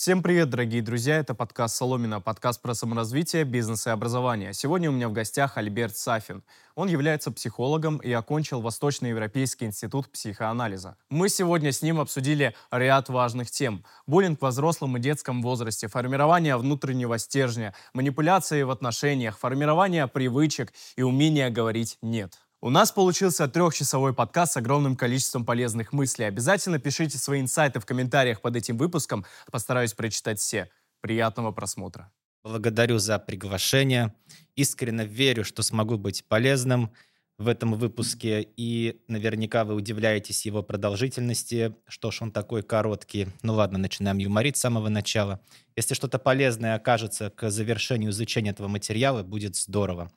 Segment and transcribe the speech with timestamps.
[0.00, 1.16] Всем привет, дорогие друзья!
[1.16, 4.54] Это подкаст «Соломина», подкаст про саморазвитие, бизнес и образование.
[4.54, 6.44] Сегодня у меня в гостях Альберт Сафин.
[6.76, 10.96] Он является психологом и окончил Восточноевропейский институт психоанализа.
[11.10, 13.84] Мы сегодня с ним обсудили ряд важных тем.
[14.06, 21.02] Буллинг в взрослом и детском возрасте, формирование внутреннего стержня, манипуляции в отношениях, формирование привычек и
[21.02, 22.38] умение говорить «нет».
[22.60, 26.24] У нас получился трехчасовой подкаст с огромным количеством полезных мыслей.
[26.24, 29.24] Обязательно пишите свои инсайты в комментариях под этим выпуском.
[29.52, 30.68] Постараюсь прочитать все.
[31.00, 32.10] Приятного просмотра.
[32.42, 34.12] Благодарю за приглашение.
[34.56, 36.90] Искренне верю, что смогу быть полезным
[37.38, 38.48] в этом выпуске.
[38.56, 41.76] И наверняка вы удивляетесь его продолжительности.
[41.86, 43.28] Что ж, он такой короткий.
[43.42, 45.40] Ну ладно, начинаем юморить с самого начала.
[45.76, 50.10] Если что-то полезное окажется к завершению изучения этого материала, будет здорово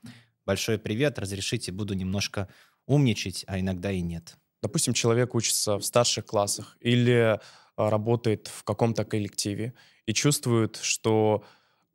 [0.51, 2.49] большой привет, разрешите, буду немножко
[2.85, 4.35] умничать, а иногда и нет.
[4.61, 7.39] Допустим, человек учится в старших классах или
[7.77, 9.73] а, работает в каком-то коллективе
[10.07, 11.45] и чувствует, что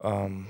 [0.00, 0.48] эм,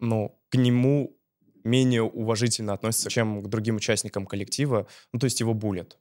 [0.00, 1.16] ну, к нему
[1.62, 5.96] менее уважительно относятся, чем к другим участникам коллектива, ну, то есть его булят.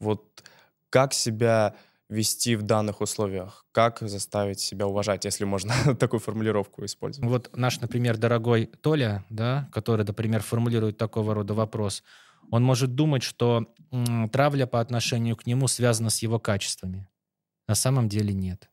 [0.00, 0.42] Вот
[0.88, 1.76] как себя
[2.08, 3.66] вести в данных условиях?
[3.72, 7.28] Как заставить себя уважать, если можно такую формулировку использовать?
[7.28, 12.02] Вот наш, например, дорогой Толя, да, который, например, формулирует такого рода вопрос,
[12.50, 13.66] он может думать, что
[14.32, 17.08] травля по отношению к нему связана с его качествами.
[17.66, 18.70] На самом деле нет.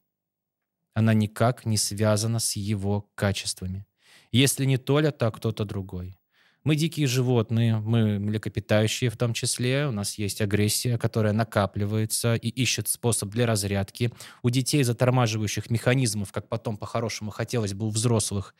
[0.93, 3.85] Она никак не связана с его качествами.
[4.31, 6.17] Если не Толя, то кто-то другой.
[6.65, 9.85] Мы дикие животные, мы млекопитающие в том числе.
[9.85, 14.11] У нас есть агрессия, которая накапливается и ищет способ для разрядки.
[14.41, 18.55] У детей затормаживающих механизмов, как потом по-хорошему хотелось бы у взрослых,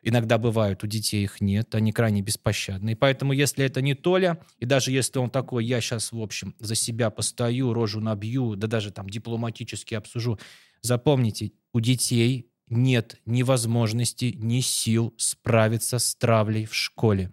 [0.00, 2.92] иногда бывают, у детей их нет, они крайне беспощадны.
[2.92, 6.54] И поэтому, если это не Толя, и даже если он такой, я сейчас, в общем,
[6.60, 10.38] за себя постою, рожу набью, да даже там дипломатически обсужу,
[10.82, 17.32] запомните, у детей нет ни возможности, ни сил справиться с травлей в школе.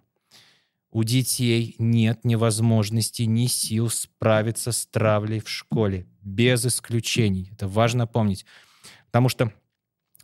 [0.90, 6.06] У детей нет ни возможности, ни сил справиться с травлей в школе.
[6.22, 7.50] Без исключений.
[7.52, 8.46] Это важно помнить.
[9.06, 9.52] Потому что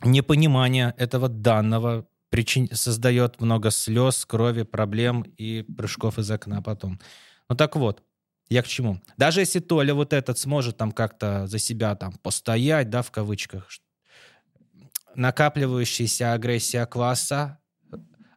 [0.03, 2.67] непонимание этого данного причин...
[2.71, 6.99] создает много слез, крови, проблем и прыжков из окна потом.
[7.47, 8.03] Ну так вот,
[8.49, 9.01] я к чему?
[9.17, 13.69] Даже если Толя вот этот сможет там как-то за себя там постоять, да, в кавычках,
[15.15, 17.59] накапливающаяся агрессия класса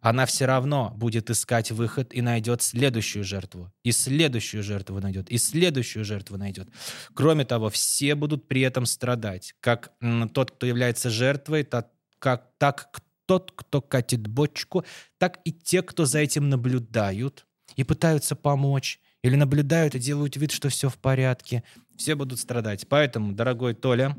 [0.01, 3.73] она все равно будет искать выход и найдет следующую жертву.
[3.83, 5.31] И следующую жертву найдет.
[5.31, 6.69] И следующую жертву найдет.
[7.15, 9.55] Кроме того, все будут при этом страдать.
[9.61, 9.93] Как
[10.33, 14.85] тот, кто является жертвой, так, как, так тот, кто катит бочку,
[15.19, 19.01] так и те, кто за этим наблюдают и пытаются помочь.
[19.23, 21.65] Или наблюдают и делают вид, что все в порядке.
[21.97, 22.87] Все будут страдать.
[22.89, 24.17] Поэтому, дорогой Толя,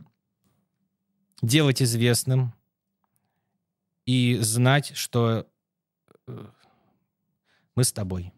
[1.41, 2.53] делать известным
[4.06, 5.47] и знать, что
[7.75, 8.34] мы с тобой.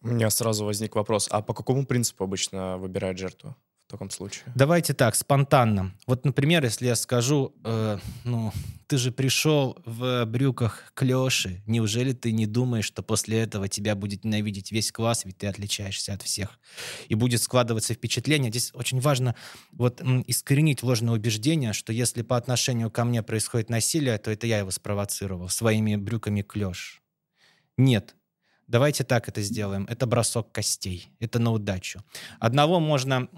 [0.00, 3.56] У меня сразу возник вопрос, а по какому принципу обычно выбирают жертву?
[3.92, 4.44] Таком случае?
[4.54, 5.92] Давайте так, спонтанно.
[6.06, 8.52] Вот, например, если я скажу, э, ну,
[8.86, 13.94] ты же пришел в брюках к Леше, неужели ты не думаешь, что после этого тебя
[13.94, 16.58] будет ненавидеть весь класс, ведь ты отличаешься от всех,
[17.08, 18.50] и будет складываться впечатление.
[18.50, 19.34] Здесь очень важно
[19.72, 24.58] вот искоренить ложное убеждение, что если по отношению ко мне происходит насилие, то это я
[24.58, 27.00] его спровоцировал своими брюками к Леше.
[27.76, 28.14] Нет,
[28.66, 29.86] Давайте так это сделаем.
[29.88, 31.12] Это бросок костей.
[31.20, 32.00] Это на удачу.
[32.40, 33.28] Одного можно...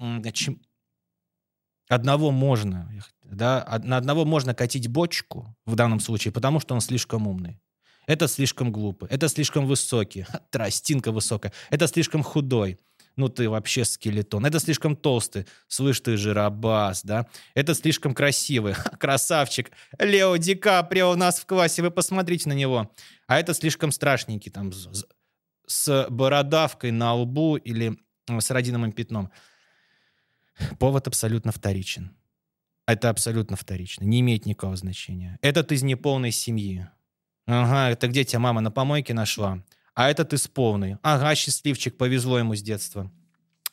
[1.89, 2.91] Одного можно,
[3.23, 7.61] да, на одного можно катить бочку в данном случае, потому что он слишком умный.
[8.07, 12.79] Это слишком глупый, это слишком высокий, тростинка высокая, это слишком худой,
[13.17, 14.45] ну ты вообще скелетон.
[14.47, 17.27] Это слишком толстый, слышь ты жиробас, да?
[17.55, 19.71] Это слишком красивый, красавчик.
[19.99, 22.91] Лео Ди Каприо у нас в классе, вы посмотрите на него.
[23.27, 24.73] А это слишком страшненький, там,
[25.67, 27.99] с бородавкой на лбу или
[28.29, 29.31] с родиновым пятном.
[30.79, 32.17] Повод абсолютно вторичен.
[32.87, 34.05] Это абсолютно вторично.
[34.05, 35.39] Не имеет никакого значения.
[35.41, 36.87] Этот из неполной семьи.
[37.47, 39.63] Ага, это где тебя мама на помойке нашла?
[39.95, 40.99] А этот из полной.
[41.03, 43.11] Ага, счастливчик, повезло ему с детства.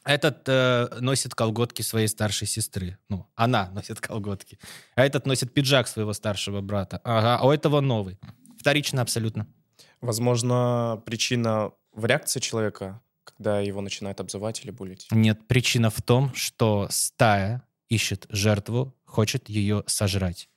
[0.03, 2.97] Этот э, носит колготки своей старшей сестры.
[3.09, 4.59] Ну, она носит колготки.
[4.95, 7.01] А этот носит пиджак своего старшего брата.
[7.03, 8.19] Ага, а у этого новый.
[8.59, 9.47] Вторично абсолютно.
[9.99, 15.07] Возможно, причина в реакции человека, когда его начинают обзывать или булить?
[15.11, 20.49] Нет, причина в том, что стая ищет жертву, хочет ее сожрать.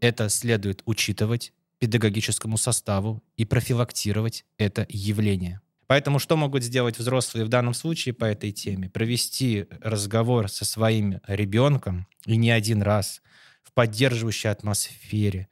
[0.00, 1.52] Это следует учитывать
[1.84, 5.60] педагогическому составу и профилактировать это явление.
[5.86, 8.88] Поэтому что могут сделать взрослые в данном случае по этой теме?
[8.88, 13.20] Провести разговор со своим ребенком и не один раз
[13.74, 15.48] поддерживающей атмосфере,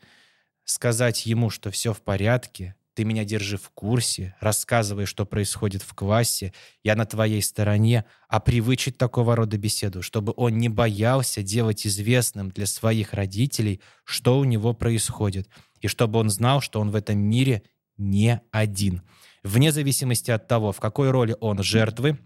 [0.64, 5.94] сказать ему, что все в порядке, ты меня держи в курсе, рассказывай, что происходит в
[5.94, 6.52] классе,
[6.85, 12.50] я на твоей стороне, а привычить такого рода беседу, чтобы он не боялся делать известным
[12.50, 15.49] для своих родителей, что у него происходит,
[15.82, 17.62] и чтобы он знал, что он в этом мире
[17.99, 19.02] не один.
[19.43, 22.19] Вне зависимости от того, в какой роли он жертвы,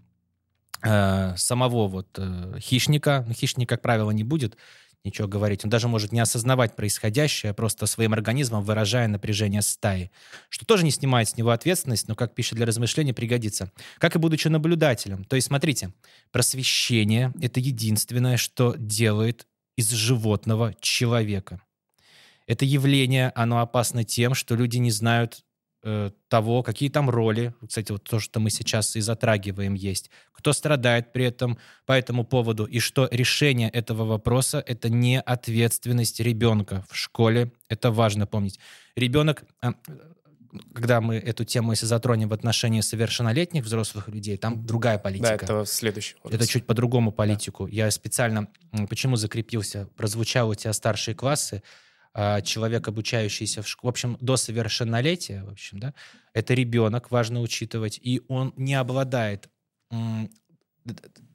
[0.83, 4.55] э, самого вот э, хищника, ну, хищник, как правило, не будет
[5.03, 5.63] ничего говорить.
[5.63, 10.11] Он даже может не осознавать происходящее, просто своим организмом выражая напряжение стаи.
[10.49, 13.71] Что тоже не снимает с него ответственность, но как пища для размышления пригодится.
[13.97, 15.23] Как и будучи наблюдателем.
[15.23, 15.93] То есть, смотрите,
[16.31, 21.61] просвещение— это единственное, что делает из животного человека.
[22.47, 25.43] Это явление, оно опасно тем, что люди не знают
[25.89, 30.51] Э, того, какие там роли, кстати, вот то, что мы сейчас и затрагиваем, есть, кто
[30.51, 36.83] страдает при этом по этому поводу, и что решение этого вопроса— это не ответственность ребенка
[36.89, 38.59] в школе, это важно помнить.
[38.97, 39.75] Ребенок, а,
[40.73, 45.45] когда мы эту тему, если затронем в отношении совершеннолетних взрослых людей, там другая политика.
[45.45, 46.33] Да, это следующий вопрос.
[46.33, 47.65] Это чуть по-другому политику.
[47.65, 47.71] Да.
[47.71, 48.49] Я специально,
[48.89, 51.61] почему закрепился, прозвучал у тебя старшие классы,
[52.43, 55.93] человек, обучающийся в школе, в общем, до совершеннолетия, в общем, да,
[56.33, 59.49] это ребенок, важно учитывать, и он не обладает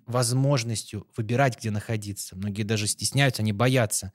[0.07, 2.37] возможностью выбирать, где находиться.
[2.37, 4.13] Многие даже стесняются, они боятся.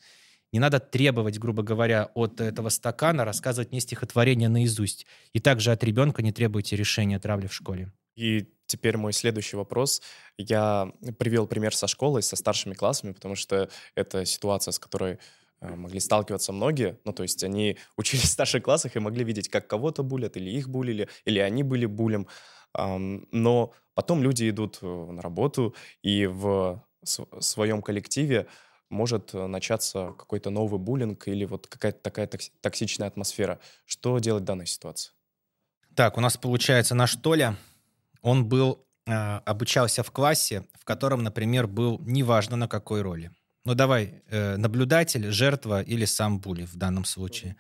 [0.52, 5.06] Не надо требовать, грубо говоря, от этого стакана рассказывать мне стихотворение наизусть.
[5.34, 7.92] И также от ребенка не требуйте решения травли в школе.
[8.16, 10.02] И теперь мой следующий вопрос.
[10.38, 15.20] Я привел пример со школой, со старшими классами, потому что это ситуация, с которой
[15.62, 19.68] могли сталкиваться многие, ну, то есть они учились в старших классах и могли видеть, как
[19.68, 22.28] кого-то булят, или их булили, или они были булем,
[22.74, 25.74] но потом люди идут э, на работу,
[26.04, 28.48] и в своем коллективе
[28.90, 32.30] может начаться какой-то новый буллинг или вот какая-то такая
[32.62, 33.60] токсичная атмосфера.
[33.86, 35.12] Что делать в данной ситуации?
[35.96, 37.56] Так, у нас получается наш Толя,
[38.22, 43.32] он был, э, обучался в классе, в котором, например, был неважно на какой роли
[43.68, 47.56] ну давай, э, наблюдатель, жертва или сам Були в данном случае.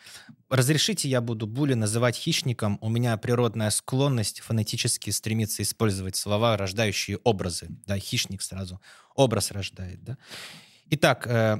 [0.49, 2.77] Разрешите, я буду Були называть хищником.
[2.81, 7.67] У меня природная склонность фонетически стремиться использовать слова, рождающие образы.
[7.85, 8.79] Да, хищник сразу
[9.15, 10.01] образ рождает.
[10.01, 10.17] Да?
[10.91, 11.59] Итак, э,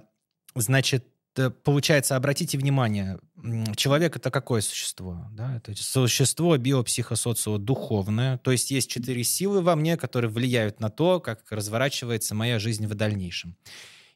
[0.55, 1.05] значит,
[1.35, 3.19] э, получается, обратите внимание,
[3.75, 5.27] человек это какое существо?
[5.31, 5.57] Да?
[5.57, 11.51] Это существо биопсихосоцио-духовное, то есть есть четыре силы во мне, которые влияют на то, как
[11.51, 13.57] разворачивается моя жизнь в дальнейшем.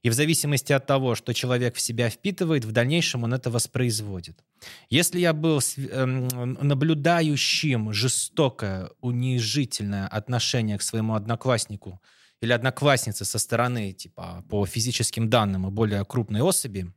[0.04, 4.44] И в зависимости от того, что человек в себя впитывает, в дальнейшем он это воспроизводит.
[4.90, 6.28] Если я был эм,
[6.60, 12.02] наблюдающим жестокое, унижительное отношение к своему однокласснику
[12.42, 16.92] или однокласснице со стороны, типа, по физическим данным и более крупной особи,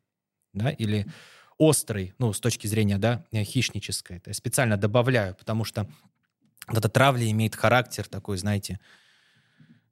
[0.54, 1.06] да, или
[1.58, 5.86] острой, ну, с точки зрения, да, хищнической, это я специально добавляю, потому что
[6.68, 8.80] вот эта травля имеет характер такой, знаете,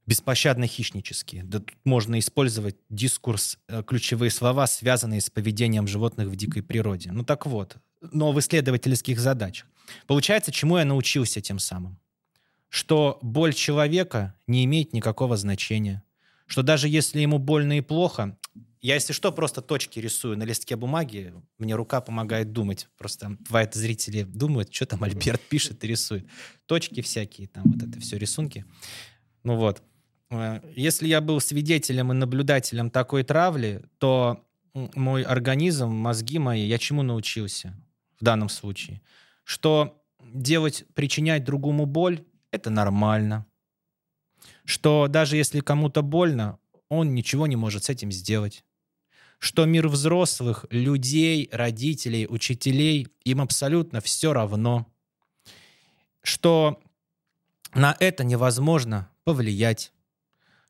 [0.07, 1.45] беспощадно хищнические.
[1.45, 7.13] Да тут можно использовать дискурс, э, ключевые слова, связанные с поведением животных в дикой природе.
[7.13, 9.69] Ну так вот, но в исследовательских задачах.
[10.07, 11.99] Получается, чему я научился тем самым?
[12.69, 16.03] Что боль человека не имеет никакого значения.
[16.47, 18.37] Что даже если ему больно и плохо,
[18.81, 21.33] я, если что, просто точки рисую на листке бумаги.
[21.59, 22.89] Мне рука помогает думать.
[22.99, 26.27] Просто бывает, зрители думают, что там Альберт пишет и рисует.
[26.67, 28.65] Точки всякие, там вот это все рисунки.
[29.45, 29.83] Ну вот.
[30.33, 36.79] Э, если я был свидетелем и наблюдателем такой травли, то мой организм, мозги мои, я
[36.79, 37.75] чему научился
[38.19, 39.03] в данном случае?
[39.45, 43.47] Что делать, причинять другому боль— это нормально.
[44.65, 46.59] Что даже если кому-то больно,
[46.89, 48.65] он ничего не может с этим сделать.
[49.39, 54.87] Что мир взрослых, людей, родителей, учителей, им абсолютно все равно.
[56.23, 56.81] Что
[57.75, 59.93] на это невозможно повлиять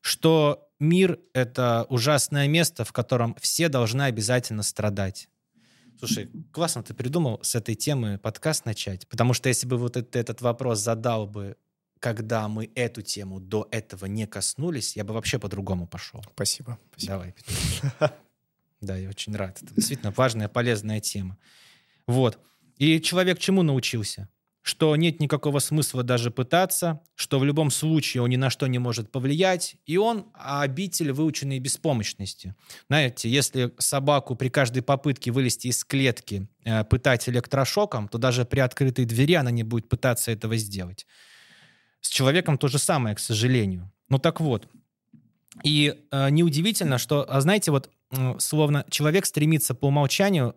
[0.02, 5.28] что мир— это ужасное место, в котором все должны обязательно страдать.
[5.98, 10.16] Слушай, классно ты придумал с этой темы подкаст начать, потому что если бы вот этот,
[10.16, 11.56] этот вопрос задал бы,
[12.00, 16.20] когда мы эту тему до этого не коснулись, я бы вообще по-другому пошел.
[16.34, 16.78] Спасибо.
[16.90, 17.12] спасибо.
[17.12, 17.34] Давай,
[18.80, 19.62] Да, я очень рад.
[19.62, 21.38] Это действительно важная, полезная тема.
[22.08, 22.40] Вот.
[22.78, 24.28] И человек чему научился?
[24.62, 28.78] Что нет никакого смысла даже пытаться, что в любом случае он ни на что не
[28.78, 32.54] может повлиять, и он обитель выученной беспомощности.
[32.88, 38.60] Знаете, если собаку при каждой попытке вылезти из клетки э, пытать электрошоком, то даже при
[38.60, 41.06] открытой двери она не будет пытаться этого сделать.
[42.00, 43.92] С человеком то же самое, к сожалению.
[44.08, 44.68] Ну так вот,
[45.64, 50.56] И э, неудивительно, что, а знаете, вот э, словно человек стремится по умолчанию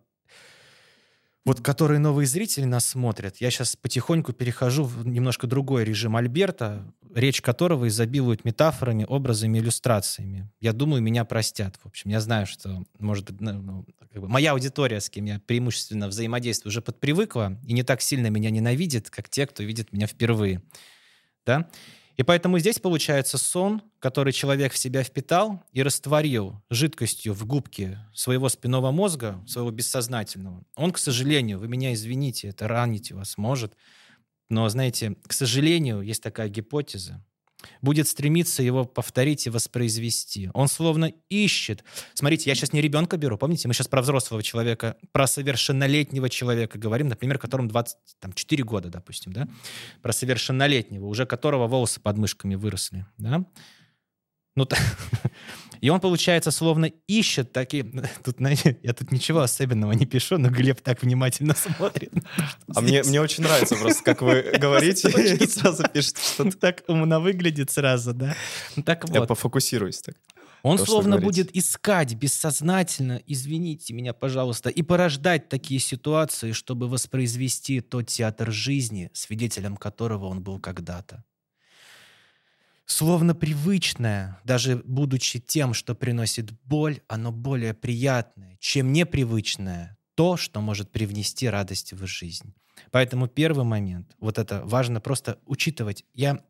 [1.46, 6.92] вот которые новые зрители нас смотрят, я сейчас потихоньку перехожу в немножко другой режим Альберта,
[7.14, 10.50] речь которого изобилует метафорами, образами, иллюстрациями.
[10.60, 11.78] Я думаю, меня простят.
[11.84, 15.40] В общем, я знаю, что, может ну, ну, как бы моя аудитория, с кем я
[15.40, 20.08] преимущественно взаимодействую, уже подпривыкла и не так сильно меня ненавидит, как те, кто видит меня
[20.08, 20.64] впервые.
[21.46, 21.70] Да?
[22.18, 28.00] И поэтому здесь получается сон, который человек в себя впитал и растворил жидкостью в губке
[28.14, 30.64] своего спинного мозга, своего бессознательного.
[30.76, 33.74] Он, к сожалению, вы меня извините, это ранить вас может,
[34.50, 37.24] но, знаете, к сожалению, есть такая гипотеза,
[37.82, 40.50] будет стремиться его повторить и воспроизвести.
[40.54, 41.84] Он словно ищет.
[42.14, 46.78] Смотрите, я сейчас не ребенка беру, помните, мы сейчас про взрослого человека, про совершеннолетнего человека
[46.78, 49.48] говорим, например, которому 24 года, допустим, да,
[50.02, 53.46] про совершеннолетнего, уже которого волосы под мышками выросли, да,
[54.56, 54.68] ну,
[55.82, 57.84] и он, получается, словно ищет такие...
[58.24, 62.12] Тут, я тут ничего особенного не пишу, но Глеб так внимательно смотрит.
[62.74, 66.58] А мне, мне очень нравится просто, как вы говорите, и сразу пишете что-то.
[66.58, 68.36] Так умно выглядит сразу, да?
[68.76, 69.14] Ну, так вот.
[69.14, 70.16] Я пофокусируюсь так.
[70.64, 77.82] Он то, словно будет искать бессознательно, извините меня, пожалуйста, и порождать такие ситуации, чтобы воспроизвести
[77.82, 81.24] тот театр жизни, свидетелем которого он был когда-то
[82.86, 90.62] словно привычное, даже будучи тем, что приносит боль, оно более приятное, чем непривычное, то, что
[90.62, 92.54] может привнести радость в жизнь.
[92.92, 96.06] Поэтому первый момент, вот это важно просто учитывать.
[96.14, 96.42] Я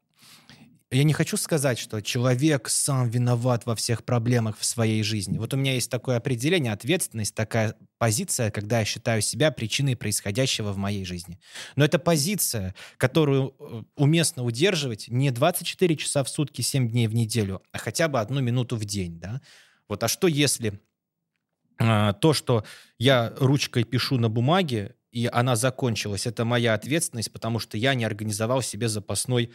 [0.95, 5.37] я не хочу сказать, что человек сам виноват во всех проблемах в своей жизни.
[5.37, 10.71] Вот у меня есть такое определение, ответственность, такая позиция, когда я считаю себя причиной происходящего
[10.71, 11.39] в моей жизни.
[11.75, 17.13] Но это позиция, которую э, уместно удерживать не 24 часа в сутки, 7 дней в
[17.13, 19.19] неделю, а хотя бы одну минуту в день.
[19.19, 19.41] Да?
[19.89, 20.79] Вот, а что если
[21.77, 22.63] а, то, что
[22.97, 28.03] я ручкой пишу на бумаге, и она закончилась, это моя ответственность, потому что я не
[28.03, 29.51] организовал себе запасной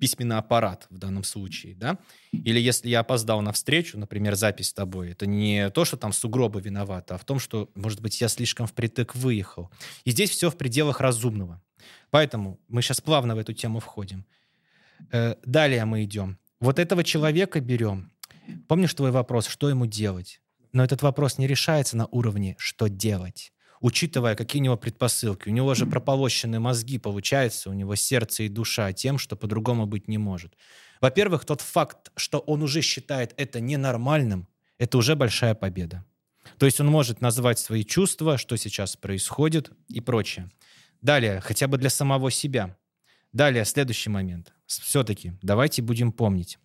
[0.00, 1.98] письменный аппарат в данном случае, да?
[2.32, 6.12] Или если я опоздал на встречу, например, запись с тобой, это не то, что там
[6.12, 9.70] сугробы виноваты, а в том, что, может быть, я слишком впритык выехал.
[10.04, 11.62] И здесь все в пределах разумного.
[12.10, 14.24] Поэтому мы сейчас плавно в эту тему входим.
[15.12, 16.38] Э, далее мы идем.
[16.60, 18.10] Вот этого человека берем.
[18.68, 20.40] Помнишь твой вопрос, что ему делать?
[20.72, 25.48] Но этот вопрос не решается на уровне «что делать?», учитывая, какие у него предпосылки.
[25.48, 30.08] У него же прополощены мозги, получается, у него сердце и душа тем, что по-другому быть
[30.08, 30.54] не может.
[31.00, 34.46] Во-первых, тот факт, что он уже считает это ненормальным,
[34.78, 36.04] это уже большая победа.
[36.58, 40.50] То есть он может назвать свои чувства, что сейчас происходит и прочее.
[41.00, 42.76] Далее, хотя бы для самого себя.
[43.32, 44.52] Далее, следующий момент.
[44.66, 46.58] Все-таки давайте будем помнить.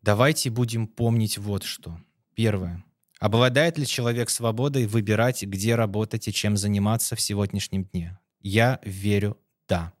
[0.00, 2.00] Давайте будем помнить вот что.
[2.34, 2.84] Первое.
[3.22, 8.18] Обладает ли человек свободой выбирать, где работать и чем заниматься в сегодняшнем дне?
[8.40, 9.38] Я верю,
[9.68, 9.92] да.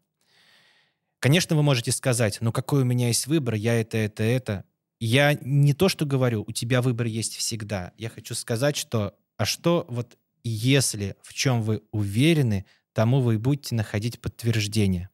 [1.20, 4.64] Конечно, вы можете сказать, ну какой у меня есть выбор, я это, это, это.
[4.98, 7.92] Я не то, что говорю, у тебя выбор есть всегда.
[7.96, 13.76] Я хочу сказать, что, а что вот если в чем вы уверены, тому вы будете
[13.76, 15.10] находить подтверждение.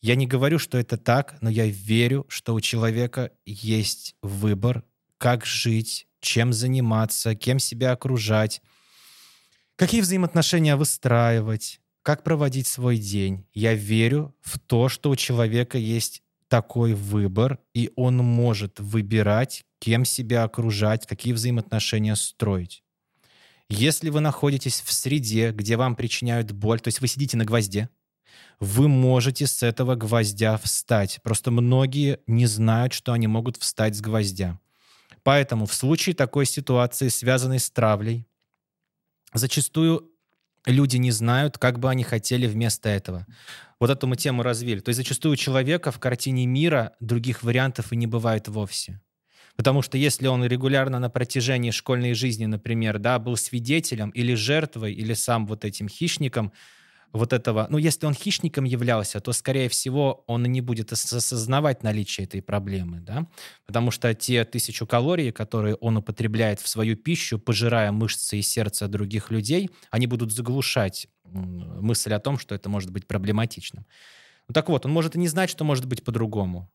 [0.00, 4.82] Я не говорю, что это так, но я верю, что у человека есть выбор,
[5.18, 8.62] как жить, чем заниматься, кем себя окружать,
[9.76, 13.46] какие взаимоотношения выстраивать, как проводить свой день.
[13.52, 20.04] Я верю в то, что у человека есть такой выбор, и он может выбирать, кем
[20.04, 22.82] себя окружать, какие взаимоотношения строить.
[23.68, 27.90] Если вы находитесь в среде, где вам причиняют боль, то есть вы сидите на гвозде,
[28.60, 31.20] вы можете с этого гвоздя встать.
[31.22, 34.58] Просто многие не знают, что они могут встать с гвоздя.
[35.28, 38.26] Поэтому в случае такой ситуации, связанной с травлей,
[39.34, 40.10] зачастую
[40.64, 43.26] люди не знают, как бы они хотели вместо этого.
[43.78, 44.80] Вот эту мы тему развили.
[44.80, 49.02] То есть зачастую у человека в картине мира других вариантов и не бывает вовсе.
[49.54, 54.94] Потому что если он регулярно на протяжении школьной жизни, например, да, был свидетелем или жертвой,
[54.94, 56.54] или сам вот этим хищником,
[57.12, 61.82] вот этого, ну, если он хищником являлся, то, скорее всего, он и не будет осознавать
[61.82, 63.26] наличие этой проблемы, да,
[63.66, 68.88] потому что те тысячу калорий, которые он употребляет в свою пищу, пожирая мышцы и сердце
[68.88, 73.86] других людей, они будут заглушать мысль о том, что это может быть проблематичным.
[74.48, 76.70] Ну, так вот, он может и не знать, что может быть по-другому.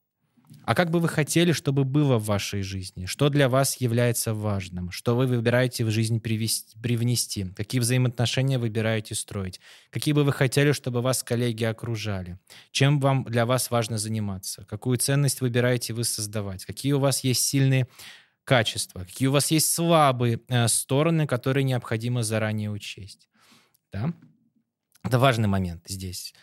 [0.66, 3.06] А как бы вы хотели, чтобы было в вашей жизни?
[3.06, 4.92] Что для вас является важным?
[4.92, 7.46] Что вы выбираете в жизнь привести, привнести?
[7.56, 9.60] Какие взаимоотношения выбираете строить?
[9.90, 12.40] Какие бы вы хотели, чтобы вас коллеги окружали?
[12.72, 14.66] Чем вам для вас важно заниматься?
[14.70, 16.64] Какую ценность выбираете вы создавать?
[16.64, 17.88] Какие у вас есть сильные
[18.46, 19.02] качества?
[19.02, 23.28] Какие у вас есть слабые э, стороны, которые необходимо заранее учесть?
[23.92, 24.14] Да?
[25.04, 26.34] Это важный момент здесь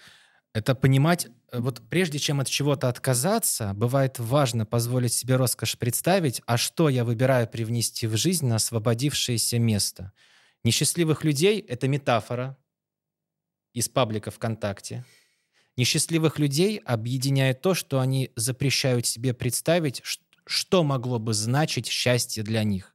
[0.52, 6.56] это понимать, вот прежде чем от чего-то отказаться, бывает важно позволить себе роскошь представить, а
[6.56, 10.12] что я выбираю привнести в жизнь на освободившееся место.
[10.62, 12.56] Несчастливых людей— это метафора
[13.72, 15.04] из паблика ВКонтакте.
[15.76, 20.02] Несчастливых людей объединяет то, что они запрещают себе представить,
[20.44, 22.94] что могло бы значить счастье для них.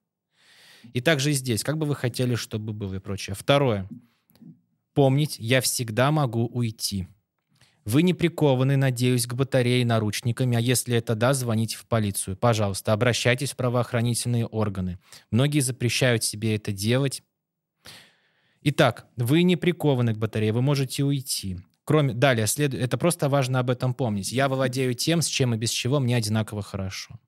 [0.94, 1.64] И также и здесь.
[1.64, 3.36] Как бы вы хотели, чтобы было и прочее.
[3.36, 3.90] Второе.
[4.94, 7.08] Помнить, я всегда могу уйти.
[7.86, 12.36] Вы не прикованы, надеюсь, к батарее наручниками, а если это да, звоните в полицию.
[12.36, 14.98] Пожалуйста, обращайтесь в правоохранительные органы.
[15.30, 17.22] Многие запрещают себе это делать.
[18.64, 21.60] Итак, вы не прикованы к батарее, вы можете уйти.
[21.84, 22.74] Кроме, далее, след...
[22.74, 24.32] это просто важно об этом помнить.
[24.32, 27.20] Я владею тем, с чем и без чего мне одинаково хорошо.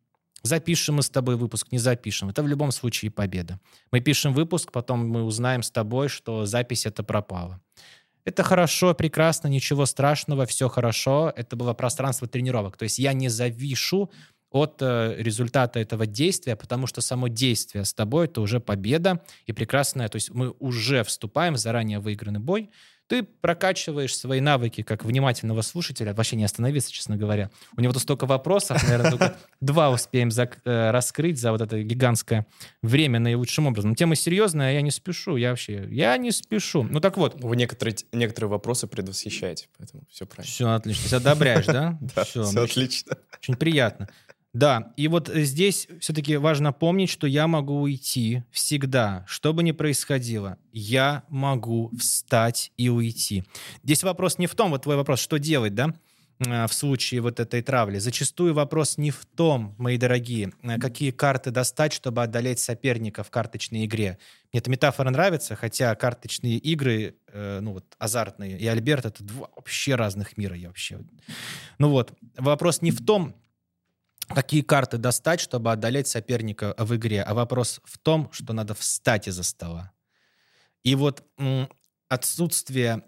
[0.41, 2.29] Запишем мы с тобой выпуск, не запишем.
[2.29, 3.59] Это в любом случае победа.
[3.91, 7.61] Мы пишем выпуск, потом мы узнаем с тобой, что запись это пропала.
[8.27, 11.31] Это хорошо, прекрасно, ничего страшного, все хорошо.
[11.33, 12.75] Это было пространство тренировок.
[12.75, 14.11] То есть я не завишу
[14.49, 19.53] от э, результата этого действия, потому что само действие с тобой это уже победа и
[19.53, 20.09] прекрасная.
[20.09, 22.69] То есть мы уже вступаем в заранее выигранный бой,
[23.07, 27.49] ты прокачиваешь свои навыки как внимательного слушателя, вообще не остановиться, честно говоря.
[27.75, 32.45] У него тут столько вопросов, наверное, только два успеем э, раскрыть за вот это гигантское
[32.81, 33.95] время наилучшим образом.
[33.95, 36.83] Тема серьезная, я не спешу, я вообще, я не спешу.
[36.83, 37.41] Ну так вот.
[37.41, 40.51] Вы некоторые, некоторые вопросы предвосхищаете, поэтому все правильно.
[40.51, 41.97] Все отлично, ты одобряешь, да?
[42.15, 43.17] Да, все отлично.
[43.37, 44.07] Очень приятно.
[44.57, 49.71] Да, и вот здесь все-таки важно помнить, что я могу уйти всегда, что бы ни
[49.71, 50.57] происходило.
[50.73, 53.43] Я могу встать и уйти.
[53.83, 55.93] Здесь вопрос не в том, вот твой вопрос, что делать, да,
[56.47, 57.99] а, в случае вот этой травли.
[57.99, 63.29] Зачастую вопрос не в том, мои дорогие, а какие карты достать, чтобы одолеть соперника в
[63.29, 64.17] карточной игре.
[64.51, 69.49] Мне эта метафора нравится, хотя карточные игры, э, ну вот азартные, и Альберт— это два
[69.55, 70.55] вообще разных мира.
[70.55, 71.01] Я вообще...
[71.77, 73.35] Ну вот, вопрос не в том,
[74.27, 79.27] какие карты достать, чтобы одолеть соперника в игре, а вопрос в том, что надо встать
[79.27, 79.91] из-за стола.
[80.83, 81.25] И вот
[82.07, 83.03] отсутствие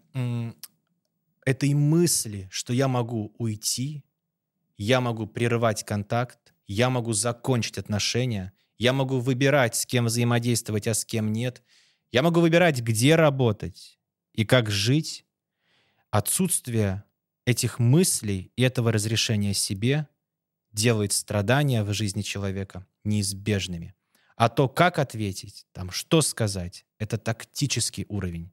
[1.45, 4.03] этой мысли, что я могу уйти,
[4.77, 10.93] я могу прерывать контакт, я могу закончить отношения, я могу выбирать, с кем взаимодействовать, а
[10.93, 11.63] с кем нет,
[12.11, 13.99] я могу выбирать, где работать
[14.33, 15.25] и как жить.
[16.11, 17.03] Отсутствие
[17.45, 20.07] этих мыслей и этого разрешения себе–
[20.79, 23.95] делает страдания в жизни человека неизбежными.
[24.35, 28.51] А то, как ответить, там, что сказать, это тактический уровень.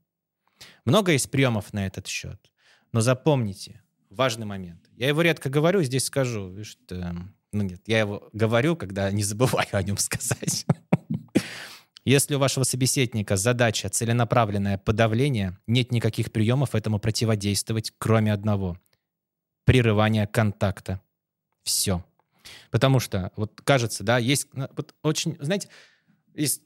[0.85, 2.53] Много есть приемов на этот счет.
[2.93, 4.91] Но запомните, важный момент.
[4.97, 6.65] Я его редко говорю, здесь скажу.
[6.65, 7.15] Что,
[7.53, 10.67] ну нет, я его говорю, когда не забываю о нем сказать.
[12.05, 18.79] Если у вашего собеседника задача целенаправленное подавление, нет никаких приемов этому противодействовать, кроме одного—
[19.65, 21.01] прерывания контакта.
[21.63, 22.05] Все.
[22.71, 25.69] Потому что, вот кажется, да, есть вот очень, знаете,
[26.35, 26.63] есть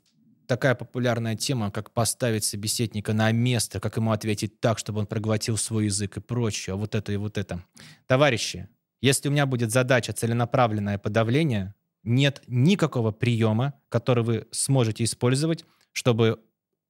[0.46, 5.56] такая популярная тема, как поставить собеседника на место, как ему ответить так, чтобы он проглотил
[5.56, 7.64] свой язык и прочее, вот это и вот это.
[8.06, 8.68] Товарищи,
[9.00, 16.40] если у меня будет задача целенаправленное подавление, нет никакого приема, который вы сможете использовать, чтобы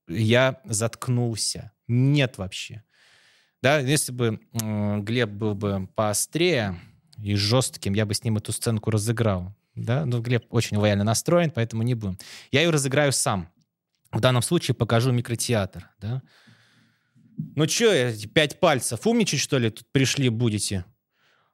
[0.08, 1.72] я заткнулся.
[1.86, 2.82] Нет вообще.
[3.62, 6.80] Да, если бы э, Глеб был бы поострее,
[7.22, 9.54] и жестким, я бы с ним эту сценку разыграл.
[9.74, 10.04] Да?
[10.04, 12.18] Но Глеб очень лояльно настроен, поэтому не будем.
[12.50, 13.48] Я ее разыграю сам.
[14.12, 15.88] В данном случае покажу микротеатр.
[16.00, 16.22] Да?
[17.56, 20.84] Ну что, пять пальцев, умничать, что ли, тут пришли будете?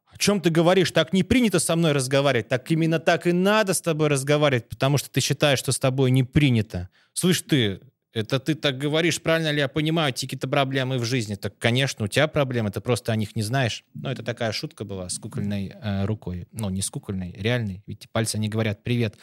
[0.07, 0.91] О чем ты говоришь?
[0.93, 2.49] Так не принято со мной разговаривать.
[2.49, 6.11] Так именно так и надо с тобой разговаривать, потому что ты считаешь, что с тобой
[6.11, 6.89] не принято.
[7.13, 7.81] Слышь ты,
[8.17, 11.35] это ты так говоришь, правильно ли я понимаю, какие-то проблемы в жизни?
[11.35, 13.85] Так, конечно, у тебя проблемы, ты просто о них не знаешь.
[13.93, 16.49] Но это такая шутка была с кукольной э, рукой.
[16.51, 17.83] Ну, не с кукольной, реальной.
[17.87, 19.19] Ведь пальцы не говорят «привет».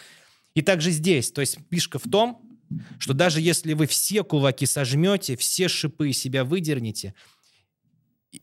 [0.53, 1.31] И также здесь.
[1.31, 2.39] То есть фишка в том,
[2.99, 7.15] что даже если вы все кулаки сожмете, все шипы из себя выдернете,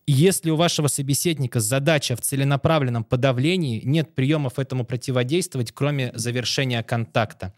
[0.04, 7.54] если у вашего собеседника задача в целенаправленном подавлении, нет приемов этому противодействовать, кроме завершения контакта.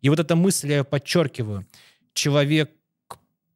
[0.00, 1.68] И вот эта мысль, я подчеркиваю–
[2.14, 2.70] человек,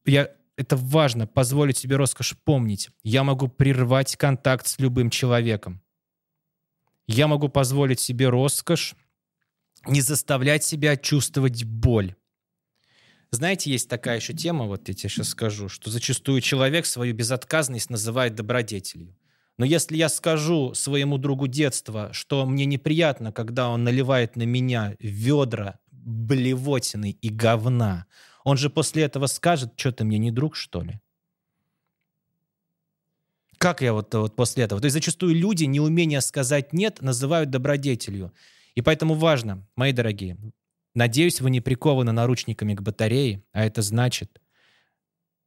[0.04, 2.90] я, это важно, позволить себе роскошь помнить.
[3.02, 5.82] Я могу прервать контакт с любым человеком.
[7.06, 8.94] Я могу позволить себе роскошь
[9.86, 12.14] не заставлять себя чувствовать боль.
[13.30, 17.90] Знаете, есть такая еще тема, вот я тебе сейчас скажу, что зачастую человек свою безотказность
[17.90, 19.16] называет добродетелью.
[19.58, 24.96] Но если я скажу своему другу детства, что мне неприятно, когда он наливает на меня
[25.00, 28.06] ведра блевотины и говна,
[28.46, 31.00] он же после этого скажет, что ты мне не друг, что ли?
[33.58, 34.80] Как я вот, вот после этого?
[34.80, 38.32] То есть зачастую люди неумение сказать «нет» называют добродетелью.
[38.76, 40.38] И поэтому важно, мои дорогие,
[40.94, 44.40] надеюсь, вы не прикованы наручниками к батарее, а это значит,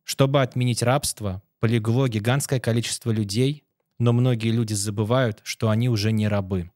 [0.03, 3.63] чтобы отменить рабство, полегло гигантское количество людей,
[3.97, 6.69] но многие люди забывают, что они уже не рабы.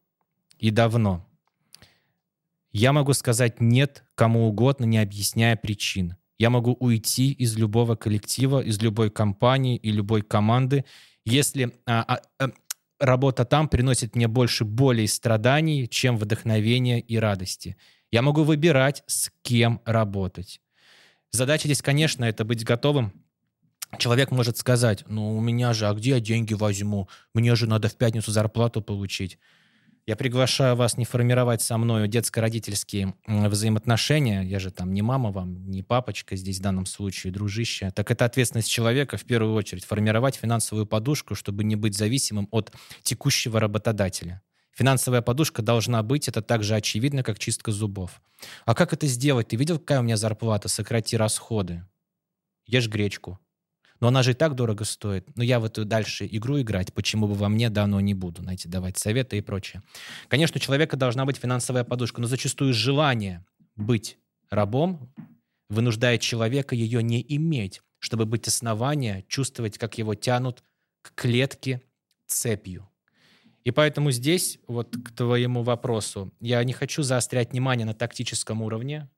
[0.58, 1.28] И давно.
[2.74, 6.16] Я могу сказать «нет» кому угодно, не объясняя причин.
[6.40, 10.84] Я могу уйти из любого коллектива, из любой компании и любой команды,
[11.24, 12.52] если а, а, а,
[13.00, 17.78] работа там приносит мне больше боли и страданий, чем вдохновения и радости.
[18.12, 20.60] Я могу выбирать, с кем работать.
[21.32, 23.14] Задача здесь, конечно, это быть готовым.
[24.00, 27.08] Человек может сказать, ну у меня же, а где я деньги возьму?
[27.36, 29.38] Мне же надо в пятницу зарплату получить.
[30.06, 34.42] Я приглашаю вас не формировать со мной детско-родительские взаимоотношения.
[34.42, 37.90] Я же там не мама вам, не папочка здесь в данном случае, дружище.
[37.92, 39.86] Так это ответственность человека в первую очередь.
[39.86, 44.42] Формировать финансовую подушку, чтобы не быть зависимым от текущего работодателя.
[44.76, 48.22] Финансовая подушка должна быть, это так же очевидно, как чистка зубов.
[48.66, 49.50] А как это сделать?
[49.50, 50.68] Ты видел, какая у меня зарплата?
[50.68, 51.86] Сократи расходы.
[52.66, 53.40] Ешь гречку.
[54.00, 55.36] Но она же и так дорого стоит.
[55.36, 58.70] Но я в эту дальше игру играть, почему бы во мне дано не буду, знаете,
[58.70, 59.82] давать советы и прочее.
[60.28, 64.18] Конечно, у человека должна быть финансовая подушка, но зачастую желание быть
[64.50, 65.12] рабом
[65.70, 70.64] вынуждает человека ее не иметь, чтобы быть основания, чувствовать, как его тянут
[71.02, 71.82] к клетке
[72.28, 72.90] цепью.
[73.64, 79.10] И поэтому здесь, вот к твоему вопросу, я не хочу заострять внимание на тактическом уровне,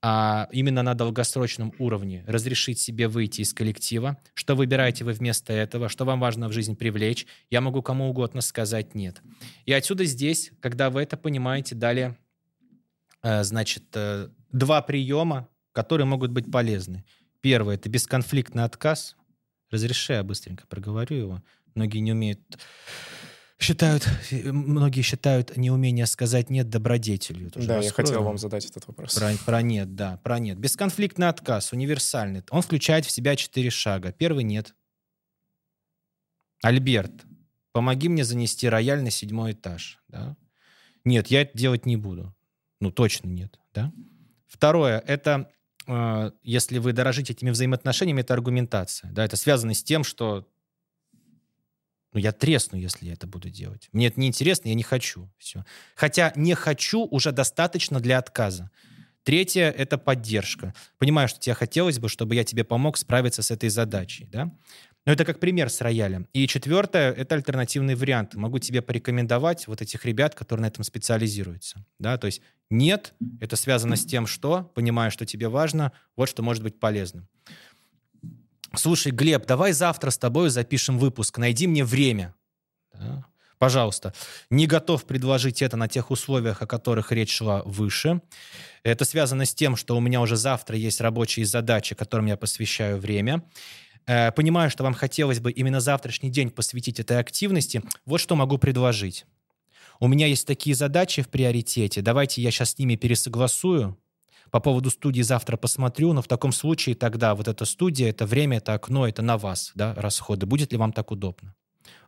[0.00, 5.88] а именно на долгосрочном уровне разрешить себе выйти из коллектива, что выбираете вы вместо этого,
[5.88, 9.20] что вам важно в жизнь привлечь, я могу кому угодно сказать нет.
[9.66, 12.16] И отсюда здесь, когда вы это понимаете, далее,
[13.22, 17.04] э, значит, э, два приема, которые могут быть полезны.
[17.40, 19.16] Первое— это бесконфликтный отказ.
[19.70, 21.42] Разреши, я быстренько проговорю его.
[21.74, 22.40] Многие не умеют
[23.58, 27.50] считают, многие считают неумение сказать «нет» добродетелью.
[27.50, 29.14] Тоже да, я хотел вам задать этот вопрос.
[29.14, 30.58] Про, про «нет», да, про «нет».
[30.58, 32.42] Бесконфликтный отказ, универсальный.
[32.50, 34.12] Он включает в себя четыре шага.
[34.12, 34.74] Первый «нет».
[36.62, 37.12] Альберт,
[37.72, 40.00] помоги мне занести рояль на седьмой этаж.
[40.08, 40.36] Да?
[41.04, 42.34] Нет, я это делать не буду.
[42.80, 43.58] Ну, точно нет.
[43.72, 43.92] Да?
[44.48, 45.50] Второе, это
[45.86, 49.12] э, если вы дорожите этими взаимоотношениями, это аргументация.
[49.12, 49.24] Да?
[49.24, 50.48] Это связано с тем, что
[52.12, 53.88] ну, я тресну, если я это буду делать.
[53.92, 55.30] Мне это неинтересно, я не хочу.
[55.38, 55.64] Все.
[55.94, 58.70] Хотя не хочу уже достаточно для отказа.
[59.24, 60.74] Третье— это поддержка.
[60.96, 64.26] Понимаю, что тебе хотелось бы, чтобы я тебе помог справиться с этой задачей.
[64.32, 64.50] Да?
[65.04, 66.26] Но это как пример с роялем.
[66.32, 68.34] И четвертое— это альтернативный вариант.
[68.34, 71.84] Могу тебе порекомендовать вот этих ребят, которые на этом специализируются.
[71.98, 72.16] Да?
[72.16, 72.40] То есть
[72.70, 77.28] нет, это связано с тем, что, понимаю, что тебе важно, вот что может быть полезным.
[78.74, 81.38] Слушай, Глеб, давай завтра с тобой запишем выпуск.
[81.38, 82.34] Найди мне время.
[82.92, 83.24] Да?
[83.58, 84.14] Пожалуйста.
[84.50, 88.20] Не готов предложить это на тех условиях, о которых речь шла выше.
[88.84, 92.98] Это связано с тем, что у меня уже завтра есть рабочие задачи, которым я посвящаю
[92.98, 93.42] время.
[94.06, 97.82] Э, понимаю, что вам хотелось бы именно завтрашний день посвятить этой активности.
[98.06, 99.26] Вот что могу предложить.
[100.00, 102.00] У меня есть такие задачи в приоритете.
[102.00, 103.98] Давайте я сейчас с ними пересогласую
[104.50, 108.58] по поводу студии завтра посмотрю, но в таком случае тогда вот эта студия, это время,
[108.58, 110.46] это окно, это на вас, да, расходы.
[110.46, 111.54] Будет ли вам так удобно?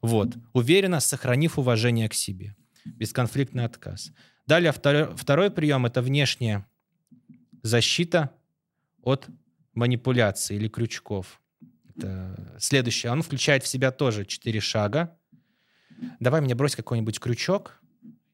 [0.03, 0.37] Вот.
[0.53, 2.57] Уверенно, сохранив уважение к себе.
[2.85, 4.13] Бесконфликтный отказ.
[4.47, 6.67] Далее второй, второй прием– это внешняя
[7.63, 8.31] защита
[9.03, 9.29] от
[9.75, 11.41] манипуляций или крючков.
[11.89, 13.13] Это следующее.
[13.13, 15.17] Он включает в себя тоже четыре шага.
[16.19, 17.81] Давай мне брось какой-нибудь крючок,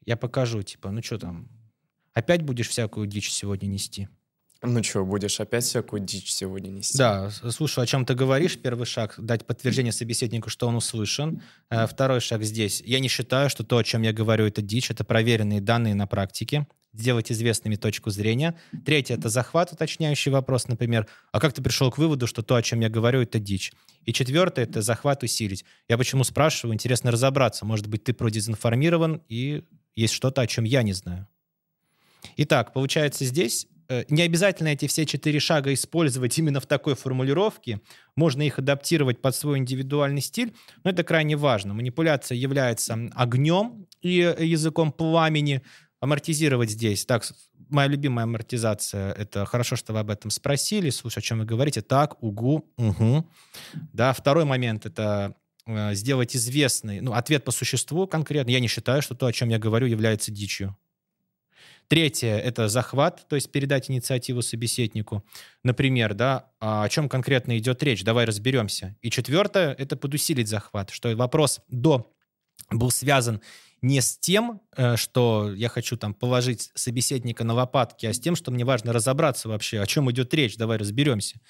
[0.04, 1.48] я покажу, типа, ну что там,
[2.16, 4.08] Опять будешь всякую дичь сегодня нести?
[4.62, 6.96] Ну что, будешь опять всякую дичь сегодня нести?
[6.96, 8.56] Да, слушай, о чем ты говоришь.
[8.58, 11.42] Первый шаг— дать подтверждение собеседнику, что он услышан.
[11.68, 12.82] Э, второй шаг здесь.
[12.86, 14.90] Я не считаю, что то, о чем я говорю, это дичь.
[14.90, 16.66] Это проверенные данные на практике.
[16.94, 18.58] Сделать известными точку зрения.
[18.86, 22.62] Третье— это захват, уточняющий вопрос, например, а как ты пришел к выводу, что то, о
[22.62, 23.74] чем я говорю, это дичь?
[24.06, 25.66] И четвертое— это захват усилить.
[25.86, 26.72] Я почему спрашиваю?
[26.72, 27.66] Интересно разобраться.
[27.66, 31.28] Может быть, ты продезинформирован, и есть что-то, о чем я не знаю.
[32.36, 37.80] Итак, получается здесь э, не обязательно эти все четыре шага использовать именно в такой формулировке.
[38.16, 41.74] Можно их адаптировать под свой индивидуальный стиль, но это крайне важно.
[41.74, 45.62] Манипуляция является огнем и языком пламени.
[45.98, 47.06] Амортизировать здесь.
[47.06, 47.24] Так,
[47.68, 50.90] моя любимая амортизация— это хорошо, что вы об этом спросили.
[50.90, 51.80] Слушай, о чем вы говорите?
[51.82, 53.26] Так, угу, угу.
[53.92, 55.34] Да, второй момент— это
[55.66, 58.50] э, сделать известный, ну, ответ по существу конкретно.
[58.50, 60.76] Я не считаю, что то, о чем я говорю, является дичью.
[61.88, 65.24] Третье— это захват, то есть передать инициативу собеседнику.
[65.62, 68.96] Например, да, а о чем конкретно идет речь, давай разберемся.
[69.02, 72.12] И четвертое— это подусилить захват, что вопрос до
[72.70, 73.40] был связан
[73.82, 78.34] не с тем, э, что я хочу там положить собеседника на лопатки, а с тем,
[78.34, 81.40] что мне важно разобраться вообще, о чем идет речь, давай разберемся.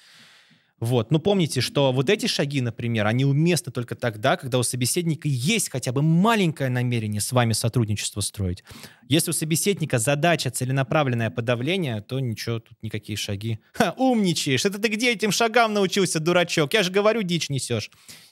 [0.79, 1.09] Вот.
[1.09, 5.69] Но помните, что вот эти шаги, например, они уместны только тогда, когда у собеседника есть
[5.69, 8.63] хотя бы маленькое намерение с вами сотрудничество строить.
[9.09, 13.59] Если у собеседника задача целенаправленное подавление, то ничего, тут никакие шаги.
[13.73, 14.65] Ха, умничаешь!
[14.65, 16.73] Это ты где этим шагам научился, дурачок?
[16.73, 17.89] Я же говорю, дичь несешь.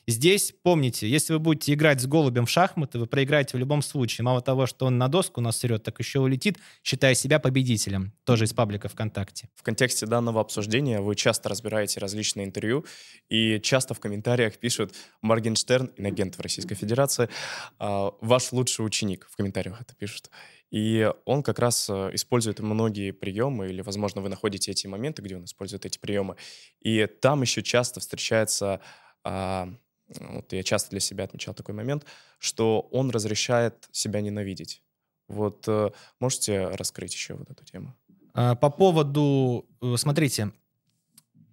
[0.07, 4.23] Здесь, помните, если вы будете играть с голубем в шахматы, вы проиграете в любом случае.
[4.23, 8.13] Мало того, что он на доску насрет, так еще улетит, считая себя победителем.
[8.23, 9.49] Тоже из паблика ВКонтакте.
[9.55, 12.85] В контексте данного обсуждения вы часто разбираете различные интервью,
[13.29, 17.29] и часто в комментариях пишут Моргенштерн, инагент в Российской Федерации,
[17.79, 19.27] а, ваш лучший ученик.
[19.31, 20.29] В комментариях это пишут.
[20.71, 25.37] И он как раз э, использует многие приемы, или, возможно, вы находите эти моменты, где
[25.37, 26.35] он использует эти приемы.
[26.81, 28.81] И там еще часто встречается
[29.23, 29.69] а,
[30.07, 32.05] вот я часто для себя отмечал такой момент,
[32.39, 34.81] что он разрешает себя ненавидеть.
[35.27, 37.95] Вот э, можете раскрыть еще вот эту тему?
[38.33, 40.51] А, по поводу, э, смотрите,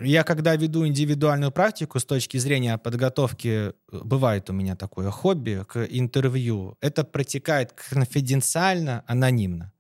[0.05, 5.65] я когда веду индивидуальную практику с точки зрения подготовки, э, бывает у меня такое хобби
[5.69, 9.73] к интервью, это протекает конфиденциально, анонимно.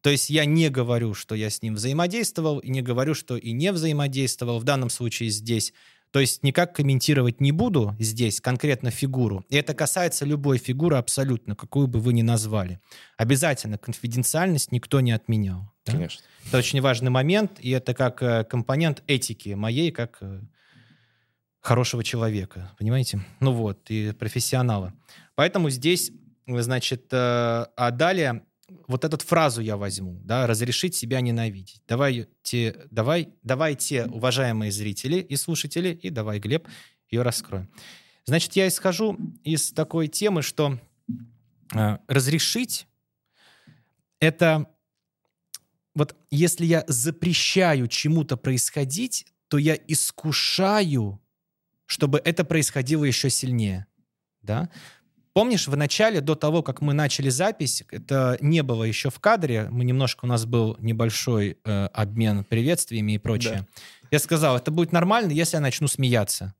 [0.00, 3.52] То есть я не говорю, что я с ним взаимодействовал, и не говорю, что и
[3.52, 4.60] не взаимодействовал.
[4.60, 5.72] В данном случае здесь
[6.12, 9.44] то есть никак комментировать не буду здесь конкретно фигуру.
[9.48, 12.80] И это касается любой фигуры абсолютно, какую бы вы ни назвали.
[13.16, 15.72] Обязательно конфиденциальность никто не отменял.
[15.86, 15.92] Да?
[15.92, 16.22] Конечно.
[16.46, 20.40] Это очень важный момент, и это как э, компонент этики моей, как э,
[21.60, 23.24] хорошего человека, понимаете?
[23.40, 24.94] Ну вот, и профессионала.
[25.34, 26.12] Поэтому здесь,
[26.46, 27.16] значит, э,
[27.76, 28.42] а далее
[28.88, 31.82] вот эту фразу я возьму, да, разрешить себя ненавидеть.
[31.86, 36.68] Давайте, давай, давайте, уважаемые зрители и слушатели, и давай, Глеб,
[37.10, 37.68] ее раскроем.
[38.24, 40.78] Значит, я исхожу из такой темы, что
[41.74, 42.86] э, разрешить
[44.18, 44.66] это
[45.96, 51.20] вот если я запрещаю чему-то происходить, то я искушаю,
[51.86, 53.86] чтобы это происходило еще сильнее.
[54.42, 54.68] Да?
[55.32, 59.68] Помнишь, в начале, до того, как мы начали запись, это не было еще в кадре,
[59.70, 63.66] мы немножко, у нас был небольшой э, обмен приветствиями и прочее.
[64.02, 64.08] Да.
[64.10, 66.54] Я сказал, это будет нормально, если я начну смеяться.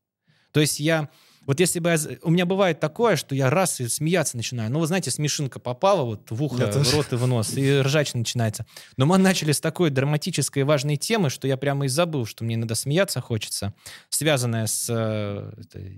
[0.51, 1.11] То есть я,
[1.46, 4.70] вот если бы я, у меня бывает такое, что я раз и смеяться начинаю.
[4.70, 8.14] Ну, вы знаете, смешинка попала вот в ухо, в рот и в нос, и ржач
[8.14, 8.66] начинается.
[8.96, 12.44] Но мы начали с такой драматической и важной темы, что я прямо и забыл, что
[12.44, 13.74] мне иногда смеяться хочется,
[14.09, 15.52] связанная с э,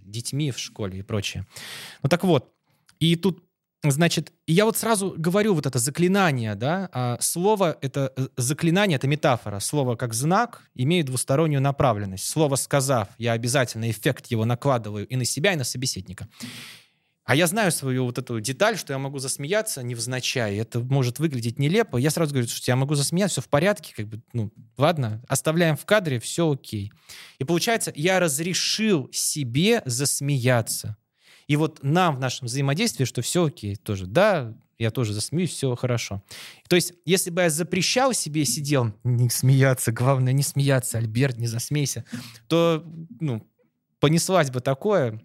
[0.04, 1.46] детьми в школе и прочее.
[2.02, 2.52] Ну так вот,
[3.00, 3.47] и тут
[3.84, 9.06] Значит, я вот сразу говорю вот это заклинание, да, а слово это э, заклинание, это
[9.06, 9.60] метафора.
[9.60, 12.28] Слово как знак имеет двустороннюю направленность.
[12.28, 16.26] Слово сказав, я обязательно эффект его накладываю и на себя, и на собеседника.
[17.28, 20.56] А я знаю свою вот эту деталь, что я могу засмеяться невзначай.
[20.56, 21.98] Это может выглядеть нелепо.
[21.98, 25.76] Я сразу говорю, что я могу засмеяться, все в порядке, как бы, ну, ладно, оставляем
[25.76, 26.90] в кадре, все окей.
[27.38, 30.96] И получается, я разрешил себе засмеяться.
[31.48, 35.74] И вот нам в нашем взаимодействии, что все окей, тоже, да, я тоже засмеюсь, все
[35.74, 36.22] хорошо.
[36.68, 41.48] То есть, если бы я запрещал себе, сидел, не смеяться, главное не смеяться, Альберт, не
[41.48, 42.04] засмейся,
[42.46, 42.84] то,
[43.18, 43.44] ну,
[43.98, 45.20] понеслась бы такое,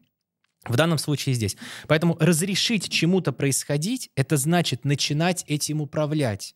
[0.65, 1.57] в данном случае здесь.
[1.87, 6.55] Поэтому разрешить чему-то происходить, это значит начинать этим управлять.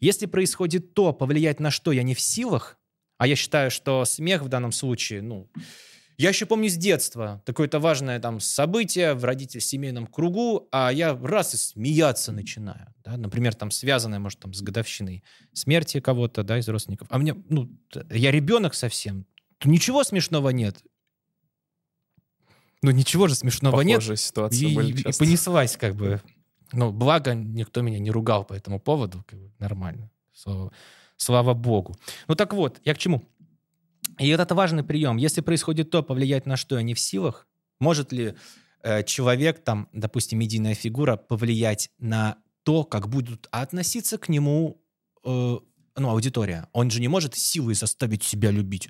[0.00, 2.78] Если происходит то, повлиять на что я не в силах,
[3.18, 5.48] а я считаю, что смех в данном случае, ну,
[6.18, 11.54] я еще помню с детства, такое-то важное там событие в родительно-семейном кругу, а я раз
[11.54, 12.92] и смеяться начинаю.
[13.04, 13.16] Да?
[13.16, 17.08] Например, там связанное, может, там с годовщиной смерти кого-то, да, из родственников.
[17.10, 17.70] А мне, ну,
[18.10, 19.26] я ребенок совсем,
[19.64, 20.82] ничего смешного нет.
[22.82, 24.20] Ну, ничего же смешного Похожие нет.
[24.20, 26.20] ситуации и, были и, и понеслась как бы.
[26.72, 29.24] Ну, благо, никто меня не ругал по этому поводу.
[29.28, 30.10] Как бы, нормально.
[30.32, 30.72] Слава,
[31.16, 31.96] слава богу.
[32.28, 33.22] Ну, так вот, я к чему?
[34.18, 35.16] И вот это важный прием.
[35.16, 37.46] Если происходит то, повлиять на что я не в силах,
[37.80, 38.34] может ли
[38.82, 44.80] э, человек, там, допустим, медийная фигура, повлиять на то, как будут относиться к нему
[45.24, 45.58] э,
[45.96, 48.88] ну, аудитория, он же не может силой заставить себя любить.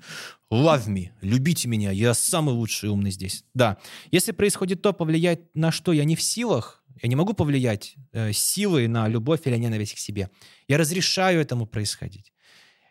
[0.51, 3.43] Love me, любите меня, я самый лучший умный здесь.
[3.53, 3.77] Да,
[4.11, 8.31] если происходит то, повлиять на что я не в силах, я не могу повлиять э,
[8.31, 10.29] силой на любовь или ненависть к себе.
[10.67, 12.32] Я разрешаю этому происходить.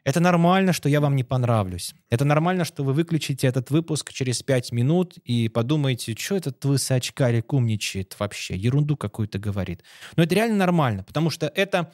[0.04, 1.94] Это нормально, что я вам не понравлюсь.
[2.10, 7.52] Это нормально, что вы выключите этот выпуск через пять минут и подумаете, что этот высочкарик
[7.52, 9.84] умничает вообще, ерунду какую-то говорит.
[10.16, 11.92] Но это реально нормально, потому что это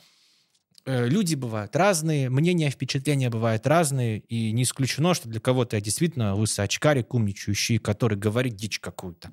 [0.86, 5.82] э, люди бывают разные, мнения, впечатления бывают разные, и не исключено, что для кого-то я
[5.82, 9.30] действительно лысый очкарик, умничающий, который говорит дичь какую-то.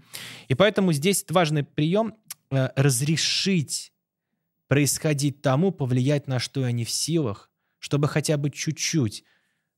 [0.49, 2.15] И поэтому здесь важный прием
[2.51, 3.93] э, разрешить
[4.67, 7.49] происходить тому, повлиять на что я не в силах,
[7.85, 9.23] чтобы хотя бы чуть-чуть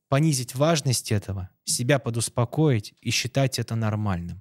[0.08, 4.40] понизить важность этого, себя подуспокоить и считать это нормальным.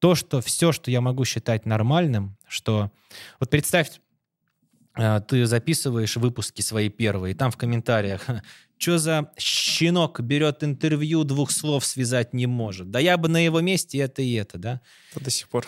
[0.00, 2.90] То, что все, что я могу считать нормальным, что...
[3.38, 4.00] Вот представь,
[4.96, 8.26] э, ты записываешь выпуски свои первые, и там в комментариях,
[8.78, 12.90] что за щенок берет интервью, двух слов связать не может.
[12.90, 14.80] Да я бы на его месте это и это, да?
[15.14, 15.64] до сих пор.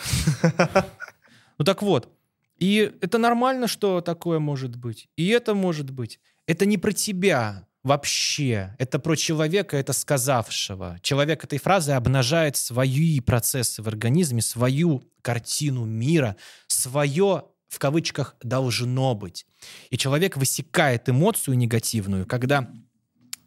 [1.58, 2.12] Ну так вот,
[2.58, 5.08] и это нормально, что такое может быть.
[5.14, 6.18] И это может быть.
[6.46, 8.74] Это не про тебя вообще.
[8.78, 10.98] Это про человека, это сказавшего.
[11.02, 19.14] Человек этой фразы обнажает свои процессы в организме, свою картину мира, свое в кавычках должно
[19.14, 19.46] быть.
[19.90, 22.70] И человек высекает эмоцию негативную, когда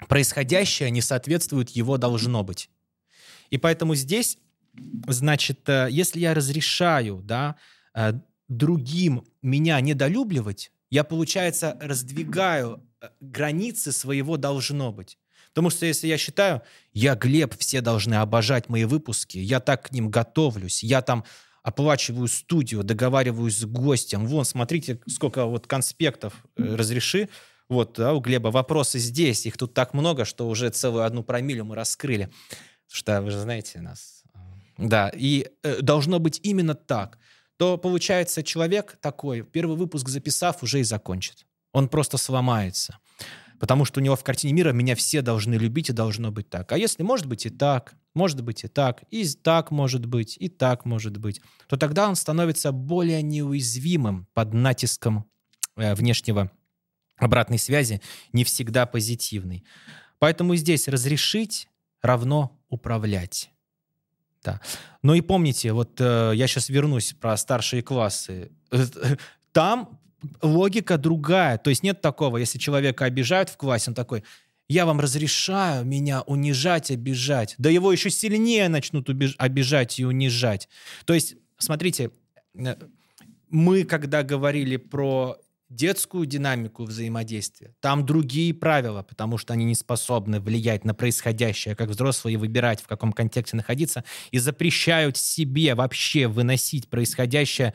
[0.08, 2.70] происходящее не соответствует его должно быть.
[3.50, 4.38] И поэтому здесь,
[5.08, 7.56] значит, э, если я разрешаю, да,
[7.96, 8.14] э,
[8.48, 12.84] другим меня недолюбливать, я, получается, раздвигаю
[13.20, 15.18] границы своего должно быть.
[15.50, 16.62] Потому что если я считаю,
[16.94, 21.24] я Глеб, все должны обожать мои выпуски, я так к ним готовлюсь, я там
[21.64, 24.26] оплачиваю студию, договариваюсь с гостем.
[24.26, 27.30] Вон, смотрите, сколько вот конспектов э, разреши.
[27.68, 31.66] Вот, да, у Глеба вопросы здесь, их тут так много, что уже целую одну промилю
[31.66, 32.30] мы раскрыли.
[32.88, 34.24] Что вы же знаете нас.
[34.78, 37.18] Да, и э, должно быть именно так.
[37.58, 43.00] То, получается, человек такой, первый выпуск записав, уже и закончит он просто сломается.
[43.60, 46.72] Потому что у него в картине мира меня все должны любить и должно быть так.
[46.72, 50.48] А если может быть и так, может быть и так, и так может быть, и
[50.48, 55.26] так может быть, то тогда он становится более неуязвимым под натиском
[55.76, 56.52] э, внешнего
[57.18, 58.02] обратной связи,
[58.32, 59.66] не всегда позитивной.
[60.20, 61.68] Поэтому здесь разрешить
[62.02, 63.52] равно управлять.
[64.44, 64.62] Да.
[65.02, 68.52] Но и помните, вот э, я сейчас вернусь про старшие классы.
[69.52, 69.99] Там
[70.42, 71.58] логика другая.
[71.58, 74.24] То есть нет такого, если человека обижают в классе, он такой,
[74.68, 77.56] я вам разрешаю меня унижать, обижать.
[77.58, 80.70] Да его еще сильнее начнут обижать и унижать.
[81.06, 82.12] То есть, смотрите,
[82.56, 82.76] э,
[83.50, 85.38] мы, когда говорили про
[85.70, 91.90] детскую динамику взаимодействия, там другие правила, потому что они не способны влиять на происходящее, как
[91.90, 97.74] взрослые выбирать, в каком контексте находиться, и запрещают себе вообще выносить происходящее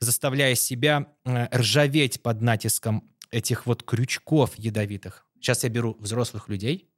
[0.00, 5.26] заставляя себя э, ржаветь под натиском этих вот крючков ядовитых.
[5.40, 6.88] Сейчас я беру взрослых людей,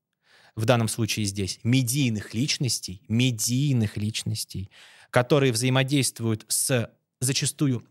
[0.55, 4.71] в данном случае здесь медийных личностей, медийных личностей,
[5.11, 7.87] которые взаимодействуют с зачастую,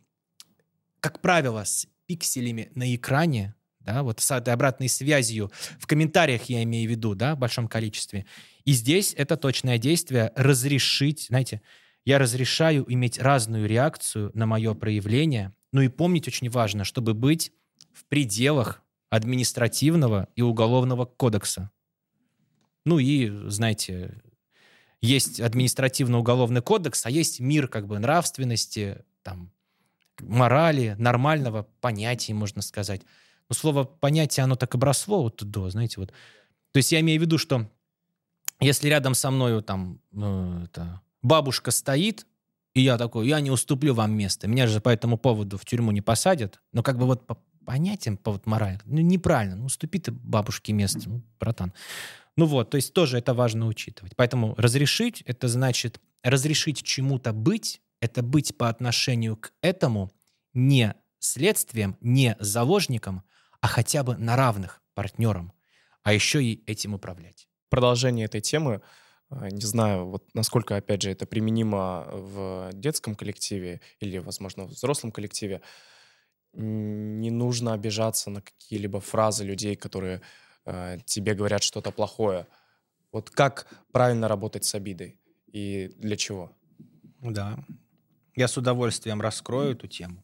[1.00, 6.62] как правило, с пикселями на экране, да, вот с этой обратной связью, в комментариях я
[6.64, 8.26] имею в виду, да, в большом количестве.
[8.66, 11.62] И здесь это точное действие разрешить, знаете,
[12.08, 15.54] я разрешаю иметь разную реакцию на мое проявление.
[15.74, 17.52] Ну и помнить очень важно, чтобы быть
[17.92, 21.70] в пределах административного и уголовного кодекса.
[22.86, 24.22] Ну и, знаете,
[25.02, 29.52] есть административно-уголовный кодекс, а есть мир как бы нравственности, там,
[30.22, 33.02] морали, нормального понятия, можно сказать.
[33.50, 36.14] Но слово понятие, оно так обросло вот до, знаете, вот.
[36.72, 37.70] То есть я имею в виду, что
[38.62, 42.26] если рядом со мною там ну, это, бабушка стоит,
[42.74, 44.48] и я такой, я не уступлю вам место.
[44.48, 46.62] Меня же по этому поводу в тюрьму не посадят.
[46.74, 47.36] Но как бы вот по
[47.66, 49.56] понятиям, по вот морали, ну, неправильно.
[49.56, 51.74] Ну, уступи ты бабушке место, ну, братан.
[52.38, 54.16] Ну вот, то есть тоже это важно учитывать.
[54.16, 60.12] Поэтому разрешить, это значит разрешить чему-то быть, это быть по отношению к этому
[60.54, 63.24] не следствием, не заложником,
[63.60, 65.52] а хотя бы на равных партнером,
[66.04, 67.48] а еще и этим управлять.
[67.70, 68.82] Продолжение этой темы
[69.30, 75.12] не знаю, вот насколько, опять же, это применимо в детском коллективе или, возможно, в взрослом
[75.12, 75.62] коллективе.
[76.54, 80.22] Не нужно обижаться на какие-либо фразы людей, которые
[80.66, 82.48] э, тебе говорят что-то плохое.
[83.12, 86.52] Вот как правильно работать с обидой и для чего?
[87.22, 87.60] Да.
[88.36, 90.24] Я с удовольствием раскрою эту тему.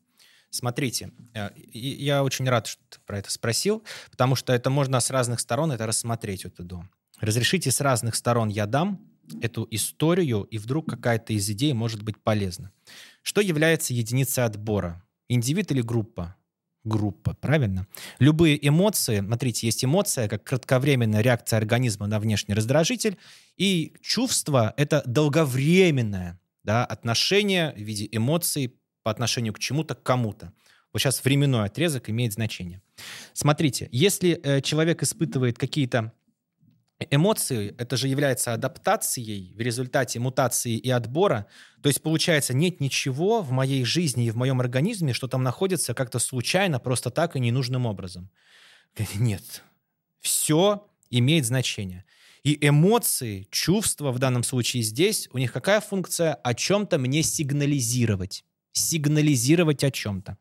[0.50, 5.10] Смотрите, э, я очень рад, что ты про это спросил, потому что это можно с
[5.10, 6.88] разных сторон это рассмотреть вот эту.
[7.20, 9.00] Разрешите с разных сторон я дам
[9.42, 12.72] эту историю, и вдруг какая-то из идей может быть полезна.
[13.22, 15.04] Что является единицей отбора?
[15.30, 16.36] Индивид или группа?
[16.84, 17.88] Группа, правильно?
[18.20, 23.18] Любые эмоции, смотрите, есть эмоция, как кратковременная реакция организма на внешний раздражитель,
[23.56, 30.52] и чувство— это долговременное да, отношение в виде эмоций по отношению к чему-то, к кому-то.
[30.92, 32.82] Вот сейчас временной отрезок имеет значение.
[33.34, 36.12] Смотрите, если э, человек испытывает какие-то
[37.00, 41.48] эмоции, это же является адаптацией в результате мутации и отбора.
[41.82, 45.94] То есть, получается, нет ничего в моей жизни и в моем организме, что там находится
[45.94, 48.30] как-то случайно, просто так и ненужным образом.
[49.16, 49.64] Нет.
[50.22, 52.06] Все имеет значение.
[52.44, 56.34] И эмоции, чувства в данном случае здесь, у них какая функция?
[56.34, 60.38] О чем-то мне сигнализировать сигнализировать о чем-то.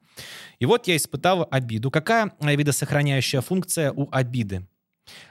[0.59, 1.91] И вот я испытал обиду.
[1.91, 4.67] Какая видосохраняющая функция у обиды?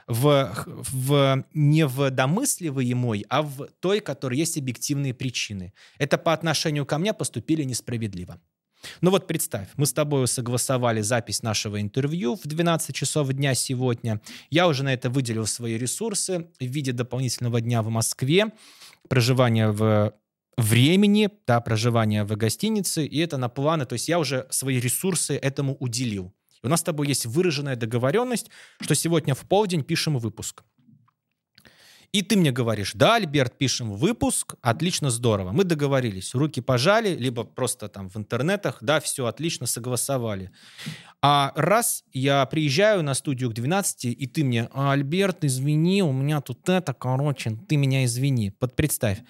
[0.06, 5.72] В, в, не в домысливаемой, а в той, которой есть объективные причины.
[5.98, 8.38] Это по отношению ко мне поступили несправедливо.
[9.00, 14.20] Ну вот представь, мы с тобой согласовали запись нашего интервью в 12 часов дня сегодня.
[14.50, 18.52] Я уже на это выделил свои ресурсы в виде дополнительного дня в Москве,
[19.08, 20.14] проживания в
[20.56, 25.36] времени, да, проживания в гостинице, и это на планы, то есть я уже свои ресурсы
[25.36, 26.32] этому уделил.
[26.62, 28.50] И у нас с тобой есть выраженная договоренность,
[28.80, 30.62] что сегодня в полдень пишем выпуск.
[32.12, 35.52] И ты мне говоришь, да, Альберт, пишем выпуск, отлично, здорово.
[35.52, 40.50] Мы договорились, руки пожали, либо просто там в интернетах, да, все, отлично, согласовали.
[41.22, 46.42] А раз я приезжаю на студию к 12, и ты мне, Альберт, извини, у меня
[46.42, 48.52] тут это, короче, ты меня извини.
[48.60, 49.20] Вот представь,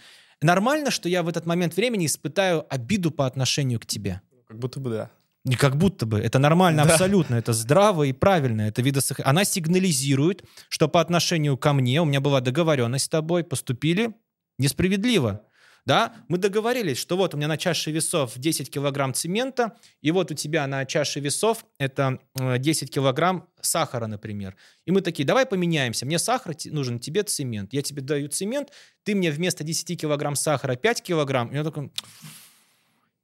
[0.43, 4.21] Нормально, что я в этот момент времени испытаю обиду по отношению к тебе?
[4.49, 5.11] Как будто бы да.
[5.45, 6.21] Не как будто бы.
[6.21, 6.93] Это нормально да.
[6.93, 7.35] абсолютно.
[7.35, 8.63] Это здраво и правильно.
[8.63, 9.19] Это видосох...
[9.25, 14.15] Она сигнализирует, что по отношению ко мне, у меня была договоренность с тобой, поступили
[14.59, 15.45] несправедливо
[15.85, 20.31] да, мы договорились, что вот у меня на чаше весов 10 килограмм цемента, и вот
[20.31, 24.57] у тебя на чаше весов это 10 э, килограмм сахара, например.
[24.87, 27.73] И мы такие, давай поменяемся, мне сахар нужен, тебе цемент.
[27.73, 28.71] Я тебе даю цемент,
[29.03, 31.49] ты мне вместо 10 килограмм сахара 5 килограмм.
[31.49, 31.91] И я такой...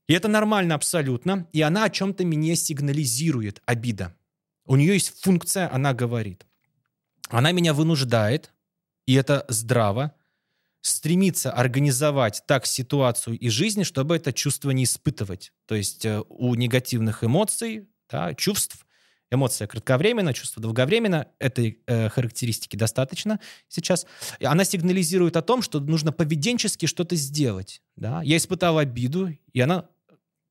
[0.09, 4.17] И это нормально абсолютно, и она о чем-то мне сигнализирует, обида.
[4.65, 6.47] У нее есть функция, она говорит.
[7.29, 8.53] Она меня вынуждает,
[9.07, 10.15] и это здраво,
[10.81, 15.53] стремиться организовать так ситуацию и жизнь, чтобы это чувство не испытывать.
[15.67, 18.87] То есть э, у негативных эмоций, да, чувств,
[19.31, 24.07] эмоция кратковременно, чувство долговременно, этой э, характеристики достаточно сейчас.
[24.39, 27.83] И она сигнализирует о том, что нужно поведенчески что-то сделать.
[27.97, 28.23] Да?
[28.23, 29.89] Я испытал обиду, и она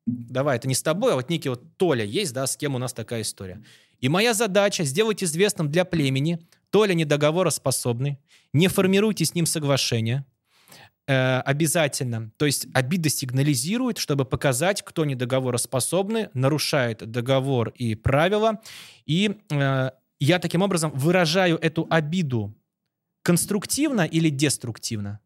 [0.08, 2.78] давай, это не с тобой, а вот некий вот Толя есть, да, с кем у
[2.78, 3.62] нас такая история.
[4.00, 6.38] И моя задача сделать известным для племени,
[6.70, 8.18] Толя недоговороспособный,
[8.52, 10.24] не формируйте с ним соглашение,
[11.06, 12.30] э, обязательно.
[12.36, 18.60] То есть обида сигнализирует, чтобы показать, кто недоговороспособный, нарушает договор и правила.
[19.06, 19.90] И э,
[20.20, 22.54] я таким образом выражаю эту обиду
[23.22, 25.20] конструктивно или деструктивно,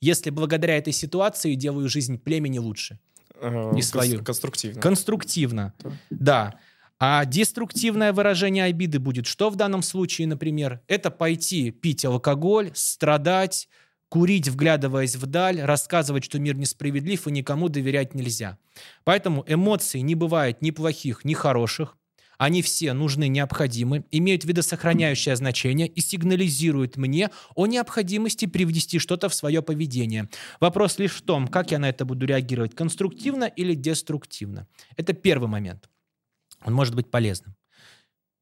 [0.00, 2.98] если благодаря этой ситуации делаю жизнь племени лучше.
[3.40, 4.22] Э, не свою.
[4.22, 4.80] Конструктивно.
[4.80, 5.74] Конструктивно,
[6.10, 6.58] да.
[7.00, 10.80] А деструктивное выражение обиды будет что в данном случае, например?
[10.88, 13.68] Это пойти пить алкоголь, страдать,
[14.08, 18.58] курить, вглядываясь вдаль, рассказывать, что мир несправедлив и никому доверять нельзя.
[19.04, 21.96] Поэтому эмоций не бывает ни плохих, ни хороших.
[22.38, 29.34] Они все нужны, необходимы, имеют видосохраняющее значение и сигнализируют мне о необходимости привнести что-то в
[29.34, 30.28] свое поведение.
[30.60, 34.68] Вопрос лишь в том, как я на это буду реагировать, конструктивно или деструктивно.
[34.96, 35.90] Это первый момент.
[36.64, 37.56] Он может быть полезным.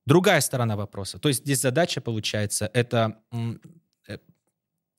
[0.04, 1.18] Другая сторона вопроса.
[1.18, 4.18] То есть здесь задача, получается, это э,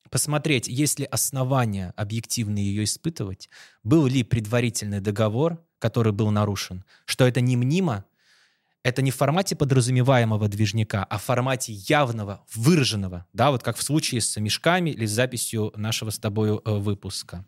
[0.10, 3.50] посмотреть, есть ли основания объективно ее испытывать,
[3.84, 8.06] был ли предварительный договор, который был нарушен, что это не мнимо,
[8.88, 13.84] это не в формате подразумеваемого движника, а в формате явного, выраженного, да, вот как в
[13.84, 17.46] случае с мешками или с записью нашего с тобой э, выпуска.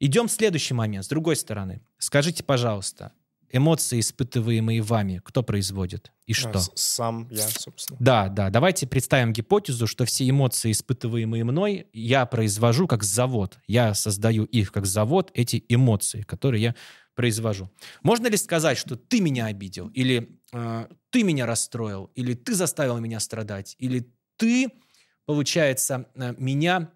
[0.00, 1.82] Идем в следующий момент, с другой стороны.
[1.98, 3.12] Скажите, пожалуйста,
[3.52, 6.58] эмоции, испытываемые вами, кто производит и что?
[6.74, 7.98] Сам я, собственно.
[8.00, 8.48] Да, да.
[8.48, 13.58] Давайте представим гипотезу, что все эмоции, испытываемые мной, я произвожу как завод.
[13.66, 16.74] Я создаю их как завод, эти эмоции, которые я
[17.16, 17.68] произвожу.
[18.02, 22.98] Можно ли сказать, что ты меня обидел, или э, ты меня расстроил, или ты заставил
[23.00, 24.70] меня страдать, или ты,
[25.24, 26.92] получается, э, меня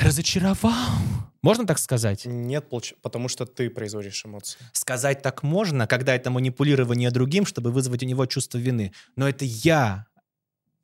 [0.00, 1.02] разочаровал.
[1.42, 2.24] Можно так сказать?
[2.24, 2.66] Нет,
[3.02, 4.58] потому что ты производишь эмоции.
[4.72, 8.92] Сказать так можно, когда это манипулирование другим, чтобы вызвать у него чувство вины.
[9.16, 10.06] Но это я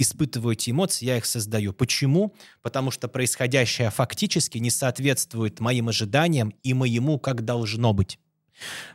[0.03, 1.72] испытываю эти эмоции, я их создаю.
[1.72, 2.34] Почему?
[2.62, 8.18] Потому что происходящее фактически не соответствует моим ожиданиям и моему, как должно быть.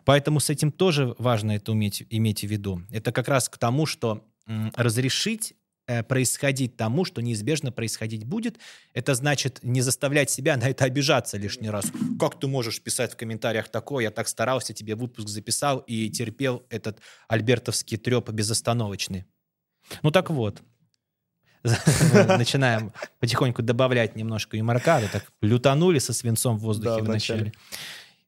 [0.05, 2.83] Поэтому с этим тоже важно это уметь иметь в виду.
[2.91, 4.23] Это как раз к тому, что
[4.75, 5.55] разрешить
[5.89, 8.59] Э, происходить тому, что неизбежно происходить будет.
[8.93, 11.91] Это значит не заставлять себя на это обижаться лишний раз.
[12.19, 14.03] Как ты можешь писать в комментариях такое?
[14.03, 16.99] Я так старался, тебе выпуск записал и терпел этот
[17.29, 19.25] альбертовский треп безостановочный.
[20.03, 20.61] Ну так вот,
[22.27, 27.51] начинаем потихоньку добавлять немножко юморка, так лютанули со свинцом в воздухе вначале.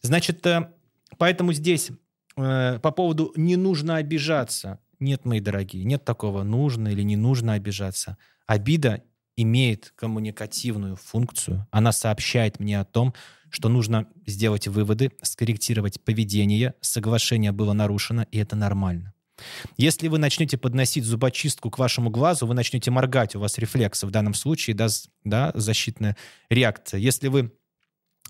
[0.01, 0.69] Значит, э,
[1.17, 1.91] поэтому здесь
[2.37, 7.53] э, по поводу «не нужно обижаться», нет, мои дорогие, нет такого нужно или не нужно
[7.53, 8.17] обижаться.
[8.47, 9.01] Обида
[9.37, 11.65] имеет коммуникативную функцию.
[11.71, 13.13] Она сообщает мне о том,
[13.49, 19.13] что нужно сделать выводы, скорректировать поведение, соглашение было нарушено, и это нормально.
[19.77, 24.11] Если вы начнете подносить зубочистку к вашему глазу, вы начнете моргать, у вас рефлексы в
[24.11, 24.87] данном случае, да,
[25.23, 26.17] да защитная
[26.49, 26.99] реакция.
[26.99, 27.51] Если вы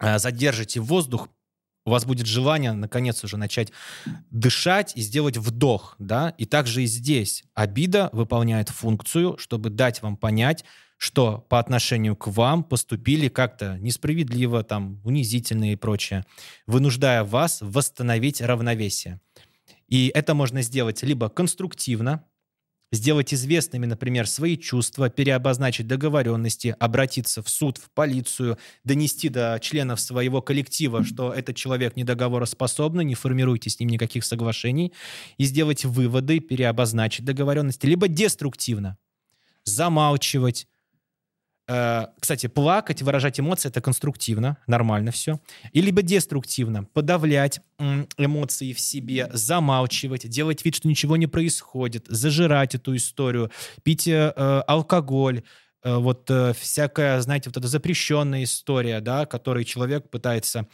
[0.02, 1.30] э, задержите воздух,
[1.86, 3.72] у вас будет желание, наконец, уже начать
[4.30, 10.18] дышать и сделать вдох, да, и также и здесь обида выполняет функцию, чтобы дать вам
[10.18, 10.66] понять,
[10.98, 16.26] что по отношению к вам поступили как-то несправедливо, там, унизительно и прочее,
[16.68, 19.22] вынуждая вас восстановить равновесие.
[19.90, 22.24] И это можно сделать либо конструктивно,
[22.92, 30.00] сделать известными, например, свои чувства, переобозначить договоренности, обратиться в суд, в полицию, донести до членов
[30.00, 34.94] своего коллектива, что этот человек недоговороспособный, не формируйте с ним никаких соглашений,
[35.38, 38.98] и сделать выводы, переобозначить договоренности, либо деструктивно
[39.66, 40.68] замалчивать,
[42.20, 45.40] кстати, плакать, выражать эмоции— это конструктивно, нормально все.
[45.72, 47.62] И либо деструктивно, подавлять
[48.18, 53.52] эмоции в себе, замалчивать, делать вид, что ничего не происходит, зажирать эту историю,
[53.84, 55.44] пить э, э алкоголь,
[55.84, 60.68] э, вот э, всякая, знаете, вот эта запрещенная история, да, которой человек пытается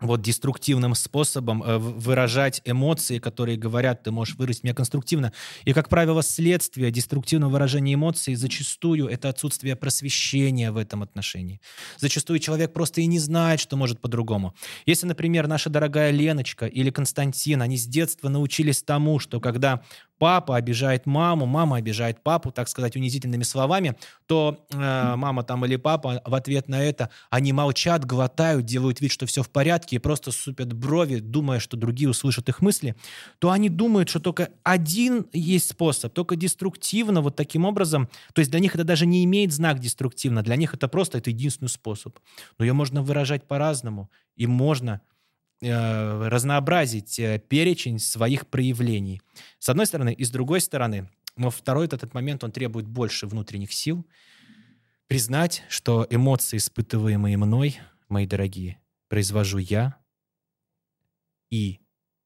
[0.00, 5.32] вот деструктивным способом э, выражать эмоции, которые говорят, ты можешь выразить меня конструктивно.
[5.64, 11.60] И, как правило, следствие деструктивного выражения эмоций зачастую это отсутствие просвещения в этом отношении.
[11.98, 14.54] Зачастую человек просто и не знает, что может по-другому.
[14.86, 19.82] Если, например, наша дорогая Леночка или Константин, они с детства научились тому, что когда
[20.20, 23.96] папа обижает маму, мама обижает папу, так сказать, унизительными словами,
[24.26, 29.10] то э, мама там или папа в ответ на это, они молчат, глотают, делают вид,
[29.10, 32.96] что все в порядке, и просто супят брови, думая, что другие услышат их мысли,
[33.38, 38.08] то они думают, что только один есть способ, только деструктивно, вот таким образом.
[38.32, 41.30] То есть для них это даже не имеет знак деструктивно, для них это просто это
[41.30, 42.18] единственный способ.
[42.58, 45.00] Но ее можно выражать по-разному, и можно
[45.62, 49.20] Э, разнообразить э, перечень своих проявлений.
[49.58, 50.14] С одной стороны.
[50.14, 54.06] И с другой стороны, но второй этот момент, он требует больше внутренних сил.
[55.06, 57.78] Признать, что эмоции, испытываемые мной,
[58.08, 58.79] мои дорогие,
[59.10, 59.96] произвожу я.
[61.50, 61.80] И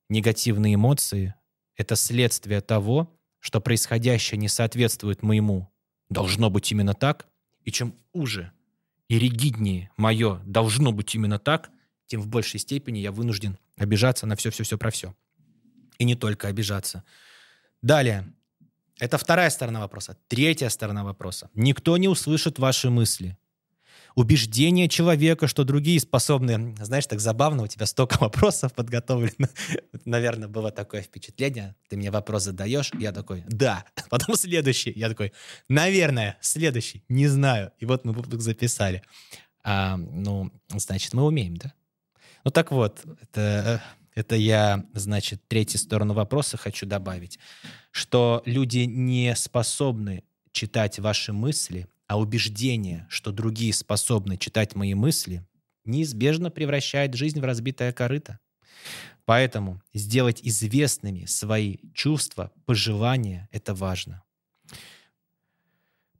[0.09, 1.35] негативные эмоции—
[1.76, 5.72] это следствие того, что происходящее не соответствует моему.
[6.11, 7.26] Должно быть именно так.
[7.62, 8.53] И чем уже
[9.09, 11.70] и ригиднее мое должно быть именно так,
[12.07, 15.14] тем в большей степени я вынужден обижаться на все-все-все про все.
[15.99, 17.03] И не только обижаться.
[17.80, 18.30] Далее.
[18.99, 20.18] Это вторая сторона вопроса.
[20.28, 21.51] Третья сторона вопроса.
[21.55, 23.39] Никто не услышит ваши мысли.
[24.15, 26.77] Убеждение человека, что другие способны...
[26.81, 29.49] Знаешь, так забавно, у тебя столько вопросов подготовлено.
[30.05, 31.75] Наверное, было такое впечатление.
[31.89, 33.85] Ты мне вопрос задаешь, я такой, да.
[34.11, 34.93] Потом следующий.
[34.95, 35.33] Я такой,
[35.69, 37.05] наверное, следующий.
[37.09, 37.73] Не знаю.
[37.79, 39.03] И вот мы выпуск записали.
[39.65, 41.73] А, ну, значит, мы умеем, да?
[42.45, 43.83] Ну так вот, это,
[44.15, 47.39] это я, значит, третью сторону вопроса хочу добавить,
[47.91, 55.46] что люди не способны читать ваши мысли, а убеждение, что другие способны читать мои мысли,
[55.84, 58.38] неизбежно превращает жизнь в разбитое корыто.
[59.24, 64.22] Поэтому сделать известными свои чувства, пожелания— это важно.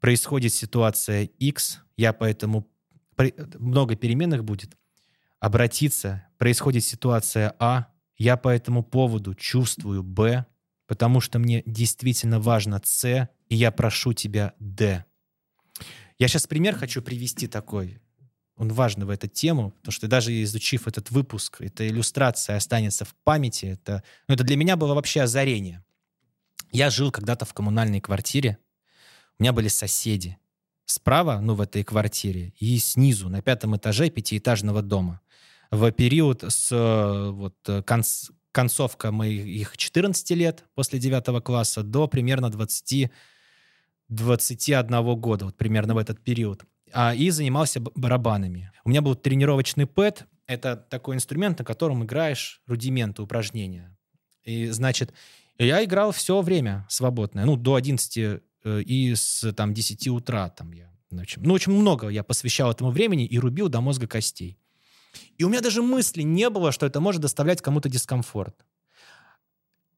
[0.01, 2.68] Происходит ситуация X, я поэтому...
[3.59, 4.76] Много переменных будет
[5.39, 10.47] обратиться, происходит ситуация А, я по этому поводу чувствую Б,
[10.87, 15.05] потому что мне действительно важно С, и я прошу тебя Д.
[16.19, 18.01] Я сейчас пример хочу привести такой.
[18.57, 23.15] Он важный в эту тему, потому что даже изучив этот выпуск, эта иллюстрация останется в
[23.25, 23.67] памяти.
[23.67, 25.85] Это, ну, это для меня было вообще озарение.
[26.71, 28.59] Я жил когда-то в коммунальной квартире.
[29.39, 30.39] У меня были соседи.
[30.87, 35.21] справа, ну, в этой квартире, и снизу, на пятом этаже пятиэтажного дома.
[35.71, 42.07] В период с э, вот, э, конц, концовка моих 14 лет после 9 класса до
[42.07, 43.11] примерно 20
[44.09, 46.65] 21 года, вот примерно в этот период.
[46.93, 48.71] А, и занимался барабанами.
[48.85, 50.27] У меня был тренировочный пэт.
[50.47, 53.97] Это такой инструмент, на котором играешь рудименты, упражнения.
[54.45, 55.13] И, значит,
[55.59, 57.45] я играл все время свободное.
[57.45, 58.41] Ну, до 11 э,
[58.83, 60.91] и с там, 10 утра там я.
[61.11, 64.59] Ну, ну, очень много я посвящал этому времени и рубил до мозга костей.
[65.39, 68.65] И у меня даже мысли не было, что это может доставлять кому-то дискомфорт.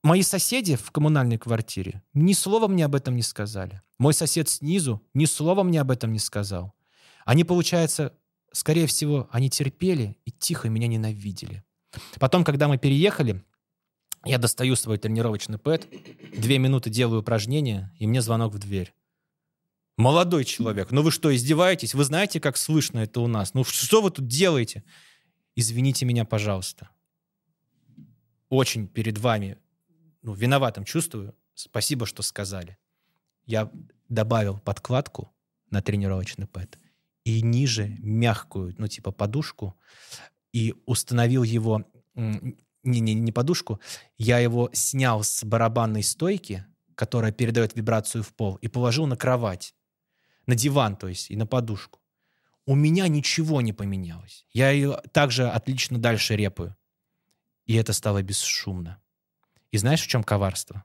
[0.06, 3.82] Мои соседи в коммунальной квартире ни слова мне об этом не сказали.
[3.98, 6.74] Мой сосед снизу ни слова мне об этом не сказал.
[7.24, 8.16] Они, получается,
[8.52, 11.64] скорее всего, они терпели и тихо меня ненавидели.
[12.20, 13.42] Потом, когда мы переехали,
[14.24, 15.88] я достаю свой тренировочный пэт,
[16.38, 18.94] две минуты делаю упражнения, и мне звонок в дверь.
[19.96, 21.94] Молодой человек, ну вы что, издеваетесь?
[21.94, 23.54] Вы знаете, как слышно это у нас?
[23.54, 24.84] Ну что вы тут делаете?
[25.56, 26.90] Извините меня, пожалуйста.
[28.48, 29.58] Очень перед вами
[30.26, 31.34] ну, виноватым чувствую.
[31.54, 32.76] Спасибо, что сказали.
[33.46, 33.70] Я
[34.08, 35.32] добавил подкладку
[35.70, 36.78] на тренировочный пэт
[37.24, 39.78] и ниже мягкую, ну, типа подушку,
[40.52, 43.80] и установил его, не, не, не подушку,
[44.18, 46.66] я его снял с барабанной стойки,
[46.96, 49.76] которая передает вибрацию в пол, и положил на кровать,
[50.46, 52.00] на диван, то есть, и на подушку.
[52.64, 54.44] У меня ничего не поменялось.
[54.52, 56.76] Я ее также отлично дальше репаю.
[57.64, 59.00] И это стало бесшумно.
[59.72, 60.84] И знаешь, в чем коварство?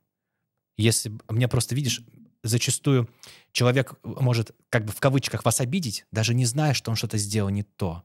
[0.78, 2.02] Если мне просто видишь,
[2.44, 3.10] зачастую
[3.52, 7.50] человек может как бы в кавычках вас обидеть, даже не зная, что он что-то сделал
[7.50, 8.04] не то.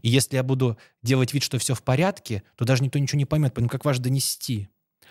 [0.00, 3.26] И если я буду делать вид, что все в порядке, то даже никто ничего не
[3.26, 4.68] поймет, поэтому как важно донести.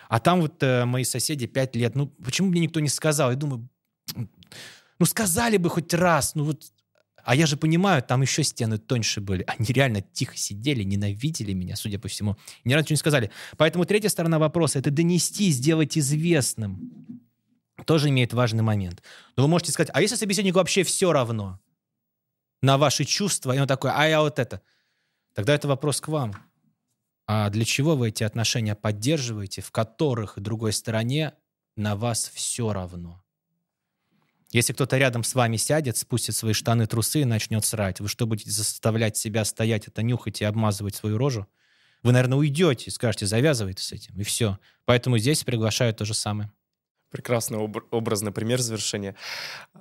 [0.09, 3.29] А там вот э, мои соседи пять лет, ну почему мне никто не сказал?
[3.29, 3.69] Я думаю,
[4.15, 6.63] ну сказали бы хоть раз, ну вот
[7.25, 9.43] а я же понимаю, там еще стены тоньше были.
[9.47, 12.37] Они реально тихо сидели, ненавидели меня, судя по всему.
[12.63, 13.31] Ни разу ничего не сказали.
[13.57, 17.21] Поэтому третья сторона вопроса— это донести, сделать известным.
[17.85, 19.01] Тоже имеет важный момент.
[19.35, 21.59] Но вы можете сказать, а если собеседнику вообще все равно
[22.61, 24.61] на ваши чувства, и он такой, а я вот это.
[25.33, 26.35] Тогда это вопрос к вам.
[27.27, 31.33] А для чего вы эти отношения поддерживаете, в которых другой стороне
[31.75, 33.23] на вас все равно?
[34.51, 38.25] Если кто-то рядом с вами сядет, спустит свои штаны, трусы и начнет срать, вы что,
[38.25, 41.47] будете заставлять себя стоять, это нюхать и обмазывать свою рожу?
[42.03, 44.59] Вы, наверное, уйдете, скажете, завязывайте с этим, и все.
[44.85, 46.51] Поэтому здесь приглашаю то же самое.
[47.11, 49.15] Прекрасный об- образный пример завершения.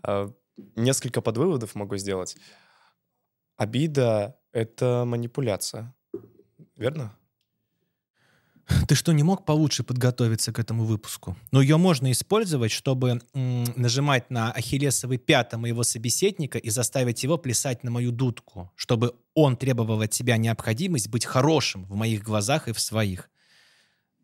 [0.03, 0.33] А,
[0.77, 2.37] несколько подвыводов могу сделать.
[3.57, 5.95] Обида— это манипуляция.
[6.77, 7.17] Верно?
[8.89, 11.37] Ты что, не мог получше подготовиться к этому выпуску?
[11.51, 17.39] Но ее можно использовать, чтобы м, нажимать на ахиллесовый пята моего собеседника и заставить его
[17.39, 22.69] плясать на мою дудку, чтобы он требовал от себя необходимость быть хорошим в моих глазах
[22.69, 23.31] и в своих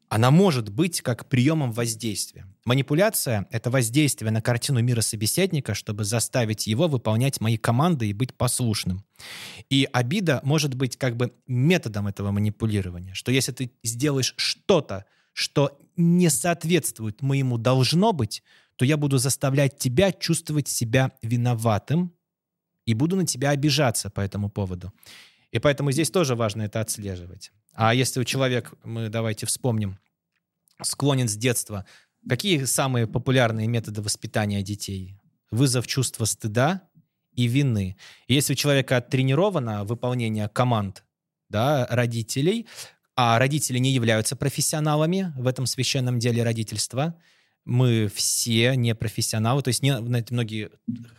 [0.09, 2.47] она может быть как приемом воздействия.
[2.65, 8.35] Манипуляция— это воздействие на картину мира собеседника, чтобы заставить его выполнять мои команды и быть
[8.35, 9.05] послушным.
[9.69, 15.79] И обида может быть как бы методом этого манипулирования, что если ты сделаешь что-то, что
[15.97, 18.43] не соответствует моему должно быть,
[18.77, 22.13] то я буду заставлять тебя чувствовать себя виноватым
[22.85, 24.93] и буду на тебя обижаться по этому поводу.
[25.51, 27.53] И поэтому здесь тоже важно это отслеживать.
[27.77, 29.99] А если у человека, мы давайте вспомним,
[30.83, 31.85] склонен с детства,
[32.27, 35.21] какие самые популярные методы воспитания детей?
[35.51, 36.89] Вызов чувства стыда
[37.33, 37.99] и вины.
[38.29, 41.05] И если у человека оттренировано выполнение команд
[41.51, 42.67] да, родителей,
[43.15, 47.15] а родители не являются профессионалами в этом священном деле родительства,
[47.67, 50.71] мы все не профессионалы, то есть не, многие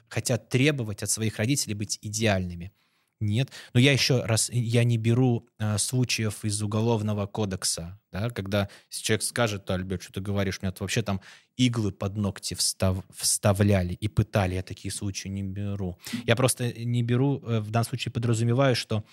[0.07, 2.73] хотят требовать от своих родителей быть идеальными.
[3.19, 3.49] Нет.
[3.73, 9.23] Но я еще раз, я не беру э, случаев из уголовного кодекса, да, когда человек
[9.23, 11.21] скажет, Альберт, что ты говоришь, мне вообще там
[11.55, 15.97] иглы под ногти встав, вставляли и пытали, я такие случаи не беру.
[16.25, 19.03] Я просто не беру, э, в данном случае подразумеваю, что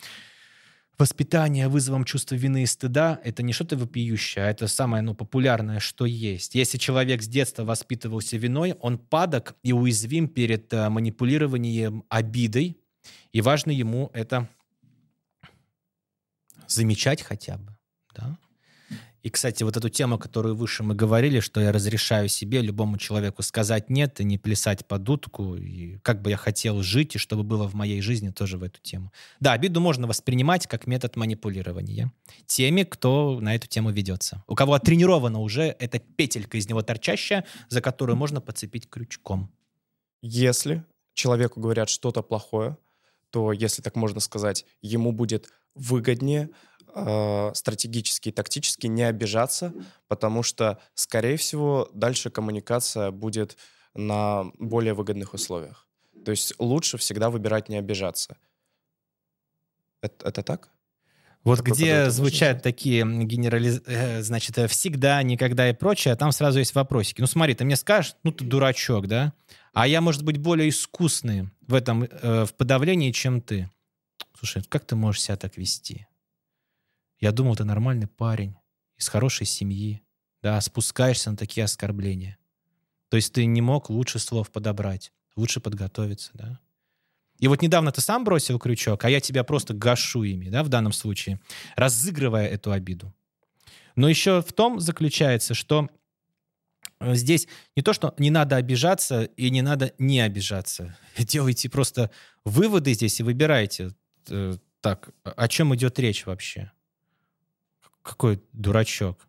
[0.99, 5.81] воспитание вызовом чувства вины и стыда— это не что-то вопиющее, а это самое ну, популярное,
[5.81, 6.55] что есть.
[6.55, 12.77] Если человек с детства воспитывался виной, он падок и уязвим перед э, манипулированием обидой,
[13.35, 14.49] и важно ему это
[16.69, 17.77] замечать хотя бы.
[18.15, 18.39] Да?
[19.23, 23.43] И, кстати, вот эту тему, которую выше мы говорили, что я разрешаю себе, любому человеку
[23.43, 27.43] сказать нет и не плясать под дудку, и как бы я хотел жить, и чтобы
[27.43, 29.13] было в моей жизни тоже в эту тему.
[29.41, 32.13] Да, обиду можно воспринимать как метод манипулирования
[32.47, 34.45] теми, кто на эту тему ведется.
[34.47, 39.51] У кого оттренирована уже эта петелька из него торчащая, за которую можно подцепить крючком.
[40.23, 42.77] Если человеку говорят что-то плохое,
[43.35, 46.51] то, если так можно сказать, ему будет выгоднее
[46.95, 49.75] э, стратегически и тактически не обижаться,
[50.07, 53.57] потому что, скорее всего, дальше коммуникация будет
[53.93, 55.89] на более выгодных условиях.
[56.25, 58.37] То есть лучше всегда выбирать не обижаться.
[60.01, 60.69] Это, это так?
[61.43, 63.83] Вот Такой где звучат такие генерализ...
[63.85, 67.21] э, значит, э, всегда, никогда и прочее, а там сразу есть вопросики.
[67.21, 69.33] Ну смотри, ты мне скажешь, ну ты дурачок, да?
[69.73, 73.71] А я, может быть, более искусный в этом, э, в подавлении, чем ты.
[74.39, 76.07] Слушай, как ты можешь себя так вести?
[77.19, 78.57] Я думал, ты нормальный парень,
[78.97, 80.03] из хорошей семьи,
[80.43, 82.39] да, спускаешься на такие оскорбления.
[83.09, 86.61] То есть ты не мог лучше слов подобрать, лучше подготовиться, да?
[87.39, 90.69] И вот недавно ты сам бросил крючок, а я тебя просто гашу ими, да, в
[90.69, 91.41] данном случае,
[91.77, 93.13] разыгрывая эту обиду.
[93.97, 95.89] Но еще в том заключается, что
[97.13, 97.47] здесь
[97.77, 100.97] не то, что не надо обижаться и не надо не обижаться.
[101.19, 102.11] Делайте просто
[102.45, 103.91] выводы здесь и выбирайте.
[104.31, 106.73] э, Так, о чем идет речь вообще?
[108.03, 109.27] Какой дурачок.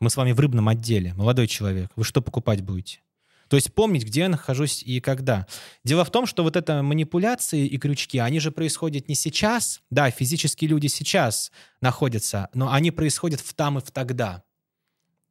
[0.00, 1.90] Мы с вами в рыбном отделе, молодой человек.
[1.96, 3.00] Вы что покупать будете?
[3.48, 5.46] То есть помнить, где я нахожусь и когда.
[5.84, 9.82] Дело в том, что вот это манипуляции и крючки, они же происходят не сейчас.
[9.90, 11.52] Да, физические люди сейчас
[11.82, 14.42] находятся, но они происходят в там и в тогда.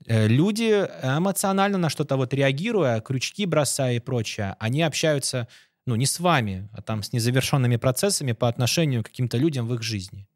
[0.08, 5.48] Э, Люди эмоционально на что-то вот реагируя, крючки бросая и прочее, они общаются,
[5.86, 9.74] ну, не с вами, а там с незавершенными процессами по отношению к каким-то людям в
[9.74, 10.28] их жизни.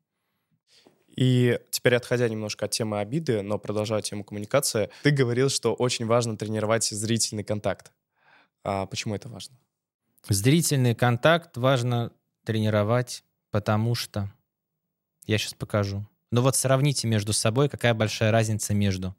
[1.16, 6.06] И теперь, отходя немножко от темы обиды, но продолжая тему коммуникации, ты говорил, что очень
[6.06, 7.92] важно тренировать зрительный контакт.
[8.64, 9.56] А почему это важно?
[10.28, 12.12] Зрительный контакт важно
[12.44, 14.32] тренировать, потому что...
[15.26, 16.06] Я сейчас покажу.
[16.32, 19.16] Ну вот сравните между собой, какая большая разница между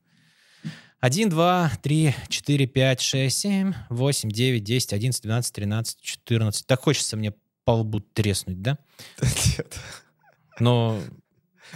[1.00, 6.66] 1, 2, 3, 4, 5, 6, 7, 8, 9, 10, 11, 12, 13, 14.
[6.66, 7.32] Так хочется мне
[7.64, 8.78] по лбу треснуть, да?
[9.20, 9.78] Нет.
[10.58, 11.00] Но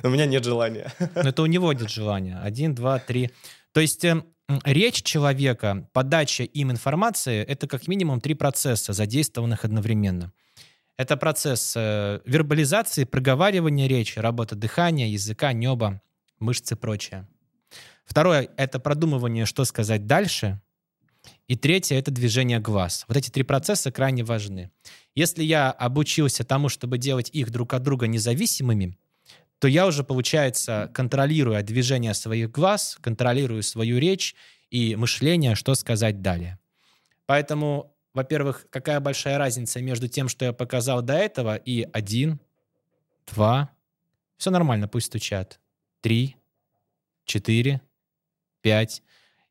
[0.03, 0.93] У меня нет желания.
[1.15, 2.39] Но это у него нет желания.
[2.43, 3.31] Один, два, три.
[3.73, 4.23] То есть э,
[4.65, 10.33] речь человека, подача им информации— это как минимум три процесса, задействованных одновременно.
[10.97, 16.01] Это процесс э, вербализации, проговаривания речи, работа дыхания, языка, неба,
[16.39, 17.27] мышцы и прочее.
[18.11, 20.61] Второе— это продумывание, что сказать дальше.
[21.47, 23.05] И третье— это движение глаз.
[23.07, 24.73] Вот эти три процесса крайне важны.
[25.15, 28.99] Если я обучился тому, чтобы делать их друг от друга независимыми,
[29.61, 34.35] то я уже, получается, контролируя движение своих глаз, контролирую свою речь
[34.71, 36.59] и мышление, что сказать далее.
[37.27, 42.41] Поэтому, во-первых, какая большая разница между тем, что я показал до этого, и один,
[43.33, 43.71] два,
[44.37, 45.61] все нормально, пусть стучат,
[46.01, 46.35] три,
[47.25, 47.81] четыре,
[48.61, 49.03] пять.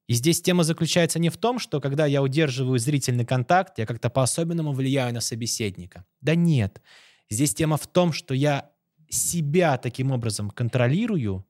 [0.07, 4.09] И здесь тема заключается не в том, что когда я удерживаю зрительный контакт, я как-то
[4.09, 6.05] по-особенному влияю на собеседника.
[6.21, 6.81] Да нет.
[7.29, 8.71] Здесь тема в том, что я
[9.09, 11.45] себя таким образом контролирую,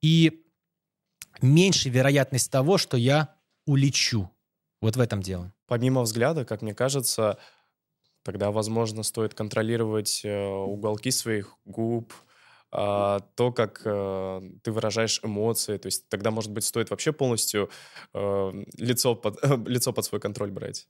[0.00, 0.44] и
[1.42, 3.34] меньше вероятность того, что я
[3.66, 4.30] улечу.
[4.80, 5.52] Вот в этом дело.
[5.66, 7.38] Помимо взгляда, как мне кажется,
[8.22, 12.12] тогда, возможно, стоит контролировать э, уголки своих губ,
[12.70, 15.76] то, как э, ты выражаешь эмоции.
[15.76, 17.68] То есть тогда, может быть, стоит вообще полностью
[18.14, 20.86] э, лицо, под, лицо под свой контроль брать.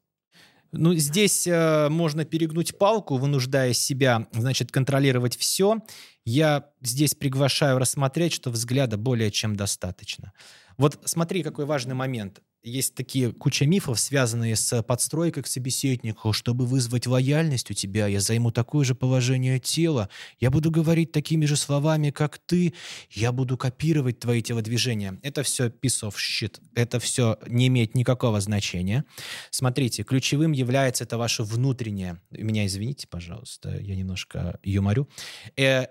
[0.72, 5.78] Ну, здесь э, можно перегнуть палку, вынуждая себя, значит, контролировать все.
[6.24, 10.32] Я здесь приглашаю рассмотреть, что взгляда более чем достаточно.
[10.76, 12.40] Вот смотри, какой важный момент.
[12.62, 16.34] Есть такие куча мифов, связанные с подстройкой к собеседнику.
[16.34, 20.10] Чтобы вызвать лояльность у тебя, я займу такое же положение тела.
[20.40, 22.74] Я буду говорить такими же словами, как ты.
[23.10, 25.18] Я буду копировать твои телодвижения.
[25.22, 26.60] Это все piece of shit.
[26.74, 29.06] Это все не имеет никакого значения.
[29.50, 32.20] Смотрите, ключевым является это ваше внутреннее.
[32.30, 35.08] Меня извините, пожалуйста, я немножко юморю.
[35.56, 35.86] Э,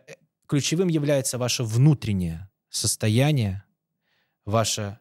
[0.46, 3.64] ключевым является ваше внутреннее состояние,
[4.46, 5.00] ваше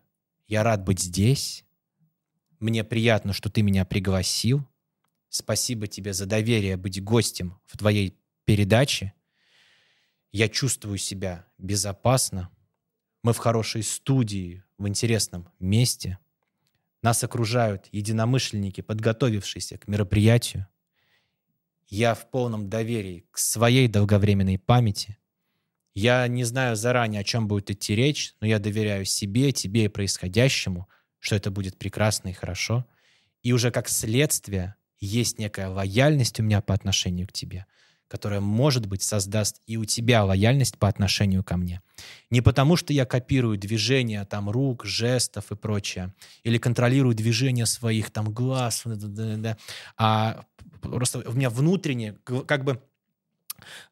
[0.49, 1.65] «я рад быть здесь»,
[2.59, 4.67] «мне приятно, что ты меня пригласил»,
[5.29, 9.13] «спасибо тебе за доверие быть гостем в твоей передаче»,
[10.33, 12.51] «я чувствую себя безопасно»,
[13.23, 16.19] «мы в хорошей студии, в интересном месте»,
[17.03, 20.67] «нас окружают единомышленники, подготовившиеся к мероприятию»,
[21.89, 25.19] «я в полном доверии к своей долговременной памяти»,
[25.99, 29.89] я не знаю заранее, о чем будет идти речь, но я доверяю себе, тебе и
[29.89, 30.89] происходящему,
[31.19, 32.87] что это будет прекрасно и хорошо.
[33.43, 37.67] И уже как следствие есть некая лояльность у меня по отношению к тебе,
[38.07, 41.83] которая, может быть, создаст и у тебя лояльность по отношению ко мне.
[42.31, 48.11] Не потому, что я копирую движения там рук, жестов и прочее, или контролирую движения своих
[48.11, 48.85] там глаз,
[49.97, 50.45] а
[50.81, 52.15] просто у меня внутренне,
[52.47, 52.81] как бы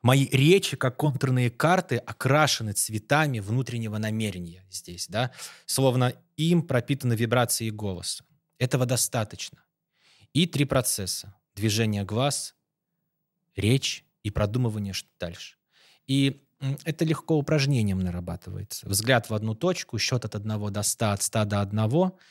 [0.03, 5.33] Мои речи, как контурные карты, окрашены цветами внутреннего намерения здесь, да,
[5.67, 8.25] словно им пропитаны вибрации голоса.
[8.59, 9.65] Этого достаточно.
[10.33, 11.35] И три процесса.
[11.55, 12.55] Движение глаз,
[13.55, 15.57] речь и продумывание что дальше.
[16.07, 16.43] И
[16.85, 18.89] это легко упражнением нарабатывается.
[18.89, 22.19] Взгляд в одну точку, счет от одного до ста, от ста до одного–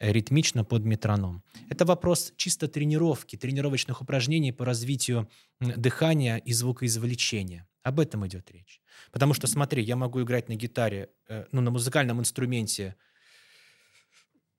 [0.00, 1.42] ритмично под метроном.
[1.68, 5.28] Это вопрос чисто тренировки, тренировочных упражнений по развитию
[5.60, 7.66] дыхания и звукоизвлечения.
[7.82, 8.80] Об этом идет речь.
[9.12, 12.96] Потому что, смотри, я могу играть на гитаре, э, ну, на музыкальном инструменте,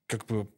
[0.07, 0.49] как бы,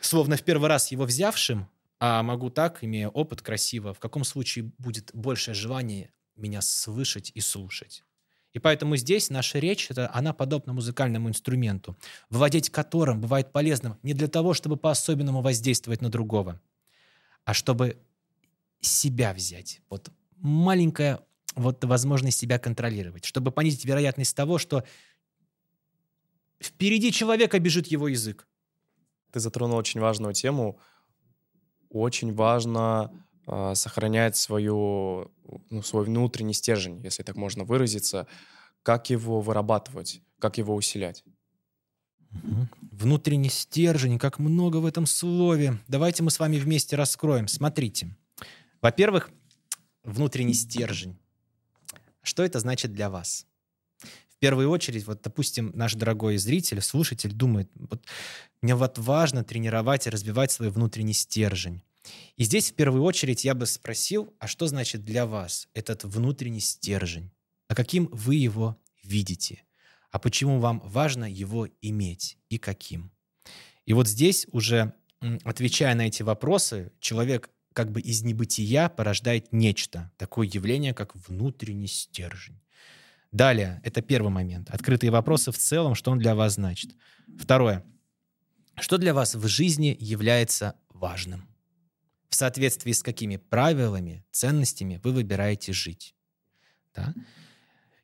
[0.00, 1.68] словно в первый раз его взявшим,
[2.00, 7.40] а могу так, имея опыт красиво, в каком случае будет большее желание меня слышать и
[7.40, 8.04] слушать.
[8.58, 11.96] И поэтому здесь наша речь, это, она подобна музыкальному инструменту,
[12.28, 16.60] владеть которым бывает полезным не для того, чтобы по-особенному воздействовать на другого,
[17.44, 17.98] а чтобы
[18.80, 19.80] себя взять.
[19.88, 21.20] Вот маленькая
[21.54, 24.82] вот возможность себя контролировать, чтобы понизить вероятность того, что
[26.60, 28.48] впереди человека бежит его язык.
[29.30, 30.80] Ты затронул очень важную тему.
[31.90, 33.12] Очень важно
[33.74, 35.30] сохранять свою
[35.70, 38.26] ну, свой внутренний стержень, если так можно выразиться,
[38.82, 41.24] как его вырабатывать, как его усилять.
[42.92, 45.78] Внутренний стержень, как много в этом слове.
[45.88, 47.48] Давайте мы с вами вместе раскроем.
[47.48, 48.14] Смотрите.
[48.82, 49.30] Во-первых,
[50.04, 51.16] внутренний стержень.
[52.22, 53.46] Что это значит для вас?
[54.28, 58.04] В первую очередь, вот, допустим, наш дорогой зритель, слушатель думает, вот,
[58.62, 61.82] мне вот важно тренировать и развивать свой внутренний стержень.
[62.36, 66.60] И здесь в первую очередь я бы спросил, а что значит для вас этот внутренний
[66.60, 67.30] стержень?
[67.68, 69.64] А каким вы его видите?
[70.10, 73.10] А почему вам важно его иметь и каким?
[73.84, 74.94] И вот здесь уже,
[75.44, 81.86] отвечая на эти вопросы, человек как бы из небытия порождает нечто, такое явление, как внутренний
[81.86, 82.60] стержень.
[83.30, 84.70] Далее, это первый момент.
[84.70, 86.92] Открытые вопросы в целом, что он для вас значит.
[87.38, 87.84] Второе.
[88.80, 91.46] Что для вас в жизни является важным?
[92.28, 96.14] В соответствии с какими правилами, ценностями вы выбираете жить.
[96.94, 97.14] Да?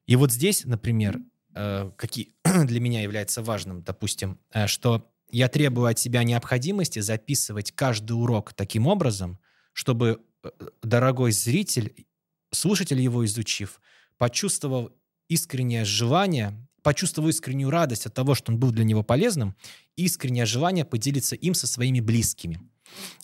[0.07, 1.21] И вот здесь, например,
[1.55, 7.73] э, какие для меня является важным, допустим, э, что я требую от себя необходимости записывать
[7.73, 9.39] каждый урок таким образом,
[9.73, 10.51] чтобы э,
[10.83, 12.07] дорогой зритель,
[12.51, 13.81] слушатель его изучив,
[14.17, 14.93] почувствовал
[15.29, 19.57] искреннее желание, почувствовал искреннюю радость от того, что он был для него полезным,
[19.97, 22.61] искреннее желание поделиться им со своими близкими.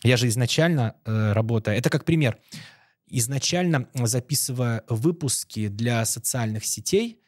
[0.03, 2.37] Я же изначально э, работая, это как пример,
[3.07, 7.21] изначально записывая выпуски для социальных сетей,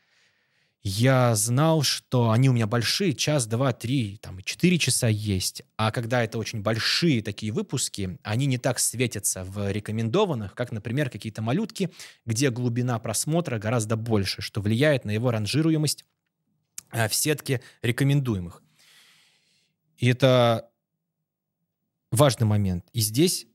[0.86, 5.64] я знал, что они у меня большие, час, два, три, там, четыре часа есть.
[5.78, 11.10] А когда это очень большие такие выпуски, они не так светятся в рекомендованных, как, например,
[11.10, 11.90] какие-то малютки,
[12.26, 16.04] где глубина просмотра гораздо больше, что влияет на его ранжируемость
[16.92, 18.62] э, в сетке рекомендуемых.
[19.96, 20.70] И это
[22.14, 22.86] важный момент.
[22.94, 23.48] И здесь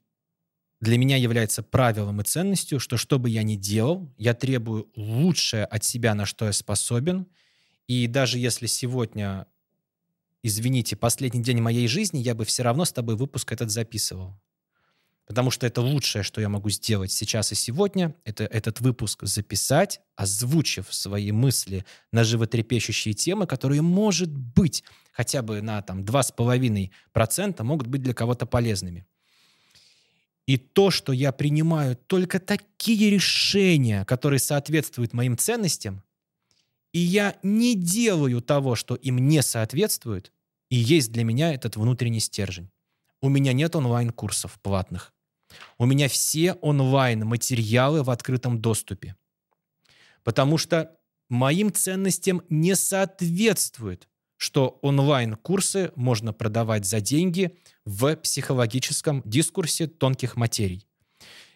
[0.81, 5.65] для меня является правилом и ценностью, что что бы я ни делал, я требую лучшее
[5.65, 7.27] от себя, на что я способен.
[7.87, 9.47] И даже если сегодня,
[10.43, 14.39] извините, последний день моей жизни, я бы все равно с тобой выпуск этот записывал.
[15.29, 20.01] Потому что это лучшее, что я могу сделать сейчас и сегодня, это этот выпуск записать,
[20.17, 27.89] озвучив свои мысли на животрепещущие темы, которые, может быть, хотя бы на там, 2,5% могут
[27.89, 29.07] быть для кого-то полезными.
[30.47, 36.03] И то, что я принимаю только такие решения, которые соответствуют моим ценностям,
[36.95, 40.33] и я не делаю того, что им не соответствует,
[40.71, 42.71] и есть для меня этот внутренний стержень.
[43.21, 45.13] У меня нет онлайн-курсов платных.
[45.79, 49.17] У меня все онлайн-материалы в открытом доступе.
[50.25, 50.97] Потому что
[51.29, 60.87] моим ценностям не соответствует, что онлайн-курсы можно продавать за деньги в психологическом дискурсе тонких материй.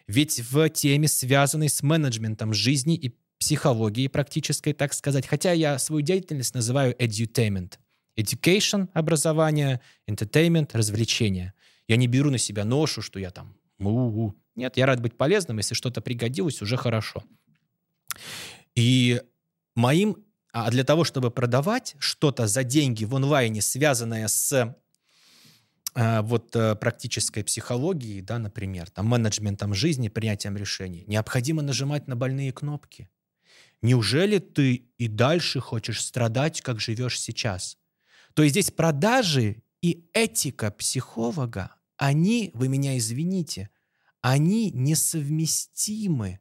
[0.07, 6.01] Ведь в теме, связанной с менеджментом жизни и психологией практической, так сказать, хотя я свою
[6.01, 7.73] деятельность называю edutainment.
[8.17, 11.53] Education– образование, entertainment– развлечение.
[11.87, 14.33] Я не беру на себя ношу, что я там у-у.
[14.55, 17.23] Нет, я рад быть полезным, если что-то пригодилось, уже хорошо.
[18.75, 19.21] И
[19.75, 24.75] моим, а для того, чтобы продавать что-то за деньги в онлайне, связанное с
[25.95, 32.15] э, вот э, практической психологии, да, например, там менеджментом жизни, принятием решений, необходимо нажимать на
[32.15, 33.09] больные кнопки.
[33.81, 37.77] Неужели ты и дальше хочешь страдать, как живешь сейчас?
[38.33, 43.69] То есть здесь продажи и этика психолога, они, вы меня извините,
[44.21, 46.39] они несовместимы.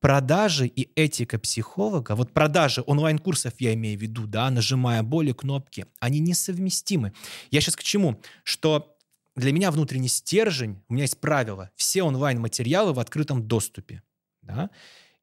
[0.00, 5.86] Продажи и этика психолога, вот продажи онлайн-курсов я имею в виду, да, нажимая боли кнопки,
[5.98, 7.12] они несовместимы.
[7.50, 8.20] Я сейчас к чему?
[8.44, 8.96] Что
[9.34, 14.02] для меня внутренний стержень, у меня есть правило, все онлайн-материалы в открытом доступе.
[14.42, 14.70] Да?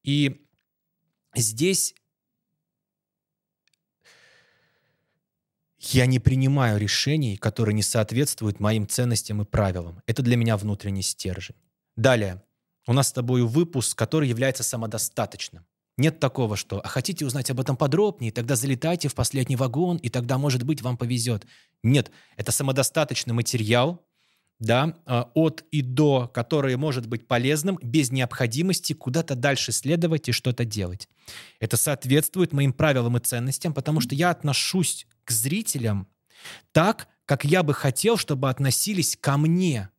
[0.03, 0.45] И
[1.35, 1.95] здесь
[5.93, 10.01] я не принимаю решений, которые не соответствуют моим ценностям и правилам.
[10.07, 11.55] Это для меня внутренний стержень.
[11.95, 12.41] Далее.
[12.87, 15.65] У нас с тобой выпуск, который является самодостаточным.
[15.97, 20.09] Нет такого, что «а хотите узнать об этом подробнее, тогда залетайте в последний вагон, и
[20.09, 21.45] тогда, может быть, вам повезет».
[21.83, 24.04] Нет, это самодостаточный материал,
[24.59, 30.31] да, а, от и до, который может быть полезным без необходимости куда-то дальше следовать и
[30.31, 31.09] что-то делать.
[31.59, 36.07] Это соответствует моим правилам и ценностям, потому что я отношусь к зрителям
[36.71, 39.89] так, как я бы хотел, чтобы относились ко мне.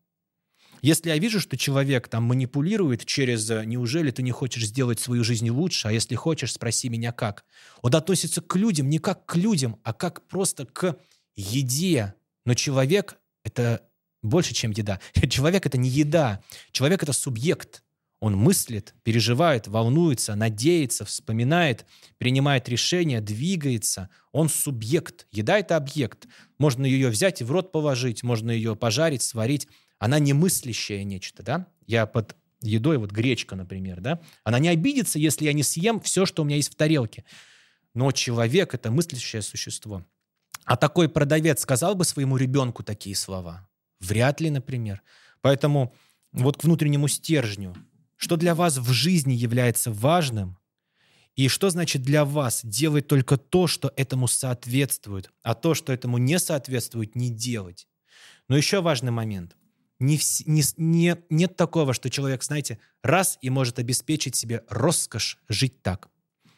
[0.82, 5.50] Если я вижу, что человек там манипулирует через «неужели ты не хочешь сделать свою жизнь
[5.50, 7.44] лучше, а если хочешь, спроси меня как».
[7.82, 10.96] Он относится к людям не как к людям, а как просто к
[11.34, 12.14] еде.
[12.44, 13.82] Но человек— это
[14.26, 15.00] больше, чем еда.
[15.28, 16.42] Человек— это не еда.
[16.72, 17.82] Человек— это субъект.
[18.20, 21.84] Он мыслит, переживает, волнуется, надеется, вспоминает,
[22.18, 24.08] принимает решения, двигается.
[24.32, 25.26] Он субъект.
[25.32, 26.26] Еда— это объект.
[26.58, 29.68] Можно ее взять и в рот положить, можно ее пожарить, сварить.
[29.98, 31.66] Она не мыслящее нечто, да?
[31.86, 34.20] Я под едой, вот гречка, например, да?
[34.44, 37.24] Она не обидится, если я не съем все, что у меня есть в тарелке.
[37.92, 40.04] Но человек— это мыслящее существо.
[40.64, 43.68] А такой продавец сказал бы своему ребенку такие слова?
[44.00, 45.02] Вряд ли, например.
[45.40, 45.94] Поэтому
[46.32, 47.74] вот к внутреннему стержню.
[48.16, 50.58] Что для вас в жизни является важным,
[51.34, 56.16] и что значит для вас делать только то, что этому соответствует, а то, что этому
[56.16, 57.86] не соответствует, не делать.
[58.48, 59.54] Но еще важный момент.
[59.98, 65.82] Не, не, не, нет такого, что человек, знаете, раз и может обеспечить себе роскошь жить
[65.82, 66.08] так.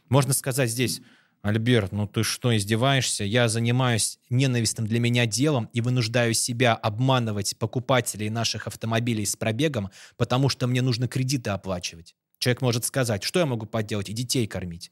[0.08, 1.00] Можно сказать здесь,
[1.42, 3.24] Альберт, ну ты что, издеваешься?
[3.24, 9.90] Я занимаюсь ненавистным для меня делом и вынуждаю себя обманывать покупателей наших автомобилей с пробегом,
[10.16, 12.16] потому что мне нужно кредиты оплачивать.
[12.38, 14.90] Человек может сказать, что я могу поделать и детей кормить.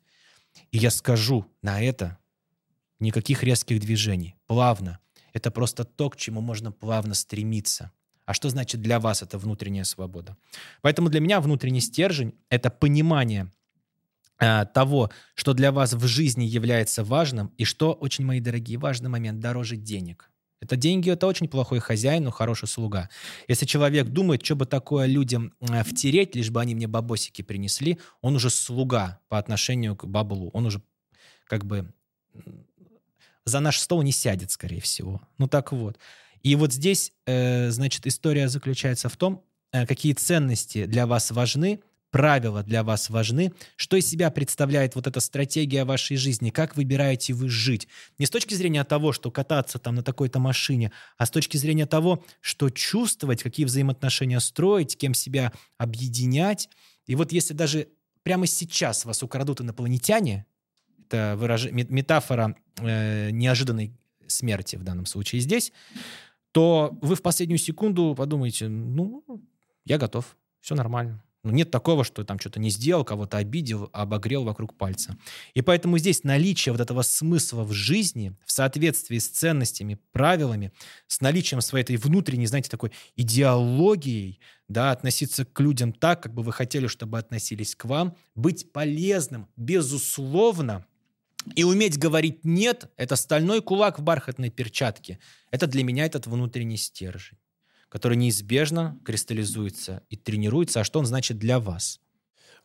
[0.71, 2.19] И я скажу на это
[3.01, 5.01] никаких резких движений, плавно.
[5.33, 7.93] Это просто то, к чему можно плавно стремиться.
[8.25, 10.37] А что значит для вас это внутренняя свобода?
[10.83, 13.53] Поэтому для меня внутренний стержень— это понимание
[14.39, 19.41] того, что для вас в жизни является важным, и что, очень, мои дорогие, важный момент,
[19.41, 20.31] дороже денег.
[20.61, 23.11] Это деньги, это очень плохой хозяин, но хороший слуга.
[23.47, 27.99] Если человек думает, что бы такое людям э, втереть, лишь бы они мне бабосики принесли,
[28.23, 30.51] он уже слуга по отношению к баблу.
[30.55, 30.81] Он уже
[31.47, 31.93] как бы
[33.45, 35.21] за наш стол не сядет, скорее всего.
[35.39, 35.99] Ну так вот.
[36.43, 41.81] И вот здесь, э, значит, история заключается в том, какие ценности для вас важны,
[42.17, 47.35] правила для вас важны, что из себя представляет вот эта стратегия вашей жизни, как выбираете
[47.35, 47.89] вы жить.
[48.19, 51.85] Не с точки зрения того, что кататься там на такой-то машине, а с точки зрения
[51.85, 56.71] того, что чувствовать, какие взаимоотношения строить, кем себя объединять.
[57.07, 57.89] И вот если даже
[58.23, 60.47] прямо сейчас вас украдут инопланетяне,
[61.05, 61.71] это выраж...
[61.71, 63.93] метафора э, неожиданной
[64.27, 65.71] смерти в данном случае здесь,
[66.53, 69.23] то вы в последнюю секунду подумаете, ну,
[69.85, 71.23] я готов, все нормально.
[71.47, 75.17] Ну, нет такого, что там что-то не сделал, кого-то обидел, обогрел вокруг пальца.
[75.55, 80.73] И поэтому здесь наличие вот этого смысла в жизни в соответствии с ценностями, правилами,
[81.07, 86.43] с наличием своей этой внутренней, знаете, такой идеологией, да, относиться к людям так, как бы
[86.43, 90.85] вы хотели, чтобы относились к вам, быть полезным, безусловно,
[91.55, 95.21] и уметь говорить «нет»— это стальной кулак в бархатной перчатке.
[95.53, 97.39] Это для меня этот внутренний стержень
[97.97, 101.99] который неизбежно кристаллизуется и тренируется, а что он значит для вас.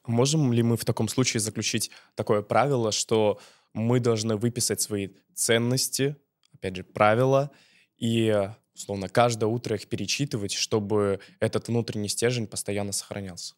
[0.06, 3.40] Можем ли мы в таком случае заключить такое правило, что
[3.72, 6.18] мы должны выписать свои ценности,
[6.54, 7.50] опять же, правила,
[7.98, 13.54] и, условно, каждое утро их перечитывать, чтобы этот внутренний стержень постоянно сохранялся?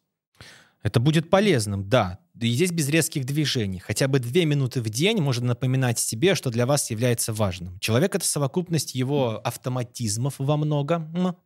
[0.80, 2.20] Это будет полезным, да.
[2.40, 3.80] И здесь без резких движений.
[3.80, 7.80] Хотя бы две минуты в день можно напоминать себе, что для вас является важным.
[7.80, 11.36] Человек— это совокупность его автоматизмов во многом,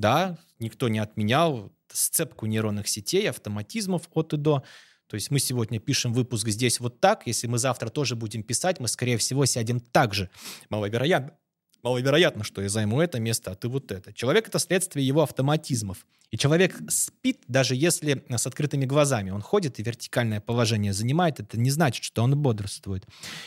[0.00, 4.64] да, никто не отменял сцепку нейронных сетей, автоматизмов от и до.
[5.06, 7.26] То есть мы сегодня пишем выпуск здесь вот так.
[7.26, 10.30] Если мы завтра тоже будем писать, мы, скорее всего, сядем так же.
[10.68, 11.36] Маловероятно.
[11.82, 14.12] Маловероятно, что я займу это место, а ты вот это.
[14.12, 16.06] Человек— это следствие его автоматизмов.
[16.30, 21.58] И человек спит, даже если с открытыми глазами он ходит и вертикальное положение занимает, это
[21.58, 23.04] не значит, что он бодрствует.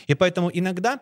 [0.08, 1.00] И поэтому иногда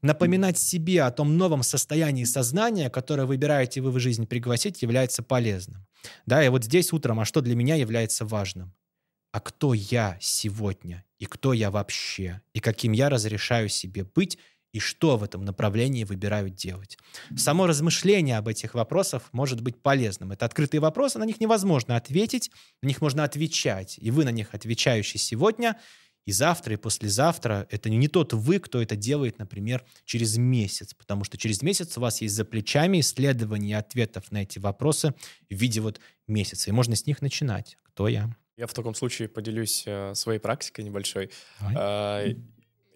[0.00, 5.86] напоминать себе о том новом состоянии сознания, которое выбираете вы в жизни пригласить, является полезным.
[6.26, 8.72] Да, и вот здесь утром, а что для меня является важным?
[9.32, 11.04] А кто я сегодня?
[11.18, 12.40] И кто я вообще?
[12.52, 14.38] И каким я разрешаю себе быть
[14.74, 16.98] и что в этом направлении выбираю делать.
[17.36, 20.32] Само размышление об этих вопросах может быть полезным.
[20.32, 22.50] Это открытые вопросы, на них невозможно ответить,
[22.82, 23.96] на них можно отвечать.
[23.98, 25.78] И вы на них отвечающий сегодня,
[26.26, 27.68] и завтра, и послезавтра.
[27.70, 32.00] Это не тот вы, кто это делает, например, через месяц, потому что через месяц у
[32.00, 35.14] вас есть за плечами исследования ответов на эти вопросы
[35.48, 37.76] в виде вот месяца, и можно с них начинать.
[37.84, 38.34] Кто я?
[38.56, 41.30] Я в таком случае поделюсь э, своей практикой небольшой.
[41.60, 42.38] Давай.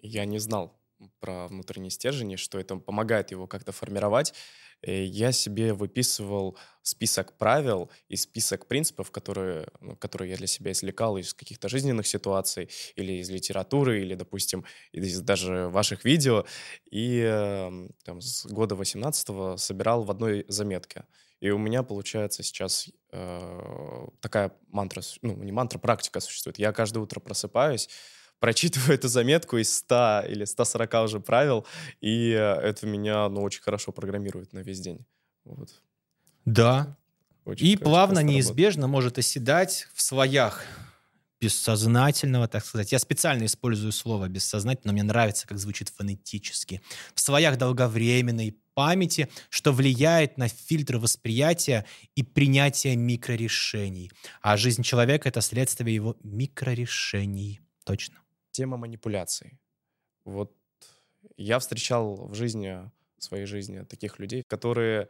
[0.01, 0.78] Я не знал
[1.19, 4.33] про внутренний стержень, что это помогает его как-то формировать.
[4.81, 10.71] Э, я себе выписывал список правил и список принципов, которые, ну, которые я для себя
[10.71, 16.45] извлекал из каких-то жизненных ситуаций или из литературы, или, допустим, из даже ваших видео.
[16.91, 21.05] И эм, там, с года 18-го собирал в одной заметке.
[21.39, 26.59] И у меня, получается, сейчас э, такая мантра, ну, не мантра, практика существует.
[26.59, 27.89] Я каждое утро просыпаюсь,
[28.39, 31.65] прочитываю эту заметку из 100 или 140 уже правил,
[32.01, 35.05] и это меня, ну, очень хорошо программирует на весь день.
[35.45, 35.69] Вот.
[36.45, 36.97] Да.
[37.45, 39.03] Очень, и плавно, неизбежно работает.
[39.03, 40.65] может оседать в своях
[41.41, 42.91] бессознательного, так сказать.
[42.91, 46.81] Я специально использую слово бессознательно, но мне нравится, как звучит фонетически.
[47.15, 51.85] В своях долговременной памяти, что влияет на фильтры восприятия
[52.15, 54.11] и принятия микрорешений.
[54.41, 57.61] А жизнь человека— это следствие его микрорешений.
[57.85, 58.17] Точно
[58.59, 59.57] тема манипуляций.
[60.25, 60.53] Вот
[61.37, 65.07] я встречал в жизни, в своей жизни таких людей, которые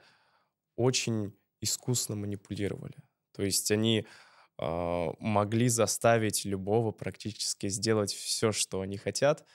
[0.76, 2.98] очень искусно манипулировали.
[3.32, 4.06] То есть они
[4.60, 9.46] э, могли заставить любого практически сделать все, что они хотят,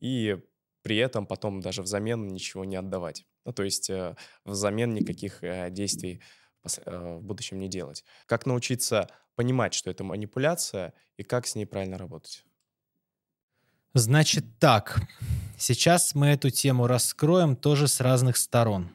[0.00, 0.38] и
[0.80, 3.26] при этом потом даже взамен ничего не отдавать.
[3.44, 4.16] Ну, то есть э,
[4.46, 6.22] взамен никаких э, действий
[6.64, 8.04] э, в будущем не делать.
[8.24, 12.46] Как научиться понимать, что это манипуляция, и как с ней правильно работать?
[13.96, 15.08] Значит так,
[15.56, 18.90] сейчас мы эту тему раскроем тоже с разных сторон.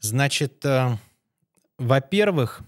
[0.00, 0.96] Значит, э,
[1.78, 2.62] во-первых,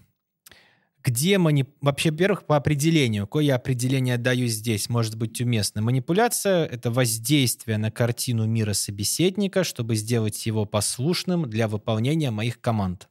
[1.01, 1.65] где мани...
[1.79, 3.27] Вообще, во-первых, по определению.
[3.27, 5.81] Какое я определение даю здесь, может быть уместно.
[5.81, 13.07] Манипуляция— это воздействие на картину мира собеседника, чтобы сделать его послушным для выполнения моих команд.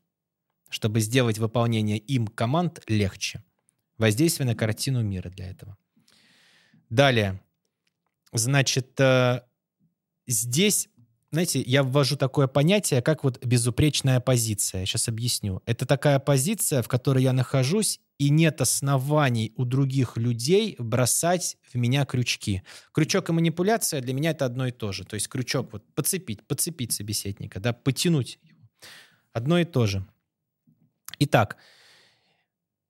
[0.69, 3.43] Чтобы сделать выполнение им команд легче.
[3.97, 5.79] Воздействие на картину мира для этого.
[6.91, 7.41] Далее.
[8.33, 9.43] Значит, э,
[10.27, 10.89] здесь,
[11.31, 14.87] знаете, я ввожу такое понятие, как вот безупречная позиция.
[14.87, 15.63] Сейчас объясню.
[15.67, 21.77] Это такая позиция, в которой я нахожусь, и нет оснований у других людей бросать в
[21.77, 22.63] меня крючки.
[22.93, 25.05] Крючок и манипуляция для меня это одно и то же.
[25.05, 28.69] То есть крючок вот подцепить, подцепить собеседника, да, потянуть его.
[29.33, 30.05] Одно и то же.
[31.21, 31.59] Итак,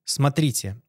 [0.04, 0.80] смотрите,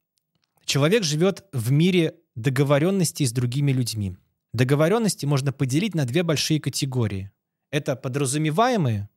[0.64, 4.16] человек живет в мире договоренности с другими людьми.
[4.54, 7.32] Договоренности можно поделить на две большие категории.
[7.72, 9.10] Это подразумеваемые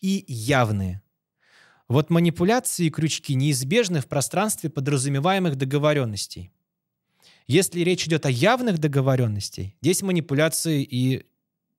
[0.00, 1.02] и явные.
[1.88, 6.52] Вот манипуляции и крючки неизбежны в пространстве подразумеваемых договоренностей.
[7.46, 11.26] Если речь идет о явных договоренностях, здесь манипуляции и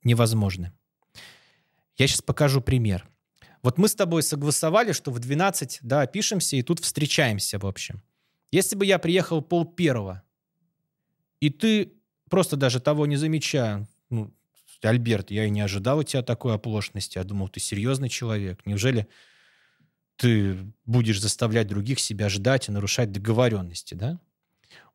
[0.03, 0.71] невозможны.
[1.97, 3.07] Я сейчас покажу пример.
[3.63, 8.01] Вот мы с тобой согласовали, что в 12 да, пишемся и тут встречаемся, в общем.
[8.51, 10.23] Если бы я приехал пол первого,
[11.39, 11.93] и ты
[12.29, 14.33] просто даже того не замечая, ну,
[14.81, 17.17] Альберт, я и не ожидал от тебя такой оплошности.
[17.17, 18.65] Я думал, ты серьезный человек.
[18.65, 19.07] Неужели
[20.17, 24.19] ты будешь заставлять других себя ждать и нарушать договоренности, да?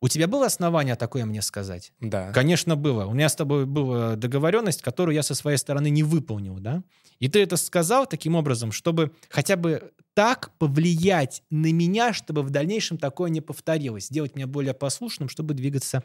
[0.01, 1.93] У тебя было основание такое мне сказать?
[1.99, 2.31] Да.
[2.31, 3.05] Конечно, было.
[3.05, 6.83] У меня с тобой была договоренность, которую я со своей стороны не выполнил, да?
[7.19, 12.49] И ты это сказал таким образом, чтобы хотя бы так повлиять на меня, чтобы в
[12.49, 16.03] дальнейшем такое не повторилось, сделать меня более послушным, чтобы двигаться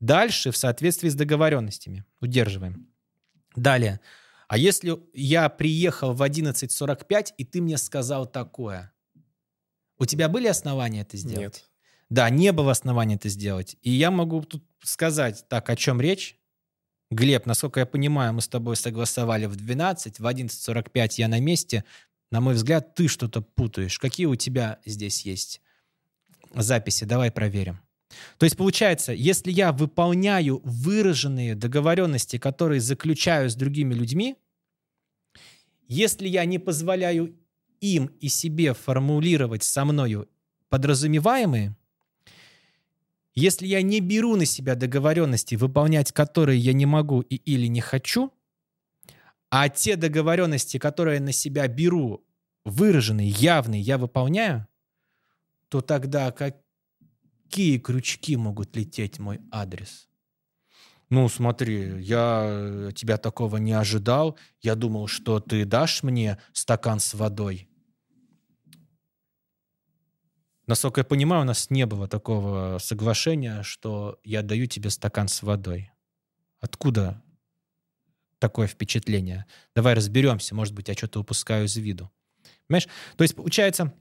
[0.00, 2.04] дальше в соответствии с договоренностями.
[2.20, 2.88] Удерживаем.
[3.54, 4.00] Далее.
[4.48, 8.92] А если я приехал в 11.45, и ты мне сказал такое,
[9.98, 11.40] у тебя были основания это сделать?
[11.40, 11.70] Нет.
[12.10, 13.76] Да, не было оснований это сделать.
[13.82, 16.38] И я могу тут сказать, так, о чем речь?
[17.10, 21.84] Глеб, насколько я понимаю, мы с тобой согласовали в 12, в 11.45 я на месте.
[22.30, 23.98] На мой взгляд, ты что-то путаешь.
[23.98, 25.60] Какие у тебя здесь есть
[26.54, 27.04] записи?
[27.04, 27.80] Давай проверим.
[28.38, 34.36] То есть получается, если я выполняю выраженные договоренности, которые заключаю с другими людьми,
[35.86, 37.36] Если я не позволяю
[37.80, 40.28] им и себе формулировать со мною
[40.70, 41.76] подразумеваемые,
[43.34, 47.80] если я не беру на себя договоренности, выполнять которые я не могу и или не
[47.80, 48.32] хочу,
[49.50, 52.24] а те договоренности, которые на себя беру,
[52.64, 54.66] выраженные, явные, я выполняю,
[55.68, 60.08] то тогда какие крючки могут лететь в мой адрес?
[61.10, 64.38] Ну, смотри, я тебя такого не ожидал.
[64.60, 67.68] Я думал, что ты дашь мне стакан с водой.
[70.66, 75.42] Насколько я понимаю, у нас не было такого соглашения, что я даю тебе стакан с
[75.42, 75.90] водой.
[76.60, 77.22] Откуда
[78.38, 79.44] такое впечатление?
[79.74, 82.10] Давай разберемся, может быть, я что-то упускаю из виду.
[82.66, 82.88] Понимаешь?
[83.16, 83.92] То есть, получается,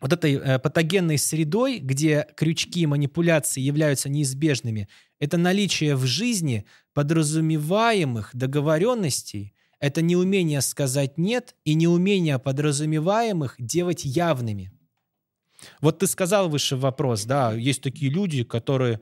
[0.00, 4.88] вот этой э, патогенной средой, где крючки и манипуляции являются неизбежными,
[5.20, 14.73] это наличие в жизни подразумеваемых договоренностей, это неумение сказать «нет» и неумение подразумеваемых делать явными.
[15.80, 19.00] Вот ты сказал выше вопрос, да, есть такие люди, которые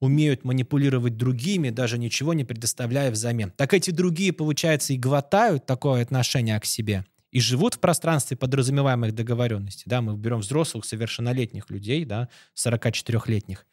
[0.00, 3.52] умеют манипулировать другими, даже ничего не предоставляя взамен.
[3.56, 9.14] Так эти другие, получается, и глотают такое отношение к себе и живут в пространстве подразумеваемых
[9.14, 9.84] договоренностей.
[9.86, 13.64] Да, мы берем взрослых, совершеннолетних людей, да, 44-летних,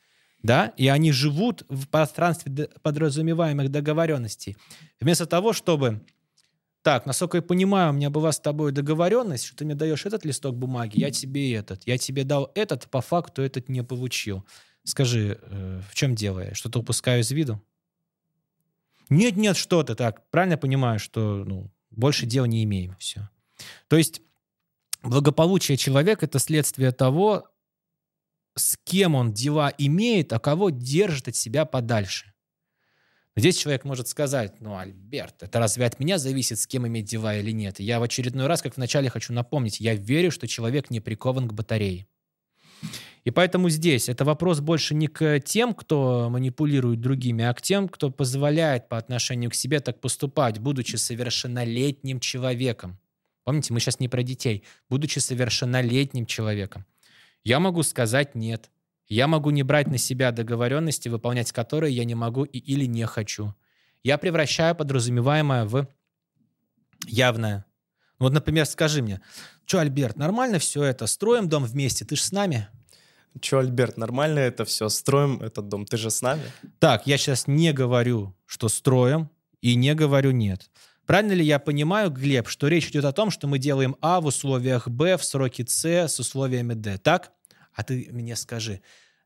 [0.41, 4.55] да, и они живут в пространстве подразумеваемых договоренностей.
[5.01, 6.01] Вместо того, чтобы
[6.81, 10.23] так, насколько я понимаю, у меня была с тобой договоренность, что ты мне даешь этот
[10.23, 11.85] листок бумаги, я тебе этот.
[11.85, 14.45] Я тебе дал этот, по факту этот не получил.
[14.83, 16.53] Скажи, э, в чем дело?
[16.55, 17.61] Что-то упускаю из виду?
[19.09, 20.29] Нет, нет, что-то так.
[20.29, 22.95] Правильно понимаю, что ну, больше дел не имеем.
[22.97, 23.29] Все.
[23.87, 24.21] То есть
[25.03, 27.49] благополучие человека— это следствие того,
[28.55, 32.28] с кем он дела имеет, а кого держит от себя подальше.
[33.35, 37.35] Здесь человек может сказать, ну, Альберт, это разве от меня зависит, с кем иметь дела
[37.35, 37.79] или нет?
[37.79, 41.53] я в очередной раз, как вначале хочу напомнить, я верю, что человек не прикован к
[41.53, 42.07] батарее.
[43.25, 47.89] И поэтому здесь это вопрос больше не к тем, кто манипулирует другими, а к тем,
[47.89, 52.97] кто позволяет по отношению к себе так поступать, будучи совершеннолетним человеком.
[53.43, 54.63] Помните, мы сейчас не про детей.
[54.89, 56.85] Будучи совершеннолетним человеком,
[57.43, 58.69] я могу сказать «нет»,
[59.09, 63.05] я могу не брать на себя договоренности, выполнять которые я не могу и или не
[63.05, 63.53] хочу.
[64.03, 65.87] Я превращаю подразумеваемое в
[67.05, 67.65] явное.
[68.19, 69.21] Ну вот, например, скажи мне,
[69.65, 71.07] что, Альберт, нормально все это?
[71.07, 72.67] Строим дом вместе, ты же с нами?
[73.39, 74.89] Че, Альберт, нормально это все?
[74.89, 76.43] Строим этот дом, ты же с нами?
[76.79, 79.29] Так, я сейчас не говорю, что строим,
[79.61, 80.69] и не говорю нет.
[81.05, 84.25] Правильно ли я понимаю, Глеб, что речь идет о том, что мы делаем А в
[84.25, 87.31] условиях Б в сроке С с условиями Д, так?
[87.79, 88.81] А ты мне скажи,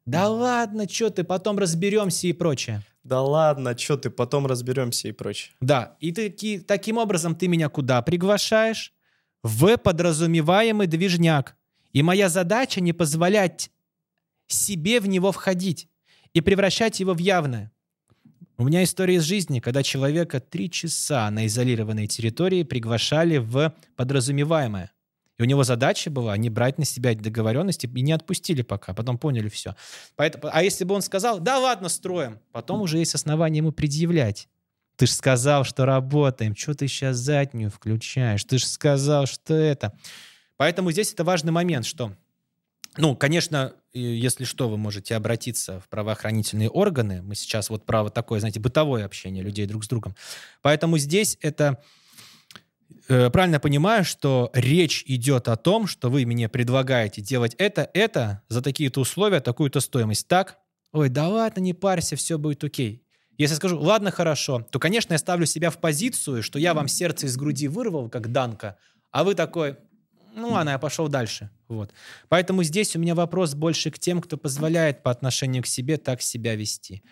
[0.06, 2.84] да ладно, что ты, потом разберемся и прочее.
[3.04, 5.56] Да ладно, что ты, потом разберемся и прочее.
[5.60, 8.94] Да, и ты, таким образом ты меня куда приглашаешь?
[9.42, 11.58] В подразумеваемый движняк.
[11.94, 13.72] И моя задача не позволять
[14.46, 15.88] себе в него входить
[16.34, 17.72] и превращать его в явное.
[18.58, 24.92] У меня история из жизни, когда человека три часа на изолированной территории приглашали в подразумеваемое.
[25.44, 28.94] У него задача была не брать на себя договоренности и не отпустили пока.
[28.94, 29.76] Потом поняли все.
[30.16, 34.48] Поэтому, а если бы он сказал, да ладно, строим, потом уже есть основания ему предъявлять.
[34.96, 36.56] Ты же сказал, что работаем.
[36.56, 38.42] Что ты сейчас заднюю включаешь?
[38.46, 39.92] Ты же сказал, что это.
[40.56, 42.14] Поэтому здесь это важный момент, что
[42.96, 47.22] ну, конечно, если что, вы можете обратиться в правоохранительные органы.
[47.22, 50.16] Мы сейчас вот право такое, знаете, бытовое общение людей друг с другом.
[50.62, 51.84] Поэтому здесь это
[53.10, 58.44] Э, правильно понимаю, что речь идет о том, что вы мне предлагаете делать это, это
[58.48, 60.28] за такие-то условия, такую-то стоимость.
[60.28, 60.60] Так?
[60.92, 63.04] Ой, да ладно, не парься, все будет окей.
[63.38, 67.26] Если скажу, ладно, хорошо, то, конечно, я ставлю себя в позицию, что я вам сердце
[67.26, 68.78] из груди вырвал, как Данка,
[69.12, 69.78] а вы такой,
[70.36, 71.50] ну ладно, я пошел дальше.
[71.68, 71.92] Вот.
[72.30, 76.22] Поэтому здесь у меня вопрос больше к тем, кто позволяет по отношению к себе так
[76.22, 77.04] себя вести.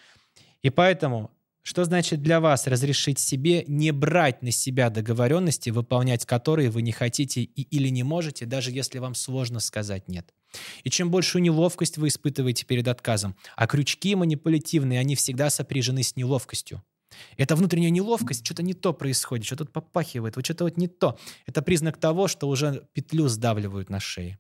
[0.62, 1.32] И поэтому
[1.64, 6.92] что значит для вас разрешить себе не брать на себя договоренности, выполнять которые вы не
[6.92, 10.34] хотите и, или не можете, даже если вам сложно сказать «нет»?
[10.84, 16.16] И чем большую неловкость вы испытываете перед отказом, а крючки манипулятивные, они всегда сопряжены с
[16.16, 16.84] неловкостью.
[17.38, 21.18] Это внутренняя неловкость, что-то не то происходит, что-то попахивает, вот что-то вот не то.
[21.46, 24.40] Это признак того, что уже петлю сдавливают на шее.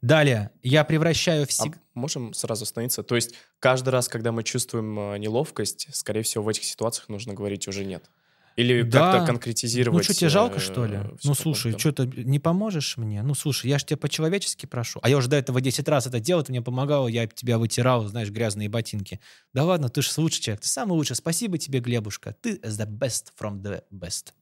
[0.00, 1.50] Далее, я превращаю в...
[1.98, 3.02] Можем сразу остановиться?
[3.02, 7.34] То есть каждый раз, когда мы чувствуем э, неловкость, скорее всего, в этих ситуациях нужно
[7.34, 8.10] говорить уже «нет».
[8.58, 9.12] Или да.
[9.12, 9.98] как-то конкретизировать.
[9.98, 10.96] Ну что, тебе жалко, что ли?
[10.96, 13.22] Э, ну слушай, что ты не поможешь мне?
[13.22, 14.98] Ну слушай, я же тебя по-человечески прошу.
[15.00, 18.06] А я уже до этого 10 раз это делал, ты мне помогал, я тебя вытирал,
[18.08, 19.20] знаешь, грязные ботинки.
[19.52, 21.14] Да ладно, ты же лучший человек, ты самый лучший.
[21.14, 22.34] Спасибо тебе, Глебушка.
[22.40, 24.32] Ты the best from the best.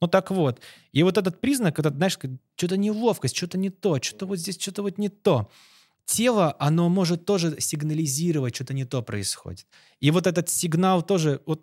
[0.00, 0.60] Ну так вот.
[0.90, 2.18] И вот этот признак, этот, знаешь,
[2.56, 5.48] что-то неловкость, что-то не то, что-то вот здесь, что-то вот не то.
[6.04, 9.66] Тело, оно может тоже сигнализировать, что-то не то происходит.
[10.00, 11.62] И вот этот сигнал тоже вот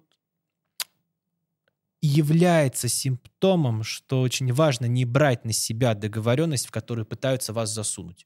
[2.02, 8.26] является симптомом, что очень важно не брать на себя договоренность, в которую пытаются вас засунуть.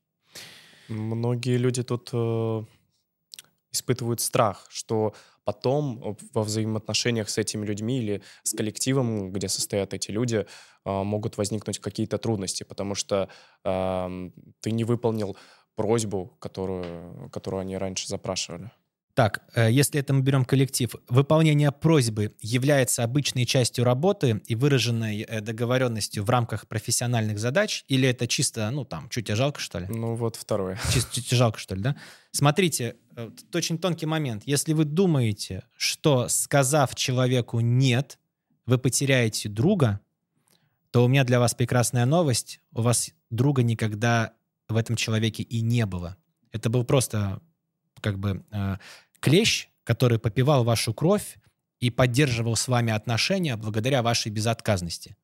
[0.90, 2.64] Многие люди тут э,
[3.72, 5.14] испытывают страх, что
[5.44, 10.46] потом во взаимоотношениях с этими людьми или с коллективом, где состоят эти люди,
[10.86, 13.30] э, могут возникнуть какие-то трудности, потому что
[13.64, 14.30] э,
[14.62, 15.36] ты не выполнил
[15.76, 18.72] просьбу, которую, которую они раньше запрашивали.
[19.14, 25.22] Так, э, если это мы берем коллектив, выполнение просьбы является обычной частью работы и выраженной
[25.22, 29.88] э, договоренностью в рамках профессиональных задач, или это чисто, ну там, чуть жалко, что ли?
[29.88, 30.80] Ну вот второе.
[30.94, 31.96] Чисто чуть жалко, что ли, да?
[32.32, 34.44] Смотрите, э, это очень тонкий момент.
[34.48, 38.18] Если вы думаете, что сказав человеку «нет»,
[38.66, 40.00] вы потеряете друга,
[40.90, 42.62] то у меня для вас прекрасная новость.
[42.72, 44.34] У вас друга никогда
[44.74, 46.18] в этом человеке и не было.
[46.52, 47.42] Это был просто
[48.02, 48.78] как бы э,
[49.20, 51.38] клещ, который попивал вашу кровь
[51.80, 55.16] и поддерживал с вами отношения благодаря вашей безотказности.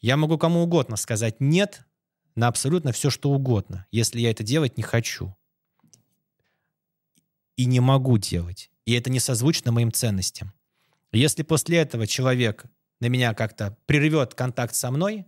[0.00, 1.86] Я могу кому угодно сказать «нет»
[2.34, 5.34] на абсолютно все, что угодно, если я это делать не хочу.
[7.56, 8.70] И не могу делать.
[8.84, 10.52] И это не созвучно моим ценностям.
[11.12, 12.66] Если после этого человек
[13.00, 15.26] на меня как-то прервет контакт со мной,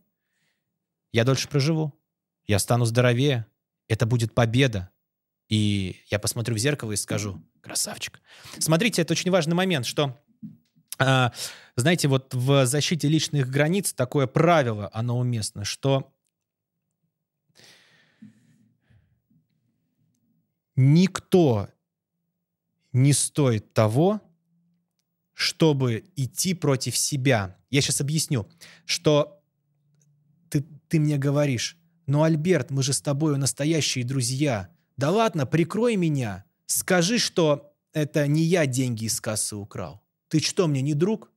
[1.12, 1.97] я дольше проживу.
[2.48, 3.46] Я стану здоровее.
[3.86, 4.90] Это будет победа
[5.48, 8.20] и я посмотрю в зеркало и скажу, красавчик.
[8.58, 10.18] Смотрите, это очень важный момент, что
[10.98, 11.30] э,
[11.76, 16.12] знаете, вот в защите личных границ такое правило, оно уместно, что
[20.76, 21.68] никто
[22.92, 24.20] не стоит того,
[25.32, 27.56] чтобы идти против себя.
[27.70, 28.48] Я сейчас объясню,
[28.84, 29.42] что
[30.50, 31.78] ты, ты мне говоришь,
[32.08, 34.70] ну, Альберт, мы же с тобой настоящие друзья.
[34.96, 36.44] Да ладно, прикрой меня.
[36.64, 40.02] Скажи, что это не я деньги из кассы украл.
[40.28, 41.30] Ты что, мне не друг?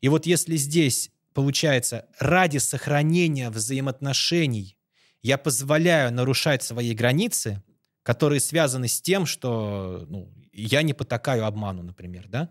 [0.00, 4.76] И вот если здесь, получается, ради сохранения взаимоотношений
[5.22, 7.62] я позволяю нарушать свои границы,
[8.04, 12.48] которые связаны с тем, что ну, я не потакаю обману, например, да,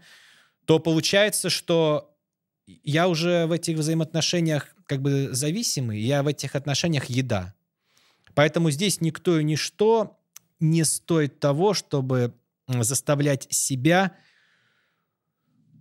[0.66, 2.19] то получается, что
[2.84, 7.54] я уже в этих взаимоотношениях как бы зависимый, я в этих отношениях еда.
[8.34, 10.20] Поэтому здесь никто и ничто
[10.60, 12.34] не стоит того, чтобы
[12.68, 14.16] заставлять себя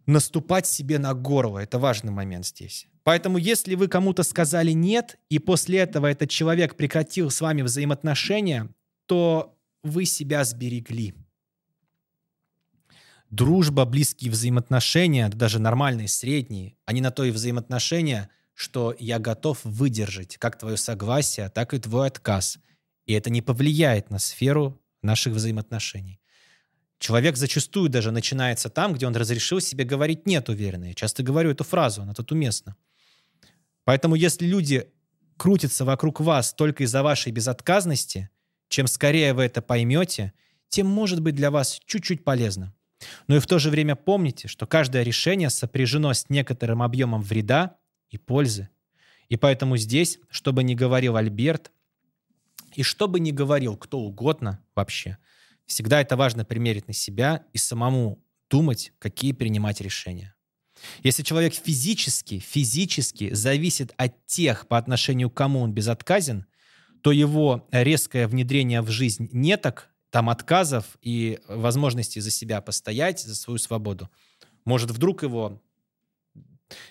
[0.06, 1.58] наступать себе на горло.
[1.58, 2.88] Это важный момент здесь.
[3.04, 8.70] Поэтому если вы кому-то сказали «нет», и после этого этот человек прекратил с вами взаимоотношения,
[9.06, 11.14] то вы себя сберегли.
[13.30, 20.38] Дружба, близкие взаимоотношения, даже нормальные, средние, они на то и взаимоотношения, что я готов выдержать
[20.38, 22.58] как твое согласие, так и твой отказ.
[23.04, 26.20] И это не повлияет на сферу наших взаимоотношений.
[26.98, 30.86] Человек зачастую даже начинается там, где он разрешил себе говорить «нет» уверенно.
[30.86, 32.76] Я часто говорю эту фразу, она тут уместна.
[33.84, 34.90] Поэтому если люди
[35.36, 38.30] крутятся вокруг вас только из-за вашей безотказности,
[38.68, 40.32] чем скорее вы это поймете,
[40.68, 42.74] тем может быть для вас чуть-чуть полезно.
[43.26, 47.76] Но и в то же время помните, что каждое решение сопряжено с некоторым объемом вреда
[48.10, 48.68] и пользы.
[49.28, 51.70] И поэтому здесь, чтобы не говорил Альберт,
[52.74, 55.18] и что бы ни говорил кто угодно вообще,
[55.66, 60.34] всегда это важно примерить на себя и самому думать, какие принимать решения.
[61.02, 66.46] Если человек физически, физически зависит от тех, по отношению к кому он безотказен,
[67.02, 73.34] то его резкое внедрение в жизнь неток, там отказов и возможности за себя постоять, за
[73.34, 74.08] свою свободу,
[74.64, 75.60] может вдруг его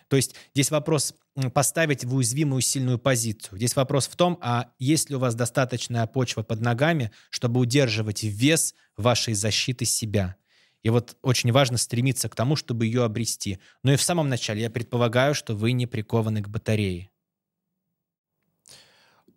[0.08, 1.14] то есть здесь вопрос
[1.54, 3.58] поставить в уязвимую сильную позицию.
[3.58, 8.24] Здесь вопрос в том, а есть ли у вас достаточная почва под ногами, чтобы удерживать
[8.24, 10.36] вес вашей защиты себя.
[10.84, 13.60] И вот очень важно стремиться к тому, чтобы ее обрести.
[13.84, 17.10] Но и в самом начале я предполагаю, что вы не прикованы к батарее.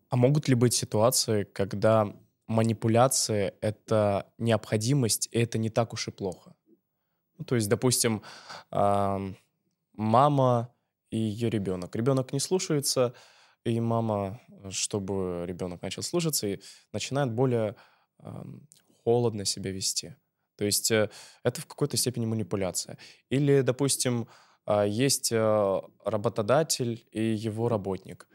[0.09, 2.15] А могут ли быть ситуации, когда
[2.51, 6.55] манипуляция— это необходимость, и это не так уж и плохо?
[7.39, 8.23] Ну, то есть, допустим,
[8.71, 10.75] мама
[11.11, 11.97] и ее ребенок.
[11.97, 13.15] Ребенок не слушается,
[13.65, 14.41] и мама,
[14.71, 16.61] чтобы ребенок начал слушаться, и
[16.93, 17.77] начинает более
[19.05, 20.17] холодно себя вести.
[20.57, 21.09] То есть э,
[21.43, 22.99] это в какой-то степени манипуляция.
[23.31, 24.29] Или, допустим,
[24.67, 28.29] э, есть э, работодатель и его работник.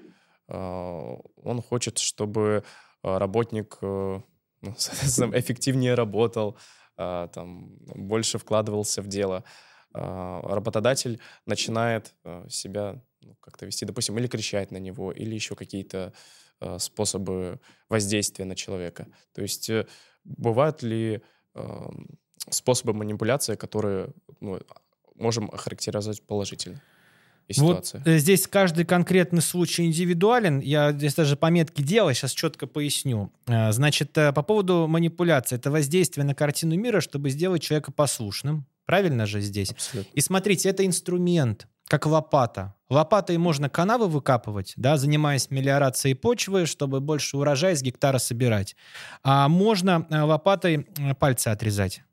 [0.48, 2.64] Э, он хочет, чтобы
[3.06, 4.22] работник э,
[4.62, 6.58] ну, эффективнее работал,
[6.98, 9.44] э, там, больше вкладывался в дело.
[9.98, 15.56] а, работодатель начинает а, себя ну, как-то вести, допустим, или кричать на него, или еще
[15.56, 16.12] какие-то
[16.60, 17.60] а, способы
[17.90, 19.08] воздействия на человека.
[19.34, 19.88] То есть э,
[20.24, 21.22] бывают ли
[22.50, 24.10] способы манипуляции, которые
[24.42, 24.60] ну,
[25.16, 26.82] можем охарактеризовать положительно?
[27.48, 28.00] И ситуация.
[28.00, 30.60] Вот э, здесь каждый конкретный случай индивидуален.
[30.60, 33.32] Я здесь даже пометки делал, сейчас четко поясню.
[33.48, 35.56] Э, значит, э, по поводу манипуляции.
[35.56, 38.66] Это воздействие на картину мира, чтобы сделать человека послушным.
[38.86, 39.72] Правильно же здесь?
[39.72, 40.12] Абсолютно.
[40.14, 42.74] И смотрите, это инструмент, как лопата.
[42.90, 48.76] Лопатой можно канавы выкапывать, да, занимаясь мелиорацией почвы, чтобы больше урожая с гектара собирать.
[49.24, 50.88] А можно лопатой
[51.20, 52.04] пальцы отрезать.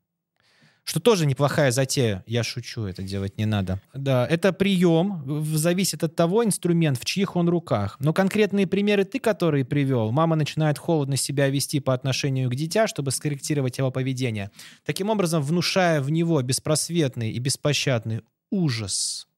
[0.84, 2.24] Что тоже неплохая затея.
[2.26, 3.80] Я шучу, это делать не надо.
[3.94, 7.96] Да, это прием, зависит от того инструмент, в чьих он руках.
[8.00, 12.88] Но конкретные примеры ты, которые привел, мама начинает холодно себя вести по отношению к дитя,
[12.88, 14.50] чтобы скорректировать его поведение.
[14.84, 19.28] Таким образом, внушая в него беспросветный и беспощадный ужас.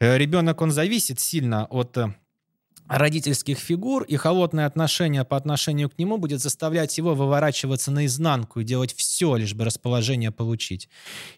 [0.00, 2.14] Э, ребенок, он зависит сильно от э,
[2.90, 8.64] родительских фигур, и холодное отношение по отношению к нему будет заставлять его выворачиваться наизнанку и
[8.64, 10.88] делать все, лишь бы расположение получить.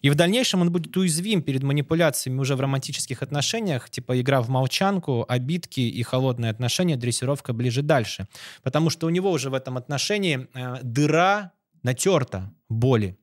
[0.01, 4.49] И в дальнейшем он будет уязвим перед манипуляциями уже в романтических отношениях, типа игра в
[4.49, 8.27] молчанку, обидки и холодное отношение, дрессировка ближе дальше.
[8.63, 11.51] Потому что у него уже в этом отношении э, дыра
[11.83, 13.15] натерта боли.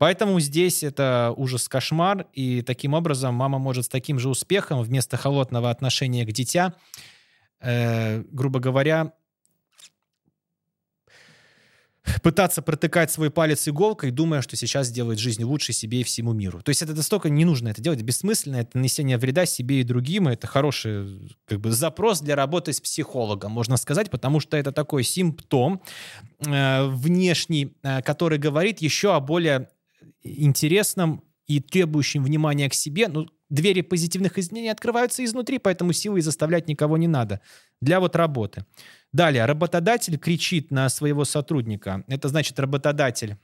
[0.00, 5.70] Поэтому здесь это ужас-кошмар, и таким образом мама может с таким же успехом вместо холодного
[5.70, 6.74] отношения к дитя
[7.60, 9.12] э, грубо говоря,
[12.22, 16.62] пытаться протыкать свой палец иголкой, думая, что сейчас сделает жизнь лучше себе и всему миру.
[16.62, 20.28] То есть это настолько не нужно это делать, бессмысленно, это нанесение вреда себе и другим,
[20.28, 25.04] это хороший как бы, запрос для работы с психологом, можно сказать, потому что это такой
[25.04, 25.82] симптом
[26.44, 29.68] э, внешний, э, который говорит еще о более
[30.22, 36.68] интересном и требующем внимания к себе, ну, двери позитивных изменений открываются изнутри, поэтому силой заставлять
[36.68, 37.40] никого не надо.
[37.80, 38.64] Для вот работы.
[39.12, 42.04] Далее, работодатель кричит на своего сотрудника.
[42.08, 43.36] Это значит, работодатель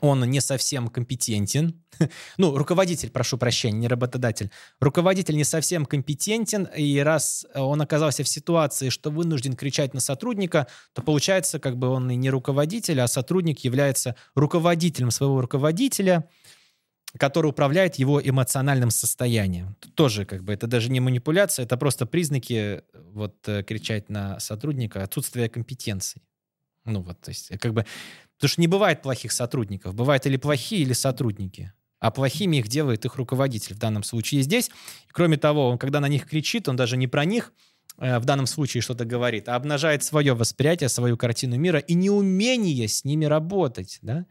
[0.00, 1.74] он не совсем компетентен.
[2.38, 4.50] ну, руководитель, прошу прощения, не работодатель.
[4.80, 10.68] Руководитель не совсем компетентен, и раз он оказался в ситуации, что вынужден кричать на сотрудника,
[10.94, 16.28] то получается, как бы он и не руководитель, а сотрудник является руководителем своего руководителя,
[17.18, 19.76] который управляет его эмоциональным состоянием.
[19.94, 22.82] тоже как бы это даже не манипуляция, это просто признаки
[23.12, 26.22] вот э, кричать на сотрудника отсутствия компетенции.
[26.84, 27.84] Ну вот, то есть как бы,
[28.36, 31.72] потому что не бывает плохих сотрудников, бывают или плохие, или сотрудники.
[31.98, 34.68] А плохими их делает их руководитель в данном случае здесь.
[34.68, 37.52] И, кроме того, он, когда на них кричит, он даже не про них
[37.98, 42.88] э, в данном случае что-то говорит, а обнажает свое восприятие, свою картину мира и неумение
[42.88, 43.98] с ними работать.
[44.00, 44.24] Да?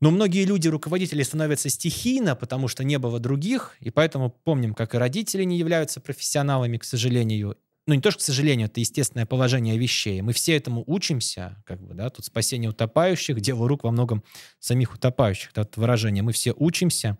[0.00, 4.94] Но многие люди, руководители, становятся стихийно, потому что не было других, и поэтому помним, как
[4.94, 7.56] и родители не являются профессионалами, к сожалению.
[7.86, 10.20] Ну, не то, что к сожалению, это естественное положение вещей.
[10.20, 14.22] Мы все этому учимся, как бы, да, тут спасение утопающих, дело рук во многом
[14.60, 16.22] самих утопающих, да, это выражение.
[16.22, 17.18] Мы все учимся.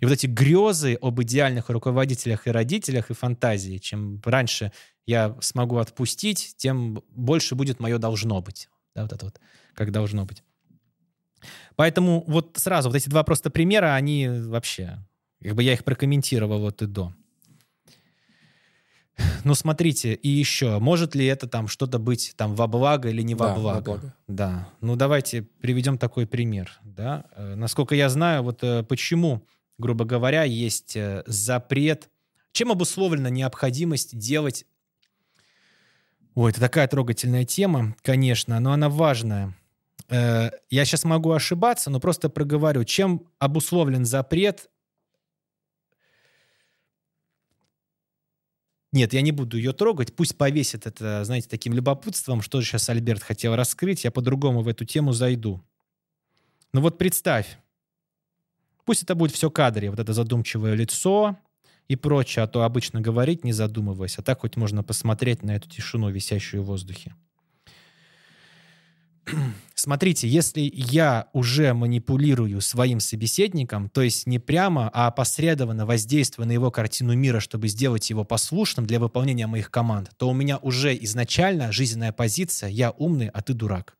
[0.00, 4.72] И вот эти грезы об идеальных руководителях и родителях и фантазии, чем раньше
[5.06, 8.68] я смогу отпустить, тем больше будет мое должно быть.
[8.94, 9.40] Да, вот это вот,
[9.74, 10.42] как должно быть.
[11.76, 14.98] Поэтому вот сразу вот эти два просто примера, они вообще,
[15.42, 17.12] как бы я их прокомментировал вот и до.
[19.44, 23.34] Ну, смотрите, и еще, может ли это там что-то быть там во благо или не
[23.34, 23.76] во да, благо?
[23.76, 24.14] Во благо.
[24.26, 24.68] Да.
[24.80, 26.80] Ну, давайте приведем такой пример.
[26.82, 27.24] Да?
[27.36, 29.46] Э, насколько я знаю, вот э, почему,
[29.78, 32.10] грубо говоря, есть э, запрет,
[32.52, 34.66] чем обусловлена необходимость делать...
[36.34, 39.54] Ой, это такая трогательная тема, конечно, но она важная.
[40.08, 44.70] Э, я сейчас могу ошибаться, но просто проговорю, чем обусловлен запрет.
[48.92, 52.88] Нет, я не буду ее трогать, пусть повесит это, знаете, таким любопытством, что же сейчас
[52.88, 55.60] Альберт хотел раскрыть, я по-другому в эту тему зайду.
[56.72, 57.58] Ну вот представь,
[58.84, 61.36] пусть это будет все кадре, вот это задумчивое лицо
[61.88, 65.68] и прочее, а то обычно говорить не задумываясь, а так хоть можно посмотреть на эту
[65.68, 67.16] тишину, висящую в воздухе.
[69.74, 76.52] смотрите, если я уже манипулирую своим собеседником, то есть не прямо, а опосредованно воздействуя на
[76.52, 80.96] его картину мира, чтобы сделать его послушным для выполнения моих команд, то у меня уже
[81.04, 83.96] изначально жизненная позиция «я умный, а ты дурак».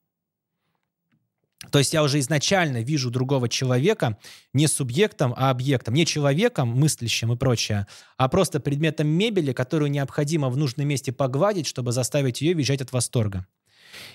[1.70, 4.18] То есть я уже изначально вижу другого человека
[4.52, 5.94] не субъектом, а объектом.
[5.94, 7.86] Не человеком, мыслящим и прочее,
[8.18, 12.92] а просто предметом мебели, которую необходимо в нужном месте погладить, чтобы заставить ее визжать от
[12.92, 13.46] восторга.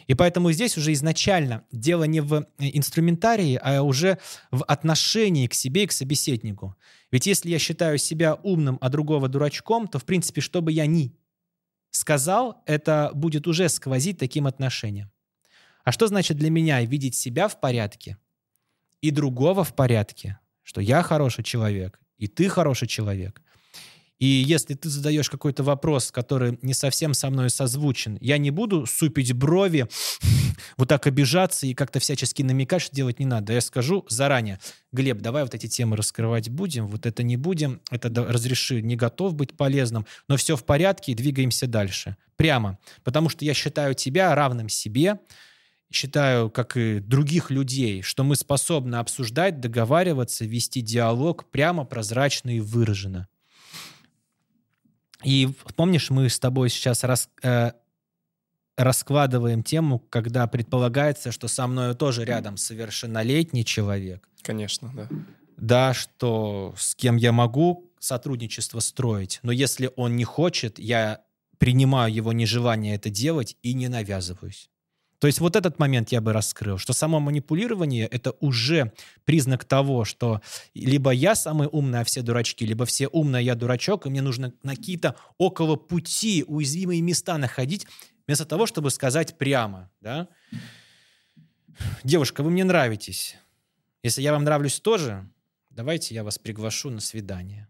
[0.07, 4.17] И поэтому здесь уже изначально дело не в инструментарии, а уже
[4.51, 6.75] в отношении к себе и к собеседнику.
[7.11, 10.85] Ведь если я считаю себя умным, а другого дурачком, то, в принципе, что бы я
[10.85, 11.15] ни
[11.91, 15.11] сказал, это будет уже сквозить таким отношением.
[15.83, 18.17] А что значит для меня видеть себя в порядке
[19.01, 20.39] и другого в порядке?
[20.61, 23.41] Что я хороший человек, и ты хороший человек.
[24.19, 28.85] И если ты задаешь какой-то вопрос, который не совсем со мной созвучен, я не буду
[28.85, 29.87] супить брови,
[30.77, 33.53] вот так обижаться и как-то всячески намекать, что делать не надо.
[33.53, 34.59] Я скажу заранее,
[34.91, 39.35] Глеб, давай вот эти темы раскрывать будем, вот это не будем, это разреши, не готов
[39.35, 42.17] быть полезным, но все в порядке и двигаемся дальше.
[42.35, 42.77] Прямо.
[43.03, 45.19] Потому что я считаю тебя равным себе,
[45.91, 52.59] считаю, как и других людей, что мы способны обсуждать, договариваться, вести диалог прямо, прозрачно и
[52.59, 53.27] выраженно.
[55.23, 57.71] И помнишь, мы с тобой сейчас рас, э,
[58.77, 64.27] раскладываем тему, когда предполагается, что со мной тоже рядом совершеннолетний человек.
[64.41, 65.09] Конечно, да.
[65.57, 71.21] Да, что с кем я могу сотрудничество строить, но если он не хочет, я
[71.57, 74.69] принимаю его нежелание это делать и не навязываюсь.
[75.19, 78.93] То есть вот этот момент я бы раскрыл, что само манипулирование— это уже
[79.25, 80.41] признак того, что
[80.73, 84.21] либо я самый умный, а все дурачки, либо все умные, а я дурачок, и мне
[84.21, 87.85] нужно на какие-то около пути уязвимые места находить,
[88.27, 90.29] вместо того, чтобы сказать прямо, да?
[92.03, 93.35] Девушка, вы мне нравитесь.
[94.03, 95.29] Если я вам нравлюсь тоже,
[95.69, 97.67] давайте я вас приглашу на свидание.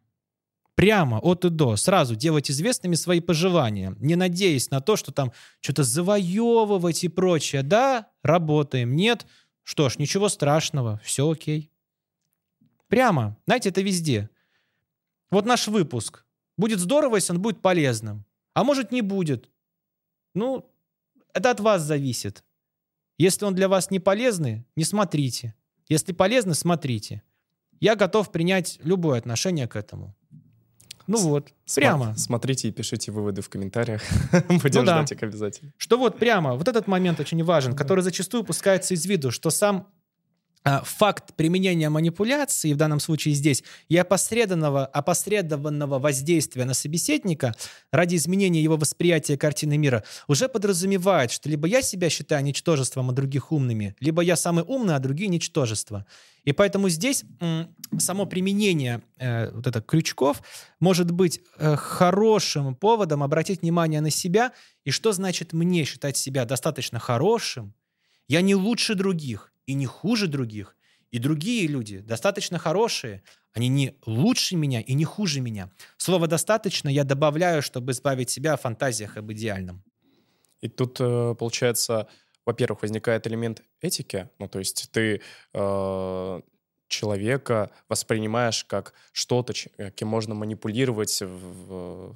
[0.80, 5.34] Прямо от и до, сразу делать известными свои пожелания, не надеясь на то, что там
[5.60, 7.64] что-то завоевывать и прочее.
[7.64, 8.96] Да, работаем.
[8.96, 9.28] Нет,
[9.64, 11.70] что ж, ничего страшного, все окей.
[12.88, 14.30] Прямо, знаете, это везде.
[15.32, 16.24] Вот наш выпуск.
[16.58, 18.24] Будет здорово, если он будет полезным.
[18.54, 19.50] А может, не будет.
[20.34, 20.74] Ну,
[21.34, 22.46] это от вас зависит.
[23.18, 25.56] Если он для вас не полезный, не смотрите.
[25.90, 27.22] Если полезный, смотрите.
[27.82, 30.16] Я готов принять любое отношение к этому.
[31.10, 32.16] Ну вот, прямо.
[32.18, 34.02] Смотрите и пишите выводы в комментариях.
[34.48, 34.98] Будем Ну да.
[34.98, 35.74] ждать их обязательно.
[35.78, 39.88] Что вот прямо, вот этот момент очень важен, который зачастую упускается из виду, что сам
[40.64, 47.56] факт применения манипуляции, в данном случае здесь, и опосредованного, опосредованного воздействия на собеседника
[47.92, 53.14] ради изменения его восприятия картины мира уже подразумевает, что либо я себя считаю ничтожеством, а
[53.14, 56.06] других умными, либо я самый умный, а другие ничтожество.
[56.44, 57.24] И поэтому здесь
[57.98, 60.42] само применение э, вот это крючков
[60.80, 64.54] может быть э, хорошим поводом обратить внимание на себя.
[64.86, 67.74] И что значит мне считать себя достаточно хорошим?
[68.28, 70.76] Я не лучше других и не хуже других.
[71.12, 73.22] И другие люди достаточно хорошие.
[73.54, 75.70] Они не лучше меня и не хуже меня.
[75.98, 79.82] Слово «достаточно» я добавляю, чтобы избавить себя о фантазиях об идеальном.
[80.62, 82.08] И тут, э, получается,
[82.46, 84.30] во-первых, возникает элемент этики.
[84.40, 85.22] Ну, то есть ты
[85.54, 86.42] э,
[86.88, 91.28] человека воспринимаешь как что-то, э, кем можно манипулировать в-
[91.70, 92.16] в-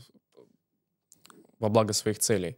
[1.59, 2.57] во благо своих целей.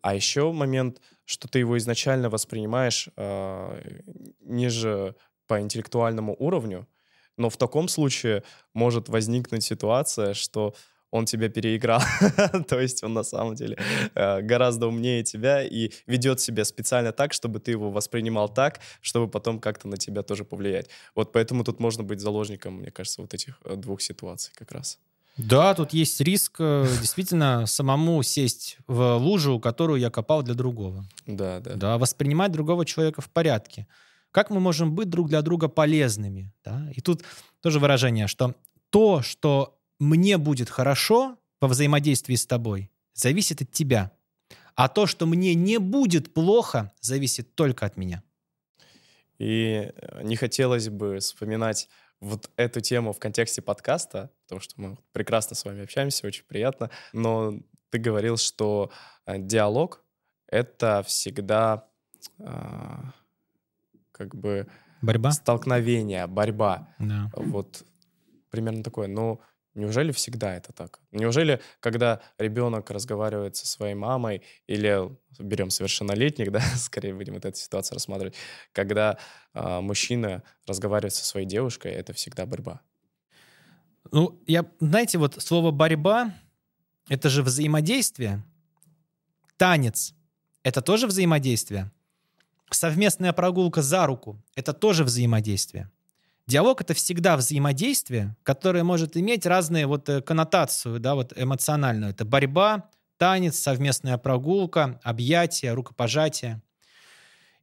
[0.00, 4.00] А еще момент, что ты его изначально воспринимаешь э,
[4.40, 5.14] ниже
[5.46, 6.86] по интеллектуальному уровню,
[7.36, 8.42] но в таком случае
[8.74, 10.74] может возникнуть ситуация, что
[11.12, 12.00] он тебя переиграл,
[12.68, 13.76] то есть он на самом деле
[14.14, 19.28] э, гораздо умнее тебя и ведет себя специально так, чтобы ты его воспринимал так, чтобы
[19.28, 20.88] потом как-то на тебя тоже повлиять.
[21.14, 24.98] Вот поэтому тут можно быть заложником, мне кажется, вот этих э, двух ситуаций как раз.
[25.36, 31.06] Да, тут есть риск э, действительно самому сесть в лужу, которую я копал для другого.
[31.26, 31.74] Да, да.
[31.74, 33.86] Да, воспринимать другого человека в порядке.
[34.30, 36.52] Как мы можем быть друг для друга полезными?
[36.64, 36.90] Да?
[36.94, 37.22] И тут
[37.60, 38.54] тоже выражение, что
[38.90, 44.12] то, что мне будет хорошо во взаимодействии с тобой, зависит от тебя.
[44.74, 48.22] А то, что мне не будет плохо, зависит только от меня.
[49.38, 49.92] И
[50.22, 51.88] не хотелось бы вспоминать
[52.22, 56.88] вот эту тему в контексте подкаста, потому что мы прекрасно с вами общаемся, очень приятно.
[57.12, 57.58] Но
[57.90, 58.92] ты говорил, что
[59.26, 60.04] э, диалог—
[60.46, 61.88] это всегда
[62.38, 63.12] а,
[64.12, 64.68] как бы
[65.02, 65.32] Борьба?
[65.32, 66.94] столкновение, борьба.
[67.00, 67.28] Да.
[67.34, 67.84] Вот
[68.50, 69.08] примерно такое.
[69.08, 69.40] Но
[69.74, 71.00] неужели всегда это так?
[71.10, 77.58] Неужели, когда ребенок разговаривает со своей мамой, или берем совершеннолетних, да, скорее будем вот эту
[77.58, 78.34] ситуацию рассматривать,
[78.72, 79.18] когда
[79.54, 82.80] а, мужчина разговаривает со своей девушкой, это всегда борьба.
[84.10, 86.34] Ну, я, знаете, вот слово «борьба»—
[87.08, 88.44] это же взаимодействие.
[89.56, 90.14] Танец—
[90.64, 91.90] это тоже взаимодействие.
[92.70, 95.90] Совместная прогулка за руку— это тоже взаимодействие.
[96.46, 102.10] Диалог— это всегда взаимодействие, которое может иметь разные вот э, коннотацию, да, вот эмоциональную.
[102.10, 106.60] Это борьба, танец, совместная прогулка, объятие, рукопожатие.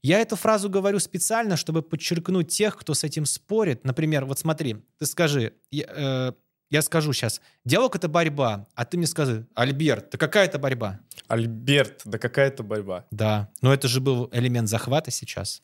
[0.02, 3.84] Я эту фразу говорю специально, чтобы подчеркнуть тех, кто с этим спорит.
[3.84, 6.32] Например, вот смотри, ты скажи, я, э,
[6.70, 11.02] я скажу сейчас, диалог— это борьба, а ты мне скажи, Альберт, да какая это борьба?
[11.28, 13.06] Альберт, да какая это борьба?
[13.12, 15.62] Да, но это же был элемент захвата сейчас.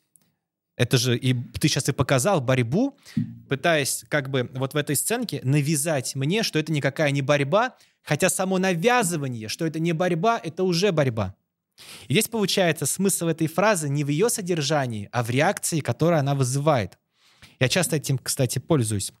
[0.76, 2.98] Это же и ты сейчас и показал борьбу,
[3.48, 8.28] пытаясь как бы вот в этой сценке навязать мне, что это никакая не борьба, хотя
[8.28, 11.34] само навязывание, что это не борьба, это уже борьба.
[12.08, 16.34] И здесь получается смысл этой фразы не в ее содержании, а в реакции, которую она
[16.34, 16.98] вызывает.
[17.58, 19.12] Я часто этим, кстати, пользуюсь.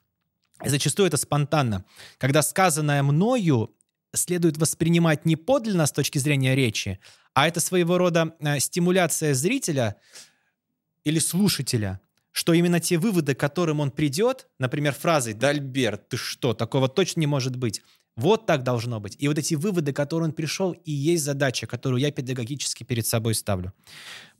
[0.64, 1.84] И зачастую это спонтанно.
[2.18, 3.74] Когда сказанное мною
[4.14, 6.98] следует воспринимать не подлинно с точки зрения речи,
[7.34, 9.96] а это своего рода э, стимуляция зрителя
[11.06, 12.00] или слушателя,
[12.32, 16.88] что именно те выводы, к которым он придет, например, фразой «Да, Альберт, ты что, такого
[16.88, 17.80] точно не может быть»,
[18.16, 19.14] вот так должно быть.
[19.18, 23.34] И вот эти выводы, к он пришел, и есть задача, которую я педагогически перед собой
[23.34, 23.72] ставлю.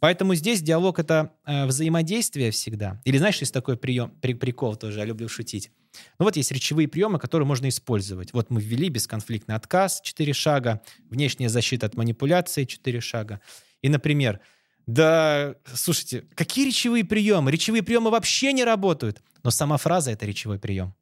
[0.01, 3.01] Поэтому здесь диалог— это э, взаимодействие всегда.
[3.05, 5.71] Или знаешь, есть такой прием, при, прикол тоже, я люблю шутить.
[6.19, 8.33] Ну вот есть речевые приемы, которые можно использовать.
[8.33, 10.81] Вот мы ввели бесконфликтный отказ, 4 шага,
[11.11, 13.41] внешняя защита от манипуляции, 4 шага.
[13.83, 14.41] И, например,
[14.87, 17.51] да, слушайте, какие речевые приемы?
[17.51, 19.23] Речевые приемы вообще не работают.
[19.43, 20.95] Но сама фраза— это речевой прием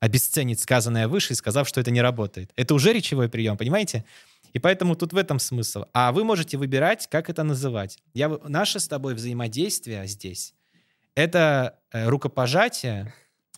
[0.00, 2.52] обесценить сказанное выше, сказав, что это не работает.
[2.56, 4.04] Это уже речевой прием, понимаете?
[4.52, 5.84] И поэтому тут в этом смысл.
[5.92, 7.98] А вы можете выбирать, как это называть.
[8.14, 10.54] Я, наше с тобой взаимодействие здесь—
[11.14, 13.12] это э, рукопожатие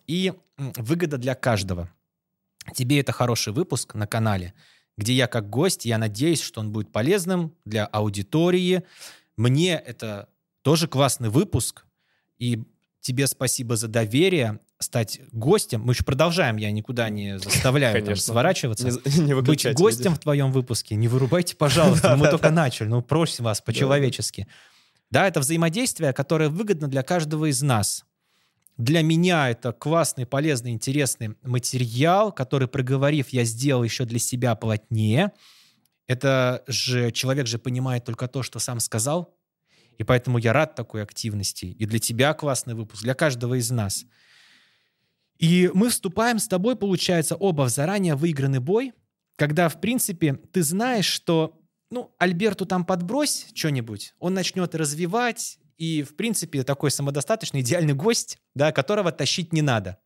[0.06, 1.90] и выгода для каждого.
[2.74, 4.54] Тебе это хороший выпуск на канале,
[4.96, 8.82] где я как гость, я надеюсь, что он будет полезным для аудитории.
[9.40, 10.28] Мне это
[10.60, 11.86] тоже классный выпуск,
[12.36, 12.62] и
[13.00, 15.80] тебе спасибо за доверие стать гостем.
[15.80, 18.90] Мы еще продолжаем, я никуда не заставляю там, сворачиваться.
[18.90, 20.14] Не, не Быть гостем видео.
[20.16, 20.94] в твоем выпуске.
[20.94, 22.16] Не вырубайте, пожалуйста.
[22.16, 22.88] Мы только начали.
[22.88, 24.46] Ну, просим вас по-человечески.
[25.10, 28.04] Да, это взаимодействие, которое выгодно для каждого из нас.
[28.76, 35.32] Для меня это классный, полезный, интересный материал, который, проговорив, я сделал еще для себя плотнее.
[36.10, 39.36] Это же человек же понимает только то, что сам сказал.
[39.98, 41.66] И поэтому я рад такой активности.
[41.66, 44.04] И для тебя классный выпуск, для каждого из нас–
[45.40, 48.92] и мы вступаем с тобой, получается, оба в заранее выигранный бой,
[49.36, 51.58] когда, в принципе, ты знаешь, что,
[51.90, 58.38] ну, Альберту там подбрось что-нибудь, он начнет развивать, и, в принципе, такой самодостаточный, идеальный гость,
[58.54, 59.96] да, которого тащить не надо.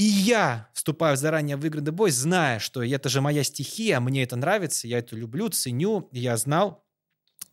[0.00, 4.34] И я вступаю в заранее выигранный бой, зная, что это же моя стихия, мне это
[4.34, 6.82] нравится, я это люблю, ценю, я знал,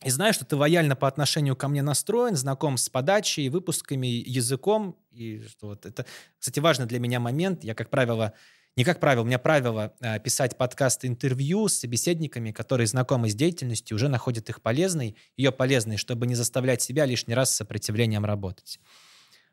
[0.02, 4.96] и знаю, что ты лояльно по отношению ко мне настроен, знаком с подачей, выпусками, языком.
[5.10, 6.06] И что вот это,
[6.38, 7.64] кстати, важный для меня момент.
[7.64, 8.32] Я, как правило,
[8.76, 13.34] не как правило, у меня правило э, писать подкасты, интервью с собеседниками, которые знакомы с
[13.34, 18.24] деятельностью, уже находят их полезной, ее полезной, чтобы не заставлять себя лишний раз с сопротивлением
[18.24, 18.80] работать.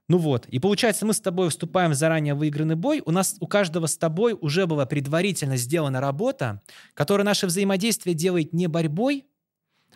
[0.07, 3.02] Ну вот, и получается, мы с тобой вступаем в заранее выигранный бой.
[3.06, 6.61] У нас у каждого с тобой уже была предварительно сделана работа,
[6.94, 9.26] которая наше взаимодействие делает не борьбой,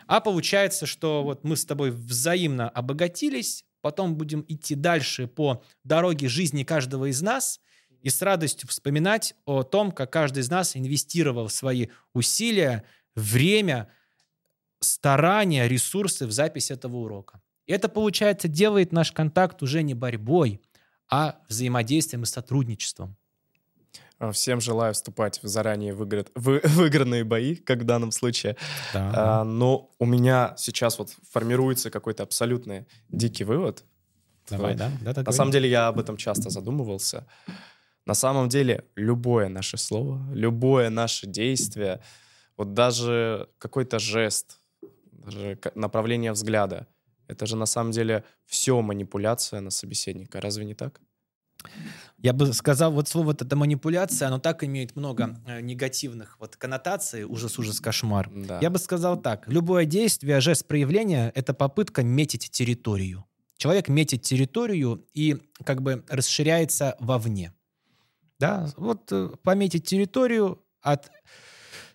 [0.06, 6.28] а получается, что вот мы с тобой взаимно обогатились, потом будем идти дальше по дороге
[6.28, 7.60] жизни каждого из нас
[8.02, 12.82] и с радостью вспоминать о том, как каждый из нас инвестировал свои усилия,
[13.14, 13.88] время,
[14.80, 17.40] старания, ресурсы в запись этого урока.
[17.70, 20.60] Это, получается, делает наш контакт уже не борьбой,
[21.08, 23.16] а взаимодействием и сотрудничеством.
[24.18, 26.26] А, всем желаю вступать в заранее выигран...
[26.34, 26.60] вы...
[26.64, 28.56] выигранные бои, как в данном случае.
[28.92, 29.12] Да.
[29.14, 33.84] А, но у меня сейчас вот формируется какой-то абсолютный дикий вывод.
[34.48, 34.90] Давай, да?
[35.00, 37.26] да, На самом деле я об этом часто задумывался.
[38.04, 42.00] На самом деле любое наше слово, любое наше действие,
[42.56, 44.58] вот даже какой-то жест,
[45.12, 46.88] даже направление взгляда,
[47.30, 50.40] это же на самом деле все манипуляция на собеседника.
[50.40, 51.00] Разве не так?
[52.18, 57.24] Я бы сказал, вот слово это манипуляция, оно так имеет много э, негативных вот коннотаций,
[57.24, 58.30] ужас, ужас, кошмар.
[58.34, 58.58] Да.
[58.60, 63.24] Я бы сказал так, любое действие, жест проявления— это попытка метить территорию.
[63.56, 67.54] Человек метит территорию и как бы расширяется вовне.
[68.38, 71.10] Да, вот э, пометить территорию, от,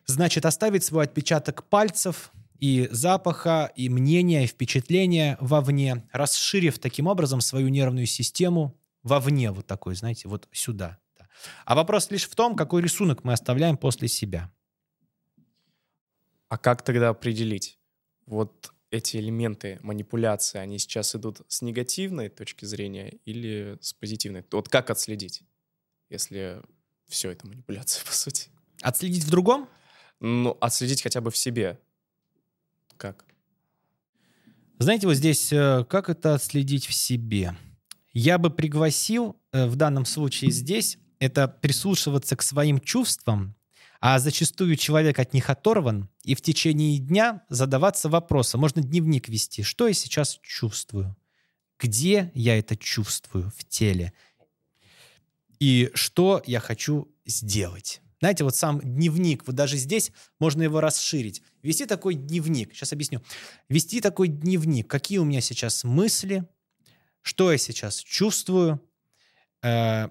[0.05, 7.41] значит оставить свой отпечаток пальцев, и запаха, и мнения, и впечатления вовне, расширив таким образом
[7.41, 10.99] свою нервную систему, вовне вот такой, знаете, вот сюда.
[11.65, 14.51] А вопрос лишь в том, какой рисунок мы оставляем после себя.
[16.47, 17.79] А как тогда определить?
[18.25, 24.45] Вот эти элементы манипуляции, они сейчас идут с негативной точки зрения или с позитивной?
[24.51, 25.43] Вот как отследить,
[26.09, 26.61] если
[27.07, 28.49] все это манипуляция, по сути?
[28.81, 29.69] Отследить в другом?
[30.19, 31.79] Ну, отследить хотя бы в себе.
[32.97, 33.25] Как?
[34.79, 37.55] Знаете, вот здесь э, как это отследить в себе?
[38.13, 43.55] Я бы пригласил э, в данном случае здесь это прислушиваться к своим чувствам,
[44.01, 48.61] а зачастую человек от них оторван, и в течение дня задаваться вопросом.
[48.61, 49.63] Можно дневник вести.
[49.63, 51.15] Что я сейчас чувствую?
[51.79, 54.13] Где я это чувствую в теле?
[55.59, 58.01] И что я хочу сделать?
[58.25, 61.43] Знаете, вот сам дневник, вот даже здесь можно его расширить.
[61.61, 63.21] Вести такой дневник, сейчас объясню.
[63.69, 66.43] Вести такой дневник, какие у меня сейчас мысли,
[67.21, 68.81] что я сейчас чувствую,
[69.61, 70.09] э,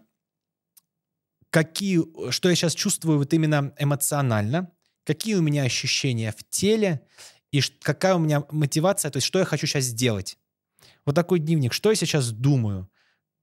[1.50, 4.70] какие, что я сейчас чувствую вот именно эмоционально,
[5.02, 7.00] какие у меня ощущения в теле?
[7.50, 10.38] И какая у меня мотивация, то есть что я хочу сейчас сделать.
[11.04, 12.88] Вот такой дневник, что я сейчас думаю,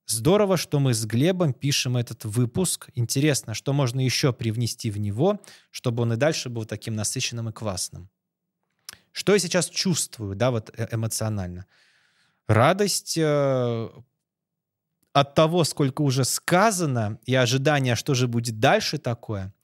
[0.06, 2.90] Здорово, что мы с Глебом пишем этот выпуск.
[2.94, 7.52] Интересно, что можно еще привнести в него, чтобы он и дальше был таким насыщенным и
[7.52, 8.10] классным.
[9.12, 11.66] Что я сейчас чувствую, да, вот э, эмоционально?
[12.46, 13.88] Радость э,
[15.12, 19.54] от того, сколько уже сказано, и ожидания, что же будет дальше такое.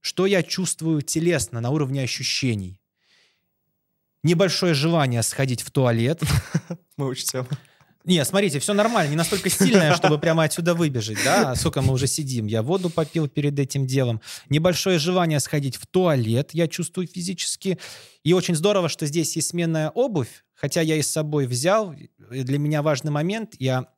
[0.00, 2.80] Что я чувствую телесно, на уровне ощущений.
[4.22, 6.20] Небольшое желание сходить в туалет.
[6.96, 7.46] Мы учтем.
[8.08, 12.06] Не, смотрите, все нормально, не настолько стильное, чтобы прямо отсюда выбежать, да, сколько мы уже
[12.06, 12.46] сидим.
[12.46, 14.22] Я воду попил перед этим делом.
[14.48, 17.78] Небольшое желание сходить в туалет, я чувствую физически.
[18.24, 21.94] И очень здорово, что здесь есть сменная обувь, хотя я и с собой взял.
[22.30, 23.88] Для меня важный момент, я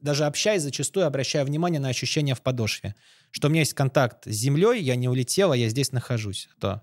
[0.00, 2.96] даже общаясь, зачастую обращаю внимание на ощущения в подошве.
[3.30, 6.48] Что у меня есть контакт с землей, я не улетел, а я здесь нахожусь.
[6.58, 6.82] То,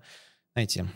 [0.54, 0.90] знаете.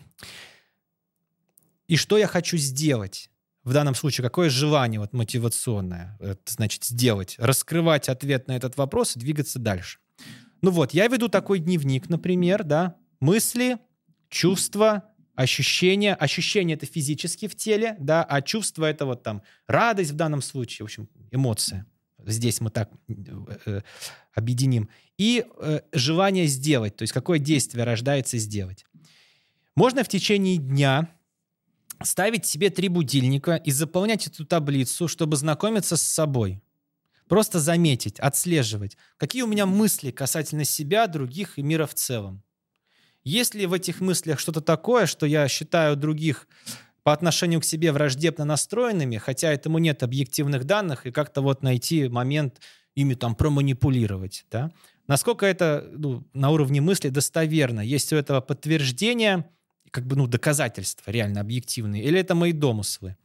[1.88, 3.28] И что я хочу сделать?
[3.68, 9.14] В данном случае какое желание вот мотивационное, это значит сделать, раскрывать ответ на этот вопрос
[9.14, 9.98] и двигаться дальше.
[10.62, 13.76] Ну вот, я веду такой дневник, например, да, мысли,
[14.30, 15.04] чувства,
[15.34, 16.14] ощущения.
[16.14, 20.84] Ощущения это физически в теле, да, а чувство это вот там радость в данном случае,
[20.84, 21.84] в общем, эмоция.
[22.24, 23.12] Здесь мы так э,
[23.66, 23.80] э
[24.32, 24.88] объединим.
[25.18, 28.86] И э, желание сделать, то есть какое действие рождается сделать.
[29.74, 31.10] Можно в течение дня
[32.02, 36.62] ставить себе три будильника и заполнять эту таблицу, чтобы знакомиться с собой.
[37.28, 42.42] Просто заметить, отслеживать, какие у меня мысли касательно себя, других и мира в целом.
[43.22, 46.48] Есть ли в этих мыслях что-то такое, что я считаю других
[47.02, 52.08] по отношению к себе враждебно настроенными, хотя этому нет объективных данных, и как-то вот найти
[52.08, 52.60] момент
[52.94, 54.72] ими там проманипулировать, да?
[55.06, 57.80] Насколько это ну, на уровне мысли достоверно?
[57.80, 59.48] Есть у этого подтверждение–
[59.90, 63.16] как бы, ну, доказательства реально объективные, или это мои домыслы.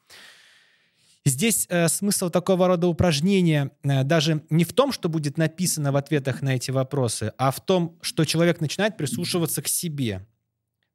[1.26, 5.96] Здесь э, смысл такого рода упражнения э, даже не в том, что будет написано в
[5.96, 10.28] ответах на эти вопросы, а в том, что человек начинает прислушиваться к себе.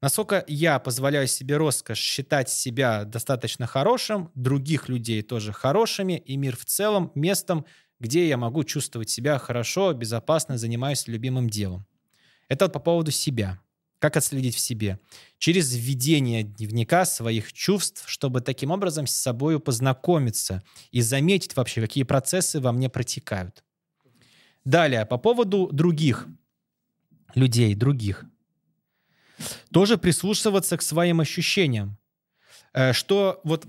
[0.03, 6.57] Насколько я позволяю себе роскошь считать себя достаточно хорошим, других людей тоже хорошими, и мир
[6.57, 7.65] в целом местом,
[7.99, 11.87] где я могу чувствовать себя хорошо, безопасно, занимаюсь любимым делом.
[12.49, 13.61] Это вот по поводу себя.
[13.99, 15.01] Как отследить в себе?
[15.39, 20.63] Через введение дневника своих чувств, чтобы таким образом с собой познакомиться
[20.93, 23.65] и заметить вообще, какие процессы во мне протекают.
[24.65, 26.29] Далее, по поводу других
[27.35, 28.25] людей, других.
[29.73, 31.97] Тоже прислушиваться к своим ощущениям.
[32.73, 33.67] Э, что вот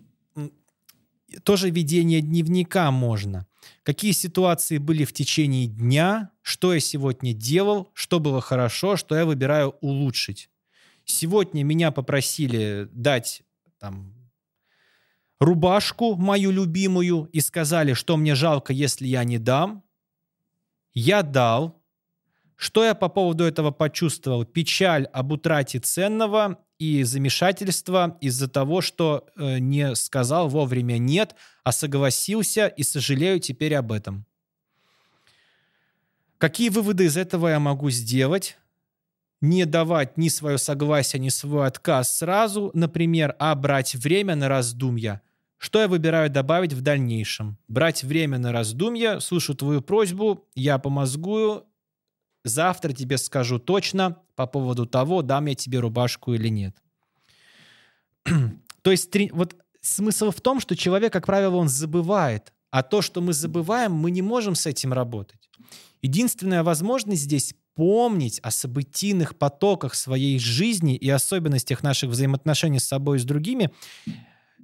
[1.43, 3.47] тоже ведение дневника можно.
[3.83, 9.25] Какие ситуации были в течение дня, что я сегодня делал, что было хорошо, что я
[9.25, 10.49] выбираю улучшить.
[11.05, 13.41] Сегодня меня попросили дать
[13.79, 14.13] там,
[15.39, 19.83] рубашку мою любимую и сказали, что мне жалко, если я не дам.
[20.93, 21.78] Я дал.
[22.59, 24.43] Что я по поводу этого почувствовал?
[24.43, 31.71] Печаль об утрате ценного и замешательство из-за того, что э, не сказал вовремя «нет», а
[31.71, 34.25] согласился и сожалею теперь об этом.
[36.37, 38.57] Какие выводы из этого я могу сделать?
[39.39, 45.21] Не давать ни свое согласие, ни свой отказ сразу, например, а брать время на раздумья.
[45.57, 47.57] Что я выбираю добавить в дальнейшем?
[47.69, 51.68] Брать время на раздумья, слышу твою просьбу, я помозгую,
[52.43, 56.75] завтра тебе скажу точно по поводу того, дам я тебе рубашку или нет.
[58.81, 63.21] То есть вот смысл в том, что человек, как правило, он забывает, а то, что
[63.21, 65.49] мы забываем, мы не можем с этим работать.
[66.01, 73.17] Единственная возможность здесь помнить о событийных потоках своей жизни и особенностях наших взаимоотношений с собой
[73.17, 73.71] и с другими,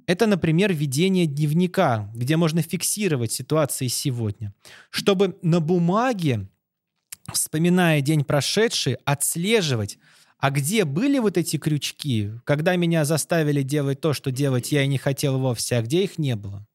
[0.06, 4.54] это, например, ведение дневника, где можно фиксировать ситуации сегодня,
[4.90, 6.48] чтобы на бумаге
[7.32, 9.98] вспоминая день прошедший, отслеживать,
[10.38, 14.86] А где были вот эти крючки, когда меня заставили делать то, что делать я и
[14.86, 16.66] не хотел вовсе, а где их не было?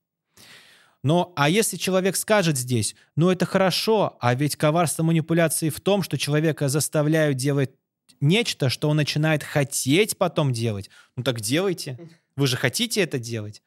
[1.04, 6.04] Но, а если человек скажет здесь, ну это хорошо, а ведь коварство манипуляции в том,
[6.04, 7.72] что человека заставляют делать
[8.20, 10.90] нечто, что он начинает хотеть потом делать.
[11.16, 12.00] Ну так делайте.
[12.36, 13.62] Вы же хотите это делать.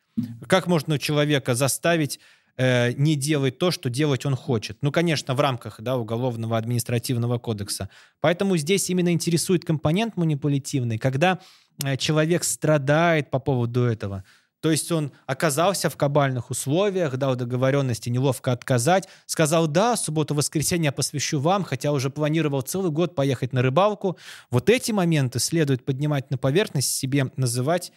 [0.48, 2.20] Как можно человека заставить
[2.56, 4.78] э, не делать то, что делать он хочет?
[4.82, 7.88] Ну, конечно, в рамках да, уголовного административного кодекса.
[8.20, 11.40] Поэтому здесь именно интересует компонент манипулятивный, когда
[11.82, 14.24] э, человек страдает по поводу этого.
[14.64, 20.92] То есть он оказался в кабальных условиях, дал договоренности неловко отказать, сказал, да, субботу-воскресенье я
[20.92, 24.16] посвящу вам, хотя уже планировал целый год поехать на рыбалку.
[24.50, 27.92] Вот эти моменты следует поднимать на поверхность, себе называть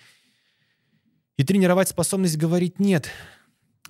[1.37, 3.07] и тренировать способность говорить «нет».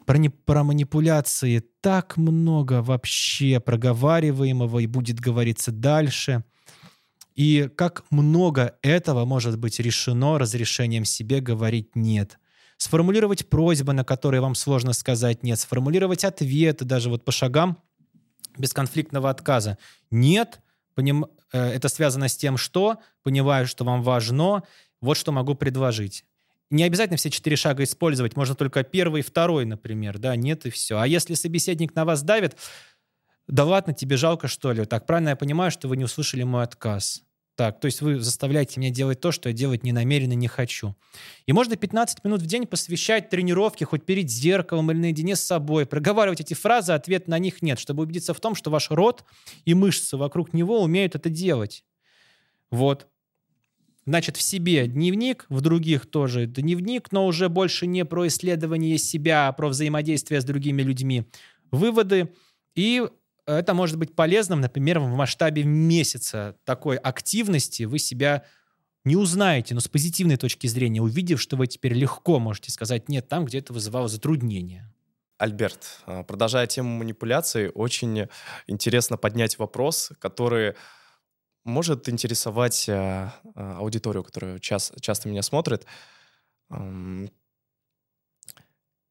[0.07, 6.45] Про, не, про манипуляции так много вообще проговариваемого и будет говориться дальше.
[7.35, 12.39] И как много этого может быть решено разрешением себе говорить «нет»
[12.77, 17.77] сформулировать просьбы, на которые вам сложно сказать «нет», сформулировать ответы даже вот по шагам
[18.57, 19.77] бесконфликтного отказа.
[20.09, 20.61] «Нет»,
[20.95, 21.25] поним...
[21.51, 24.63] Э, это связано с тем, что понимаю, что вам важно,
[25.01, 26.23] вот что могу предложить.
[26.69, 30.69] Не обязательно все четыре шага использовать, можно только первый и второй, например, да, нет и
[30.69, 30.99] все.
[30.99, 32.57] А если собеседник на вас давит,
[33.47, 34.83] да ладно, тебе жалко, что ли?
[34.85, 37.23] Так, правильно я понимаю, что вы не услышали мой отказ.
[37.55, 40.95] Так, то есть вы заставляете меня делать то, что я делать не намеренно не хочу.
[41.47, 45.87] И можно 15 минут в день посвящать тренировке хоть перед зеркалом или наедине с собой,
[45.87, 49.23] проговаривать эти фразы, ответ на них нет, чтобы убедиться в том, что ваш рот
[49.65, 51.83] и мышцы вокруг него умеют это делать.
[52.69, 53.07] Вот.
[54.07, 59.49] Значит, в себе дневник, в других тоже дневник, но уже больше не про исследование себя,
[59.49, 61.25] а про взаимодействие с другими людьми.
[61.71, 62.29] Выводы
[62.73, 63.05] и
[63.45, 68.45] это может быть полезным, например, в масштабе месяца такой активности вы себя
[69.03, 73.27] не узнаете, но с позитивной точки зрения, увидев, что вы теперь легко можете сказать «нет»
[73.27, 74.89] там, где это вызывало затруднение.
[75.37, 78.27] Альберт, а, продолжая тему манипуляций, очень
[78.67, 80.75] интересно поднять вопрос, который
[81.67, 85.85] может интересовать а, а, аудиторию, которая час, часто меня смотрит.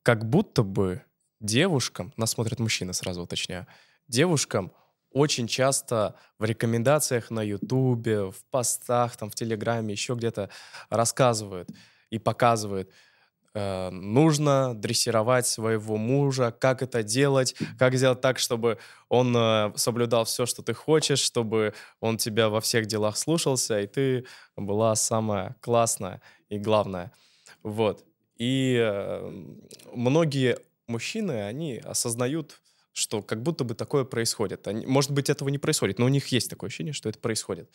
[0.03, 1.03] Как будто бы
[1.41, 3.67] девушкам, нас смотрят мужчины, сразу уточняю,
[4.09, 4.73] девушкам
[5.11, 10.51] очень часто в рекомендациях на Ютубе, в постах, там, в Телеграме, еще где-то
[10.91, 11.71] рассказывают
[12.11, 12.93] и показывают, э,
[13.91, 18.79] нужно дрессировать своего мужа, как это делать, как сделать так, чтобы
[19.09, 23.87] он э, соблюдал все, что ты хочешь, чтобы он тебя во всех делах слушался, и
[23.87, 24.27] ты
[24.57, 27.13] была самая классная и главная.
[27.63, 28.05] Вот.
[28.37, 29.45] И э,
[29.93, 32.61] многие мужчины, они осознают
[32.93, 34.67] что как будто бы такое происходит.
[34.87, 37.71] Может быть, этого не происходит, но у них есть такое ощущение, что это происходит.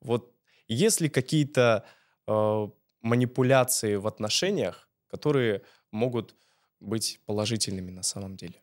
[0.00, 0.32] Вот
[0.68, 1.84] есть ли какие-то
[2.28, 2.68] э,
[3.00, 5.62] манипуляции в отношениях, которые
[5.92, 6.34] могут
[6.80, 8.54] быть положительными на самом деле?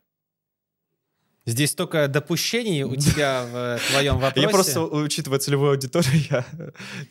[1.46, 4.40] Здесь только допущений у тебя в твоем вопросе.
[4.46, 6.44] Я просто, учитывая целевую аудиторию, я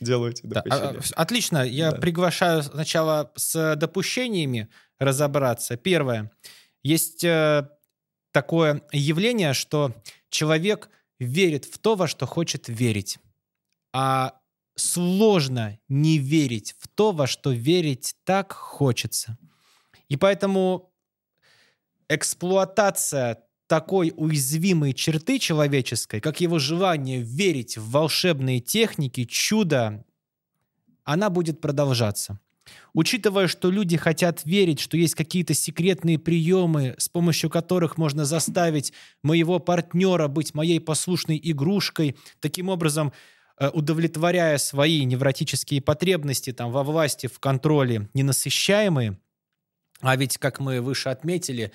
[0.00, 1.00] делаю эти а, допущения.
[1.16, 1.64] Отлично.
[1.66, 4.68] Я приглашаю сначала с допущениями
[4.98, 5.76] разобраться.
[5.76, 6.30] Первое.
[6.82, 7.68] Есть э,
[8.30, 9.92] такое явление, что
[10.30, 10.88] человек
[11.18, 13.18] верит в то, во что хочет верить.
[13.92, 14.39] А
[14.80, 19.38] сложно не верить в то, во что верить так хочется.
[20.08, 20.92] И поэтому
[22.08, 30.04] эксплуатация такой уязвимой черты человеческой, как его желание верить в волшебные техники, чудо,
[31.04, 32.40] она будет продолжаться.
[32.92, 38.92] Учитывая, что люди хотят верить, что есть какие-то секретные приемы, с помощью которых можно заставить
[39.22, 43.12] моего партнера быть моей послушной игрушкой, таким образом
[43.68, 49.18] удовлетворяя свои невротические потребности там, во власти, в контроле, ненасыщаемые,
[50.00, 51.72] а ведь, как мы выше отметили,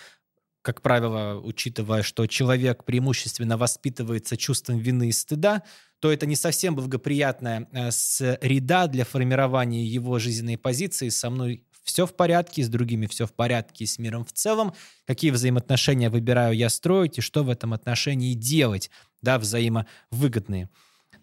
[0.61, 5.61] как правило, учитывая, что человек преимущественно воспитывается чувством вины и стыда,
[5.99, 11.09] то это не совсем благоприятная э, среда для формирования его жизненной позиции.
[11.09, 14.73] Со мной все в порядке, с другими все в порядке, с миром в целом.
[15.05, 18.89] Какие взаимоотношения выбираю я строить и что в этом отношении делать,
[19.21, 20.69] да, взаимовыгодные.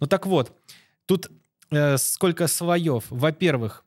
[0.02, 0.52] Ну так вот,
[1.06, 1.30] тут
[1.70, 3.04] э, сколько слоев.
[3.08, 3.84] Во-первых,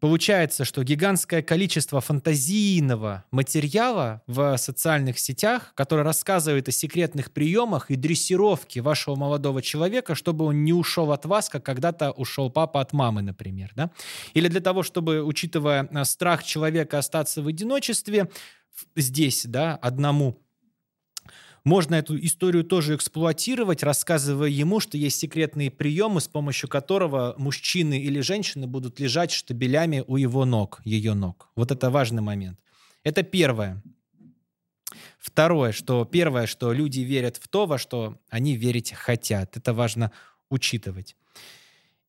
[0.00, 7.96] Получается, что гигантское количество фантазийного материала в социальных сетях, который рассказывает о секретных приемах и
[7.96, 12.92] дрессировке вашего молодого человека, чтобы он не ушел от вас, как когда-то ушел папа от
[12.92, 13.70] мамы, например.
[13.74, 13.90] Да?
[14.34, 18.28] Или для того, чтобы, учитывая э, страх человека остаться в одиночестве,
[18.96, 20.43] здесь, да, одному,
[21.64, 27.98] можно эту историю тоже эксплуатировать, рассказывая ему, что есть секретные приемы, с помощью которого мужчины
[27.98, 31.48] или женщины будут лежать штабелями у его ног, ее ног.
[31.56, 32.58] Вот это важный момент.
[33.02, 33.82] Это первое.
[35.18, 39.56] Второе, что первое, что люди верят в то, во что они верить хотят.
[39.56, 40.12] Это важно
[40.50, 41.16] учитывать.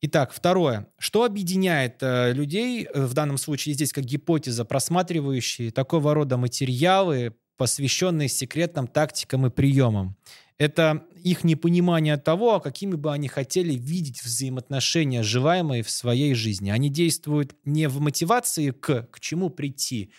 [0.01, 0.87] Итак, второе.
[0.99, 7.33] Что объединяет э, людей, э, в данном случае здесь как гипотеза, просматривающие такого рода материалы,
[7.57, 10.15] посвященные секретным тактикам и приемам?
[10.57, 16.69] Это их непонимание того, какими бы они хотели видеть взаимоотношения, желаемые в своей жизни.
[16.69, 20.11] Они действуют не в мотивации к, к чему прийти,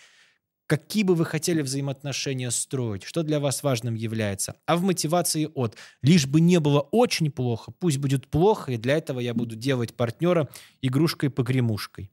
[0.67, 5.75] какие бы вы хотели взаимоотношения строить, что для вас важным является, а в мотивации от
[6.03, 9.95] «лишь бы не было очень плохо, пусть будет плохо, и для этого я буду делать
[9.95, 10.49] партнера
[10.81, 12.11] игрушкой-погремушкой».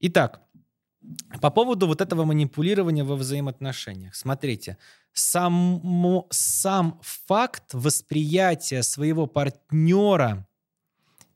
[0.00, 0.40] Итак,
[1.40, 4.14] по поводу вот этого манипулирования во взаимоотношениях.
[4.14, 4.76] Смотрите,
[5.12, 10.46] сам, сам факт восприятия своего партнера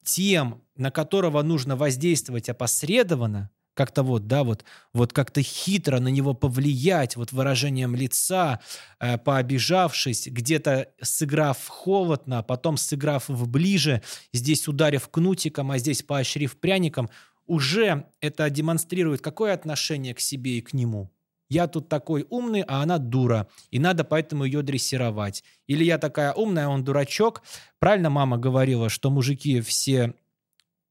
[0.04, 6.32] тем, на которого нужно воздействовать опосредованно, как-то вот, да, вот, вот как-то хитро на него
[6.32, 8.60] повлиять, вот выражением лица,
[9.00, 16.02] э, пообижавшись, где-то сыграв холодно, а потом сыграв в ближе, здесь ударив кнутиком, а здесь
[16.02, 17.10] поощрив пряником,
[17.46, 21.10] уже это демонстрирует какое отношение к себе и к нему.
[21.48, 25.44] Я тут такой умный, а она дура, и надо поэтому ее дрессировать.
[25.66, 27.42] Или я такая умная, а он дурачок.
[27.78, 30.14] Правильно мама говорила, что мужики все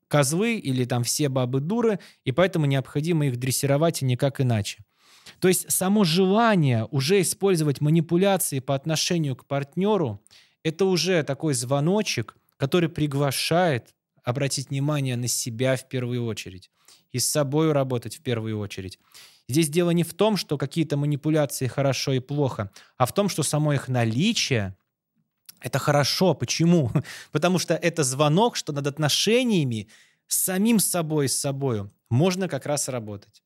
[0.07, 4.85] козлы или там все бабы дуры, и поэтому необходимо их дрессировать и никак иначе.
[5.39, 10.21] То есть само желание уже использовать манипуляции по отношению к партнеру,
[10.63, 13.93] это уже такой звоночек, который приглашает
[14.23, 16.71] обратить внимание на себя в первую очередь
[17.11, 18.99] и с собой работать в первую очередь.
[19.49, 23.43] Здесь дело не в том, что какие-то манипуляции хорошо и плохо, а в том, что
[23.43, 24.75] само их наличие
[25.63, 26.33] это хорошо.
[26.33, 26.91] Почему?
[27.31, 29.87] Потому что это звонок, что над отношениями
[30.27, 33.43] с самим собой, с собой можно как раз работать.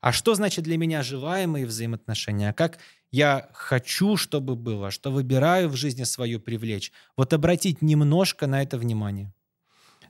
[0.00, 2.50] А что значит для меня желаемые взаимоотношения?
[2.50, 2.78] А как
[3.10, 4.90] я хочу, чтобы было?
[4.90, 6.92] Что выбираю в жизни свою привлечь?
[7.16, 9.32] Вот обратить немножко на это внимание.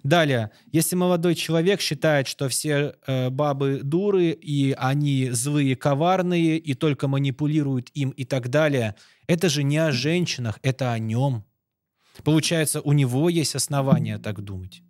[0.02, 6.74] Далее, если молодой человек считает, что все э, бабы дуры, и они злые, коварные, и
[6.74, 8.94] только манипулируют им и так далее,
[9.26, 11.44] это же не о женщинах, это о нем.
[12.24, 14.82] Получается, у него есть основания так думать.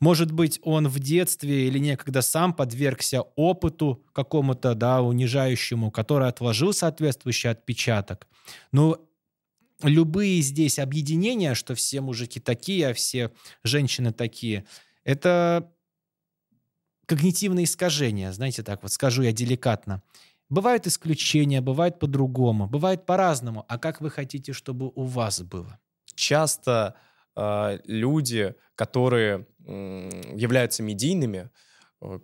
[0.00, 6.72] Может быть, он в детстве или некогда сам подвергся опыту какому-то, да, унижающему, который отложил
[6.72, 8.28] соответствующий отпечаток.
[8.70, 9.00] Но
[9.82, 13.30] любые здесь объединения, что все мужики такие, а все
[13.64, 14.64] женщины такие,
[15.04, 15.72] это
[17.06, 20.02] когнитивные искажения, знаете, так вот скажу я деликатно.
[20.48, 23.64] Бывают исключения, бывает по-другому, бывает по-разному.
[23.68, 25.78] А как вы хотите, чтобы у вас было?
[26.14, 26.94] часто
[27.36, 31.50] э, люди, которые э, являются медийными,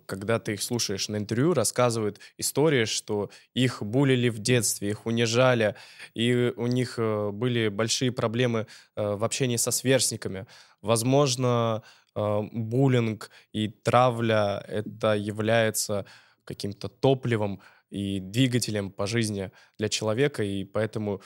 [0.05, 5.75] когда ты их слушаешь на интервью, рассказывают истории, что их булили в детстве, их унижали,
[6.13, 10.45] и у них э, были большие проблемы э, в общении со сверстниками.
[10.81, 11.83] Возможно,
[12.15, 16.05] э, буллинг и травля это является
[16.45, 21.21] каким-то топливом и двигателем по жизни для человека, и поэтому э,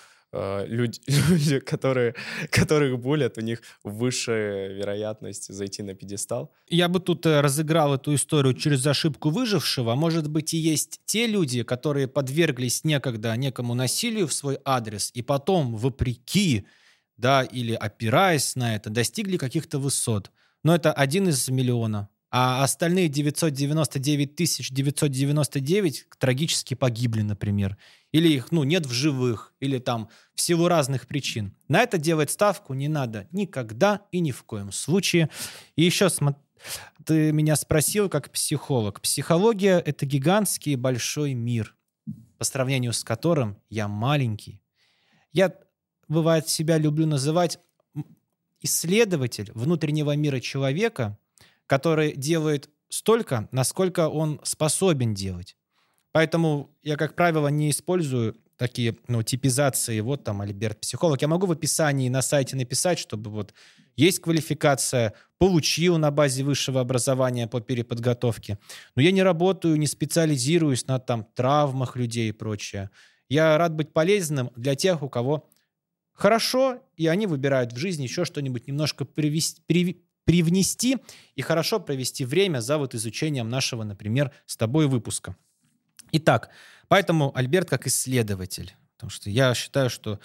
[0.68, 2.16] люди, люди которые,
[2.50, 6.52] которых булят, у них высшая вероятность зайти на пьедестал.
[6.68, 9.96] Я бы тут э, разыграл эту историю через ошибку выжившего.
[9.96, 15.22] Может быть, и есть те люди, которые подверглись некогда некому насилию в свой адрес, и
[15.22, 16.66] потом, вопреки,
[17.18, 20.32] да, или опираясь на это, достигли каких-то высот.
[20.64, 22.10] Но это один из миллиона.
[22.36, 24.36] А остальные 999
[24.72, 27.78] 999 трагически погибли, например
[28.14, 31.54] или их ну, нет в живых, или там в разных причин.
[31.68, 35.30] На это делать ставку не надо никогда и ни в коем случае.
[35.76, 36.10] И еще
[37.06, 39.02] ты меня спросил как психолог.
[39.02, 41.76] Психология— это гигантский большой мир,
[42.38, 44.62] по сравнению с которым я маленький.
[45.34, 45.56] Я,
[46.08, 47.60] бывает, себя люблю называть
[48.62, 51.18] исследователь внутреннего мира человека,
[51.74, 55.58] который делает столько, насколько он способен делать.
[56.12, 61.20] Поэтому я, как правило, не использую такие ну, типизации, вот там Альберт психолог.
[61.20, 63.56] Я могу в описании на сайте написать, чтобы вот
[63.96, 68.60] есть квалификация, получил на базе высшего образования по переподготовке.
[68.96, 72.92] Но я не работаю, не специализируюсь на там травмах людей и прочее.
[73.30, 75.50] Я рад быть полезным для тех, у кого
[76.14, 80.98] хорошо, и они выбирают в жизни еще что-нибудь немножко привести, при, привнести
[81.36, 85.36] и хорошо провести время за вот изучением нашего, например, с тобой выпуска.
[86.12, 86.50] Итак,
[86.88, 90.20] поэтому Альберт как исследователь, потому что я считаю, что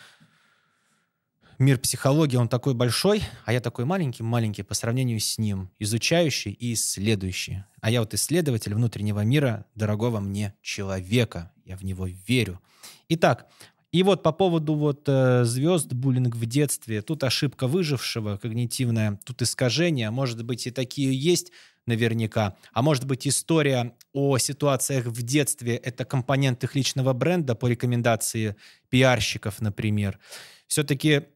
[1.58, 6.74] мир психологии, он такой большой, а я такой маленький-маленький по сравнению с ним, изучающий и
[6.74, 7.64] исследующий.
[7.80, 11.52] А я вот исследователь внутреннего мира, дорогого мне человека.
[11.64, 12.60] Я в него верю.
[13.08, 13.48] Итак,
[13.90, 19.40] и вот по поводу вот э, звезд, буллинг в детстве, тут ошибка выжившего, когнитивная, тут
[19.40, 21.52] искажение, может быть и такие есть
[21.86, 27.66] наверняка, а может быть история о ситуациях в детстве, это компонент их личного бренда по
[27.66, 28.56] рекомендации
[28.90, 30.18] пиарщиков, например.
[30.66, 31.28] Все-таки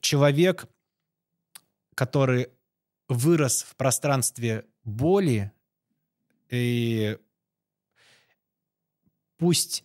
[0.00, 0.68] человек,
[1.96, 2.50] который
[3.08, 5.50] вырос в пространстве боли,
[6.50, 7.18] и
[9.38, 9.82] пусть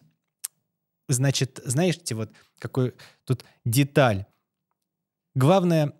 [1.07, 2.95] Значит, знаете, вот какой
[3.25, 4.25] тут деталь.
[5.35, 5.93] Главное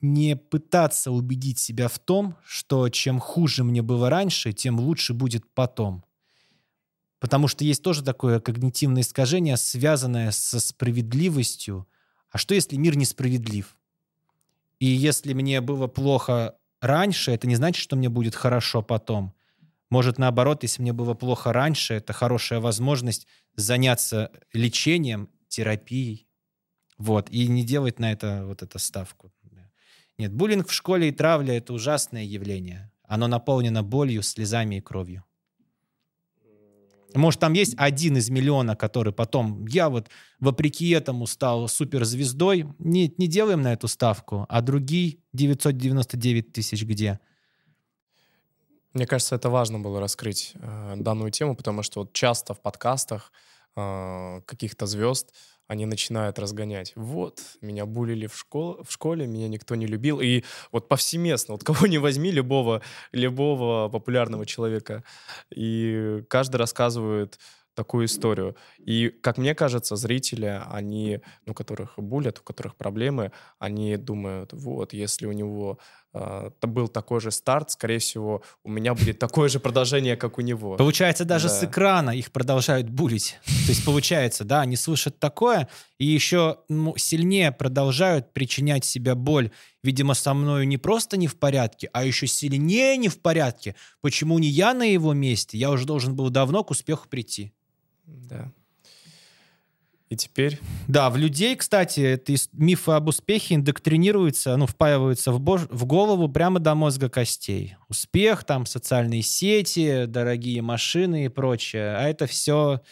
[0.00, 5.48] не пытаться убедить себя в том, что чем хуже мне было раньше, тем лучше будет
[5.54, 6.04] потом.
[7.20, 11.86] Потому что есть тоже такое когнитивное искажение, связанное со справедливостью.
[12.30, 13.76] А что, если мир несправедлив?
[14.80, 19.32] И если мне было плохо раньше, это не значит, что мне будет хорошо потом.
[19.92, 26.26] Может, наоборот, если мне было плохо раньше, это хорошая возможность заняться лечением, терапией.
[26.96, 29.34] Вот, и не делать на это вот эту ставку.
[30.16, 32.90] Нет, буллинг в школе и травля— это ужасное явление.
[33.02, 35.24] Оно наполнено болью, слезами и кровью.
[37.14, 40.08] Может, там есть один из миллиона, который потом, я вот
[40.40, 42.64] вопреки этому стал суперзвездой.
[42.78, 44.46] Нет, не делаем на эту ставку.
[44.48, 47.20] А другие 999 тысяч где?—
[48.94, 53.32] мне кажется, это важно было раскрыть э, данную тему, потому что вот часто в подкастах
[53.76, 55.32] э, каких-то звезд
[55.66, 56.92] они начинают разгонять.
[56.96, 60.20] Вот, меня булили в, школ в школе, меня никто не любил.
[60.20, 62.82] И вот повсеместно, вот кого не возьми, любого,
[63.12, 65.02] любого популярного человека,
[65.54, 67.38] и каждый рассказывает
[67.74, 68.54] такую историю.
[68.78, 74.92] И, как мне кажется, зрители, они, ну, которых булят, у которых проблемы, они думают, вот,
[74.92, 75.78] если у него
[76.14, 80.40] э, был такой же старт, скорее всего, у меня будет такое же продолжение, как у
[80.40, 80.76] него.
[80.76, 81.54] Получается, даже да.
[81.54, 83.38] с экрана их продолжают булить.
[83.44, 85.68] То есть, получается, да, они слышат такое,
[85.98, 89.50] и еще ну, сильнее продолжают причинять себе боль.
[89.82, 93.74] Видимо, со мной не просто не в порядке, а еще сильнее не в порядке.
[94.00, 95.58] Почему не я на его месте?
[95.58, 97.52] Я уже должен был давно к успеху прийти.
[98.06, 98.52] Да.
[100.12, 100.60] И теперь...
[100.88, 105.62] Да, в людей, кстати, это мифы об успехе индоктринируются, ну, впаиваются в, бож...
[105.70, 107.76] в голову прямо до мозга костей.
[107.88, 111.96] Успех, там, социальные сети, дорогие машины и прочее.
[111.96, 112.82] А это все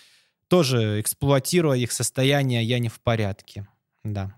[0.48, 3.68] тоже эксплуатируя их состояние «я не в порядке».
[4.02, 4.34] Да.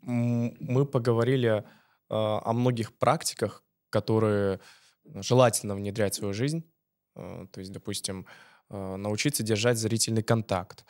[0.00, 1.62] Мы поговорили э,
[2.08, 4.60] о многих практиках, которые
[5.04, 6.64] желательно внедрять в свою жизнь.
[7.14, 8.24] Э, то есть, допустим,
[8.70, 10.84] Э, научиться держать зрительный контакт.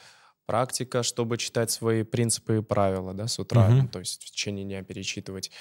[0.51, 3.83] Практика, чтобы читать свои принципы и правила да, с утра, угу.
[3.83, 5.53] ну, то есть в течение дня перечитывать.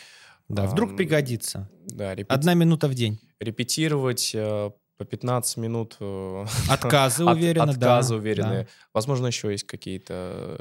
[0.47, 1.69] Да, вдруг пригодится.
[1.85, 2.33] Да, репети...
[2.33, 3.19] Одна минута в день.
[3.39, 5.95] Репетировать э, по 15 минут.
[5.99, 8.15] Э, отказы уверенно, От, Отказы да.
[8.15, 8.63] уверенные.
[8.63, 8.69] Да.
[8.95, 10.57] Возможно, еще есть какие-то...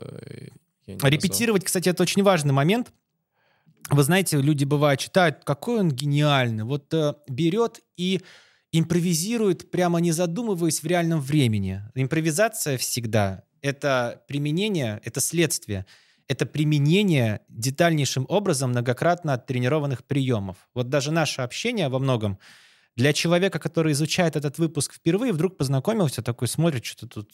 [0.87, 2.93] Репетировать, кстати, это очень важный момент.
[3.89, 6.65] Вы знаете, люди бывают читают, какой он гениальный.
[6.65, 8.21] Вот э, берет и
[8.73, 11.81] импровизирует, прямо не задумываясь в реальном времени.
[11.95, 15.87] Импровизация всегда— это применение, это следствие,
[16.27, 20.57] это применение детальнейшим образом многократно оттренированных приемов.
[20.75, 22.39] Вот даже наше общение во многом
[22.97, 27.33] для человека, который изучает этот выпуск впервые, вдруг познакомился, такой смотрит, что-то тут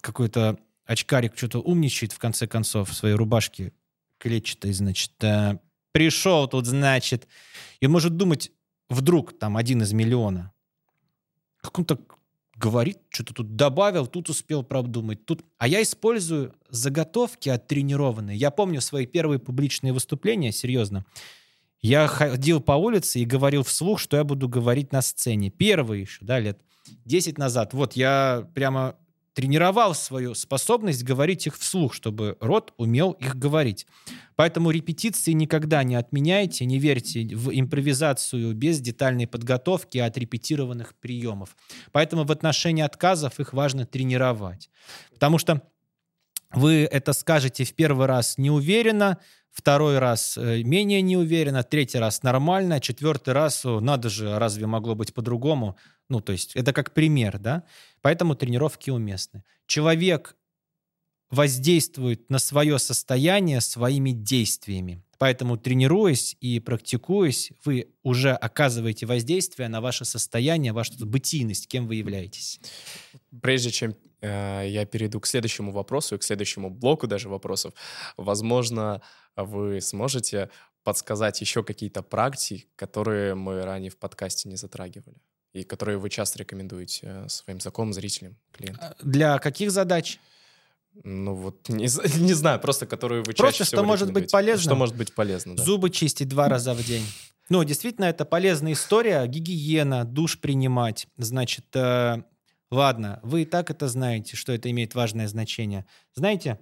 [0.00, 3.72] какой-то очкарик что-то умничает в конце концов в своей рубашке
[4.18, 5.58] клетчатой, значит, э,
[5.92, 7.28] пришел тут, значит,
[7.80, 8.52] и может думать,
[8.88, 10.52] вдруг там один из миллиона,
[11.60, 12.17] как он так
[12.58, 15.44] говорит, что-то тут добавил, тут успел продумать, тут...
[15.58, 18.36] А я использую заготовки оттренированные.
[18.36, 21.04] Я помню свои первые публичные выступления, серьезно.
[21.80, 25.50] Я ходил по улице и говорил вслух, что я буду говорить на сцене.
[25.50, 26.60] Первые еще, да, лет
[27.04, 27.72] 10 назад.
[27.72, 28.96] Вот я прямо
[29.38, 33.86] тренировал свою способность говорить их вслух, чтобы рот умел их говорить.
[34.34, 41.56] Поэтому репетиции никогда не отменяйте, не верьте в импровизацию без детальной подготовки от репетированных приемов.
[41.92, 44.70] Поэтому в отношении отказов их важно тренировать.
[45.12, 45.62] Потому что
[46.50, 49.18] вы это скажете в первый раз неуверенно,
[49.52, 55.14] второй раз э, менее неуверенно, третий раз нормально, четвертый раз, надо же, разве могло быть
[55.14, 55.76] по-другому?
[56.08, 57.64] Ну, то есть это как пример, да?
[58.00, 59.44] Поэтому тренировки уместны.
[59.66, 60.36] Человек
[61.30, 65.02] воздействует на свое состояние своими действиями.
[65.18, 71.96] Поэтому, тренируясь и практикуясь, вы уже оказываете воздействие на ваше состояние, вашу бытийность, кем вы
[71.96, 72.60] являетесь.
[73.42, 77.74] Прежде чем э, я перейду к следующему вопросу и к следующему блоку даже вопросов.
[78.16, 79.02] Возможно,
[79.34, 80.50] вы сможете
[80.84, 85.16] подсказать еще какие-то практики, которые мы ранее в подкасте не затрагивали
[85.52, 88.94] и которые вы часто рекомендуете э, своим знакомым, зрителям, клиентам.
[89.02, 90.18] Для каких задач?
[91.04, 91.84] Ну вот, не,
[92.20, 94.62] не знаю, просто которые вы Просто чаще что всего может быть полезно?
[94.62, 95.62] Что может быть полезно, да.
[95.62, 97.04] Зубы чистить два раза в день.
[97.48, 99.26] Ну, действительно, это полезная история.
[99.26, 101.06] Гигиена, душ принимать.
[101.16, 102.22] Значит, э,
[102.70, 105.86] ладно, вы и так это знаете, что это имеет важное значение.
[106.14, 106.58] Знаете,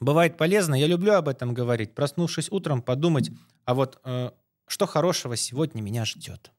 [0.00, 3.30] бывает полезно, я люблю об этом говорить, проснувшись утром, подумать,
[3.64, 4.30] а вот э,
[4.70, 6.52] что хорошего сегодня меня ждет?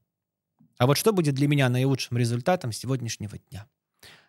[0.76, 3.66] А вот что будет для меня наилучшим результатом сегодняшнего дня?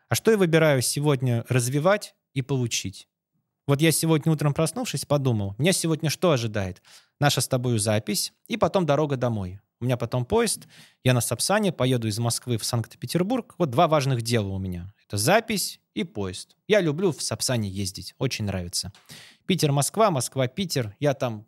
[0.07, 3.10] А что я выбираю сегодня развивать и получить?
[3.68, 6.81] Вот я сегодня утром проснувшись, подумал, меня сегодня что ожидает?
[7.19, 9.60] Наша с тобой запись и потом дорога домой.
[9.81, 10.68] У меня потом поезд,
[11.03, 13.53] я на Сапсане поеду из Москвы в Санкт-Петербург.
[13.57, 14.93] Вот два важных дела у меня.
[15.07, 16.55] Это запись и поезд.
[16.68, 18.93] Я люблю в Сапсане ездить, очень нравится.
[19.45, 20.95] Питер-Москва, Москва-Питер.
[21.01, 21.45] Я там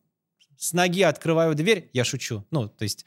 [0.57, 2.45] с ноги открываю дверь, я шучу.
[2.51, 3.05] Ну, то есть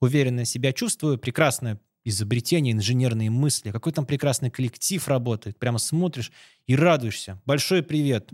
[0.00, 5.58] уверенно себя чувствую, прекрасное изобретение, инженерные мысли, какой там прекрасный коллектив работает.
[5.58, 6.32] Прямо смотришь
[6.66, 7.40] и радуешься.
[7.44, 8.30] Большой привет.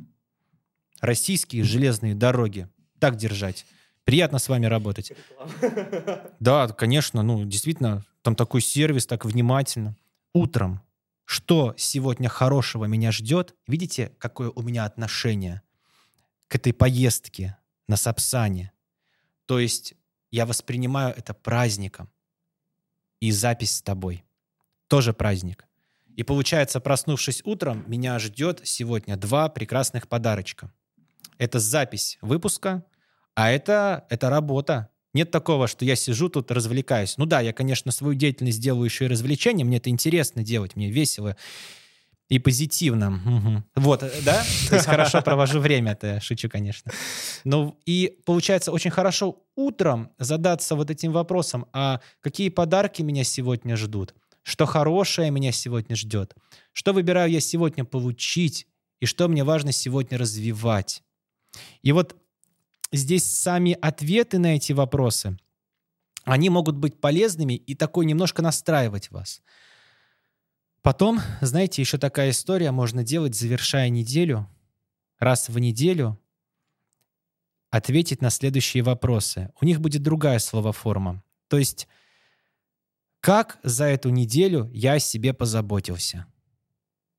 [1.00, 2.68] Российские железные дороги.
[2.98, 3.66] Так держать.
[4.04, 5.12] Приятно с вами работать.
[6.40, 9.96] Да, конечно, ну, действительно, там такой сервис, так внимательно.
[10.32, 10.80] Утром.
[11.24, 13.54] Что сегодня хорошего меня ждет?
[13.66, 15.62] Видите, какое у меня отношение
[16.48, 17.56] к этой поездке
[17.88, 18.72] на Сапсане?
[19.46, 19.94] То есть
[20.30, 22.10] я воспринимаю это праздником.
[23.20, 24.24] И запись с тобой.
[24.88, 25.66] Тоже праздник.
[26.16, 30.72] И получается, проснувшись утром, меня ждет сегодня два прекрасных подарочка.
[31.38, 32.84] Это запись выпуска,
[33.34, 34.90] а это, это работа.
[35.12, 37.16] Нет такого, что я сижу тут, развлекаюсь.
[37.16, 39.68] Ну да, я, конечно, свою деятельность делаю еще и развлечением.
[39.68, 41.36] Мне это интересно делать, мне весело
[42.28, 43.10] и позитивно.
[43.10, 43.64] Мгм.
[43.76, 44.42] Вот, э, да?
[44.68, 46.90] То есть хорошо провожу время, это шучу, конечно.
[47.44, 53.76] Ну и получается очень хорошо утром задаться вот этим вопросом, а какие подарки меня сегодня
[53.76, 54.14] ждут?
[54.42, 56.34] Что хорошее меня сегодня ждет?
[56.72, 58.66] Что выбираю я сегодня получить?
[59.00, 61.02] И что мне важно сегодня развивать?
[61.82, 62.16] И вот
[62.92, 65.36] здесь сами ответы на эти вопросы,
[66.24, 69.42] они могут быть полезными и такой немножко настраивать вас.
[70.84, 74.46] Потом, знаете, еще такая история можно делать, завершая неделю,
[75.18, 76.20] раз в неделю
[77.70, 79.50] ответить на следующие вопросы.
[79.62, 81.22] У них будет другая словоформа.
[81.48, 81.88] То есть,
[83.20, 86.26] как за эту неделю я о себе позаботился?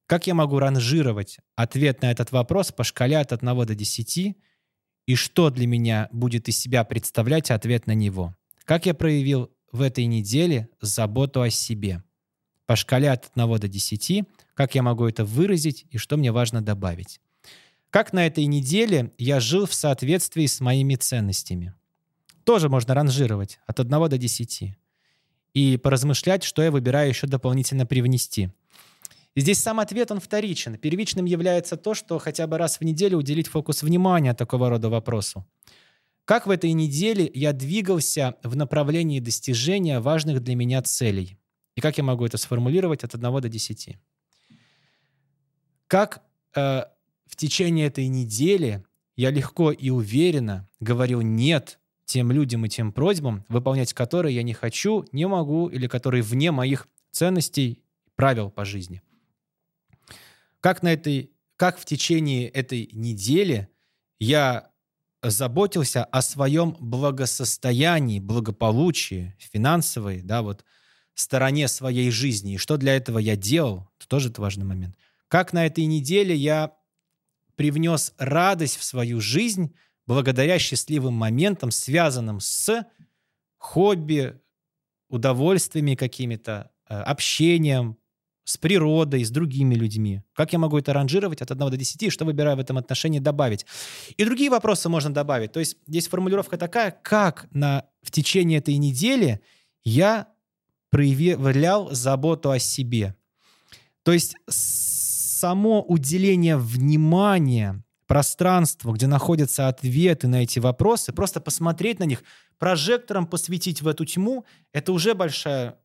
[0.05, 4.37] Как я могу ранжировать ответ на этот вопрос по шкале от 1 до 10?
[5.07, 8.35] И что для меня будет из себя представлять ответ на него?
[8.63, 12.03] Как я проявил в этой неделе заботу о себе?
[12.65, 14.23] По шкале от 1 до 10,
[14.55, 17.19] как я могу это выразить и что мне важно добавить?
[17.91, 21.73] Как на этой неделе я жил в соответствии с моими ценностями?
[22.43, 24.75] Тоже можно ранжировать от 1 до 10.
[25.53, 28.49] И поразмышлять, что я выбираю еще дополнительно привнести.
[29.35, 30.77] Здесь сам ответ, он вторичен.
[30.77, 35.45] Первичным является то, что хотя бы раз в неделю уделить фокус внимания такого рода вопросу.
[36.25, 41.37] Как в этой неделе я двигался в направлении достижения важных для меня целей?
[41.75, 43.97] И как я могу это сформулировать от 1 до 10?
[45.87, 46.23] Как
[46.55, 46.83] э,
[47.27, 48.83] в течение этой недели
[49.15, 54.53] я легко и уверенно говорил «нет» тем людям и тем просьбам, выполнять которые я не
[54.53, 57.83] хочу, не могу или которые вне моих ценностей,
[58.15, 59.01] правил по жизни.
[60.59, 63.69] Как, на этой, как в течение этой недели
[64.19, 64.71] я
[65.21, 70.63] заботился о своем благосостоянии, благополучии, финансовой, да, вот,
[71.19, 72.53] стороне своей жизни.
[72.53, 74.95] И что для этого я делал, это тоже это важный момент.
[75.27, 76.73] Как на этой неделе я
[77.55, 79.73] привнес радость в свою жизнь
[80.05, 82.85] благодаря счастливым моментам, связанным с
[83.57, 84.39] хобби,
[85.09, 87.97] удовольствиями какими-то, э, общением,
[88.43, 90.21] с природой, с другими людьми.
[90.33, 93.17] Как я могу это ранжировать от 1 до 10, и что выбираю в этом отношении
[93.17, 93.65] добавить?
[94.17, 95.51] И другие вопросы можно добавить.
[95.51, 99.41] То есть здесь формулировка такая, как на, в течение этой недели
[99.83, 100.27] я
[100.95, 103.15] проявлял заботу о себе.
[104.03, 112.05] То есть само уделение внимания пространству, где находятся ответы на эти вопросы, просто посмотреть на
[112.05, 112.23] них,
[112.59, 115.77] прожектором посветить в эту тьму, это уже большая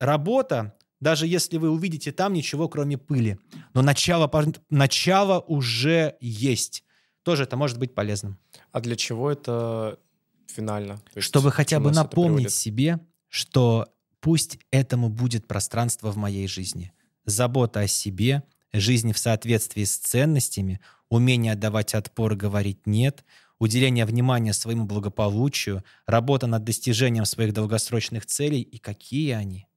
[0.00, 3.38] работа, даже если вы увидите там ничего, кроме пыли.
[3.72, 4.28] Но начало,
[4.68, 6.82] начало уже есть.
[7.22, 8.36] Тоже это может быть полезным.
[8.72, 10.00] А для чего это
[10.48, 10.96] финально?
[10.96, 12.98] То есть Чтобы хотя бы напомнить себе,
[13.28, 13.92] что
[14.26, 16.92] пусть этому будет пространство в моей жизни.
[17.26, 18.42] забота о себе,
[18.72, 23.24] жизнь в соответствии с ценностями, умение отдавать отпор и говорить «нет»,
[23.60, 29.68] уделение внимания своему благополучию, работа над достижением своих долгосрочных целей и какие они.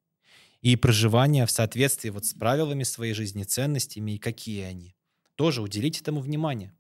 [0.62, 4.96] И проживание в соответствии вот с правилами своей жизни, ценностями и какие они.
[5.36, 6.74] Тоже уделите этому внимание.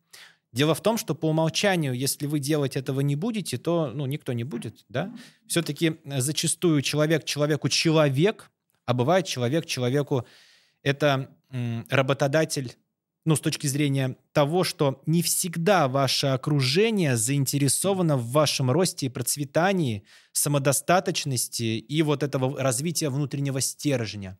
[0.52, 4.34] Дело в том, что по умолчанию, если вы делать этого не будете, то ну, никто
[4.34, 4.86] не будет.
[4.90, 5.14] Да?
[5.48, 8.50] Все-таки э, зачастую человек человеку человек,
[8.86, 10.26] а бывает человек человеку
[10.82, 11.30] это
[11.90, 12.76] работодатель
[13.26, 19.10] ну, с точки зрения того, что не всегда ваше окружение заинтересовано в вашем росте и
[19.10, 24.38] процветании, самодостаточности и вот этого развития внутреннего стержня.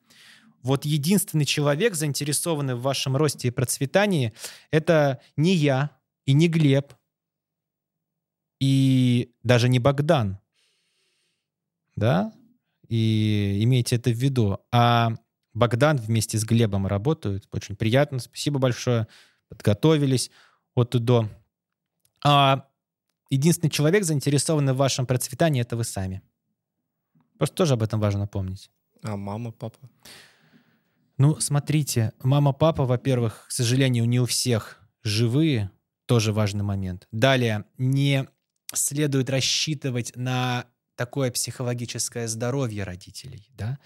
[0.61, 4.34] Вот единственный человек, заинтересованный в вашем росте и процветании,
[4.72, 5.98] это не я
[6.30, 6.93] и не Глеб,
[8.60, 10.38] и даже не Богдан.
[11.95, 12.31] Да?
[12.88, 14.60] И имейте это в виду.
[14.72, 15.15] А
[15.56, 17.47] Богдан вместе с Глебом работают.
[17.51, 18.19] Очень приятно.
[18.19, 19.07] Спасибо большое.
[19.47, 20.30] Подготовились
[20.76, 21.27] от и до.
[22.23, 22.68] А
[23.31, 26.22] единственный человек, заинтересованный в вашем процветании, это вы сами.
[27.39, 28.69] Просто тоже об этом важно помнить.
[29.01, 29.80] А мама, папа?
[31.18, 35.72] Ну, смотрите, мама, папа, во-первых, к сожалению, не у всех живые,
[36.10, 37.07] тоже важный момент.
[37.11, 38.27] Далее, не
[38.73, 40.65] следует рассчитывать на
[40.95, 43.48] такое психологическое здоровье родителей.
[43.53, 43.77] Да?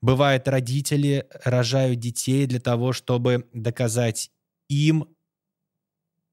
[0.00, 4.30] Бывает, родители рожают детей для того, чтобы доказать
[4.68, 5.08] им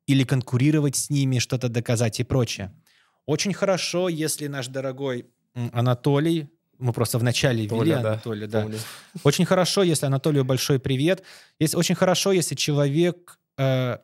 [0.05, 2.71] или конкурировать с ними, что-то доказать и прочее.
[3.25, 5.25] Очень хорошо, если наш дорогой
[5.71, 6.47] Анатолий,
[6.77, 8.61] мы просто вначале Толя, вели да, Анатолия, да.
[8.61, 8.77] Помню.
[9.23, 11.23] Очень хорошо, если Анатолию большой привет.
[11.59, 13.97] Есть очень хорошо, если человек э,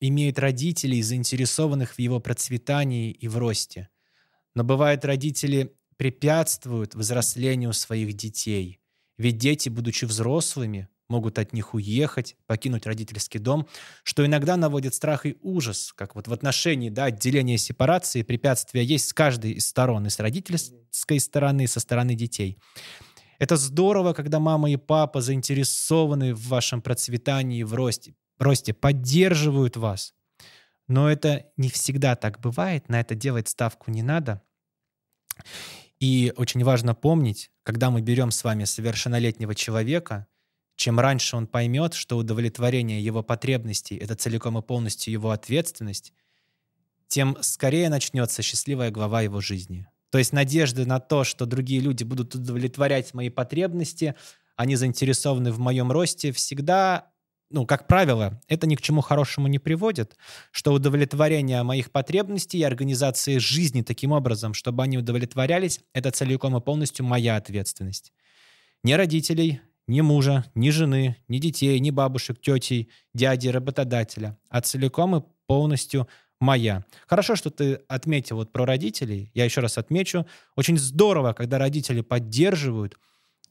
[0.00, 3.88] имеет родителей, заинтересованных в его процветании и в росте.
[4.54, 8.80] Но бывает, родители препятствуют взрослению своих детей.
[9.16, 13.66] Ведь дети, будучи взрослыми, могут от них уехать, покинуть родительский дом,
[14.02, 18.84] что иногда наводит страх и ужас, как вот в отношении да, отделения и сепарации препятствия
[18.84, 22.58] есть с каждой из сторон, и с родительской стороны, и со стороны детей.
[23.38, 30.14] Это здорово, когда мама и папа заинтересованы в вашем процветании, в росте, росте поддерживают вас.
[30.86, 34.42] Но это не всегда так бывает, на это делать ставку не надо.
[36.00, 40.26] И очень важно помнить, когда мы берем с вами совершеннолетнего человека,
[40.76, 46.12] чем раньше он поймет, что удовлетворение его потребностей— это целиком и полностью его ответственность,
[47.08, 49.88] тем скорее начнется счастливая глава его жизни.
[50.10, 54.14] То есть надежды на то, что другие люди будут удовлетворять мои потребности,
[54.56, 57.07] они заинтересованы в моем росте, всегда
[57.50, 60.16] ну, как правило, это ни к чему хорошему не приводит,
[60.50, 66.60] что удовлетворение моих потребностей и организации жизни таким образом, чтобы они удовлетворялись, это целиком и
[66.60, 68.12] полностью моя ответственность.
[68.84, 75.16] Ни родителей, ни мужа, ни жены, ни детей, ни бабушек, тетей, дяди, работодателя, а целиком
[75.16, 76.06] и полностью
[76.40, 76.84] моя.
[77.06, 79.30] Хорошо, что ты отметил вот про родителей.
[79.32, 80.26] Я еще раз отмечу.
[80.54, 82.98] Очень здорово, когда родители поддерживают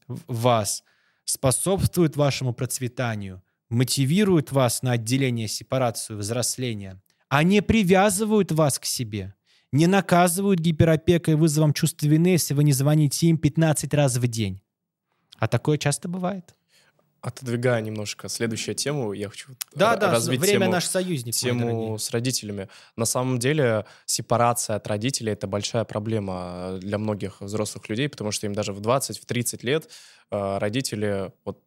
[0.06, 0.84] вас,
[1.24, 9.34] способствуют вашему процветанию– мотивируют вас на отделение, сепарацию, взросление, а не привязывают вас к себе,
[9.72, 14.62] не наказывают гиперопекой вызовом чувства вины, если вы не звоните им 15 раз в день.
[15.38, 16.54] А такое часто бывает.
[17.20, 21.34] Отодвигая немножко следующую тему, я хочу да, да, развить время тему, наш союзник.
[21.34, 22.68] Тему с родителями.
[22.94, 28.46] На самом деле сепарация от родителей— это большая проблема для многих взрослых людей, потому что
[28.46, 29.90] им даже в 20-30 лет
[30.30, 31.60] э, родители вот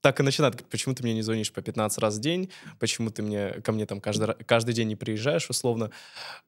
[0.00, 3.22] так и начинают, почему ты мне не звонишь по 15 раз в день, почему ты
[3.22, 5.90] мне, ко мне там каждый, каждый день не приезжаешь, условно.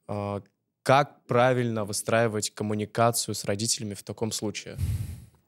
[0.06, 0.42] А,
[0.82, 4.76] как правильно выстраивать коммуникацию с родителями в таком случае?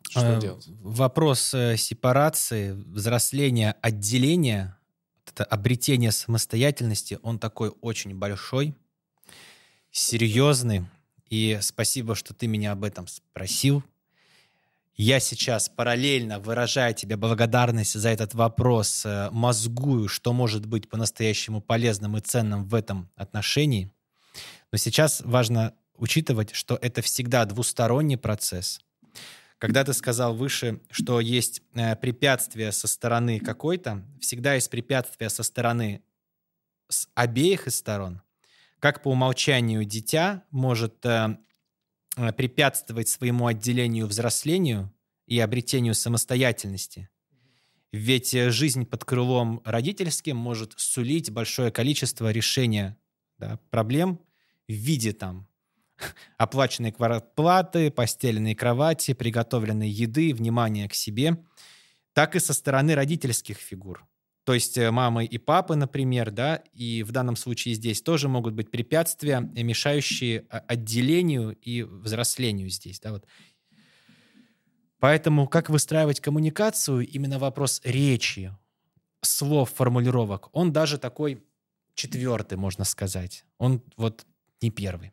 [0.09, 0.67] Что а, делать?
[0.83, 4.79] Вопрос э, сепарации, взросления, отделения,
[5.27, 8.75] это обретение самостоятельности, он такой очень большой,
[9.91, 10.85] серьезный.
[11.31, 13.83] И спасибо, что ты меня об этом спросил,
[14.97, 21.61] я сейчас параллельно, выражая тебе благодарность за этот вопрос, э, мозгую, что может быть по-настоящему
[21.61, 23.91] полезным и ценным в этом отношении.
[24.71, 28.81] Но сейчас важно учитывать, что это всегда двусторонний процесс.
[29.59, 35.43] Когда ты сказал выше, что есть э, препятствия со стороны какой-то, всегда есть препятствия со
[35.43, 36.03] стороны
[36.89, 38.23] с обеих из сторон.
[38.79, 41.37] Как по умолчанию дитя может Э,
[42.15, 44.93] препятствовать своему отделению взрослению
[45.27, 47.09] и обретению самостоятельности.
[47.93, 52.97] Ведь э, жизнь под крылом родительским может сулить большое количество решения
[53.39, 54.21] да, проблем
[54.67, 55.47] в виде там
[56.37, 61.39] оплаченной квартплаты, постеленной кровати, приготовленной еды, внимания к себе.
[62.15, 64.05] так и со стороны родительских фигур.
[64.45, 68.55] То есть э, мамы и папы, например, да, и в данном случае здесь тоже могут
[68.55, 73.27] быть препятствия, мешающие а, отделению и взрослению здесь, да, вот.
[74.99, 78.55] Поэтому как выстраивать коммуникацию, именно вопрос речи,
[79.23, 81.43] слов, формулировок, он даже такой
[81.95, 83.45] четвертый, можно сказать.
[83.59, 84.27] Он вот
[84.61, 85.13] не первый.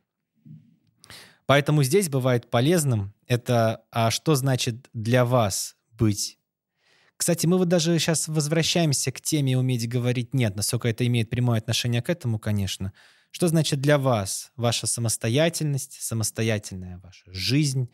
[1.45, 6.37] Поэтому здесь бывает полезным это, а что значит для вас быть
[7.21, 11.59] кстати, мы вот даже сейчас возвращаемся к теме «уметь говорить нет», насколько это имеет прямое
[11.59, 12.93] отношение к этому, конечно.
[13.29, 17.91] Что значит для вас ваша самостоятельность, самостоятельная ваша жизнь,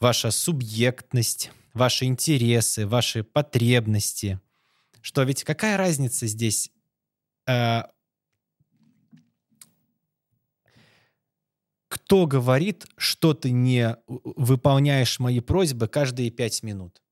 [0.00, 4.40] ваша субъектность, ваши интересы, ваши потребности?
[5.02, 6.72] Что ведь какая разница здесь?
[7.46, 7.82] Э,
[11.86, 17.02] кто говорит, что ты не выполняешь мои просьбы каждые пять минут?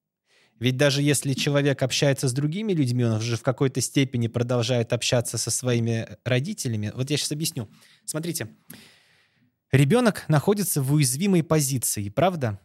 [0.60, 5.38] Ведь даже если человек общается с другими людьми, он же в какой-то степени продолжает общаться
[5.38, 6.92] со своими родителями.
[6.94, 7.68] Вот я сейчас объясню.
[8.04, 8.48] Смотрите,
[9.72, 12.60] ребенок находится в уязвимой позиции, правда?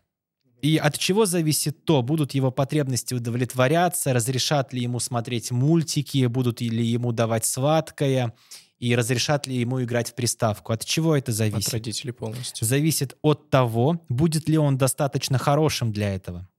[0.62, 6.60] И от чего зависит то, будут его потребности удовлетворяться, разрешат ли ему смотреть мультики, будут
[6.60, 8.34] ли ему давать сладкое,
[8.78, 10.74] и разрешат ли ему играть в приставку.
[10.74, 11.68] От чего это зависит?
[11.68, 12.68] От родителей полностью.
[12.68, 16.50] Зависит от того, будет ли он достаточно хорошим для этого.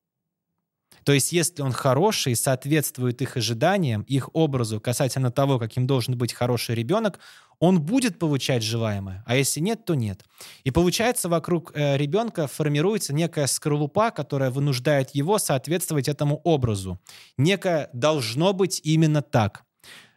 [1.06, 6.32] То есть если он хороший, соответствует их ожиданиям, их образу касательно того, каким должен быть
[6.32, 7.20] хороший ребенок,
[7.60, 10.24] он будет получать желаемое, а если нет, то нет.
[10.64, 16.98] И получается, вокруг э, ребенка формируется некая скорлупа, которая вынуждает его соответствовать этому образу.
[17.38, 19.62] Некое должно быть именно так.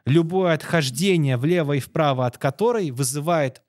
[0.07, 3.61] Любое отхождение влево и вправо от которой вызывает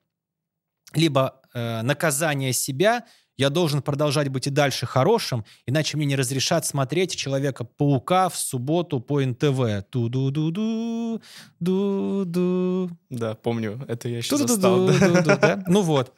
[0.95, 3.05] либо э, наказание себя,
[3.37, 8.99] я должен продолжать быть и дальше хорошим, иначе мне не разрешат смотреть Человека-паука в субботу
[8.99, 9.85] по НТВ.
[9.89, 11.21] Ту-ду-ду-ду,
[11.59, 12.89] ду-ду.
[13.09, 14.87] Да, помню, это я еще застал.
[14.87, 15.63] Да?
[15.67, 16.13] Ну вот.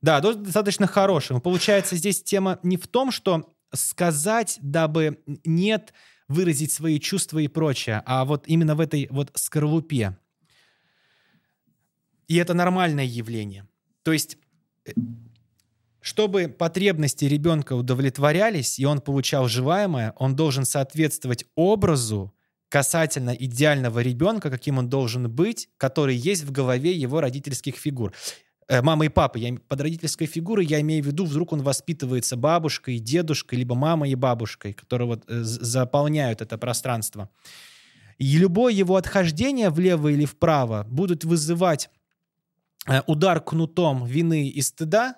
[0.00, 1.40] Да, достаточно хорошим.
[1.40, 5.92] Получается, здесь тема не в том, что сказать, дабы нет,
[6.28, 10.16] выразить свои чувства и прочее, а вот именно в этой вот скорлупе.
[12.28, 13.66] И это нормальное явление.
[14.02, 14.36] То есть
[14.84, 14.92] э,
[16.08, 22.32] чтобы потребности ребенка удовлетворялись, и он получал желаемое, он должен соответствовать образу
[22.70, 28.14] касательно идеального ребенка, каким он должен быть, который есть в голове его родительских фигур.
[28.68, 29.36] Э, мама и папа.
[29.36, 34.10] Я, под родительской фигурой я имею в виду, вдруг он воспитывается бабушкой, дедушкой, либо мамой
[34.10, 37.28] и бабушкой, которые вот э, заполняют это пространство.
[38.16, 41.90] И любое его отхождение влево или вправо будут вызывать
[42.86, 45.16] э, удар кнутом вины и стыда,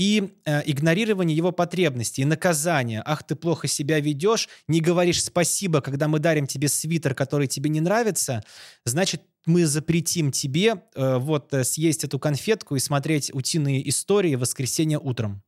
[0.00, 3.02] и э, игнорирование его потребностей, и наказание.
[3.04, 7.68] Ах, ты плохо себя ведешь, не говоришь спасибо, когда мы дарим тебе свитер, который тебе
[7.68, 8.42] не нравится,
[8.86, 14.40] значит, мы запретим тебе э, вот э, съесть эту конфетку и смотреть утиные истории в
[14.40, 15.42] воскресенье утром.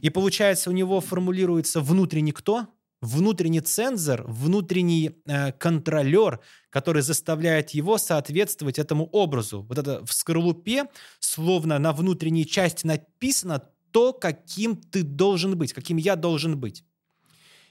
[0.00, 2.68] И получается, у него формулируется внутренний кто?
[3.02, 6.38] Внутренний цензор, внутренний э, контролер,
[6.70, 9.62] который заставляет его соответствовать этому образу.
[9.62, 10.84] Вот это в скорлупе,
[11.18, 13.60] словно на внутренней части написано
[13.90, 16.84] то, каким ты должен быть, каким я должен быть.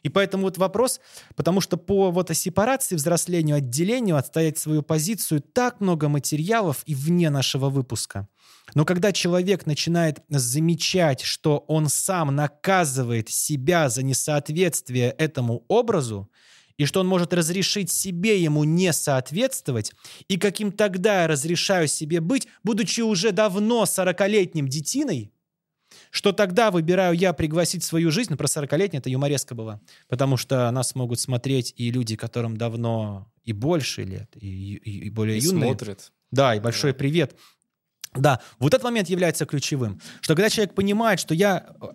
[0.03, 0.99] И поэтому вот вопрос,
[1.35, 7.29] потому что по вот сепарации, взрослению, отделению отстоять свою позицию так много материалов и вне
[7.29, 8.27] нашего выпуска.
[8.73, 16.29] Но когда человек начинает замечать, что он сам наказывает себя за несоответствие этому образу,
[16.77, 19.91] и что он может разрешить себе ему не соответствовать,
[20.27, 25.31] и каким тогда я разрешаю себе быть, будучи уже давно 40-летним детиной,
[26.11, 30.37] что тогда выбираю я пригласить в свою жизнь, ну, про 40-летний это юмореска была, потому
[30.37, 35.37] что нас могут смотреть и люди, которым давно и больше лет, и, и, и более
[35.37, 35.63] и юные.
[35.63, 36.11] смотрят.
[36.29, 36.97] Да, и большой да.
[36.99, 37.35] привет.
[38.13, 41.85] Да, вот этот момент является ключевым, что когда человек понимает, что я э,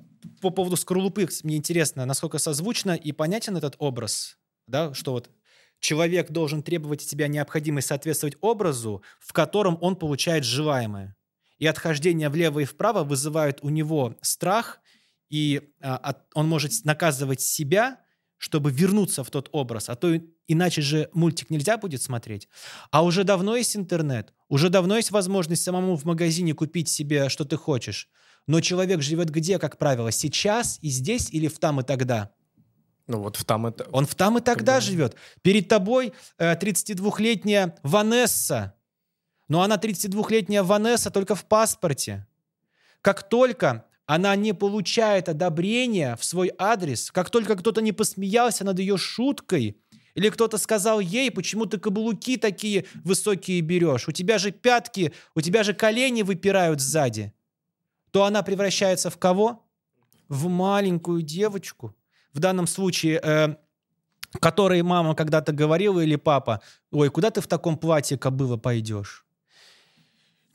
[0.41, 5.31] по поводу скорлупы, мне интересно, насколько созвучно и понятен этот образ, да, что вот
[5.79, 11.16] человек должен требовать от тебя необходимость соответствовать образу, в котором он получает желаемое
[11.59, 14.81] и отхождение влево и вправо вызывают у него страх,
[15.28, 18.01] и а, от, он может наказывать себя,
[18.39, 20.15] чтобы вернуться в тот образ, а то
[20.47, 22.49] иначе же мультик нельзя будет смотреть.
[22.91, 27.45] А уже давно есть интернет, уже давно есть возможность самому в магазине купить себе, что
[27.45, 28.09] ты хочешь.
[28.47, 32.31] Но человек живет где, как правило, сейчас и здесь или в там и тогда?
[33.09, 34.81] Ну вот в там и Он в там и тогда, тогда.
[34.81, 35.16] живет.
[35.43, 38.74] Перед тобой э, 32-летняя Ванесса,
[39.48, 42.27] но она 32-летняя Ванесса только в паспорте.
[43.01, 48.78] Как только она не получает одобрения в свой адрес, как только кто-то не посмеялся над
[48.78, 49.77] ее шуткой,
[50.14, 55.43] или кто-то сказал ей, почему ты каблуки такие высокие берешь, у тебя же пятки, у
[55.43, 57.35] тебя же колени выпирают сзади,
[58.12, 59.62] то она превращается в кого?
[60.28, 61.94] В маленькую девочку.
[62.32, 63.56] В данном случае, э,
[64.40, 69.26] которой мама когда-то говорила или папа, ой, куда ты в таком платье, кобыла, пойдешь?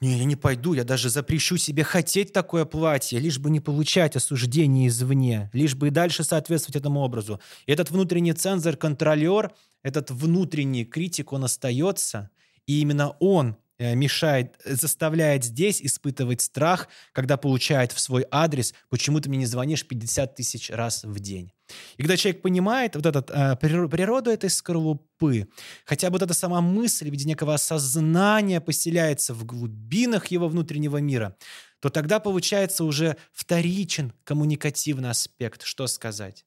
[0.01, 4.15] Не, я не пойду, я даже запрещу себе хотеть такое платье, лишь бы не получать
[4.15, 7.39] осуждение извне, лишь бы и дальше соответствовать этому образу.
[7.67, 9.53] И этот внутренний цензор, контролер,
[9.83, 12.31] этот внутренний критик, он остается,
[12.65, 18.75] и именно он Э, мешает, э, заставляет здесь испытывать страх, когда получает в свой адрес,
[18.89, 21.51] почему ты мне не звонишь 50 тысяч раз в день.
[21.97, 25.47] И когда человек понимает вот этот, э, природу этой скорлупы,
[25.85, 30.97] хотя бы вот эта сама мысль в виде некого осознания поселяется в глубинах его внутреннего
[30.97, 31.35] мира,
[31.79, 36.45] то тогда получается уже вторичен коммуникативный аспект, что сказать.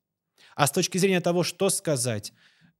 [0.54, 2.32] А с точки зрения того, что сказать,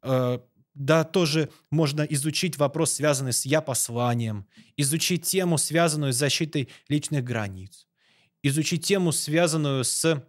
[0.03, 0.39] э,
[0.75, 4.47] да, тоже можно изучить вопрос, связанный с я-посланием,
[4.77, 7.87] изучить тему, связанную с защитой личных границ,
[8.43, 10.25] изучить тему, связанную с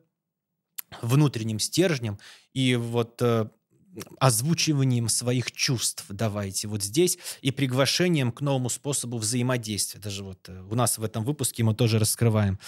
[1.01, 2.19] внутренним стержнем
[2.53, 3.49] и вот э,
[4.19, 9.99] озвучиванием своих чувств давайте вот здесь и приглашением к новому способу взаимодействия.
[9.99, 12.59] Даже вот э, у нас в этом выпуске мы тоже раскрываем.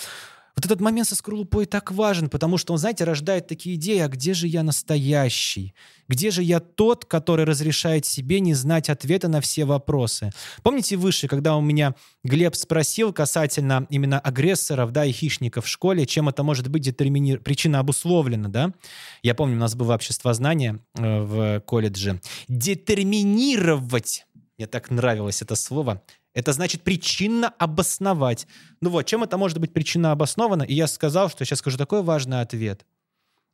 [0.57, 4.07] Вот этот момент со скорлупой так важен, потому что он, знаете, рождает такие идеи, а
[4.07, 5.75] где же я настоящий?
[6.07, 10.31] Где же я тот, который разрешает себе не знать ответа на все вопросы?
[10.63, 11.93] Помните выше, когда у меня
[12.23, 17.35] Глеб спросил касательно именно агрессоров, да, и хищников в школе, чем это может быть детермини...
[17.35, 18.73] причина обусловлена, да?
[19.21, 22.19] Я помню, у нас было общество знания э, в колледже.
[22.47, 24.25] Детерминировать
[24.57, 26.01] мне так нравилось это слово.
[26.37, 28.45] Это значит причинно обосновать.
[28.79, 30.61] Ну вот, чем это может быть причинно обосновано?
[30.61, 32.85] И я сказал, что сейчас скажу такой важный ответ,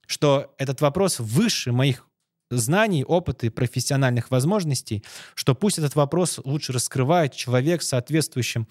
[0.06, 2.06] что этот вопрос выше моих
[2.50, 5.02] знаний, опыта и профессиональных возможностей,
[5.34, 8.68] что пусть этот вопрос лучше раскрывает человек с соответствующим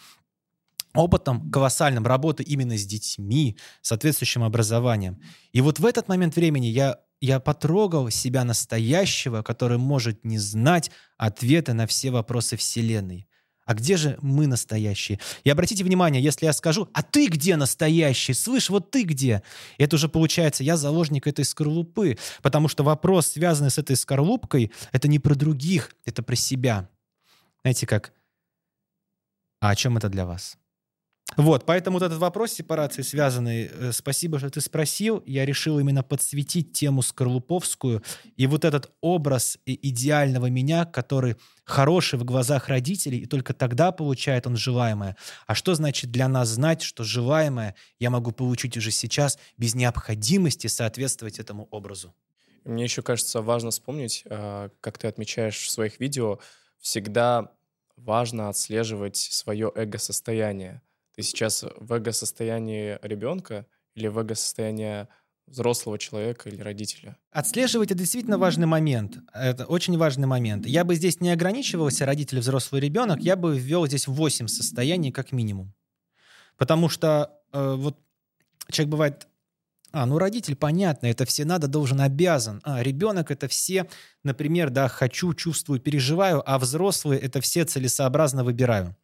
[0.92, 5.22] опытом колоссальным работы именно с детьми, соответствующим образованием.
[5.52, 10.90] И вот в этот момент времени я, я потрогал себя настоящего, который может не знать
[11.16, 13.26] ответы на все вопросы Вселенной.
[13.72, 15.18] А где же мы настоящие?
[15.44, 18.34] И обратите внимание, если я скажу, а ты где настоящий?
[18.34, 19.42] Слышь, вот ты где?
[19.78, 25.08] Это уже получается, я заложник этой скорлупы, потому что вопрос, связанный с этой скорлупкой, это
[25.08, 26.90] не про других, это про себя.
[27.62, 28.12] Знаете как?
[29.62, 30.58] А о чем это для вас?
[31.36, 36.02] Вот, поэтому вот этот вопрос сепарации связанный, э, спасибо, что ты спросил, я решил именно
[36.02, 38.02] подсветить тему скорлуповскую
[38.36, 44.46] и вот этот образ идеального меня, который хороший в глазах родителей, и только тогда получает
[44.46, 45.16] он желаемое.
[45.46, 50.66] А что значит для нас знать, что желаемое я могу получить уже сейчас без необходимости
[50.66, 52.14] соответствовать этому образу?
[52.64, 56.38] Мне еще кажется важно вспомнить, а, как ты отмечаешь в своих видео,
[56.78, 57.50] всегда
[57.96, 60.82] важно отслеживать свое эго-состояние
[61.14, 65.06] ты сейчас в эго-состоянии ребенка или в эго-состоянии
[65.46, 67.16] взрослого человека или родителя.
[67.30, 69.18] Отслеживать это действительно важный момент.
[69.34, 70.66] Это очень важный момент.
[70.66, 75.32] Я бы здесь не ограничивался родитель, взрослый ребенок, я бы ввел здесь 8 состояний как
[75.32, 75.74] минимум.
[76.56, 77.98] Потому что э, вот
[78.70, 79.28] человек бывает,
[79.90, 82.60] а, ну родитель, понятно, это все надо, должен, обязан.
[82.64, 83.88] А, ребенок это все,
[84.22, 88.96] например, да, хочу, чувствую, переживаю, а взрослые это все целесообразно выбираю.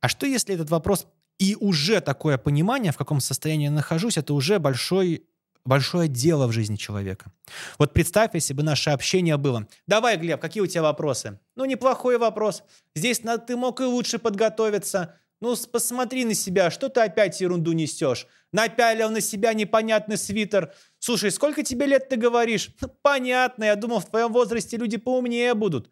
[0.00, 1.06] А что если этот вопрос
[1.38, 5.26] и уже такое понимание, в каком состоянии я нахожусь, это уже большой,
[5.64, 7.32] большое дело в жизни человека.
[7.78, 9.66] Вот представь, если бы наше общение было.
[9.86, 11.40] Давай, Глеб, какие у тебя вопросы?
[11.56, 12.62] Ну, неплохой вопрос.
[12.94, 15.16] Здесь ты мог и лучше подготовиться.
[15.40, 18.26] Ну, посмотри на себя, что ты опять ерунду несешь?
[18.52, 20.72] Напялил на себя непонятный свитер.
[21.00, 22.70] Слушай, сколько тебе лет ты говоришь?
[22.80, 25.90] Ну, понятно, я думал, в твоем возрасте люди поумнее будут.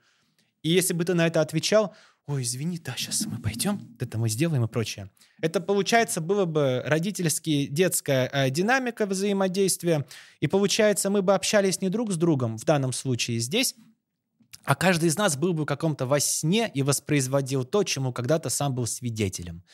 [0.62, 1.94] И если бы ты на это отвечал,
[2.26, 5.10] ой, извини, да, сейчас мы пойдем, это мы сделаем и прочее.
[5.40, 10.06] Это, получается, было бы родительски детская э, динамика взаимодействия,
[10.40, 13.74] и, получается, мы бы общались не друг с другом, в данном случае здесь,
[14.64, 18.48] а каждый из нас был бы в каком-то во сне и воспроизводил то, чему когда-то
[18.48, 19.64] сам был свидетелем.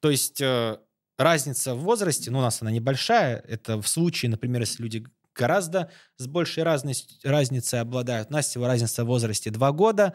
[0.00, 0.78] То есть э,
[1.18, 5.04] разница в возрасте, ну, у нас она небольшая, это в случае, например, если люди
[5.36, 8.30] гораздо с большей разность, разницей обладают.
[8.30, 10.14] У нас всего разница в возрасте два года.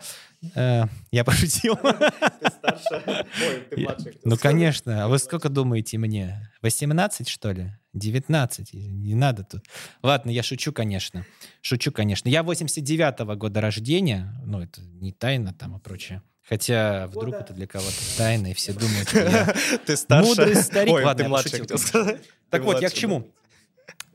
[0.56, 1.76] Э, я пошутил.
[2.42, 3.26] Ты старше.
[3.48, 4.14] Ой, ты младше.
[4.24, 5.06] Ну, конечно.
[5.06, 6.52] А вы сколько думаете мне?
[6.62, 7.72] 18, что ли?
[7.94, 8.74] 19.
[8.74, 9.66] Не надо тут.
[10.02, 11.26] Ладно, я шучу, конечно.
[11.62, 12.30] Шучу, конечно.
[12.30, 14.34] Я 89-го года рождения.
[14.46, 16.22] Ну, это не тайна там и прочее.
[16.48, 20.28] Хотя вдруг это для кого-то тайна, и все думают, что я Ты старше.
[20.28, 20.94] мудрый старик.
[20.94, 22.22] Ой, Ладно, ты младше, хотел сказать.
[22.50, 23.32] Так вот, я к чему?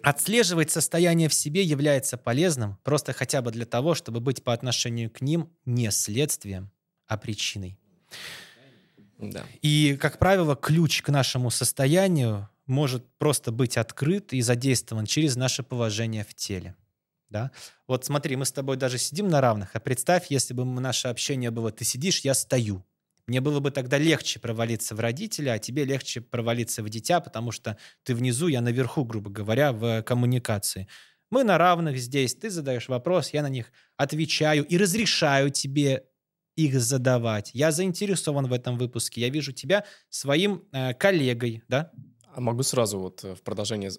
[0.06, 5.10] Отслеживать состояние в себе является полезным просто хотя бы для того, чтобы быть по отношению
[5.10, 6.70] к ним не следствием,
[7.08, 7.76] а причиной.
[9.18, 9.44] Да.
[9.62, 15.64] И, как правило, ключ к нашему состоянию может просто быть открыт и задействован через наше
[15.64, 16.76] положение в теле.
[17.28, 17.50] Да?
[17.88, 21.50] Вот смотри, мы с тобой даже сидим на равных, а представь, если бы наше общение
[21.50, 22.84] было «ты сидишь, я стою».
[23.26, 27.50] Мне было бы тогда легче провалиться в родителя, а тебе легче провалиться в дитя, потому
[27.50, 30.86] что ты внизу, я наверху, грубо говоря, в коммуникации.
[31.30, 36.04] Мы на равных здесь, ты задаешь вопрос, я на них отвечаю и разрешаю тебе
[36.56, 37.50] их задавать.
[37.52, 39.20] Я заинтересован в этом выпуске.
[39.20, 41.90] Я вижу тебя своим э, коллегой, да?
[42.34, 43.90] А могу сразу вот э, в продолжение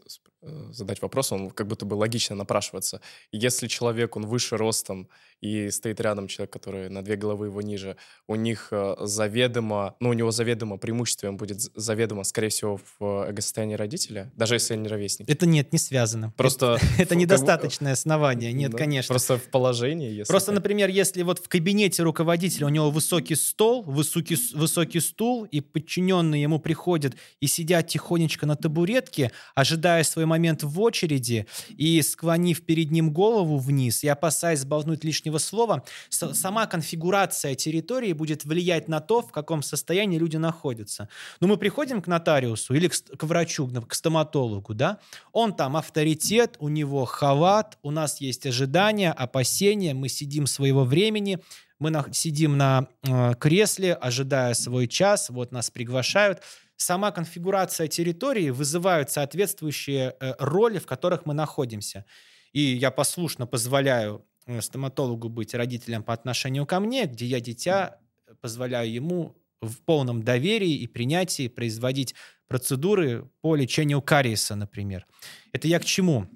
[0.71, 3.01] задать вопрос, он как будто бы логично напрашивается.
[3.31, 5.09] Если человек, он выше ростом,
[5.41, 7.95] и стоит рядом человек, который на две головы его ниже,
[8.27, 13.25] у них э, заведомо, ну, у него заведомо преимуществом будет з- заведомо, скорее всего, в
[13.25, 15.29] э, эго-состоянии родителя, даже если они ровесники.
[15.29, 16.33] Это нет, не связано.
[16.37, 16.79] Просто...
[16.97, 18.51] Это, недостаточное основание.
[18.51, 19.13] Нет, конечно.
[19.13, 20.23] Просто в положении.
[20.23, 25.61] Просто, например, если вот в кабинете руководителя у него высокий стол, высокий, высокий стул, и
[25.61, 32.65] подчиненные ему приходят и сидят тихонечко на табуретке, ожидая свой момент в очереди, и склонив
[32.65, 38.99] перед ним голову вниз, и опасаясь сболтнуть лишнего слова, сама конфигурация территории будет влиять на
[38.99, 41.09] то, в каком состоянии люди находятся.
[41.39, 44.99] Но мы приходим к нотариусу или к, к врачу, к стоматологу, да,
[45.31, 51.39] он там авторитет, у него халат, у нас есть ожидания, опасения, мы сидим своего времени,
[51.79, 56.41] мы на- сидим на э, кресле, ожидая свой час, вот нас приглашают.
[56.77, 62.05] Сама конфигурация территории вызывает соответствующие э, роли, в которых мы находимся.
[62.53, 67.99] И я послушно позволяю э, стоматологу быть родителем по отношению ко мне, где я дитя
[68.41, 72.13] позволяю ему в полном доверии и принятии производить
[72.47, 75.07] процедуры по лечению кариеса, например.
[75.53, 76.27] Это я к чему?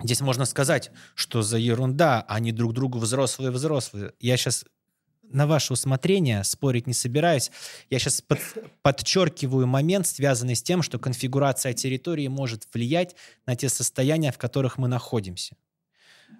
[0.00, 4.12] Здесь можно сказать, что за ерунда, они друг другу взрослые-взрослые.
[4.20, 4.64] Я сейчас
[5.30, 7.50] на ваше усмотрение спорить не собираюсь.
[7.90, 8.40] Я сейчас под-
[8.82, 14.78] подчеркиваю момент, связанный с тем, что конфигурация территории может влиять на те состояния, в которых
[14.78, 15.56] мы находимся.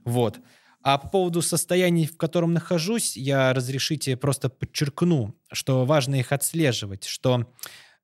[0.05, 0.39] Вот.
[0.83, 7.05] А по поводу состояний, в котором нахожусь, я разрешите просто подчеркну, что важно их отслеживать,
[7.05, 7.53] что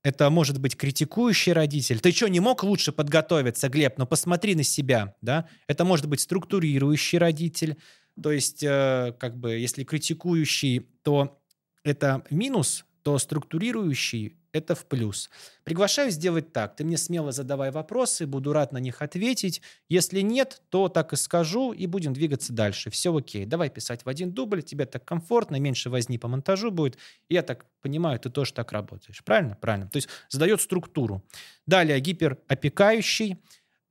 [0.02, 1.98] это может быть критикующий родитель.
[1.98, 3.97] Ты что, не мог лучше подготовиться, Глеб?
[3.97, 5.48] Ну посмотри на себя, да?
[5.66, 7.78] Это может быть структурирующий родитель.
[8.20, 11.40] То есть, э, как бы, если критикующий, то
[11.82, 15.30] это минус, то структурирующий— это в плюс.
[15.64, 16.76] Приглашаю сделать так.
[16.76, 19.60] Ты мне смело задавай вопросы, буду рад на них ответить.
[19.88, 22.88] Если нет, то так и скажу, и будем двигаться дальше.
[22.88, 23.46] Все окей.
[23.46, 26.96] Давай писать в один дубль, тебе так комфортно, меньше возни по монтажу будет.
[27.28, 29.22] Я так понимаю, ты тоже так работаешь.
[29.24, 29.58] Правильно?
[29.60, 29.88] Правильно.
[29.88, 31.24] То есть задает структуру.
[31.66, 33.42] Далее гиперопекающий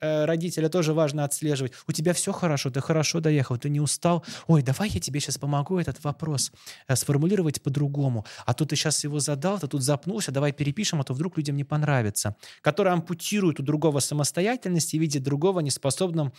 [0.04, 1.74] э, родителя тоже важно отслеживать.
[1.88, 4.24] У тебя все хорошо, ты хорошо доехал, ты не устал.
[4.48, 6.52] Ой, давай я тебе сейчас помогу этот вопрос
[6.88, 8.26] э, сформулировать по-другому.
[8.46, 11.56] А то ты сейчас его задал, ты тут запнулся, давай перепишем, а то вдруг людям
[11.56, 12.36] не понравится.
[12.62, 16.34] Который ампутирует у другого самостоятельность и видит другого неспособным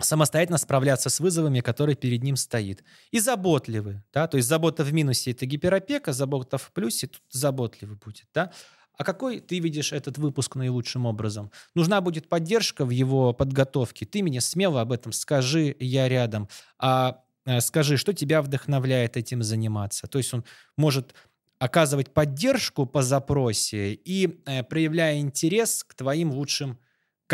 [0.00, 2.84] самостоятельно справляться с вызовами, которые перед ним стоит.
[3.10, 7.96] И заботливый, да, то есть забота в минусе– это гиперопека, забота в плюсе– тут заботливый
[7.96, 8.50] будет, да.
[8.96, 11.50] А какой ты видишь этот выпуск наилучшим образом?
[11.74, 14.06] Нужна будет поддержка в его подготовке.
[14.06, 16.48] Ты мне смело об этом скажи, я рядом.
[16.78, 20.06] А э, скажи, что тебя вдохновляет этим заниматься.
[20.06, 20.44] То есть он
[20.76, 21.14] может
[21.58, 26.78] оказывать поддержку по запросе и э, проявляя интерес к твоим лучшим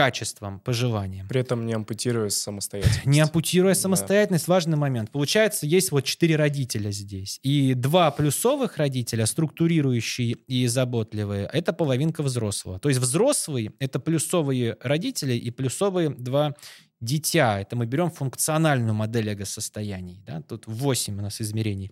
[0.01, 1.29] качествам, пожеланиям.
[1.29, 3.05] При этом не ампутируя самостоятельность.
[3.05, 3.81] Не ампутируя Да.
[3.81, 5.11] самостоятельность, важный момент.
[5.11, 7.39] Получается, есть вот четыре родителя здесь.
[7.43, 12.79] И два плюсовых родителя, структурирующие и заботливые, это половинка взрослого.
[12.79, 16.55] То есть взрослый— это плюсовые родители и плюсовые два
[17.03, 17.61] дитя.
[17.61, 20.23] Это мы берем функциональную модель эго-состояний.
[20.27, 20.41] Да?
[20.41, 21.91] Тут 8 у нас измерений.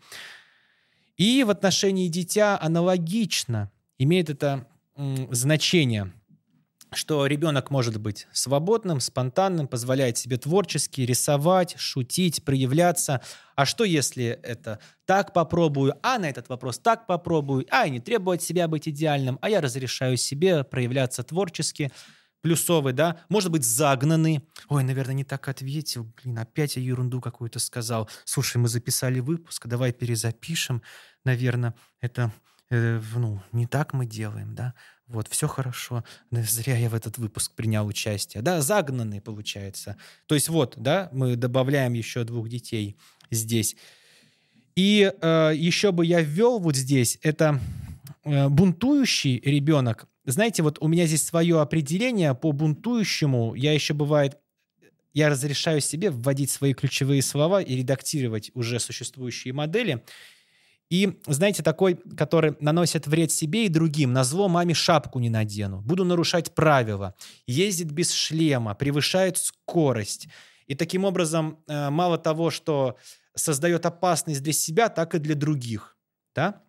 [1.19, 4.67] И в отношении дитя аналогично имеет это
[5.31, 6.11] значение–
[6.92, 13.20] что ребенок может быть свободным, спонтанным, позволяет себе творчески рисовать, шутить, проявляться.
[13.57, 18.00] А что если это так попробую, а на этот вопрос так попробую, а и не
[18.00, 21.91] требую от себя быть идеальным, а я разрешаю себе проявляться творчески,
[22.41, 24.49] плюсовый, да, может быть загнанный.
[24.68, 26.12] Ой, наверное, не так ответил.
[26.23, 28.08] Блин, опять я ерунду какую-то сказал.
[28.25, 30.83] Слушай, мы записали выпуск, давай перезапишем.
[31.25, 32.33] Наверное, это
[32.71, 34.75] э, ну, не так мы делаем, да.
[35.07, 36.05] Вот, все хорошо.
[36.31, 38.43] Зря я в этот выпуск принял участие.
[38.43, 39.97] Да, загнанный получается.
[40.27, 42.97] То есть вот, да, мы добавляем еще двух детей
[43.31, 43.77] здесь.
[44.77, 47.59] И э, еще бы я ввел вот здесь, это
[48.25, 50.07] э, бунтующий ребенок.
[50.25, 53.55] Знаете, вот у меня здесь свое определение по бунтующему.
[53.55, 54.37] Я еще бывает,
[55.15, 60.05] я разрешаю себе вводить свои ключевые слова и редактировать уже существующие модели.
[60.91, 65.81] И, знаете, такой, который наносит вред себе и другим, на зло маме шапку не надену,
[65.83, 67.15] буду нарушать правила,
[67.47, 70.28] ездит без шлема, превышает скорость.
[70.67, 72.97] И таким образом, э, мало того, что
[73.34, 75.97] создает опасность для себя, так и для других.
[76.34, 76.62] Да?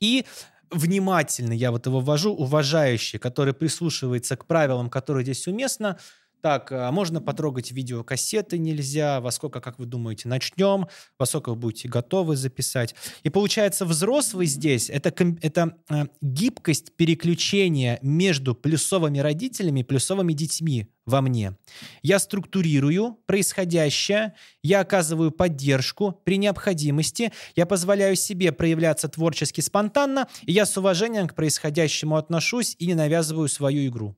[0.00, 0.24] И
[0.70, 5.98] внимательный, я вот его ввожу, уважающий, который прислушивается к правилам, которые здесь уместно,
[6.40, 10.86] так, а можно потрогать видеокассеты нельзя, во сколько, как вы думаете, начнем,
[11.18, 12.94] во сколько вы будете готовы записать.
[13.22, 20.88] И получается, взрослый здесь это, это э, гибкость переключения между плюсовыми родителями и плюсовыми детьми
[21.08, 21.56] во мне.
[22.02, 30.52] Я структурирую происходящее, я оказываю поддержку при необходимости, я позволяю себе проявляться творчески спонтанно, и
[30.52, 34.16] я с уважением к происходящему отношусь и не навязываю свою игру.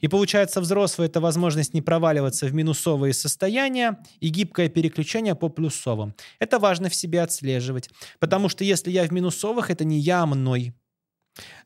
[0.00, 6.14] И получается, взрослый— это возможность не проваливаться в минусовые состояния и гибкое переключение по плюсовым.
[6.38, 7.90] Это важно в себе отслеживать.
[8.18, 10.74] Потому что если я в минусовых, это не я, а мной.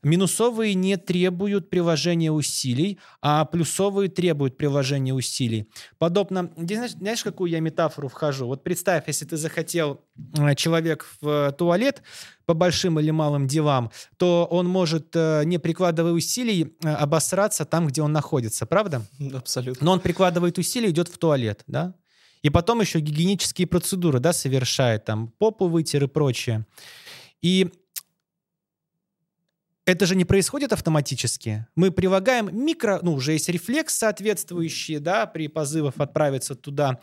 [0.03, 5.69] Минусовые не требуют приложения усилий, а плюсовые требуют приложения усилий.
[5.99, 8.47] Подобно, знаешь, знаешь, какую я метафору вхожу?
[8.47, 10.01] Вот представь, если ты захотел
[10.39, 12.03] э, человек в туалет
[12.47, 17.87] по большим или малым делам, то он может, э, не прикладывая усилий, э, обосраться там,
[17.87, 19.03] где он находится, правда?
[19.33, 19.85] Абсолютно.
[19.85, 21.95] Но он прикладывает усилия, идет в туалет, да?
[22.43, 26.67] И потом еще гигиенические процедуры, да, совершает, там, попу вытер и прочее.
[27.43, 27.71] И
[29.91, 31.67] это же не происходит автоматически.
[31.75, 37.01] Мы прилагаем микро, ну, уже есть рефлекс соответствующий, да, при позывах отправиться туда.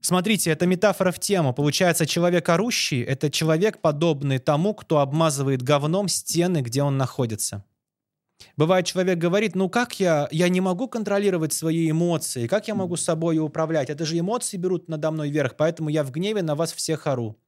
[0.00, 1.52] Смотрите, это метафора в тему.
[1.52, 7.64] Получается, человек орущий— это человек, подобный тому, кто обмазывает говном стены, где он находится.
[8.56, 12.96] Бывает, человек говорит, ну как я, я не могу контролировать свои эмоции, как я могу
[12.96, 13.90] собой управлять?
[13.90, 17.38] Это же эмоции берут надо мной вверх, поэтому я в гневе на вас всех ору.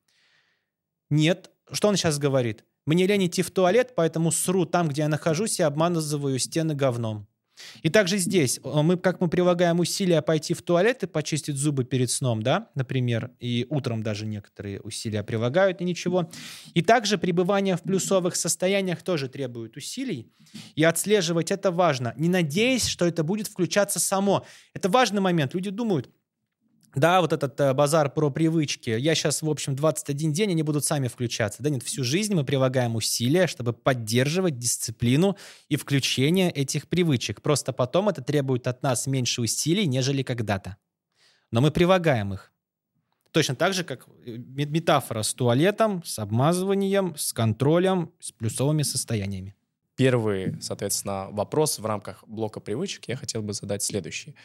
[1.11, 2.65] Нет, что он сейчас говорит?
[2.89, 7.27] Мне лень идти в туалет, поэтому сру там, где я нахожусь, и обманываю стены говном.
[7.83, 11.85] И также здесь, э, мы, как мы прилагаем усилия пойти в туалет и почистить зубы
[11.85, 16.31] перед сном, да, например, и утром даже некоторые усилия прилагают, и ничего.
[16.73, 20.33] И также пребывание в плюсовых состояниях тоже требует усилий,
[20.75, 24.47] и отслеживать это важно, не надеясь, что это будет включаться само.
[24.73, 25.53] Это важный момент.
[25.53, 26.09] Люди думают,
[26.99, 28.91] да, вот этот э, базар про привычки.
[28.91, 31.63] Я сейчас, в общем, 21 день, они будут сами включаться.
[31.63, 35.37] Да нет, всю жизнь мы прилагаем усилия, чтобы поддерживать дисциплину
[35.69, 37.43] и включение этих привычек.
[37.43, 40.77] Просто потом это требует от нас меньше усилий, нежели когда-то.
[41.51, 42.53] Но мы прилагаем их.
[43.33, 49.55] Точно так же, как э, метафора с туалетом, с обмазыванием, с контролем, с плюсовыми состояниями.
[49.97, 54.37] Первый, соответственно, вопрос в рамках блока привычек я хотел бы задать следующий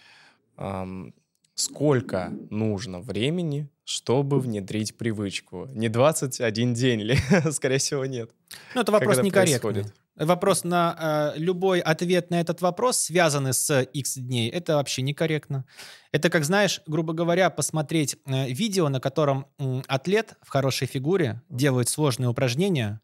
[1.56, 5.68] сколько нужно времени, чтобы внедрить привычку?
[5.74, 7.18] Не 21 день ли?
[7.52, 8.32] Скорее всего, нет.
[8.76, 9.86] Ну, это вопрос некорректный.
[10.16, 15.66] Вопрос на э, любой ответ на этот вопрос, связанный с X дней, это вообще некорректно.
[16.12, 21.42] Это как, знаешь, грубо говоря, посмотреть э, видео, на котором э, атлет в хорошей фигуре
[21.50, 23.02] делает сложные упражнения,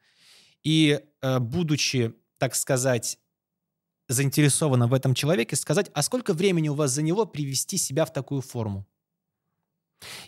[0.63, 3.17] и, э, будучи, так сказать,
[4.09, 8.11] заинтересована в этом человеке, сказать, а сколько времени у вас за него привести себя в
[8.11, 8.85] такую форму?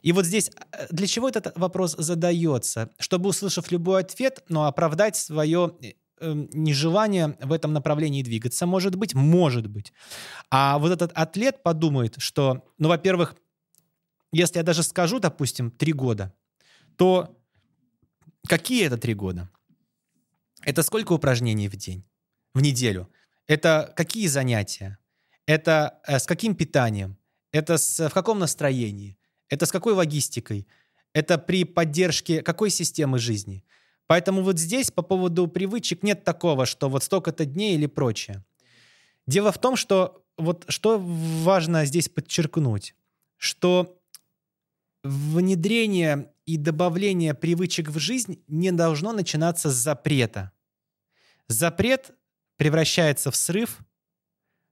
[0.01, 2.91] И вот здесь э, для чего этот вопрос задается?
[2.99, 8.95] Чтобы, услышав любой ответ, но оправдать свое э, эм, нежелание в этом направлении двигаться, может
[8.95, 9.93] быть, может быть.
[10.49, 13.35] А вот этот атлет подумает, что, ну, во-первых,
[14.31, 16.33] если я даже скажу, допустим, три года,
[16.97, 17.37] то
[18.47, 19.49] какие это три года?
[20.63, 22.05] Это сколько упражнений в день,
[22.53, 23.09] в неделю?
[23.51, 24.97] Это какие занятия?
[25.45, 27.17] Это э, с каким питанием?
[27.51, 29.17] Это с, в каком настроении?
[29.49, 30.65] Это с какой логистикой?
[31.11, 33.65] Это при поддержке какой системы жизни?
[34.07, 38.41] Поэтому вот здесь по поводу привычек нет такого, что вот столько-то дней или прочее.
[39.27, 42.95] Дело в том, что вот что важно здесь подчеркнуть,
[43.35, 43.99] что
[45.03, 50.53] внедрение и добавление привычек в жизнь не должно начинаться с запрета.
[51.49, 52.13] Запрет
[52.61, 53.79] превращается в срыв,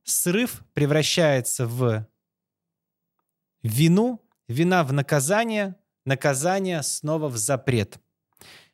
[0.03, 2.05] срыв превращается в
[3.63, 7.97] вину, вина в наказание, наказание снова в запрет.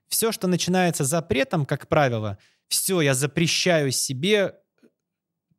[0.09, 2.37] Все, что начинается запретом, как правило,
[2.67, 4.55] все, я запрещаю себе,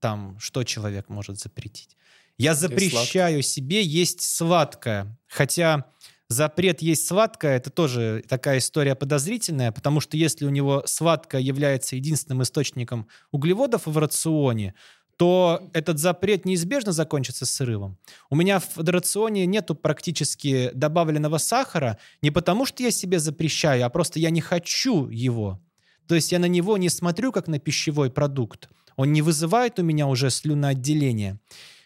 [0.00, 1.96] там, что человек может запретить?
[2.36, 5.18] Я запрещаю себе есть сладкое.
[5.28, 5.86] Хотя
[6.28, 11.96] запрет есть сладкое, это тоже такая история подозрительная, потому что если у него сладкое является
[11.96, 14.74] единственным источником углеводов в рационе,
[15.16, 17.96] то этот запрет неизбежно закончится срывом.
[18.28, 23.88] У меня в рационе нету практически добавленного сахара не потому, что я себе запрещаю, а
[23.88, 25.60] просто я не хочу его.
[26.06, 28.68] То есть я на него не смотрю как на пищевой продукт.
[28.96, 31.38] Он не вызывает у меня уже слюноотделение.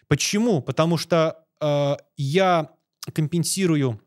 [0.07, 0.61] Почему?
[0.61, 2.71] Потому что э, я
[3.13, 4.01] компенсирую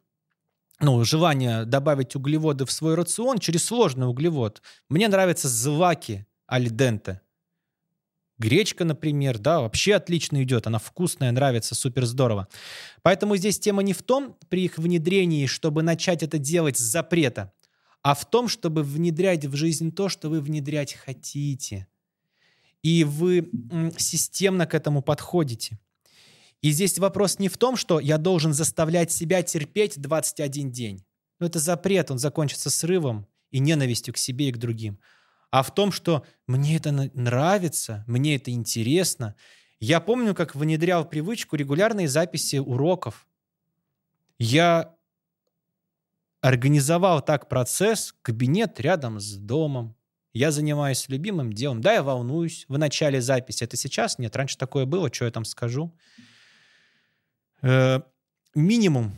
[0.80, 4.62] ну, желание добавить углеводы в свой рацион через сложный углевод.
[4.88, 7.20] Мне нравятся злаки альденте.
[8.38, 12.48] Гречка, например, да, вообще отлично идет, она вкусная, нравится, супер здорово.
[13.02, 17.52] Поэтому здесь тема не в том, при их внедрении, чтобы начать это делать с запрета,
[18.02, 21.86] а в том, чтобы внедрять в жизнь то, что вы внедрять хотите.
[22.82, 23.50] И вы
[23.96, 25.78] системно к этому подходите.
[26.64, 31.04] И здесь вопрос не в том, что я должен заставлять себя терпеть 21 день.
[31.38, 34.98] Но это запрет, он закончится срывом и ненавистью к себе и к другим
[35.54, 39.36] а в том, что мне это нравится, мне это интересно.
[39.78, 43.28] Я помню, как внедрял привычку регулярные записи уроков.
[44.36, 44.96] Я
[46.40, 49.94] организовал так процесс, кабинет рядом с домом.
[50.32, 51.80] Я занимаюсь любимым делом.
[51.80, 53.62] Да, я волнуюсь в начале записи.
[53.62, 54.34] Это сейчас нет.
[54.34, 55.96] Раньше такое было, что я там скажу.
[57.66, 58.02] Э,
[58.54, 59.14] минимум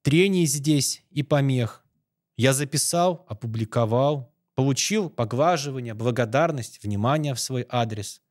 [0.00, 1.84] трений здесь и помех.
[2.38, 8.22] Я записал, опубликовал, получил поглаживание, благодарность, внимание в свой адрес.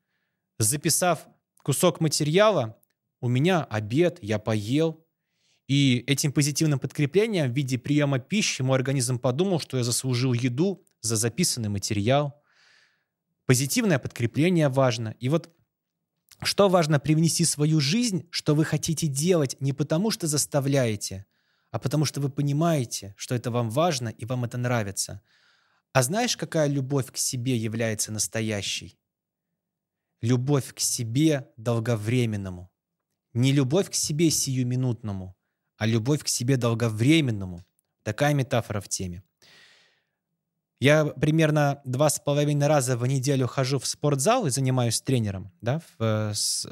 [0.57, 1.27] Записав
[1.63, 2.79] кусок материала,
[3.19, 5.05] у меня обед, я поел,
[5.67, 10.83] и этим позитивным подкреплением в виде приема пищи мой организм подумал, что я заслужил еду
[11.01, 12.41] за записанный материал.
[13.45, 15.15] Позитивное подкрепление важно.
[15.19, 15.51] И вот
[16.41, 21.25] что важно привнести в свою жизнь, что вы хотите делать не потому, что заставляете,
[21.71, 25.21] а потому что вы понимаете, что это вам важно и вам это нравится–
[25.93, 28.97] а знаешь, какая любовь к себе является настоящей?
[30.21, 32.71] Любовь к себе долговременному.
[33.33, 35.35] Не любовь к себе сиюминутному,
[35.77, 37.65] а любовь к себе долговременному.
[38.03, 39.23] Такая метафора в теме.
[40.81, 45.51] Я примерно два с половиной раза в неделю хожу в спортзал и занимаюсь тренером.
[45.61, 46.67] Да, в, с...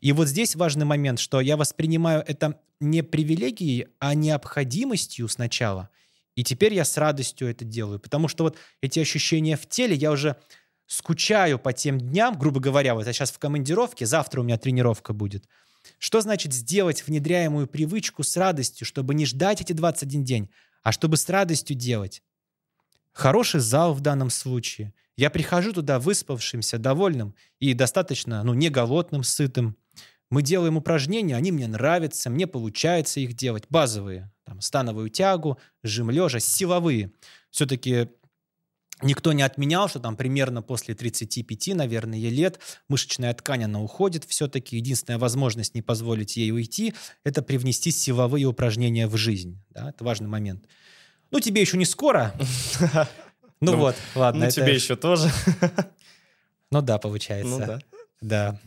[0.00, 5.88] И вот здесь важный момент, что я воспринимаю это не привилегией, а необходимостью сначала–
[6.36, 10.12] и теперь я с радостью это делаю, потому что вот эти ощущения в теле, я
[10.12, 10.36] уже
[10.86, 15.14] скучаю по тем дням, грубо говоря, вот я сейчас в командировке, завтра у меня тренировка
[15.14, 15.48] будет.
[15.98, 20.50] Что значит сделать внедряемую привычку с радостью, чтобы не ждать эти 21 день,
[20.82, 22.22] а чтобы с радостью делать?
[23.16, 24.92] Хороший зал в данном случае.
[25.16, 29.74] Я прихожу туда выспавшимся, довольным и достаточно, ну, не голодным, сытым.
[30.28, 34.30] Мы делаем упражнения, они мне нравятся, мне получается их делать, базовые.
[34.44, 37.10] Там, становую тягу, жим лежа, силовые.
[37.50, 38.10] Все-таки
[39.00, 44.76] никто не отменял, что там примерно после 35, наверное, лет мышечная ткань, она уходит все-таки.
[44.76, 46.92] Единственная возможность не позволить ей уйти–
[47.24, 49.64] это привнести силовые упражнения в жизнь.
[49.70, 49.88] Да?
[49.88, 50.66] Это важный момент.
[51.30, 52.34] Ну, тебе еще не скоро.
[53.58, 54.44] Ну, ну вот, ладно.
[54.44, 55.30] Ну, тебе еще тоже.
[56.70, 57.48] Ну да, получается.
[57.48, 57.78] Ну да.
[58.20, 58.60] Да.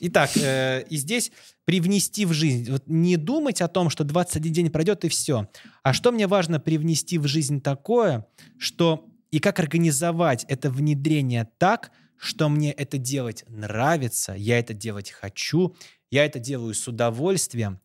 [0.00, 1.32] Итак, э, и здесь
[1.64, 5.48] привнести в жизнь, вот не думать о том, что 21 день пройдет и все,
[5.82, 8.26] а что мне важно привнести в жизнь такое,
[8.58, 15.10] что и как организовать это внедрение так, что мне это делать нравится, я это делать
[15.10, 15.76] хочу,
[16.10, 17.80] я это делаю с удовольствием,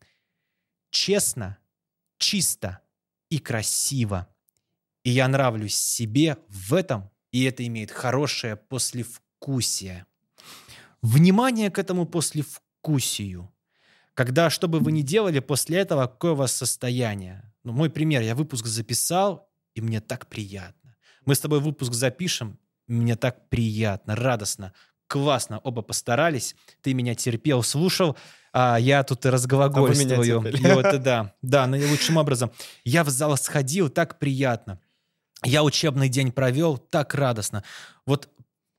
[0.90, 1.58] честно,
[2.18, 2.80] чисто
[3.30, 4.28] и красиво.
[5.04, 10.06] И я нравлюсь себе в этом, и это имеет хорошее послевкусие.
[11.02, 13.52] Внимание к этому послевкусию.
[14.14, 17.52] Когда, что бы вы ни делали, после этого какое у вас состояние?
[17.64, 20.95] Ну, мой пример, я выпуск записал, и мне так приятно.
[21.26, 24.74] Мы с тобой выпуск запишем, мне так приятно, радостно,
[25.08, 28.17] классно, оба постарались, ты меня терпел, слушал,
[28.53, 30.40] а я тут разглагольствую.
[30.40, 32.51] А вот, да, да, наилучшим образом.
[32.84, 34.80] Я в зал сходил, так приятно.
[35.43, 37.64] Я учебный день провел, так радостно.
[38.06, 38.30] Вот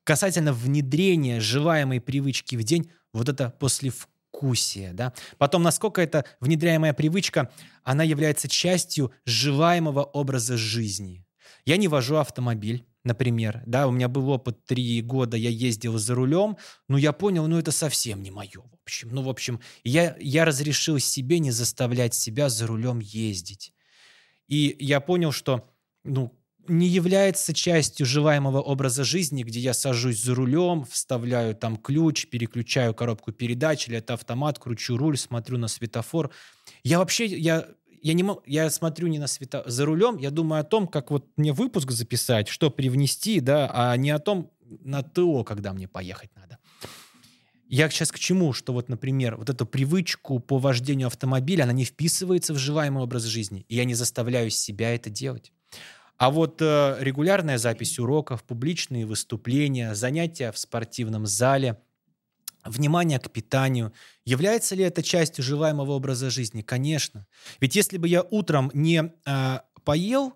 [0.03, 5.13] касательно внедрения желаемой привычки в день, вот это послевкусие, да.
[5.37, 7.51] Потом, насколько эта внедряемая привычка,
[7.83, 11.23] она является частью желаемого образа жизни.
[11.65, 16.15] Я не вожу автомобиль, например, да, у меня был опыт три года, я ездил за
[16.15, 19.09] рулем, но я понял, ну это совсем не мое, в общем.
[19.11, 23.73] Ну, в общем, я, я разрешил себе не заставлять себя за рулем ездить.
[24.47, 25.69] И я понял, что,
[26.03, 26.37] ну,
[26.69, 32.93] не является частью желаемого образа жизни, где я сажусь за рулем, вставляю там ключ, переключаю
[32.93, 36.31] коробку передач, или это автомат, кручу руль, смотрю на светофор.
[36.83, 37.67] Я вообще, я,
[38.01, 41.25] я не я смотрю не на света за рулем, я думаю о том, как вот
[41.37, 46.31] мне выпуск записать, что привнести, да, а не о том на ТО, когда мне поехать
[46.35, 46.57] надо.
[47.69, 48.53] Я сейчас к чему?
[48.53, 53.23] Что вот, например, вот эту привычку по вождению автомобиля, она не вписывается в желаемый образ
[53.23, 55.51] жизни, и я не заставляю себя это делать.
[56.17, 61.77] А вот э, регулярная запись уроков, публичные выступления, занятия в спортивном зале,
[62.69, 63.93] внимание к питанию,
[64.25, 66.61] является ли это частью желаемого образа жизни?
[66.61, 67.25] Конечно.
[67.59, 70.33] Ведь если бы я утром не э, поел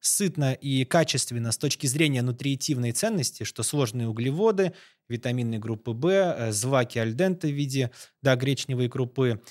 [0.00, 4.72] сытно и качественно с точки зрения нутриитивной ценности, что сложные углеводы,
[5.08, 7.90] витамины группы В, э, злаки альденты в виде
[8.22, 9.42] да, гречневой крупы,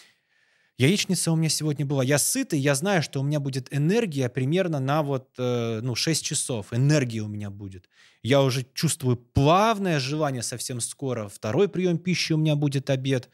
[0.80, 2.06] Яичница у меня сегодня была.
[2.06, 6.24] Я сытый, я знаю, что у меня будет энергия примерно на вот, э, ну, 6
[6.24, 6.67] часов.
[6.72, 7.90] Энергия у меня будет.
[8.24, 11.27] Я уже чувствую плавное желание совсем скоро.
[11.27, 13.30] Второй прием пищи у меня будет обед.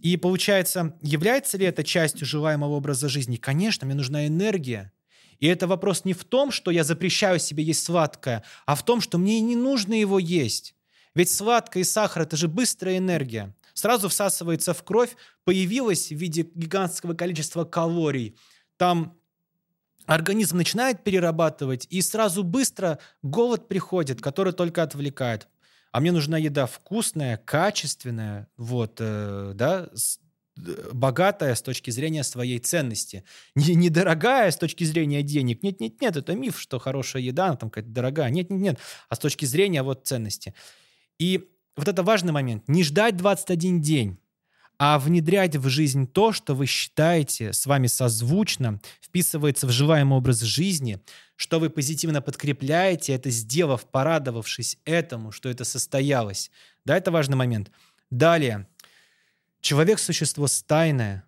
[0.00, 3.36] И получается, является ли это частью желаемого образа жизни?
[3.36, 4.92] Конечно, мне нужна энергия.
[5.38, 9.00] И это вопрос не в том, что я запрещаю себе есть сладкое, а в том,
[9.00, 10.74] что мне не нужно его есть.
[11.14, 16.42] Ведь сладкое и сахар– это же быстрая энергия сразу всасывается в кровь, появилось в виде
[16.54, 18.36] гигантского количества калорий.
[18.76, 19.20] Там
[20.06, 25.48] организм начинает перерабатывать, и сразу быстро голод приходит, который только отвлекает.
[25.92, 30.20] А мне нужна еда вкусная, качественная, вот, э, да, с,
[30.56, 33.24] э, богатая с точки зрения своей ценности.
[33.56, 35.62] Не, недорогая с точки зрения денег.
[35.62, 38.30] Нет-нет-нет, это миф, что хорошая еда, она там какая-то дорогая.
[38.30, 40.54] Нет-нет-нет, а с точки зрения вот ценности.
[41.18, 44.18] И вот это важный момент, не ждать 21 день,
[44.78, 50.40] а внедрять в жизнь то, что вы считаете с вами созвучно, вписывается в желаемый образ
[50.40, 51.00] жизни,
[51.36, 56.50] что вы позитивно подкрепляете, это сделав, порадовавшись этому, что это состоялось.
[56.86, 57.70] Да, это важный момент.
[58.10, 58.66] Далее.
[59.60, 61.24] Человек– существо стайное.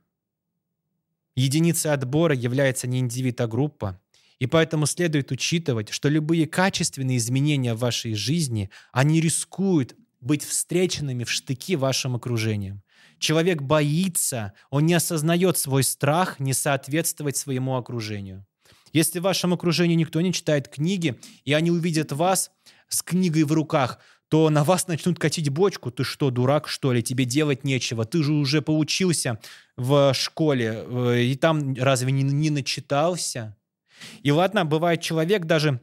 [1.36, 4.00] Единицей отбора является не индивид, а группа.
[4.38, 11.24] И поэтому следует учитывать, что любые качественные изменения в вашей жизни, они рискуют быть встреченными
[11.24, 12.82] в штыки вашим окружением.
[13.18, 18.46] Человек боится, он не осознает свой страх не соответствовать своему окружению.
[18.92, 22.50] Если в вашем окружении никто не читает книги, и они увидят вас
[22.88, 25.90] с книгой в руках, то на вас начнут катить бочку.
[25.90, 27.02] Ты что, дурак, что ли?
[27.02, 28.04] Тебе делать нечего.
[28.04, 29.38] Ты же уже поучился
[29.76, 33.56] в школе, э, и там разве не, не начитался?
[34.22, 35.80] И ладно, бывает человек даже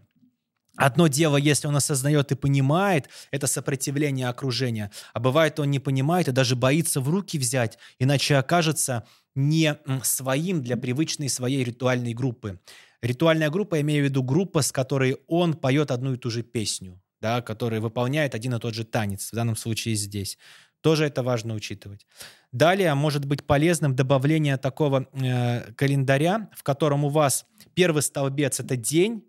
[0.80, 4.92] Одно дело, если он осознает и понимает, это сопротивление окружения.
[5.14, 10.62] А бывает, он не понимает и даже боится в руки взять, иначе окажется не своим
[10.62, 12.62] для привычной своей ритуальной группы.
[13.02, 16.44] Ритуальная группа, я имею в виду группа, с которой он поет одну и ту же
[16.44, 20.38] песню, да, которая выполняет один и тот же танец, в данном случае здесь.
[20.80, 22.08] Тоже это важно учитывать.
[22.54, 28.78] Далее может быть полезным добавление такого э, календаря, в котором у вас первый столбец– это
[28.78, 29.29] день,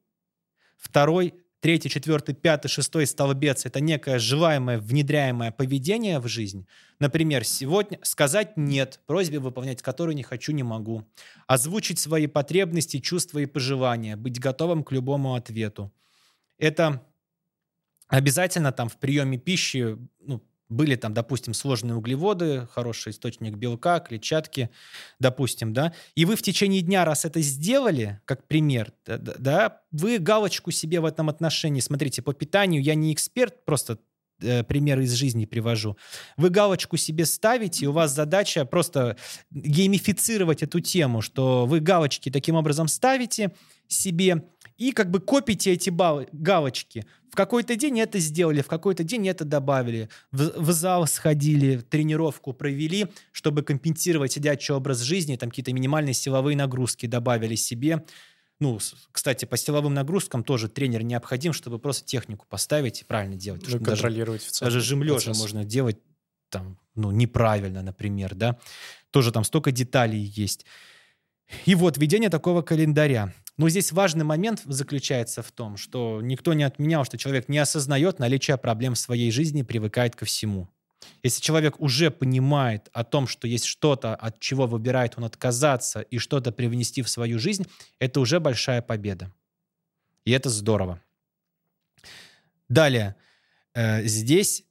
[0.80, 6.66] Второй, третий, четвертый, пятый, шестой столбец– это некое желаемое, внедряемое поведение в жизнь.
[6.98, 11.06] Например, сегодня сказать «нет», просьбе, выполнять которую не хочу, не могу.
[11.46, 15.92] Озвучить свои потребности, чувства и пожелания, быть готовым к любому ответу.
[16.56, 17.06] Это
[18.08, 24.70] обязательно там в приеме пищи ну, были там, допустим, сложные углеводы, хороший источник белка, клетчатки,
[25.18, 30.70] допустим, да, и вы в течение дня, раз это сделали, как пример, да, вы галочку
[30.70, 33.98] себе в этом отношении, смотрите, по питанию я не эксперт, просто
[34.40, 35.96] э, примеры из жизни привожу.
[36.36, 39.16] Вы галочку себе ставите, и у вас задача просто
[39.50, 43.50] геймифицировать эту тему, что вы галочки таким образом ставите
[43.88, 44.44] себе
[44.80, 45.92] и как бы копите эти
[46.32, 47.04] галочки.
[47.30, 50.08] В какой-то день это сделали, в какой-то день это добавили.
[50.32, 56.56] В, в зал сходили, тренировку провели, чтобы компенсировать сидячий образ жизни, там какие-то минимальные силовые
[56.56, 58.06] нагрузки добавили себе.
[58.58, 58.78] Ну,
[59.12, 63.62] кстати, по силовым нагрузкам тоже тренер необходим, чтобы просто технику поставить и правильно делать.
[63.68, 65.98] Ну, контролировать даже, в целом Даже жим лежа можно делать
[66.48, 68.58] там, ну, неправильно, например, да.
[69.10, 70.64] Тоже там столько деталей есть.
[71.66, 73.34] И вот введение такого календаря.
[73.60, 78.18] Но здесь важный момент заключается в том, что никто не отменял, что человек не осознает
[78.18, 80.70] наличие проблем в своей жизни, привыкает ко всему.
[81.22, 86.16] Если человек уже понимает о том, что есть что-то, от чего выбирает он отказаться и
[86.16, 87.66] что-то привнести в свою жизнь,
[87.98, 89.30] это уже большая победа.
[90.24, 91.02] И это здорово.
[92.70, 93.14] Далее,
[93.74, 94.64] э, здесь,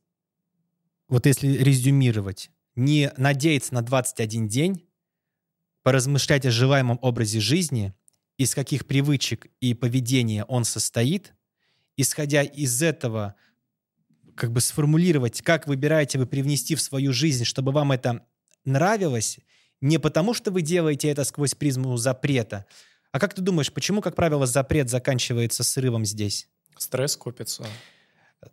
[1.08, 4.84] вот если резюмировать, не надеяться на 21 день,
[5.84, 7.93] поразмышлять о желаемом образе жизни
[8.40, 11.34] из каких привычек и поведения он состоит,
[11.98, 13.35] исходя из этого,
[14.34, 18.26] как бы сформулировать, как выбираете вы привнести в свою жизнь, чтобы вам это
[18.64, 19.40] нравилось,
[19.82, 22.66] Не потому, что вы делаете это сквозь призму запрета.
[23.11, 26.48] А как ты думаешь, почему, как правило, запрет заканчивается срывом здесь?
[26.77, 27.66] Стресс копится.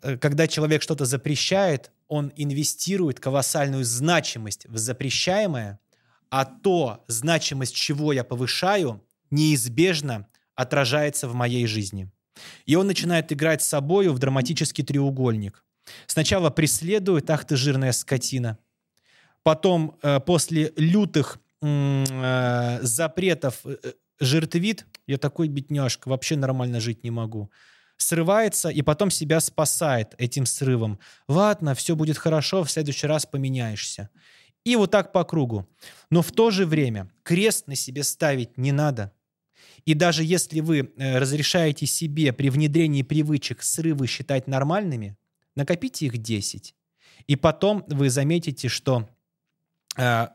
[0.03, 5.79] Э, Когда человек что-то запрещает, он инвестирует колоссальную значимость в запрещаемое,
[6.31, 12.11] а то, значимость чего я повышаю, неизбежно отражается в моей жизни.
[12.67, 15.65] И он начинает играть с собою в драматический треугольник.
[16.07, 18.59] Сначала преследует, ах ты жирная скотина.
[19.43, 23.77] Потом э, после лютых э, запретов э,
[24.19, 27.51] жертвит, я такой бедняжка, вообще нормально жить не могу.
[27.97, 30.99] Срывается и потом себя спасает этим срывом.
[31.29, 34.11] Ладно, все будет хорошо, в следующий раз поменяешься.
[34.65, 35.69] И вот так по кругу.
[36.11, 39.13] Но в то же время крест на себе ставить не надо.
[39.87, 45.17] И даже если вы э, разрешаете себе при внедрении привычек срывы считать нормальными,
[45.55, 46.75] накопите их 10.
[47.29, 49.09] И потом вы заметите, что
[49.97, 50.27] э,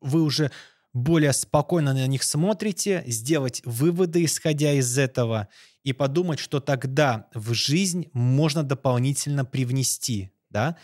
[0.00, 0.50] вы уже
[0.94, 5.48] более спокойно на них смотрите, сделать выводы, исходя из этого,
[5.84, 10.30] и подумать, что тогда в жизнь можно дополнительно привнести.
[10.48, 10.78] Да?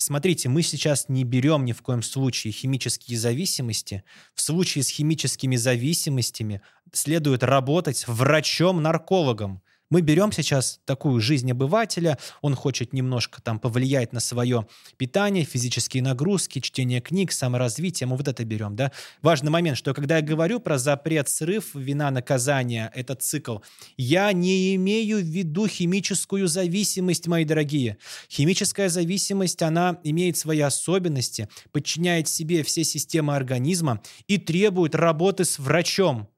[0.00, 4.04] Смотрите, мы сейчас не берем ни в коем случае химические зависимости.
[4.32, 6.62] В случае с химическими зависимостями
[6.92, 9.60] следует работать врачом-наркологом.
[9.90, 14.66] Мы берем сейчас такую жизнь обывателя, он хочет немножко там повлиять на свое
[14.98, 18.92] питание, физические нагрузки, чтение книг, саморазвитие, мы вот это берем, да.
[19.22, 23.58] Важный момент, что когда я говорю про запрет, срыв, вина, наказание, этот цикл,
[23.96, 27.96] я не имею в виду химическую зависимость, мои дорогие.
[28.28, 35.58] Химическая зависимость, она имеет свои особенности, подчиняет себе все системы организма и требует работы с
[35.58, 36.28] врачом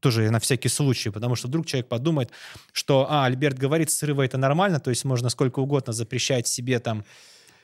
[0.00, 2.30] тоже на всякий случай, потому что вдруг человек подумает,
[2.72, 7.04] что, а, Альберт говорит, срывы это нормально, то есть можно сколько угодно запрещать себе там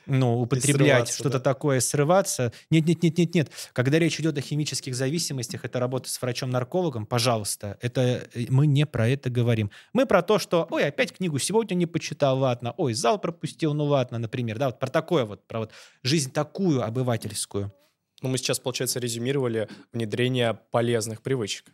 [0.07, 1.39] ну, употреблять что-то да.
[1.39, 2.53] такое, срываться.
[2.69, 3.51] Нет, нет, нет, нет, нет.
[3.73, 8.85] Когда речь идет о химических зависимостях, это работа с врачом-наркологом, пожалуйста, это э, мы не
[8.85, 9.69] про это говорим.
[9.93, 13.85] Мы про то, что, ой, опять книгу сегодня не почитал, ладно, ой, зал пропустил, ну
[13.85, 15.71] ладно, например, да, вот про такое вот, про вот
[16.03, 17.73] жизнь такую обывательскую.
[18.21, 21.65] Ну, мы сейчас, получается, резюмировали внедрение полезных привычек.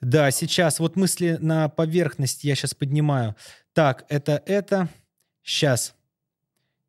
[0.00, 3.36] Да, сейчас вот мысли на поверхность я сейчас поднимаю.
[3.74, 4.88] Так, это это.
[5.42, 5.94] Сейчас.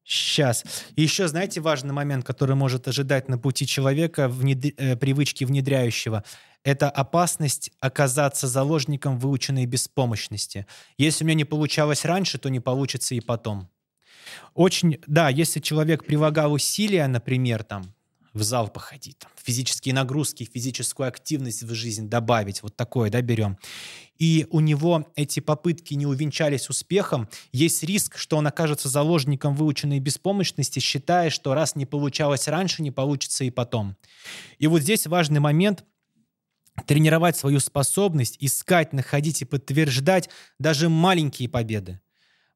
[0.03, 0.65] Сейчас.
[0.95, 4.79] Еще, знаете, важный момент, который может ожидать на пути человека, внед...
[4.79, 6.23] э, привычки внедряющего,
[6.63, 10.65] это опасность оказаться заложником выученной беспомощности.
[10.97, 13.69] Если у меня не получалось раньше, то не получится и потом.
[14.53, 17.93] Очень, да, если человек прилагал усилия, например, там,
[18.33, 23.57] в зал походить, там, физические нагрузки, физическую активность в жизнь добавить, вот такое, да, берем.
[24.17, 29.99] И у него эти попытки не увенчались успехом, есть риск, что он окажется заложником выученной
[29.99, 33.97] беспомощности, считая, что раз не получалось раньше, не получится и потом.
[34.59, 35.83] И вот здесь важный момент—
[36.87, 41.99] тренировать свою способность, искать, находить и подтверждать даже маленькие победы.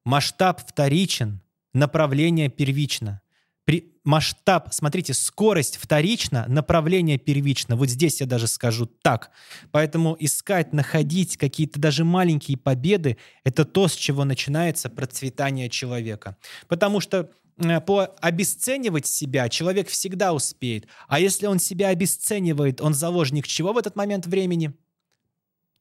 [0.04, 1.42] Масштаб вторичен,
[1.74, 3.20] направление первично—
[3.66, 7.74] при, масштаб, смотрите, скорость вторична, направление первично.
[7.74, 9.32] Вот здесь я даже скажу так.
[9.72, 16.36] Поэтому искать, находить какие-то даже маленькие победы— это то, с чего начинается процветание человека.
[16.68, 17.28] Потому что
[17.58, 20.86] э, по обесценивать себя человек всегда успеет.
[21.08, 24.74] А если он себя обесценивает, он заложник чего в этот момент времени?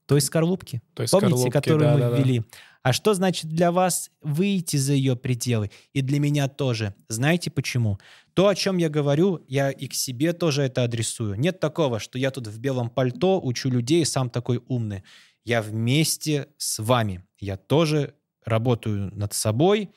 [0.07, 0.81] Той скорлупки.
[0.95, 2.17] Той Помните, скорлупки, которую мы да-да-да.
[2.17, 2.43] ввели?
[2.85, 5.71] А что значит для вас выйти за ее пределы?
[5.93, 6.93] И для меня тоже.
[7.07, 7.97] Знаете почему?
[8.35, 11.33] То, о чем я говорю, я и к себе тоже это адресую.
[11.33, 15.03] Нет такого, что я тут в белом пальто учу людей, сам такой умный.
[15.43, 17.25] Я вместе с вами.
[17.39, 18.13] Я тоже
[18.45, 19.89] работаю над собой,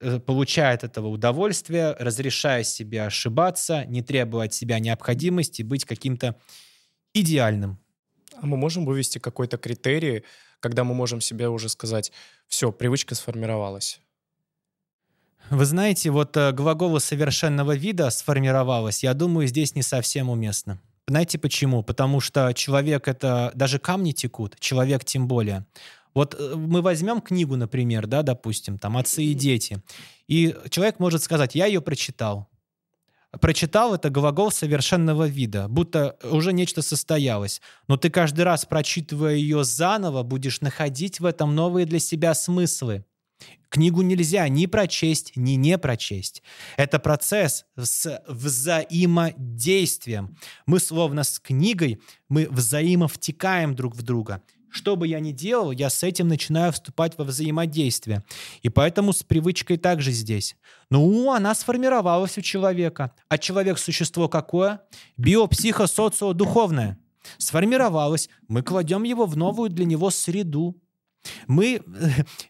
[0.00, 6.34] э, получая от этого удовольствие, разрешая себе ошибаться, не требуя от себя необходимости быть каким-то
[7.14, 7.78] идеальным.
[8.40, 10.24] А мы можем вывести какой-то критерий,
[10.62, 12.12] когда мы можем себе уже сказать,
[12.46, 14.00] все, привычка сформировалась.
[15.50, 20.80] Вы знаете, вот э, глагола совершенного вида сформировалась, я думаю, здесь не совсем уместно.
[21.08, 21.82] Знаете почему?
[21.82, 25.66] Потому что человек это, даже камни текут, человек тем более.
[26.14, 29.82] Вот э, мы возьмем книгу, например, да, допустим, там «Отцы и дети»,
[30.28, 32.48] и человек может сказать, я ее прочитал.
[33.40, 37.62] Прочитал это глагол совершенного вида, будто уже нечто состоялось.
[37.88, 43.06] Но ты каждый раз, прочитывая ее заново, будешь находить в этом новые для себя смыслы.
[43.70, 46.42] Книгу нельзя ни прочесть, ни не прочесть.
[46.76, 50.36] Это процесс с взаимодействием.
[50.66, 54.42] Мы словно с книгой, мы взаимовтекаем друг в друга.
[54.72, 58.24] Что бы я ни делал, я с этим начинаю вступать во взаимодействие.
[58.62, 60.56] И поэтому с привычкой также здесь.
[60.88, 63.12] Ну, она сформировалась у человека.
[63.28, 64.80] А человек– существо какое?
[65.18, 66.98] Биопсихо-социо-духовное.
[67.36, 68.30] Сформировалось.
[68.48, 70.80] Мы кладем его в новую для него среду.
[71.46, 71.80] Мы э,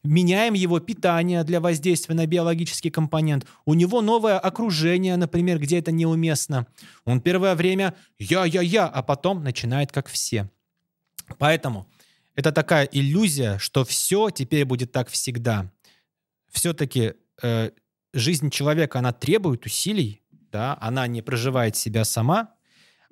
[0.05, 3.47] меняем его питание для воздействия на биологический компонент.
[3.67, 6.69] У него новое окружение, например, где это неуместно.
[7.05, 10.49] Он первое время «я-я-я», а потом начинает как все.
[11.39, 11.87] Поэтому
[12.35, 15.71] это такая иллюзия, что все теперь будет так всегда.
[16.51, 17.71] Все-таки э,
[18.13, 22.55] жизнь человека, она требует усилий, да, она не проживает себя сама,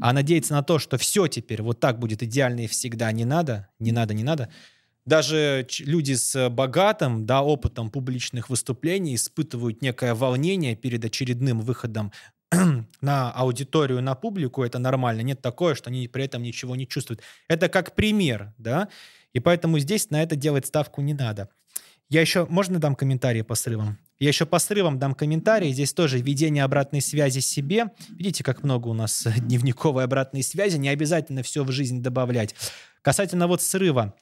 [0.00, 3.68] а надеяться на то, что все теперь вот так будет идеально и всегда не надо,
[3.78, 4.50] не надо, не надо.
[5.06, 12.12] Даже люди с богатым да, опытом публичных выступлений испытывают некое волнение перед очередным выходом
[13.00, 15.20] на аудиторию, на публику, это нормально.
[15.20, 17.22] Нет такое, что они при этом ничего не чувствуют.
[17.48, 18.88] Это как пример, да,
[19.32, 21.48] и поэтому здесь на это делать ставку не надо.
[22.08, 23.96] Я еще, можно дам комментарии по срывам?
[24.18, 25.70] Я еще по срывам дам комментарии.
[25.70, 27.92] Здесь тоже введение обратной связи себе.
[28.08, 30.76] Видите, как много у нас дневниковой обратной связи.
[30.76, 32.56] Не обязательно все в жизнь добавлять.
[33.02, 34.14] Касательно вот срыва.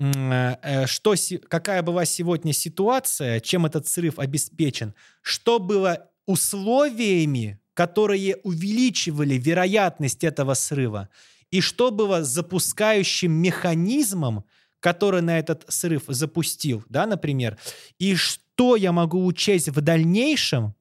[0.00, 1.14] Э, что,
[1.48, 10.54] какая была сегодня ситуация, чем этот срыв обеспечен, что было условиями которые увеличивали вероятность этого
[10.54, 11.08] срыва,
[11.50, 14.44] и что было запускающим механизмом,
[14.80, 17.58] который на этот срыв запустил, да, например,
[17.98, 20.74] и что я могу учесть в дальнейшем,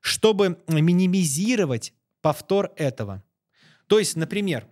[0.00, 3.22] чтобы минимизировать повтор этого.
[3.86, 4.66] То есть, например,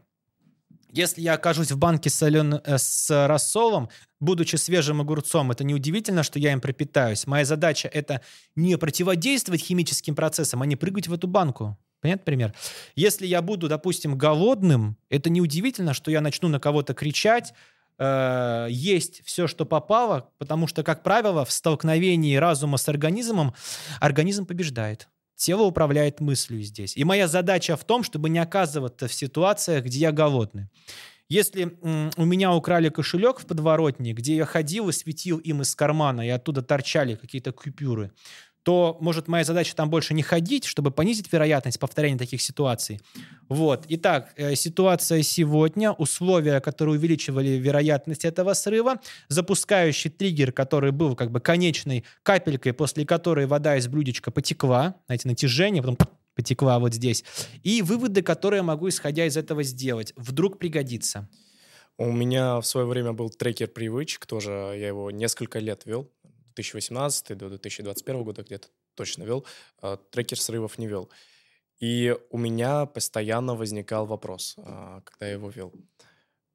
[0.92, 2.60] если я окажусь в банке солен...
[2.64, 3.88] Э, с рассолом,
[4.20, 7.26] будучи свежим огурцом, это неудивительно, что я им пропитаюсь.
[7.26, 8.20] Моя задача— это
[8.54, 11.78] не противодействовать химическим процессам, а не прыгать в эту банку.
[12.00, 12.54] Понятный пример?
[12.94, 17.52] Если я буду, допустим, голодным, это неудивительно, что я начну на кого-то кричать,
[17.98, 23.54] э, есть все, что попало, потому что, как правило, в столкновении разума с организмом
[24.00, 25.08] организм побеждает.
[25.36, 26.96] Тело управляет мыслью здесь.
[26.96, 30.68] И моя задача в том, чтобы не оказываться в ситуациях, где я голодный.
[31.28, 31.76] Если
[32.16, 36.30] у меня украли кошелек в подворотне, где я ходил и светил им из кармана, и
[36.30, 38.12] оттуда торчали какие-то купюры,
[38.66, 43.00] то, может, моя задача там больше не ходить, чтобы понизить вероятность повторения таких ситуаций.
[43.48, 43.84] Вот.
[43.86, 48.96] Итак, э, ситуация сегодня, условия, которые увеличивали вероятность этого срыва,
[49.28, 55.28] запускающий триггер, который был как бы конечной капелькой, после которой вода из блюдечка потекла, знаете,
[55.28, 55.96] натяжение, потом
[56.34, 57.22] потекла вот здесь,
[57.62, 60.12] и выводы, которые я могу, исходя из этого, сделать.
[60.16, 61.28] Вдруг пригодится.
[61.98, 66.10] У меня в свое время был трекер привычек, тоже я его несколько лет вел.
[66.56, 69.46] 2018 до 2021 года где-то точно вел,
[69.80, 71.10] а, трекер срывов не вел.
[71.78, 75.72] И у меня постоянно возникал вопрос, а, когда я его вел.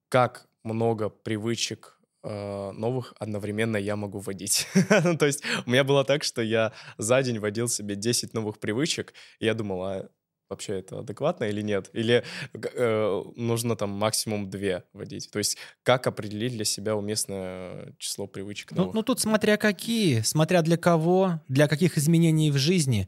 [0.10, 4.68] Как много привычек а, новых одновременно я могу вводить.
[5.04, 8.60] Ну, то есть у меня было так, что я за день вводил себе 10 новых
[8.60, 10.10] привычек, и я думал, а
[10.52, 11.90] вообще это адекватно или нет?
[11.94, 12.24] Или
[12.54, 15.30] э, нужно там максимум две вводить?
[15.32, 20.62] То есть как определить для себя уместное число привычек Ну, ну тут смотря какие, смотря
[20.62, 23.08] для кого, для каких изменений в жизни.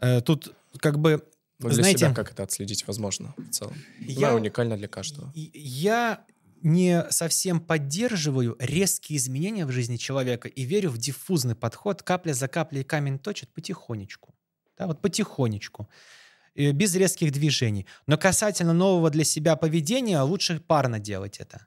[0.00, 1.22] Э, тут как бы
[1.60, 3.74] ну, для знаете, себя как это отследить возможно в целом?
[4.00, 5.30] Я, уникально для каждого.
[5.34, 6.24] Я
[6.62, 12.48] не совсем поддерживаю резкие изменения в жизни человека и верю в диффузный подход, капля за
[12.48, 14.34] каплей камень точит потихонечку.
[14.78, 15.88] Да, вот потихонечку.
[16.72, 17.86] Без резких движений.
[18.06, 21.66] Но касательно нового для себя поведения, лучше парно делать это.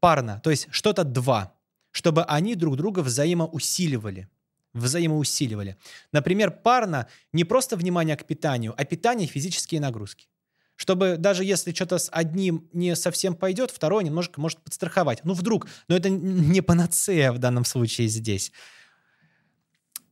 [0.00, 1.54] Парно, то есть что-то два,
[1.90, 4.28] чтобы они друг друга взаимоусиливали.
[4.74, 5.76] Взаимоусиливали.
[6.12, 10.28] Например, парно не просто внимание к питанию, а питание и физические нагрузки.
[10.76, 15.24] Чтобы даже если что-то с одним не совсем пойдет, второй немножко может подстраховать.
[15.24, 15.66] Ну, вдруг.
[15.88, 18.52] Но это не панацея в данном случае здесь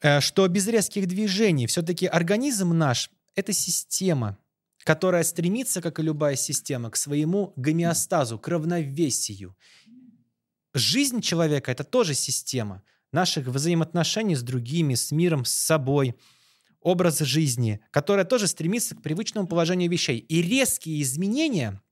[0.00, 4.38] э, что без резких движений все-таки организм наш это система,
[4.84, 9.56] которая стремится, как и любая система, к своему гомеостазу, к равновесию.
[10.74, 12.82] Жизнь человека— это тоже система
[13.12, 16.16] наших взаимоотношений с другими, с миром, с собой,
[16.80, 20.18] образ жизни, которая тоже стремится к привычному положению вещей.
[20.18, 21.82] И резкие изменения,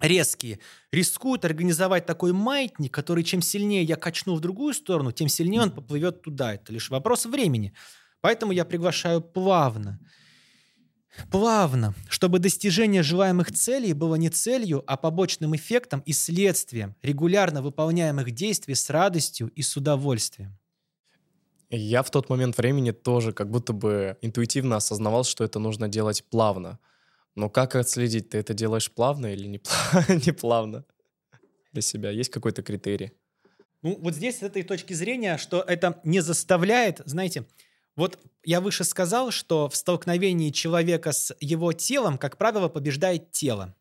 [0.00, 0.60] резкие,
[0.90, 5.72] рискуют организовать такой маятник, который чем сильнее я качну в другую сторону, тем сильнее он
[5.72, 6.54] поплывет туда.
[6.54, 7.72] Это лишь вопрос времени.
[8.20, 9.98] Поэтому я приглашаю плавно–
[11.30, 18.30] Плавно, чтобы достижение желаемых целей было не целью, а побочным эффектом и следствием регулярно выполняемых
[18.30, 20.58] действий с радостью и с удовольствием.
[21.70, 26.24] Я в тот момент времени тоже как будто бы интуитивно осознавал, что это нужно делать
[26.30, 26.78] плавно.
[27.34, 29.58] Но как отследить, ты это делаешь плавно или не,
[30.32, 30.84] плавно?
[31.72, 32.10] для себя?
[32.10, 33.12] Есть какой-то критерий?
[33.82, 37.46] Ну, вот здесь с этой точки зрения, что это не заставляет, знаете,
[37.96, 43.74] вот я выше сказал, что в столкновении человека с его телом, как правило, побеждает тело.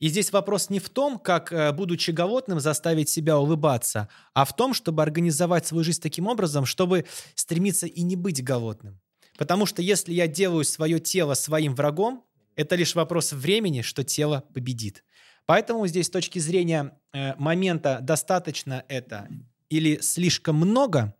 [0.00, 4.54] И здесь вопрос не в том, как, э, будучи голодным, заставить себя улыбаться, а в
[4.54, 9.00] том, чтобы организовать свою жизнь таким образом, чтобы стремиться и не быть голодным.
[9.38, 12.24] Потому что если я делаю свое тело своим врагом,
[12.56, 15.04] это лишь вопрос времени, что тело победит.
[15.46, 19.28] Поэтому здесь с точки зрения э, момента достаточно это
[19.68, 21.14] или слишком много,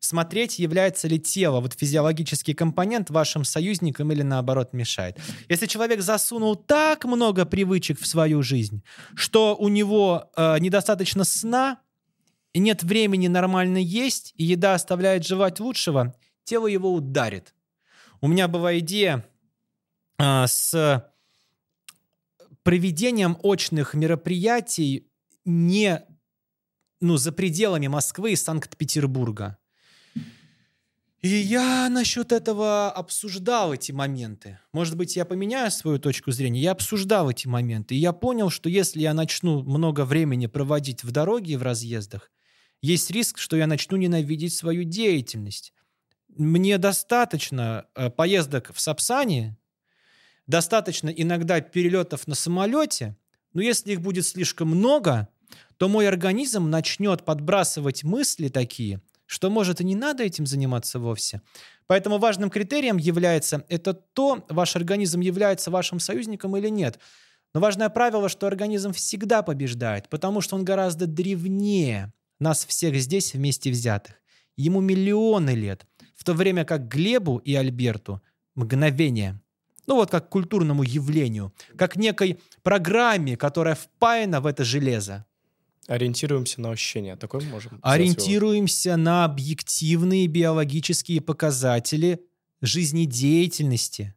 [0.00, 5.18] смотреть, является ли тело, вот физиологический компонент вашим союзником или наоборот мешает.
[5.48, 8.82] Если человек засунул так много привычек в свою жизнь,
[9.14, 11.78] что у него э, недостаточно сна,
[12.52, 16.14] и нет времени нормально есть, и еда оставляет желать лучшего,
[16.44, 17.54] тело его ударит.
[18.20, 19.24] У меня была идея
[20.18, 21.04] э, с
[22.62, 25.06] проведением очных мероприятий
[25.44, 26.02] не
[27.00, 29.59] ну, за пределами Москвы и Санкт-Петербурга.
[31.22, 34.58] И я насчет этого обсуждал эти моменты.
[34.72, 36.60] Может быть, я поменяю свою точку зрения.
[36.62, 37.94] Я обсуждал эти моменты.
[37.94, 42.30] И я понял, что если я начну много времени проводить в дороге и в разъездах,
[42.80, 45.74] есть риск, что я начну ненавидеть свою деятельность.
[46.28, 49.58] Мне достаточно э, поездок в Сапсане,
[50.46, 53.16] достаточно иногда перелетов на самолете,
[53.52, 55.28] но если их будет слишком много,
[55.76, 61.40] то мой организм начнет подбрасывать мысли такие, что, может, и не надо этим заниматься вовсе.
[61.86, 66.98] Поэтому важным критерием является это то, ваш организм является вашим союзником или нет.
[67.54, 73.32] Но важное правило, что организм всегда побеждает, потому что он гораздо древнее нас всех здесь
[73.32, 74.16] вместе взятых.
[74.56, 75.86] Ему миллионы лет,
[76.16, 78.20] в то время как Глебу и Альберту
[78.56, 79.40] мгновение.
[79.86, 85.24] Ну вот как культурному явлению, как некой программе, которая впаяна в это железо.
[85.86, 87.16] Ориентируемся на ощущения.
[87.16, 87.78] Такой можем.
[87.82, 92.20] Ориентируемся на объективные биологические показатели
[92.60, 94.14] жизнедеятельности,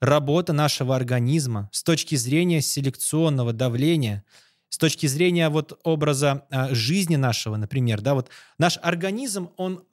[0.00, 4.24] работа нашего организма с точки зрения селекционного давления,
[4.68, 9.84] с точки зрения вот образа а, жизни нашего, например, да, вот наш организм, он,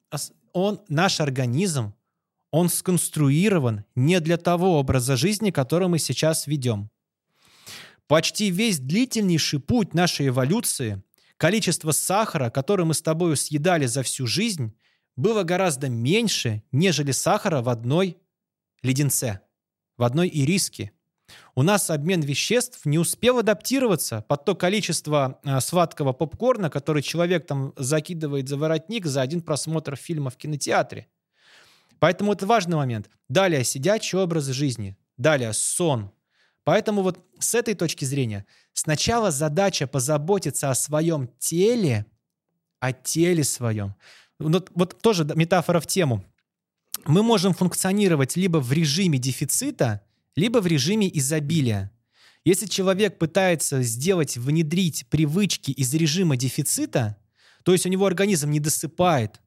[0.54, 1.94] он, наш организм,
[2.52, 6.90] он сконструирован не для того образа жизни, который мы сейчас ведем.
[8.10, 11.04] Почти весь длительнейший путь нашей эволюции,
[11.38, 14.76] количество сахара, который мы с тобой съедали за всю жизнь,
[15.16, 18.18] было гораздо меньше, нежели сахара в одной
[18.82, 19.42] леденце,
[19.96, 20.92] в одной ириске.
[21.54, 27.46] У нас обмен веществ не успел адаптироваться под то количество э, сладкого попкорна, который человек
[27.46, 31.06] там закидывает за воротник за один просмотр фильма в кинотеатре.
[32.00, 33.08] Поэтому это важный момент.
[33.28, 34.98] Далее сидячий образ жизни.
[35.18, 36.12] Далее сон,
[36.70, 42.06] Поэтому вот с этой точки зрения сначала задача позаботиться о своем теле,
[42.80, 43.96] о теле своем.
[44.38, 46.24] Вот, вот тоже метафора в тему.
[47.06, 50.04] Мы можем функционировать либо в режиме дефицита,
[50.36, 51.92] либо в режиме изобилия.
[52.46, 57.18] Если человек пытается сделать, внедрить привычки из режима дефицита,
[57.64, 59.42] то есть у него организм не досыпает,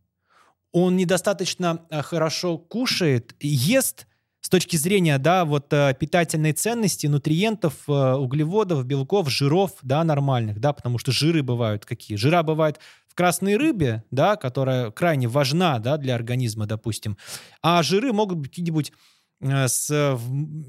[0.73, 4.09] он недостаточно э, хорошо кушает, ест,
[4.43, 10.59] с точки зрения, да, вот э, питательной ценности, нутриентов, э, углеводов, белков, жиров, да, нормальных,
[10.59, 12.17] да, потому что жиры бывают какие?
[12.17, 17.17] Жира бывает в красной рыбе, да, которая крайне важна, да, для организма, допустим,
[17.63, 18.93] а жиры могут быть какие-нибудь
[19.43, 20.19] э, с,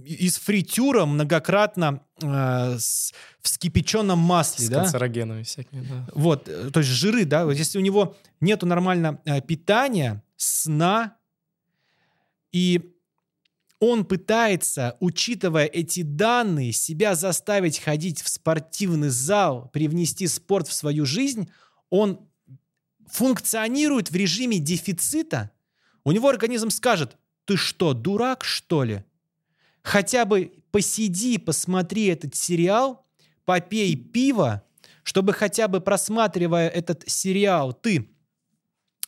[0.06, 3.12] из фритюра многократно э, с,
[3.42, 4.82] в скипяченном масле, с да?
[4.82, 6.08] канцерогенами всякими, да.
[6.14, 11.16] Вот, то есть жиры, да, вот если у него нету нормально питания, сна
[12.52, 12.93] и
[13.90, 21.06] он пытается, учитывая эти данные, себя заставить ходить в спортивный зал, привнести спорт в свою
[21.06, 21.50] жизнь,
[21.90, 22.28] он
[23.08, 25.52] функционирует в режиме дефицита,
[26.04, 29.04] у него организм скажет, ты что, дурак, что ли?
[29.82, 33.06] Хотя бы посиди, посмотри этот сериал,
[33.46, 34.64] попей пиво,
[35.04, 38.10] чтобы хотя бы просматривая этот сериал, ты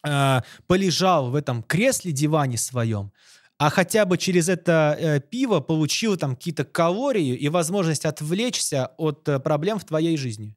[0.06, 3.12] э, полежал в этом кресле диване своем,
[3.58, 9.28] а хотя бы через это э, пиво получил там какие-то калории и возможность отвлечься от
[9.30, 10.56] э, проблем в твоей жизни.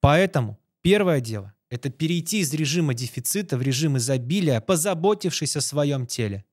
[0.00, 6.44] Поэтому первое дело– это перейти из режима дефицита в режим изобилия, позаботившись о своем теле.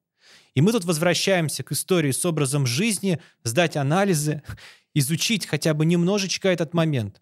[0.54, 4.44] И мы тут возвращаемся к истории с образом жизни, сдать анализы,
[4.94, 7.22] изучить хотя бы немножечко этот момент.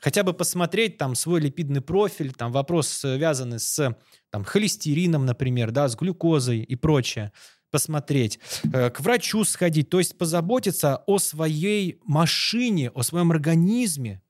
[0.00, 3.96] Хотя бы посмотреть там свой липидный профиль, там вопрос связанный с
[4.30, 7.32] там, холестерином, например, да, с глюкозой и прочее
[7.72, 8.38] посмотреть,
[8.72, 14.22] э, к врачу сходить, то есть позаботиться о своей машине, о своем организме,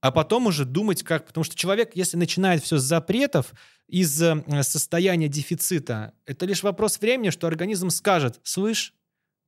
[0.00, 1.26] а потом уже думать как...
[1.26, 3.52] Потому что человек, если начинает все с запретов,
[3.88, 8.94] из э, состояния дефицита, это лишь вопрос времени, что организм скажет, слышь,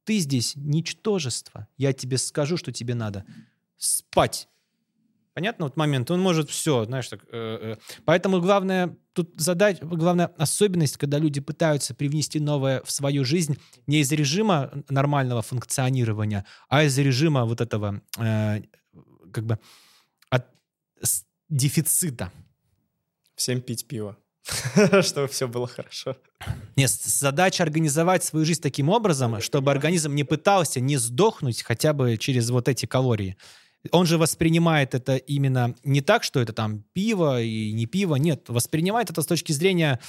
[0.05, 3.25] ты здесь ничтожество, я тебе скажу, что тебе надо
[3.76, 4.49] спать.
[5.36, 6.10] Понятно вот момент?
[6.10, 7.20] Он может все, знаешь, так.
[7.31, 7.76] Э, э.
[8.06, 14.00] Поэтому главное тут задать, главная особенность, когда люди пытаются привнести новое в свою жизнь не
[14.00, 18.62] из режима нормального функционирования, а из режима вот этого э,
[19.31, 19.58] как бы
[20.31, 20.47] от
[21.50, 22.32] дефицита.
[23.34, 24.16] Всем пить пиво.
[25.02, 26.16] чтобы все было хорошо.
[26.76, 32.16] Нет, задача организовать свою жизнь таким образом, чтобы организм не пытался не сдохнуть хотя бы
[32.16, 33.36] через вот эти калории.
[33.92, 38.48] Он же воспринимает это именно не так, что это там пиво и не пиво, нет,
[38.48, 40.00] воспринимает это с точки зрения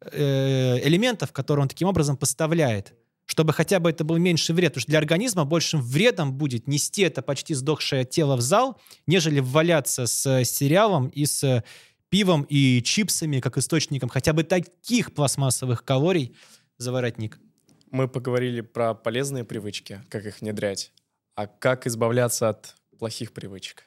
[0.00, 2.94] э, элементов, которые он таким образом поставляет,
[3.26, 7.02] чтобы хотя бы это был меньший вред, потому что для организма большим вредом будет нести
[7.02, 11.62] это почти сдохшее тело в зал, нежели валяться с сериалом и с
[12.08, 16.34] пивом и чипсами как источником хотя бы таких пластмассовых калорий
[16.78, 17.38] за воротник.
[17.90, 20.92] Мы поговорили про полезные привычки, как их внедрять.
[21.34, 23.84] А как избавляться от плохих привычек.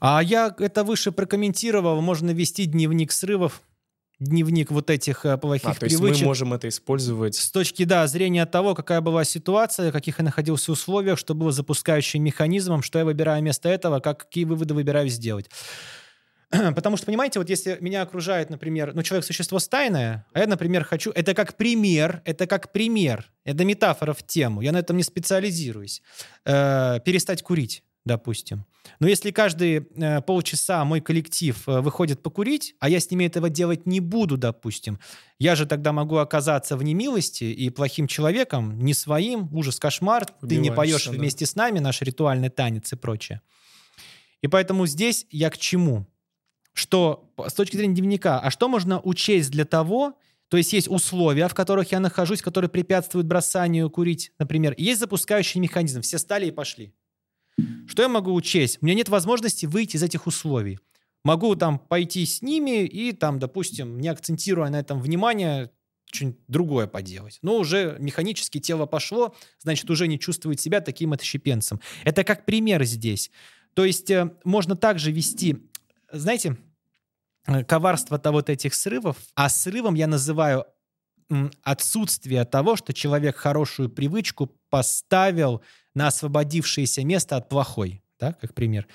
[0.00, 2.00] А я это выше прокомментировал.
[2.00, 3.62] Можно вести дневник срывов,
[4.18, 6.22] дневник вот этих э, плохих а, то есть привычек.
[6.22, 7.36] мы можем это использовать.
[7.36, 11.52] С точки да, зрения того, какая была ситуация, в каких я находился условиях, что было
[11.52, 15.48] запускающим механизмом, что я выбираю вместо этого, как, какие выводы выбираю сделать.
[16.74, 20.84] Потому что, понимаете, вот если меня окружает, например, ну, человек существо стайное, а я, например,
[20.84, 21.10] хочу...
[21.12, 26.02] Это как пример, это как пример, это метафора в тему, я на этом не специализируюсь.
[26.44, 28.66] Э, перестать курить, допустим.
[29.00, 33.48] Но если каждые э, полчаса мой коллектив э, выходит покурить, а я с ними этого
[33.48, 34.98] делать не буду, допустим,
[35.38, 40.56] я же тогда могу оказаться в немилости и плохим человеком, не своим, ужас, кошмар, ты
[40.56, 41.12] не поешь да.
[41.12, 43.40] вместе с нами наш ритуальный танец и прочее.
[44.42, 46.06] И поэтому здесь я к чему?
[46.72, 50.18] Что с точки зрения дневника, а что можно учесть для того,
[50.48, 54.74] то есть есть условия, в которых я нахожусь, которые препятствуют бросанию курить, например.
[54.76, 56.94] Есть запускающий механизм, все стали и пошли.
[57.86, 58.78] Что я могу учесть?
[58.80, 60.78] У меня нет возможности выйти из этих условий.
[61.24, 65.70] Могу там пойти с ними и там, допустим, не акцентируя на этом внимание,
[66.10, 67.38] что-нибудь другое поделать.
[67.42, 71.80] Но уже механически тело пошло, значит, уже не чувствует себя таким отщепенцем.
[72.04, 73.30] Это как пример здесь.
[73.74, 75.70] То есть э, можно также вести
[76.12, 76.56] знаете,
[77.46, 80.66] э, коварство-то вот этих срывов, а срывом я называю
[81.62, 85.62] отсутствие того, что человек хорошую привычку поставил
[85.94, 88.86] на освободившееся место от плохой, да, как пример.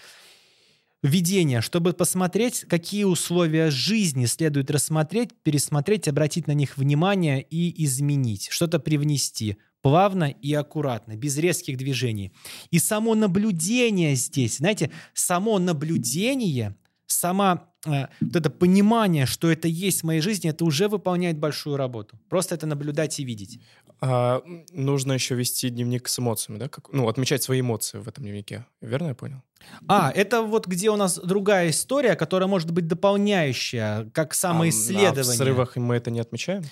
[1.03, 8.47] Введение, чтобы посмотреть, какие условия жизни следует рассмотреть, пересмотреть, обратить на них внимание и изменить,
[8.49, 12.33] что-то привнести плавно и аккуратно, без резких движений.
[12.71, 16.75] И само наблюдение здесь, знаете, само наблюдение
[17.07, 21.77] сама э, вот это понимание, что это есть в моей жизни, это уже выполняет большую
[21.77, 22.19] работу.
[22.29, 23.59] Просто это наблюдать и видеть.
[23.99, 26.69] А, нужно еще вести дневник с эмоциями, да?
[26.69, 28.65] Как, ну, отмечать свои эмоции в этом дневнике.
[28.81, 29.41] Верно я понял?
[29.87, 35.21] А, это вот где у нас другая история, которая может быть дополняющая, как самоисследование.
[35.21, 36.63] А, а в срывах мы это не отмечаем?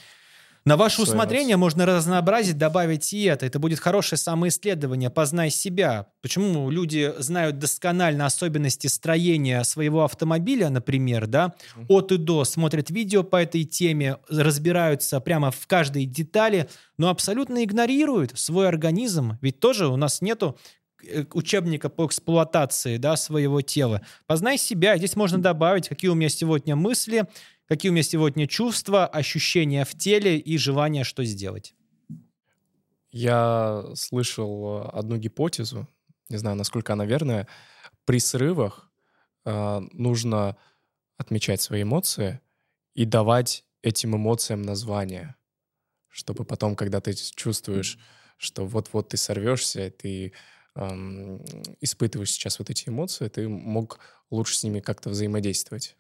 [0.67, 3.45] На ваше усмотрение можно разнообразить, добавить и это.
[3.45, 6.07] Это будет хорошее самоисследование, познай себя.
[6.23, 11.53] Почему люди знают досконально особенности строения своего автомобиля, например, да,
[11.87, 17.63] от и до, смотрят видео по этой теме, разбираются прямо в каждой детали, но абсолютно
[17.63, 19.37] игнорируют свой организм.
[19.43, 20.57] Ведь тоже у нас нету
[21.07, 24.01] э, учебника по эксплуатации да, своего тела.
[24.25, 24.97] Познай себя.
[24.97, 27.25] Здесь можно добавить, какие у меня сегодня мысли,
[27.67, 31.73] Какие у меня сегодня чувства, ощущения в теле и желание что сделать?
[33.09, 35.87] Я слышал э, одну гипотезу,
[36.29, 37.47] не знаю, насколько она верная.
[38.05, 38.91] При срывах
[39.45, 40.57] э, нужно
[41.17, 42.39] отмечать свои эмоции
[42.93, 45.35] и давать этим эмоциям название,
[46.09, 47.97] чтобы потом, когда ты чувствуешь,
[48.37, 50.33] что вот-вот ты сорвешься, ты
[50.75, 51.43] эм,
[51.81, 55.95] испытываешь сейчас вот эти эмоции, ты мог лучше с ними как-то взаимодействовать.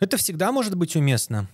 [0.00, 1.48] Это всегда может быть уместно.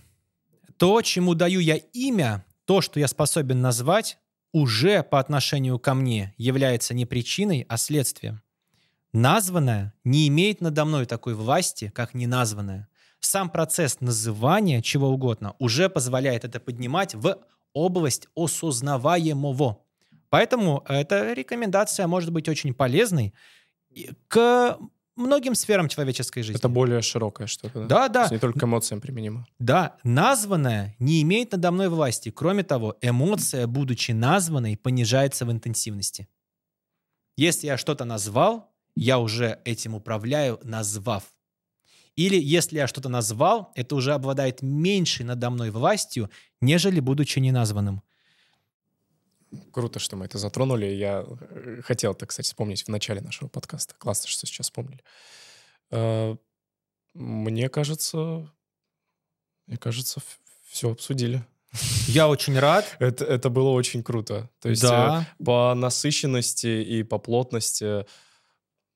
[0.77, 4.17] То, чему даю я имя, то, что я способен назвать,
[4.51, 8.41] уже по отношению ко мне является не причиной, а следствием.
[9.13, 12.87] Названное не имеет надо мной такой власти, как неназванное.
[13.19, 17.37] Сам процесс называния чего угодно уже позволяет это поднимать в
[17.73, 19.79] область осознаваемого.
[20.29, 23.33] Поэтому эта рекомендация может быть очень полезной
[24.27, 24.77] к
[25.15, 26.59] многим сферам человеческой жизни.
[26.59, 28.07] Это более широкое что-то, да?
[28.07, 28.29] Да, да.
[28.29, 29.45] не только к эмоциям применимо.
[29.59, 32.29] Да, названное не имеет надо мной власти.
[32.31, 36.27] Кроме того, эмоция, будучи названной, понижается в интенсивности.
[37.37, 41.23] Если я что-то назвал, я уже этим управляю, назвав.
[42.15, 48.01] Или если я что-то назвал, это уже обладает меньшей надо мной властью, нежели будучи неназванным.
[49.73, 50.85] Круто, что мы это затронули.
[50.85, 53.95] Я э, хотел это, кстати, вспомнить в начале нашего подкаста.
[53.97, 55.03] Классно, что сейчас вспомнили.
[55.91, 56.35] Э,
[57.13, 58.49] мне кажется,
[59.67, 60.21] мне кажется,
[60.65, 61.43] все обсудили.
[62.07, 62.85] Я очень рад.
[62.99, 64.49] Это, это было очень круто.
[64.59, 65.25] То есть Да.
[65.39, 68.05] э, по насыщенности и по плотности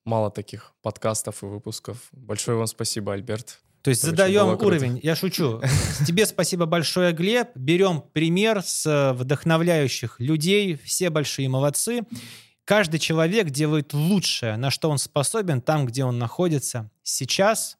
[0.04, 2.08] мало таких подкастов и выпусков.
[2.12, 3.60] Большое вам спасибо, Альберт.
[3.86, 4.66] То есть очень задаем круто.
[4.66, 4.98] уровень.
[5.04, 5.62] Я шучу.
[6.08, 7.50] Тебе спасибо большое, Глеб.
[7.54, 10.74] Берем пример с э, вдохновляющих людей.
[10.74, 12.00] Все большие молодцы.
[12.64, 17.78] Каждый человек делает лучшее, на что он способен, там, где он находится сейчас.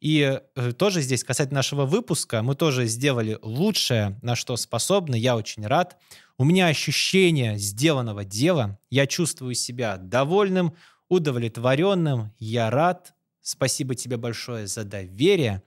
[0.00, 5.14] И э, тоже здесь, касательно нашего выпуска, мы тоже сделали лучшее, на что способны.
[5.14, 5.98] Я очень рад.
[6.38, 8.78] У меня ощущение сделанного дела.
[8.88, 10.72] Я чувствую себя довольным,
[11.10, 12.32] удовлетворенным.
[12.38, 13.12] Я рад.
[13.44, 15.62] Спасибо тебе большое за доверие.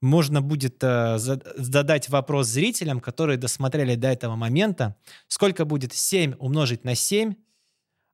[0.00, 4.94] Можно будет э, за- задать вопрос зрителям, которые досмотрели до этого момента.
[5.26, 7.34] Сколько будет 7 умножить на 7?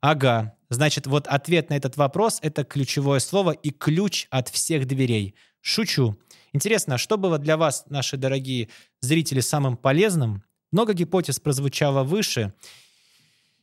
[0.00, 0.56] Ага.
[0.70, 5.34] Значит, вот ответ на этот вопрос— это ключевое слово и ключ от всех дверей.
[5.60, 6.18] Шучу.
[6.54, 10.42] Интересно, а что было для вас, наши дорогие зрители, самым полезным?
[10.72, 12.54] Много гипотез прозвучало выше.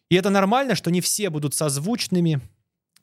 [0.10, 2.40] И это нормально, что не все будут созвучными.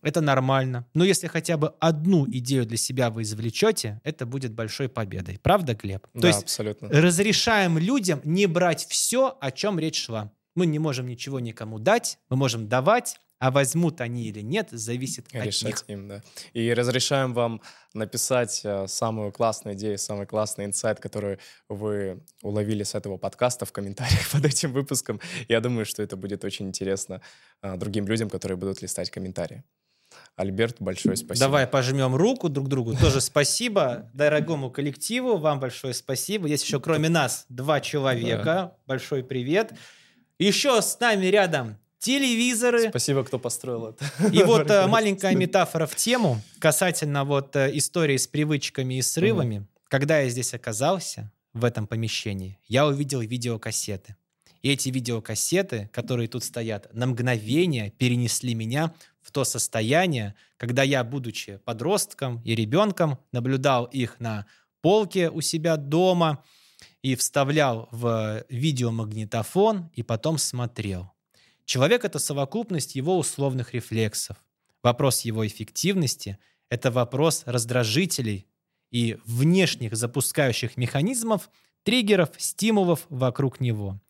[0.02, 0.86] Это нормально.
[0.94, 5.38] Но если хотя бы одну идею для себя вы извлечете, это будет большой победой.
[5.42, 6.06] Правда, Глеб?
[6.14, 6.88] да, То есть абсолютно.
[6.88, 10.32] разрешаем людям не брать все, о чем речь шла.
[10.54, 15.26] Мы не можем ничего никому дать, мы можем давать, а возьмут они или нет, зависит
[15.28, 15.44] от них.
[15.44, 16.22] Решать им, да.
[16.52, 17.62] И разрешаем вам
[17.94, 21.38] написать э, самую классную идею, самый классный инсайт, который
[21.68, 25.20] вы уловили с этого подкаста в комментариях под этим выпуском.
[25.48, 27.22] Я думаю, что это будет очень интересно
[27.62, 29.64] э, другим людям, которые будут листать комментарии.
[30.36, 31.46] Альберт, большое спасибо.
[31.46, 32.96] Давай пожмем руку друг другу.
[32.96, 35.36] Тоже спасибо дорогому коллективу.
[35.36, 36.46] Вам большое спасибо.
[36.48, 38.74] Есть еще кроме нас два человека.
[38.86, 39.72] Большой привет.
[40.38, 42.88] Еще с нами рядом телевизоры.
[42.88, 44.04] Спасибо, кто построил это.
[44.32, 49.66] И вот э, маленькая метафора в тему касательно вот э, истории с привычками и срывами.
[49.88, 54.16] Когда я здесь оказался, в этом помещении, я увидел видеокассеты.
[54.62, 61.02] И эти видеокассеты, которые тут стоят, на мгновение перенесли меня в то состояние, когда я,
[61.04, 64.46] будучи подростком и ребенком, наблюдал их на
[64.80, 66.42] полке у себя дома
[67.02, 71.10] и вставлял в видеомагнитофон и потом смотрел.
[71.64, 74.36] Человек— это совокупность его условных рефлексов.
[74.82, 78.46] Вопрос его эффективности— это вопрос раздражителей
[78.90, 81.50] и внешних запускающих механизмов,
[81.84, 84.00] триггеров, стимулов вокруг него.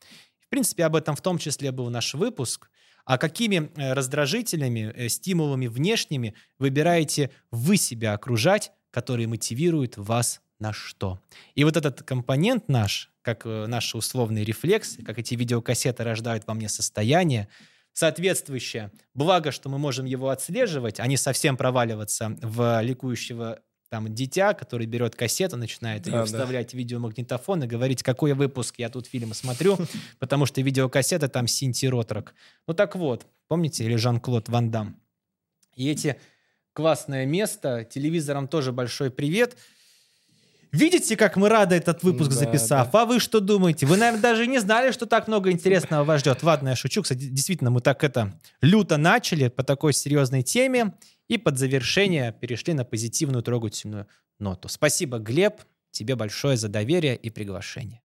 [0.50, 2.68] Принципе, об этом в том числе был наш выпуск.
[3.04, 10.72] А какими э, раздражителями, э, стимулами внешними выбираете вы себя окружать, которые мотивируют вас на
[10.72, 11.20] что?
[11.54, 16.54] И вот этот компонент наш, как э, наш условный рефлекс, как эти видеокассеты рождают во
[16.54, 17.48] мне состояние,
[17.92, 18.90] соответствующее.
[19.14, 24.86] Благо, что мы можем его отслеживать, а не совсем проваливаться в ликующего там дитя, который
[24.86, 26.24] берет кассету, начинает ее Да, да.
[26.24, 29.76] вставлять в видеомагнитофон и говорить, какой выпуск я тут фильм смотрю,
[30.20, 32.34] потому что видеокассета там Синти Ротрок.
[32.68, 34.96] Ну так вот, помните, или Жан-Клод Ван Дам.
[35.74, 36.16] И эти
[36.72, 39.56] классное место, телевизорам тоже большой привет.
[40.73, 42.94] Видите, как мы рады этот выпуск Да, записав?
[42.94, 43.86] А вы что думаете?
[43.86, 46.42] Вы, наверное, даже не знали, что так много интересного вас ждет.
[46.42, 47.02] Ладно, я шучу.
[47.02, 50.94] Кстати, действительно, мы так это люто начали по такой серьезной теме
[51.28, 54.07] и под завершение перешли на позитивную трогательную
[54.39, 54.68] ноту.
[54.68, 57.99] Спасибо, Глеб, тебе большое за доверие и приглашение.